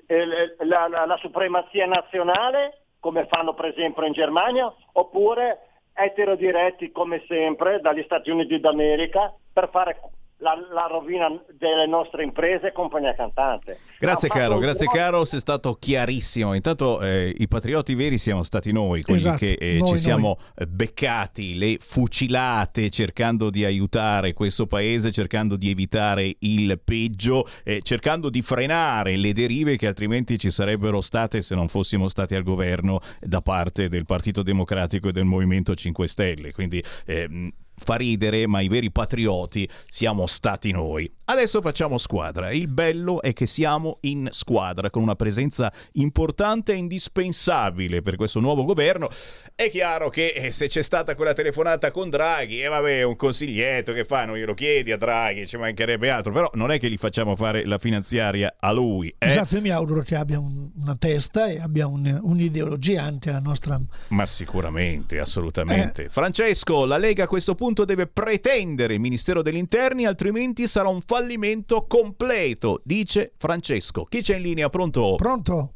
eh, 0.06 0.54
la, 0.64 0.88
la- 0.88 1.06
la 1.06 1.16
supremazia 1.18 1.86
nazionale, 1.86 2.78
come 3.00 3.26
fanno 3.26 3.54
per 3.54 3.66
esempio 3.66 4.04
in 4.04 4.12
Germania, 4.12 4.72
oppure 4.92 5.68
eterodiretti 5.94 6.90
come 6.90 7.22
sempre 7.26 7.80
dagli 7.80 8.02
Stati 8.04 8.30
Uniti 8.30 8.58
d'America 8.60 9.34
per 9.52 9.68
fare 9.70 10.00
la, 10.42 10.54
la 10.72 10.86
rovina 10.88 11.28
delle 11.56 11.86
nostre 11.86 12.24
imprese 12.24 12.68
e 12.68 12.72
compagnia 12.72 13.14
cantante. 13.14 13.78
Grazie 13.98 14.28
Ha 14.28 14.32
caro, 14.32 14.58
grazie 14.58 14.86
gro- 14.86 14.96
caro, 14.96 15.24
sei 15.24 15.38
stato 15.40 15.74
chiarissimo. 15.74 16.54
Intanto 16.54 17.00
eh, 17.00 17.32
i 17.38 17.46
patrioti 17.46 17.94
veri 17.94 18.18
siamo 18.18 18.42
stati 18.42 18.72
noi, 18.72 19.02
quelli 19.02 19.20
Esatto, 19.20 19.38
che 19.38 19.52
eh, 19.52 19.78
noi, 19.78 19.86
ci 19.86 19.92
noi. 19.92 19.98
siamo 19.98 20.38
eh, 20.56 20.66
beccati 20.66 21.56
le 21.56 21.76
fucilate 21.80 22.90
cercando 22.90 23.50
di 23.50 23.64
aiutare 23.64 24.32
questo 24.32 24.66
paese, 24.66 25.12
cercando 25.12 25.54
di 25.56 25.70
evitare 25.70 26.34
il 26.40 26.80
peggio, 26.84 27.46
eh, 27.62 27.80
cercando 27.82 28.28
di 28.28 28.42
frenare 28.42 29.16
le 29.16 29.32
derive 29.32 29.76
che 29.76 29.86
altrimenti 29.86 30.38
ci 30.38 30.50
sarebbero 30.50 31.00
state 31.00 31.40
se 31.40 31.54
non 31.54 31.68
fossimo 31.68 32.08
stati 32.08 32.34
al 32.34 32.42
governo 32.42 33.00
da 33.20 33.40
parte 33.40 33.88
del 33.88 34.04
Partito 34.06 34.42
Democratico 34.42 35.08
e 35.08 35.12
del 35.12 35.24
Movimento 35.24 35.74
5 35.76 36.08
Stelle. 36.08 36.52
Quindi 36.52 36.82
ehm, 37.06 37.50
fa 37.82 37.96
ridere, 37.96 38.46
ma 38.46 38.60
i 38.60 38.68
veri 38.68 38.90
patrioti 38.90 39.68
siamo 39.88 40.26
stati 40.26 40.70
noi. 40.72 41.10
Adesso 41.24 41.60
facciamo 41.62 41.98
squadra. 41.98 42.50
Il 42.52 42.68
bello 42.68 43.22
è 43.22 43.32
che 43.32 43.46
siamo 43.46 43.98
in 44.02 44.28
squadra 44.32 44.90
con 44.90 45.02
una 45.02 45.14
presenza 45.14 45.72
importante 45.92 46.72
e 46.72 46.76
indispensabile 46.76 48.02
per 48.02 48.16
questo 48.16 48.38
nuovo 48.40 48.64
governo. 48.64 49.08
È 49.54 49.70
chiaro 49.70 50.10
che 50.10 50.28
eh, 50.28 50.50
se 50.50 50.68
c'è 50.68 50.82
stata 50.82 51.14
quella 51.14 51.32
telefonata 51.32 51.90
con 51.90 52.10
Draghi, 52.10 52.60
e 52.60 52.68
vabbè, 52.68 53.02
un 53.04 53.16
consiglietto 53.16 53.92
che 53.94 54.04
fa, 54.04 54.24
non 54.26 54.36
glielo 54.36 54.52
chiedi 54.52 54.92
a 54.92 54.98
Draghi, 54.98 55.46
ci 55.46 55.56
mancherebbe 55.56 56.10
altro, 56.10 56.32
però 56.32 56.50
non 56.54 56.70
è 56.70 56.78
che 56.78 56.90
gli 56.90 56.98
facciamo 56.98 57.34
fare 57.34 57.64
la 57.64 57.78
finanziaria 57.78 58.56
a 58.58 58.70
lui. 58.72 59.08
eh? 59.16 59.26
Esatto, 59.26 59.54
io 59.54 59.62
mi 59.62 59.70
auguro 59.70 60.02
che 60.02 60.16
abbia 60.16 60.38
un- 60.38 60.70
una 60.76 60.96
testa 60.96 61.46
e 61.48 61.60
abbia 61.60 61.86
un- 61.86 62.18
un'ideologia 62.22 63.02
anche 63.02 63.30
la 63.30 63.40
nostra... 63.40 63.80
Ma 64.08 64.26
sicuramente, 64.26 65.18
assolutamente. 65.18 66.08
Francesco, 66.10 66.84
la 66.84 66.98
Lega 66.98 67.24
a 67.24 67.26
questo 67.26 67.54
punto 67.54 67.71
deve 67.72 68.06
pretendere 68.06 68.94
il 68.94 69.00
Ministero 69.00 69.40
degli 69.42 69.56
Interni, 69.56 70.04
altrimenti 70.06 70.66
sarà 70.68 70.88
un 70.88 71.00
fallimento 71.00 71.86
completo, 71.86 72.80
dice 72.84 73.32
Francesco. 73.38 74.04
Chi 74.04 74.20
c'è 74.22 74.36
in 74.36 74.42
linea? 74.42 74.68
Pronto? 74.68 75.14
Pronto? 75.16 75.72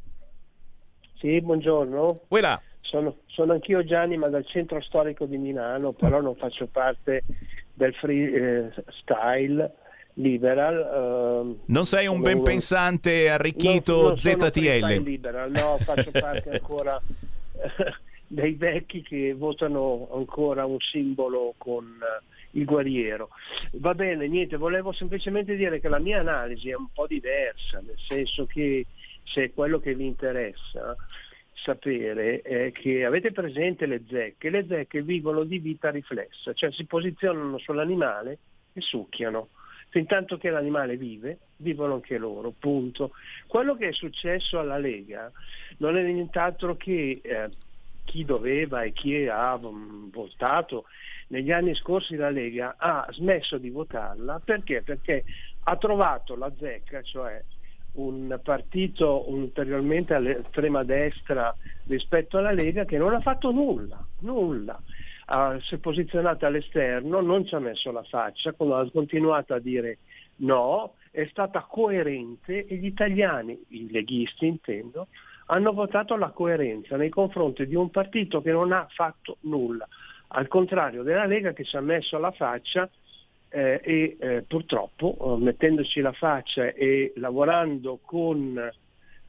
Sì, 1.19 1.41
buongiorno. 1.41 2.21
Quella. 2.27 2.61
Sono, 2.81 3.17
sono 3.25 3.53
anch'io 3.53 3.83
Gianni, 3.83 4.15
ma 4.17 4.27
dal 4.29 4.45
centro 4.45 4.79
storico 4.81 5.25
di 5.25 5.37
Milano, 5.37 5.91
però 5.91 6.21
non 6.21 6.35
faccio 6.35 6.67
parte 6.67 7.23
del 7.73 7.93
free 7.95 8.31
eh, 8.31 8.83
style 9.01 9.73
liberal. 10.13 10.77
ehm, 11.43 11.57
Non 11.65 11.85
sei 11.85 12.07
un 12.07 12.21
ben 12.21 12.41
pensante 12.43 13.29
arricchito 13.29 13.95
Non- 13.95 14.03
non 14.09 14.17
ZTL. 14.17 15.01
liberal, 15.01 15.51
no, 15.51 15.77
faccio 15.83 16.11
parte 16.11 16.49
ancora 16.53 17.01
dei 18.27 18.53
vecchi 18.53 19.01
che 19.01 19.33
votano 19.33 20.09
ancora 20.13 20.65
un 20.65 20.79
simbolo 20.79 21.53
con 21.57 21.85
eh, 21.85 22.59
il 22.59 22.65
guerriero. 22.65 23.29
Va 23.73 23.93
bene, 23.93 24.27
niente, 24.27 24.57
volevo 24.57 24.91
semplicemente 24.91 25.55
dire 25.55 25.79
che 25.79 25.87
la 25.87 25.99
mia 25.99 26.19
analisi 26.19 26.69
è 26.69 26.75
un 26.75 26.87
po' 26.93 27.07
diversa, 27.07 27.79
nel 27.79 27.97
senso 27.97 28.45
che 28.45 28.85
se 29.23 29.51
quello 29.53 29.79
che 29.79 29.95
vi 29.95 30.05
interessa 30.05 30.95
sapere 31.53 32.41
è 32.41 32.71
che 32.71 33.03
avete 33.03 33.31
presente 33.31 33.85
le 33.85 34.03
zecche, 34.07 34.49
le 34.49 34.65
zecche 34.67 35.01
vivono 35.01 35.43
di 35.43 35.59
vita 35.59 35.89
riflessa, 35.89 36.53
cioè 36.53 36.71
si 36.71 36.85
posizionano 36.85 37.57
sull'animale 37.57 38.37
e 38.73 38.81
succhiano. 38.81 39.49
Fintanto 39.89 40.37
che 40.37 40.49
l'animale 40.49 40.97
vive, 40.97 41.39
vivono 41.57 41.95
anche 41.95 42.17
loro, 42.17 42.53
punto. 42.57 43.11
Quello 43.47 43.75
che 43.75 43.87
è 43.87 43.93
successo 43.93 44.59
alla 44.59 44.77
Lega 44.77 45.31
non 45.77 45.95
è 45.95 46.03
nient'altro 46.03 46.75
che 46.75 47.21
eh, 47.23 47.49
chi 48.07 48.23
doveva 48.23 48.83
e 48.83 48.93
chi 48.93 49.27
ha 49.27 49.57
mm, 49.57 50.09
votato 50.09 50.85
negli 51.27 51.51
anni 51.51 51.75
scorsi 51.75 52.15
la 52.15 52.29
Lega 52.29 52.75
ha 52.77 53.05
smesso 53.11 53.57
di 53.57 53.69
votarla 53.69 54.41
perché? 54.43 54.81
Perché 54.81 55.25
ha 55.63 55.75
trovato 55.75 56.37
la 56.37 56.51
zecca, 56.57 57.01
cioè 57.01 57.43
un 57.93 58.39
partito 58.41 59.29
ulteriormente 59.29 60.13
all'estrema 60.13 60.83
destra 60.83 61.53
rispetto 61.87 62.37
alla 62.37 62.51
Lega 62.51 62.85
che 62.85 62.97
non 62.97 63.13
ha 63.13 63.19
fatto 63.19 63.51
nulla, 63.51 64.03
nulla. 64.19 64.81
Ah, 65.29 65.59
si 65.59 65.75
è 65.75 65.77
posizionata 65.79 66.47
all'esterno, 66.47 67.19
non 67.19 67.45
ci 67.45 67.53
ha 67.55 67.59
messo 67.59 67.91
la 67.91 68.03
faccia, 68.03 68.55
ha 68.57 68.89
continuato 68.89 69.53
a 69.53 69.59
dire 69.59 69.97
no, 70.37 70.93
è 71.11 71.27
stata 71.29 71.65
coerente 71.69 72.65
e 72.65 72.75
gli 72.75 72.85
italiani, 72.85 73.59
i 73.69 73.91
leghisti 73.91 74.45
intendo, 74.45 75.07
hanno 75.47 75.73
votato 75.73 76.15
la 76.15 76.29
coerenza 76.29 76.97
nei 76.97 77.09
confronti 77.09 77.67
di 77.67 77.75
un 77.75 77.89
partito 77.89 78.41
che 78.41 78.51
non 78.51 78.71
ha 78.71 78.87
fatto 78.89 79.37
nulla, 79.41 79.87
al 80.29 80.47
contrario 80.47 81.03
della 81.03 81.25
Lega 81.25 81.53
che 81.53 81.63
ci 81.63 81.77
ha 81.77 81.81
messo 81.81 82.17
la 82.17 82.31
faccia 82.31 82.89
eh, 83.49 83.79
e 83.81 84.17
eh, 84.19 84.41
purtroppo 84.47 85.17
eh, 85.19 85.43
mettendoci 85.43 86.01
la 86.01 86.11
faccia 86.11 86.73
e 86.73 87.13
lavorando 87.15 87.99
con 88.01 88.71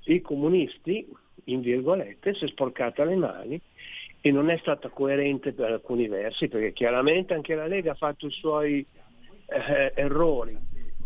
i 0.05 0.21
comunisti, 0.21 1.07
in 1.45 1.61
virgolette, 1.61 2.35
si 2.35 2.45
è 2.45 2.49
sporcata 2.49 3.05
le 3.05 3.17
mani 3.17 3.61
e 4.21 4.33
non 4.33 4.51
è 4.51 4.59
stata 4.59 4.89
coerente 4.89 5.53
per 5.53 5.71
alcuni 5.71 6.09
versi, 6.09 6.49
perché 6.49 6.73
chiaramente 6.73 7.35
anche 7.35 7.55
la 7.55 7.67
Lega 7.67 7.93
ha 7.93 7.95
fatto 7.95 8.27
i 8.27 8.33
suoi 8.33 8.85
eh, 9.47 9.93
errori, 9.95 10.59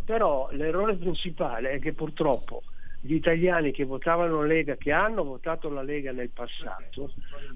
però 0.04 0.48
l'errore 0.52 0.96
principale 0.96 1.72
è 1.72 1.78
che 1.78 1.92
purtroppo 1.92 2.62
gli 3.04 3.14
italiani 3.14 3.72
che 3.72 3.84
votavano 3.84 4.44
Lega, 4.44 4.76
che 4.76 4.92
hanno 4.92 5.24
votato 5.24 5.68
la 5.68 5.82
Lega 5.82 6.12
nel 6.12 6.30
passato, 6.30 7.12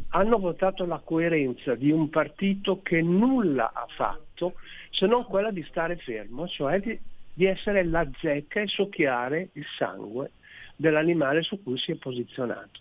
hanno 0.09 0.39
votato 0.39 0.85
la 0.85 0.99
coerenza 0.99 1.77
di 1.77 1.93
un 1.93 2.11
partito 2.11 2.83
che 2.83 3.01
nulla 3.01 3.71
ha 3.73 3.87
fatto 3.97 4.55
se 4.91 5.07
non 5.07 5.25
quella 5.25 5.53
di 5.53 5.63
stare 5.69 5.97
fermo, 5.99 6.49
cioè 6.49 6.81
di, 6.81 6.99
di 7.33 7.45
essere 7.45 7.85
la 7.85 8.05
zecca 8.21 8.61
e 8.61 8.67
succhiare 8.67 9.51
il 9.53 9.65
sangue 9.79 10.33
dell'animale 10.75 11.43
su 11.43 11.63
cui 11.63 11.79
si 11.79 11.93
è 11.93 11.95
posizionato. 11.95 12.81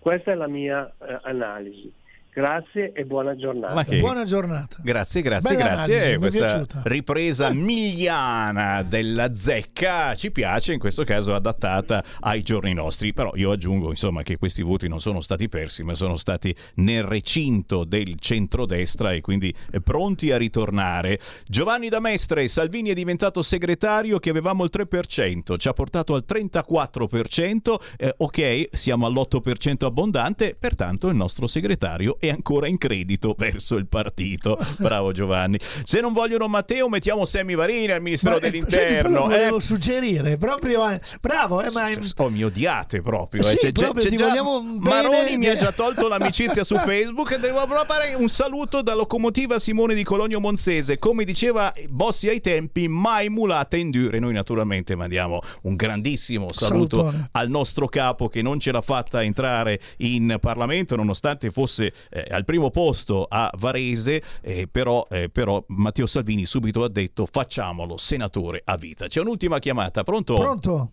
Questa 0.00 0.32
è 0.32 0.34
la 0.34 0.48
mia 0.48 0.92
eh, 0.98 1.18
analisi. 1.22 1.92
Grazie 2.32 2.92
e 2.92 3.04
buona 3.04 3.34
giornata. 3.34 3.82
Che- 3.82 3.98
Buona 3.98 4.24
giornata. 4.24 4.76
Grazie, 4.82 5.20
grazie, 5.20 5.56
Bella 5.56 5.68
grazie. 5.74 5.96
analisi, 5.96 6.16
Questa 6.18 6.38
piaciuta. 6.44 6.82
ripresa 6.84 7.50
miliana 7.52 8.82
della 8.82 9.34
zecca 9.34 10.14
ci 10.14 10.30
piace, 10.30 10.72
in 10.72 10.78
questo 10.78 11.02
caso 11.02 11.34
adattata 11.34 12.04
ai 12.20 12.42
giorni 12.42 12.72
nostri. 12.72 13.12
Però 13.12 13.32
io 13.34 13.50
aggiungo 13.50 13.90
insomma 13.90 14.22
che 14.22 14.38
questi 14.38 14.62
voti 14.62 14.86
non 14.86 15.00
sono 15.00 15.20
stati 15.22 15.48
persi, 15.48 15.82
ma 15.82 15.94
sono 15.96 16.16
stati 16.16 16.54
nel 16.74 17.02
recinto 17.02 17.82
del 17.82 18.14
centrodestra 18.20 19.12
e 19.12 19.20
quindi 19.20 19.52
eh, 19.72 19.80
pronti 19.80 20.30
a 20.30 20.36
ritornare. 20.36 21.18
Giovanni 21.48 21.88
da 21.88 21.98
Mestre, 21.98 22.46
Salvini 22.46 22.90
è 22.90 22.94
diventato 22.94 23.42
segretario 23.42 24.20
che 24.20 24.30
avevamo 24.30 24.62
il 24.62 24.70
3%, 24.72 25.58
ci 25.58 25.66
ha 25.68 25.72
portato 25.72 26.14
al 26.14 26.24
34%, 26.26 27.74
eh, 27.98 28.14
ok, 28.16 28.68
siamo 28.72 29.06
all'8% 29.06 29.84
abbondante, 29.84 30.54
pertanto 30.58 31.08
il 31.08 31.16
nostro 31.16 31.48
segretario 31.48 32.18
è 32.20 32.28
ancora 32.30 32.66
in 32.68 32.78
credito 32.78 33.34
verso 33.36 33.76
il 33.76 33.86
partito. 33.86 34.58
Bravo 34.78 35.10
Giovanni. 35.12 35.58
Se 35.82 36.00
non 36.00 36.12
vogliono 36.12 36.46
Matteo, 36.46 36.88
mettiamo 36.88 37.24
Sammy 37.24 37.54
Varini 37.54 37.90
al 37.90 38.02
Ministero 38.02 38.38
Ma, 38.38 38.38
eh, 38.38 38.42
senti, 38.42 38.58
dell'Interno. 38.58 39.22
quello 39.22 39.34
volevo 39.34 39.56
eh. 39.56 39.60
suggerire, 39.60 40.36
proprio 40.36 40.88
eh, 40.88 41.00
bravo, 41.20 41.62
eh, 41.62 41.70
ma 41.70 41.88
Oh, 42.16 42.28
mi 42.30 42.44
odiate 42.44 43.00
proprio. 43.00 43.42
Sì, 43.42 43.54
eh. 43.54 43.58
C'è- 43.58 43.72
c'è- 43.72 43.84
proprio, 43.84 44.02
c'è 44.04 44.10
ti 44.10 44.16
già-. 44.16 44.32
Maroni 44.78 45.36
mi 45.36 45.46
ha 45.46 45.56
già 45.56 45.72
tolto 45.72 46.06
l'amicizia 46.08 46.62
su 46.64 46.76
Facebook 46.78 47.32
e 47.32 47.38
devo 47.38 47.58
fare 47.86 48.14
un 48.14 48.28
saluto 48.28 48.82
da 48.82 48.94
locomotiva 48.94 49.58
Simone 49.58 49.94
di 49.94 50.04
Cologno 50.04 50.38
Monzese. 50.40 50.98
Come 50.98 51.24
diceva 51.24 51.72
Bossi 51.88 52.28
ai 52.28 52.40
tempi, 52.40 52.88
mai 52.88 53.28
mulata 53.28 53.76
indure. 53.76 54.18
Noi 54.18 54.32
naturalmente 54.34 54.94
mandiamo 54.94 55.40
un 55.62 55.74
grandissimo 55.76 56.46
saluto 56.52 56.98
Salutone. 56.98 57.28
al 57.32 57.48
nostro 57.48 57.88
capo 57.88 58.28
che 58.28 58.42
non 58.42 58.60
ce 58.60 58.72
l'ha 58.72 58.80
fatta 58.80 59.22
entrare 59.22 59.80
in 59.98 60.36
Parlamento 60.40 60.96
nonostante 60.96 61.50
fosse 61.50 61.92
eh, 62.10 62.26
al 62.28 62.44
primo 62.44 62.70
posto 62.70 63.26
a 63.28 63.50
Varese, 63.56 64.22
eh, 64.42 64.68
però, 64.70 65.06
eh, 65.10 65.30
però 65.30 65.64
Matteo 65.68 66.06
Salvini 66.06 66.44
subito 66.44 66.84
ha 66.84 66.88
detto 66.88 67.26
facciamolo 67.26 67.96
senatore 67.96 68.60
a 68.64 68.76
vita. 68.76 69.06
C'è 69.06 69.20
un'ultima 69.20 69.58
chiamata, 69.58 70.02
pronto? 70.02 70.34
Pronto? 70.34 70.92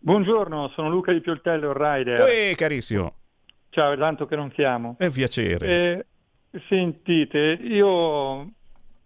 Buongiorno, 0.00 0.70
sono 0.74 0.90
Luca 0.90 1.12
di 1.12 1.20
Pioltello, 1.20 1.72
rider. 1.72 2.26
Eh, 2.28 2.54
carissimo. 2.56 3.14
Ciao, 3.70 3.92
è 3.92 3.96
tanto 3.96 4.26
che 4.26 4.36
non 4.36 4.50
chiamo. 4.50 4.96
È 4.98 5.06
un 5.06 5.12
piacere. 5.12 5.66
Eh, 6.50 6.60
sentite, 6.68 7.58
io 7.62 8.50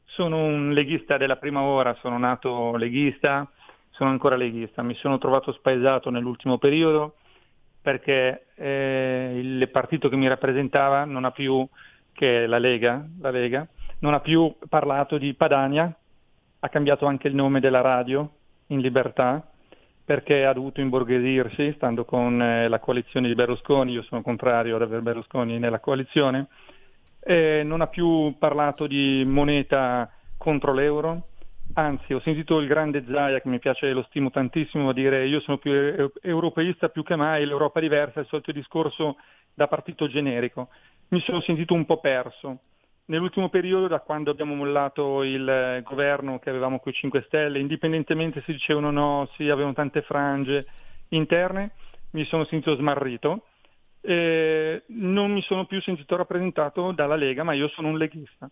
sono 0.06 0.44
un 0.44 0.72
leghista 0.72 1.18
della 1.18 1.36
prima 1.36 1.60
ora, 1.60 1.96
sono 2.00 2.18
nato 2.18 2.76
leghista, 2.76 3.48
sono 3.90 4.10
ancora 4.10 4.36
leghista. 4.36 4.82
Mi 4.82 4.94
sono 4.94 5.18
trovato 5.18 5.52
spaesato 5.52 6.10
nell'ultimo 6.10 6.58
periodo 6.58 7.16
perché 7.86 8.46
eh, 8.56 9.38
il 9.40 9.68
partito 9.68 10.08
che 10.08 10.16
mi 10.16 10.26
rappresentava 10.26 11.04
non 11.04 11.24
ha 11.24 11.30
più, 11.30 11.64
che 12.12 12.42
è 12.42 12.46
la 12.48 12.58
Lega, 12.58 13.06
la 13.20 13.30
Lega, 13.30 13.64
non 14.00 14.12
ha 14.12 14.18
più 14.18 14.52
parlato 14.68 15.18
di 15.18 15.32
Padania, 15.34 15.96
ha 16.58 16.68
cambiato 16.68 17.06
anche 17.06 17.28
il 17.28 17.36
nome 17.36 17.60
della 17.60 17.82
radio 17.82 18.28
in 18.68 18.80
libertà 18.80 19.48
perché 20.04 20.44
ha 20.44 20.52
dovuto 20.52 20.80
imborghesirsi 20.80 21.74
stando 21.76 22.04
con 22.04 22.42
eh, 22.42 22.66
la 22.66 22.80
coalizione 22.80 23.28
di 23.28 23.36
Berlusconi, 23.36 23.92
io 23.92 24.02
sono 24.02 24.20
contrario 24.20 24.74
ad 24.74 24.82
avere 24.82 25.02
Berlusconi 25.02 25.60
nella 25.60 25.78
coalizione, 25.78 26.48
Eh, 27.20 27.62
non 27.64 27.82
ha 27.82 27.86
più 27.86 28.34
parlato 28.36 28.88
di 28.88 29.22
moneta 29.24 30.10
contro 30.36 30.72
l'euro, 30.72 31.28
anzi 31.74 32.14
ho 32.14 32.20
sentito 32.20 32.58
il 32.58 32.66
grande 32.66 33.04
Zaia 33.06 33.40
che 33.40 33.48
mi 33.48 33.58
piace 33.58 33.88
e 33.88 33.92
lo 33.92 34.04
stimo 34.08 34.30
tantissimo 34.30 34.88
a 34.88 34.92
dire 34.92 35.26
io 35.26 35.40
sono 35.40 35.58
più 35.58 35.72
eu- 35.72 36.12
europeista 36.22 36.88
più 36.88 37.02
che 37.02 37.16
mai, 37.16 37.44
l'Europa 37.46 37.80
diversa, 37.80 38.20
il 38.20 38.26
solito 38.26 38.52
discorso 38.52 39.16
da 39.52 39.68
partito 39.68 40.08
generico. 40.08 40.68
Mi 41.08 41.20
sono 41.20 41.40
sentito 41.40 41.74
un 41.74 41.84
po' 41.84 41.98
perso. 42.00 42.60
Nell'ultimo 43.06 43.48
periodo, 43.48 43.86
da 43.86 44.00
quando 44.00 44.32
abbiamo 44.32 44.54
mollato 44.54 45.22
il 45.22 45.80
governo 45.84 46.38
che 46.40 46.50
avevamo 46.50 46.80
con 46.80 46.90
i 46.92 46.94
5 46.94 47.22
Stelle, 47.26 47.60
indipendentemente 47.60 48.42
se 48.44 48.52
dicevano 48.52 48.90
no, 48.90 49.30
sì, 49.36 49.48
avevano 49.48 49.74
tante 49.74 50.02
frange 50.02 50.66
interne, 51.08 51.72
mi 52.10 52.24
sono 52.24 52.44
sentito 52.44 52.74
smarrito. 52.74 53.46
Eh, 54.00 54.82
non 54.88 55.32
mi 55.32 55.42
sono 55.42 55.66
più 55.66 55.80
sentito 55.80 56.16
rappresentato 56.16 56.90
dalla 56.92 57.14
Lega, 57.16 57.44
ma 57.44 57.52
io 57.52 57.68
sono 57.68 57.88
un 57.88 57.96
leghista. 57.96 58.50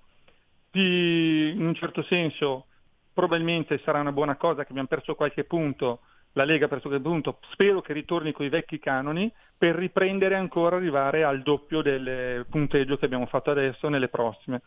Di- 0.71 1.51
in 1.51 1.67
un 1.67 1.75
certo 1.75 2.03
senso, 2.03 2.67
probabilmente 3.15 3.81
sarà 3.85 4.01
una 4.01 4.13
buona 4.13 4.37
cosa 4.37 4.65
che 4.65 4.71
abbiamo 4.71 4.89
perso 4.89 5.15
qualche 5.15 5.45
punto, 5.45 6.01
la 6.33 6.45
Lega 6.45 6.67
ha 6.67 6.69
perso 6.69 6.89
qualche 6.89 7.09
punto, 7.09 7.39
spero 7.53 7.81
che 7.81 7.93
ritorni 7.93 8.33
con 8.33 8.45
i 8.45 8.49
vecchi 8.49 8.79
canoni 8.79 9.33
per 9.57 9.77
riprendere 9.77 10.35
ancora 10.35 10.77
arrivare 10.77 11.23
al 11.23 11.43
doppio 11.43 11.81
del 11.81 12.45
punteggio 12.51 12.97
che 12.97 13.05
abbiamo 13.05 13.27
fatto 13.27 13.53
adesso 13.53 13.89
nelle 13.89 14.09
prossime. 14.09 14.63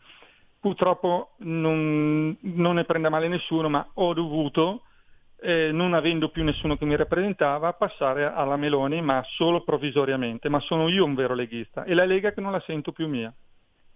Purtroppo 0.60 1.34
non, 1.38 2.36
non 2.40 2.74
ne 2.74 2.84
prenda 2.84 3.10
male 3.10 3.28
nessuno, 3.28 3.68
ma 3.68 3.86
ho 3.94 4.12
dovuto, 4.14 4.82
eh, 5.40 5.70
non 5.70 5.94
avendo 5.94 6.30
più 6.30 6.42
nessuno 6.42 6.76
che 6.76 6.84
mi 6.84 6.96
rappresentava, 6.96 7.74
passare 7.74 8.24
alla 8.24 8.56
Meloni, 8.56 9.00
ma 9.00 9.22
solo 9.24 9.62
provvisoriamente. 9.62 10.48
Ma 10.48 10.58
sono 10.58 10.88
io 10.88 11.04
un 11.04 11.14
vero 11.14 11.34
leghista 11.34 11.84
e 11.84 11.94
la 11.94 12.04
Lega 12.06 12.32
che 12.32 12.40
non 12.40 12.50
la 12.50 12.62
sento 12.66 12.92
più 12.92 13.06
mia. 13.06 13.32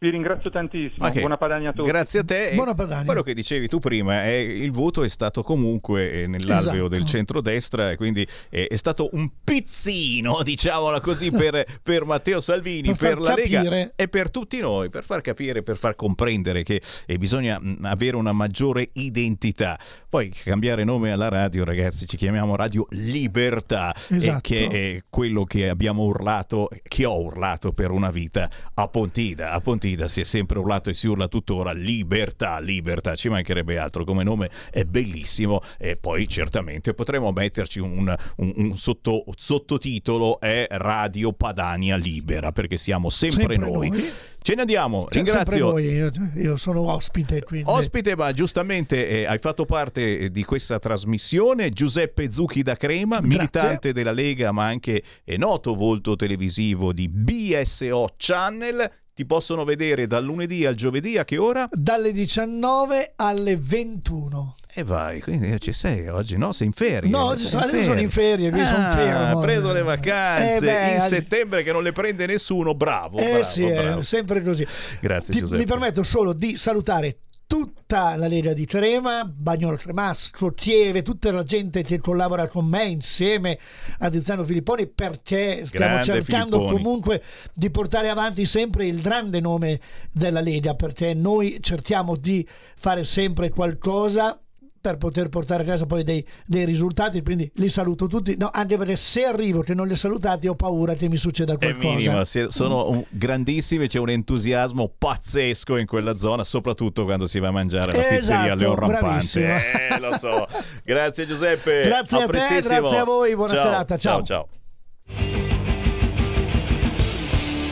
Vi 0.02 0.10
ringrazio 0.10 0.50
tantissimo, 0.50 1.06
Ok. 1.06 1.20
buona 1.20 1.36
Padania 1.36 1.68
a 1.70 1.72
tutti. 1.72 1.86
Grazie 1.88 2.18
a 2.18 2.24
te. 2.24 2.48
E 2.48 3.04
Quello 3.04 3.22
che 3.22 3.34
dicevi 3.34 3.68
tu 3.68 3.78
prima, 3.78 4.24
è, 4.24 4.30
il 4.32 4.72
voto 4.72 5.04
è 5.04 5.08
stato 5.08 5.44
comunque 5.44 6.22
eh, 6.22 6.26
nell'alveo 6.26 6.72
Esatto. 6.72 6.88
del 6.88 7.04
centrodestra, 7.04 7.92
e 7.92 7.96
quindi 7.96 8.26
eh, 8.50 8.66
è 8.66 8.74
stato 8.74 9.10
un 9.12 9.30
pizzino, 9.44 10.42
diciamola 10.42 11.00
così, 11.00 11.30
per, 11.30 11.64
per 11.80 12.04
Matteo 12.04 12.40
Salvini, 12.40 12.88
Per 12.88 12.96
per, 12.96 13.18
la 13.20 13.34
Lega 13.34 13.58
capire. 13.62 13.92
e 13.94 14.08
per 14.08 14.32
tutti 14.32 14.58
noi, 14.58 14.90
per 14.90 15.04
far 15.04 15.20
capire, 15.20 15.62
per 15.62 15.76
far 15.76 15.94
comprendere 15.94 16.64
che 16.64 16.82
eh, 17.06 17.16
bisogna 17.16 17.60
mh, 17.60 17.78
avere 17.82 18.16
una 18.16 18.32
maggiore 18.32 18.88
identità. 18.94 19.78
Poi 20.08 20.30
cambiare 20.30 20.82
nome 20.82 21.12
alla 21.12 21.28
radio, 21.28 21.62
ragazzi, 21.62 22.08
ci 22.08 22.16
chiamiamo 22.16 22.56
Radio 22.56 22.88
Libertà, 22.90 23.94
eh, 24.08 24.16
Esatto. 24.16 24.40
che 24.42 24.66
è 24.68 25.02
quello 25.08 25.44
che 25.44 25.68
abbiamo 25.68 26.02
urlato, 26.02 26.68
che 26.82 27.04
ho 27.04 27.20
urlato 27.20 27.72
per 27.72 27.92
una 27.92 28.10
vita 28.10 28.50
a 28.74 28.88
Pontida. 28.88 29.52
A 29.52 29.60
Pontida 29.93 30.09
si 30.09 30.20
è 30.20 30.24
sempre 30.24 30.59
urlato 30.59 30.90
e 30.90 30.94
si 30.94 31.06
urla 31.06 31.28
tuttora 31.28 31.73
libertà, 31.73 32.59
libertà, 32.60 33.14
ci 33.14 33.28
mancherebbe 33.28 33.77
altro, 33.78 34.05
come 34.05 34.23
nome 34.24 34.51
è 34.70 34.85
bellissimo 34.85 35.60
e 35.78 35.97
poi 35.97 36.27
certamente 36.28 36.94
potremmo 36.94 37.31
metterci 37.32 37.78
un, 37.81 38.14
un- 38.36 38.52
un 38.56 38.77
sotto- 38.78 39.24
sottotitolo 39.36 40.40
è 40.40 40.66
Radio 40.70 41.32
Padania 41.32 41.97
Libera 41.97 42.52
perché 42.52 42.77
siamo 42.77 43.09
sempre, 43.10 43.55
Sempre 43.55 43.56
noi. 43.56 43.89
noi. 43.90 44.10
Ce 44.44 44.56
ne 44.56 44.62
andiamo, 44.62 45.06
Cioè, 45.09 45.24
sempre 45.24 45.35
ringrazio. 45.55 45.70
voi, 45.70 45.85
io, 45.85 46.10
io 46.35 46.56
sono 46.56 46.81
ospite, 46.90 47.44
quindi... 47.44 47.70
Ospite, 47.70 48.16
ma 48.16 48.32
giustamente 48.32 49.09
eh, 49.09 49.24
hai 49.24 49.39
fatto 49.39 49.64
parte 49.66 50.19
eh, 50.19 50.31
di 50.32 50.43
questa 50.44 50.81
trasmissione, 50.81 51.70
Giuseppe 51.70 52.28
Zucchi 52.28 52.64
da 52.64 52.74
Crema, 52.77 53.19
Grazie. 53.20 53.28
militante 53.39 53.93
della 53.93 54.10
Lega, 54.10 54.51
ma 54.51 54.64
anche 54.64 55.01
eh, 55.23 55.36
noto 55.36 55.77
volto 55.77 56.16
televisivo 56.16 56.93
di 56.93 57.09
BSO 57.09 58.14
Channel. 58.16 58.90
Ti 59.14 59.26
possono 59.26 59.64
vedere 59.64 60.06
dal 60.06 60.24
lunedì 60.24 60.64
al 60.64 60.74
giovedì 60.74 61.18
a 61.18 61.24
che 61.26 61.36
ora? 61.36 61.68
Dalle 61.70 62.12
19 62.12 63.12
alle 63.16 63.59
21. 63.59 64.56
E 64.72 64.84
vai, 64.84 65.20
quindi 65.20 65.60
ci 65.60 65.74
sei 65.74 66.09
oggi, 66.09 66.39
no? 66.39 66.52
Sei 66.52 66.68
in 66.68 66.72
ferie. 66.72 67.10
No, 67.10 67.24
oggi 67.26 67.44
sono- 67.44 67.64
adesso 67.64 67.82
sono 67.82 68.01
in 68.01 68.09
ferie, 68.10 68.48
qui 68.51 68.64
sono 68.64 68.86
Ah, 68.86 68.90
fermo. 68.90 69.39
Ha 69.39 69.43
preso 69.43 69.70
le 69.70 69.82
vacanze 69.82 70.56
Eh 70.56 70.60
beh, 70.60 70.90
in 70.94 71.01
settembre 71.02 71.62
che 71.62 71.72
non 71.72 71.82
le 71.82 71.93
prende 71.93 72.24
nessuno, 72.24 72.74
bravo, 72.74 73.18
eh 73.18 73.24
bravo, 73.28 73.43
sì, 73.43 73.66
bravo. 73.66 74.01
è 74.01 74.02
sempre 74.02 74.43
così. 74.43 74.66
Grazie 75.02 75.34
Ti- 75.34 75.40
Giuseppe. 75.40 75.60
mi 75.60 75.66
permetto 75.68 76.02
solo 76.05 76.32
di 76.32 76.56
salutare 76.56 77.14
tutta 77.52 78.16
la 78.16 78.28
Lega 78.28 78.54
di 78.54 78.64
Trema, 78.64 79.26
Bagnolo 79.26 79.76
Cremasco, 79.76 80.54
Tieve, 80.54 81.02
tutta 81.02 81.30
la 81.30 81.42
gente 81.42 81.82
che 81.82 82.00
collabora 82.00 82.48
con 82.48 82.64
me 82.64 82.84
insieme 82.86 83.58
a 83.98 84.08
Tiziano 84.08 84.42
Filipponi 84.42 84.86
perché 84.86 85.64
stiamo 85.66 85.96
Grande 85.96 86.02
cercando 86.02 86.56
Filipponi. 86.56 86.82
comunque 86.82 87.22
di 87.52 87.70
portare 87.70 88.08
avanti 88.08 88.46
sempre 88.46 88.86
il 88.86 89.02
grande 89.02 89.38
nome 89.40 89.78
della 90.10 90.40
Lega 90.40 90.74
perché 90.74 91.12
noi 91.12 91.58
cerchiamo 91.60 92.16
di 92.16 92.48
fare 92.74 93.04
sempre 93.04 93.50
qualcosa 93.50 94.40
per 94.82 94.96
poter 94.98 95.28
portare 95.28 95.62
a 95.62 95.66
casa 95.66 95.86
poi 95.86 96.02
dei, 96.02 96.26
dei 96.44 96.64
risultati, 96.64 97.22
quindi 97.22 97.48
li 97.54 97.68
saluto 97.68 98.06
tutti, 98.09 98.36
no, 98.36 98.50
anche 98.52 98.76
perché 98.76 98.96
se 98.96 99.24
arrivo 99.24 99.60
che 99.62 99.74
non 99.74 99.86
li 99.86 99.92
ho 99.92 99.96
salutati 99.96 100.48
ho 100.48 100.56
paura 100.56 100.94
che 100.94 101.09
mi 101.09 101.16
succeda 101.16 101.56
qualcosa. 101.56 102.24
sono 102.50 102.90
un- 102.90 103.04
grandissimi, 103.09 103.86
c'è 103.86 104.00
un 104.00 104.10
entusiasmo 104.10 104.92
pazzesco 104.98 105.78
in 105.78 105.86
quella 105.86 106.14
zona, 106.14 106.42
soprattutto 106.42 107.04
quando 107.04 107.26
si 107.26 107.38
va 107.38 107.48
a 107.48 107.52
mangiare 107.52 107.92
alla 107.92 108.09
Esatto, 108.09 108.16
pizzeria 108.16 108.54
Leon 108.56 108.74
Rampante. 108.74 109.56
Eh, 109.90 110.00
lo 110.00 110.16
so. 110.18 110.48
Grazie 110.84 111.26
Giuseppe. 111.28 111.82
Grazie 111.84 112.16
a 112.16 112.20
te, 112.20 112.26
prestissimo. 112.26 112.80
grazie 112.80 112.98
a 112.98 113.04
voi, 113.04 113.34
buona 113.36 113.54
Ciao, 113.54 113.62
serata, 113.62 113.96
ciao. 113.96 114.22
ciao. 114.24 114.48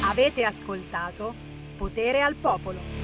Avete 0.09 0.45
ascoltato 0.45 1.35
Potere 1.77 2.20
al 2.20 2.35
Popolo. 2.37 3.00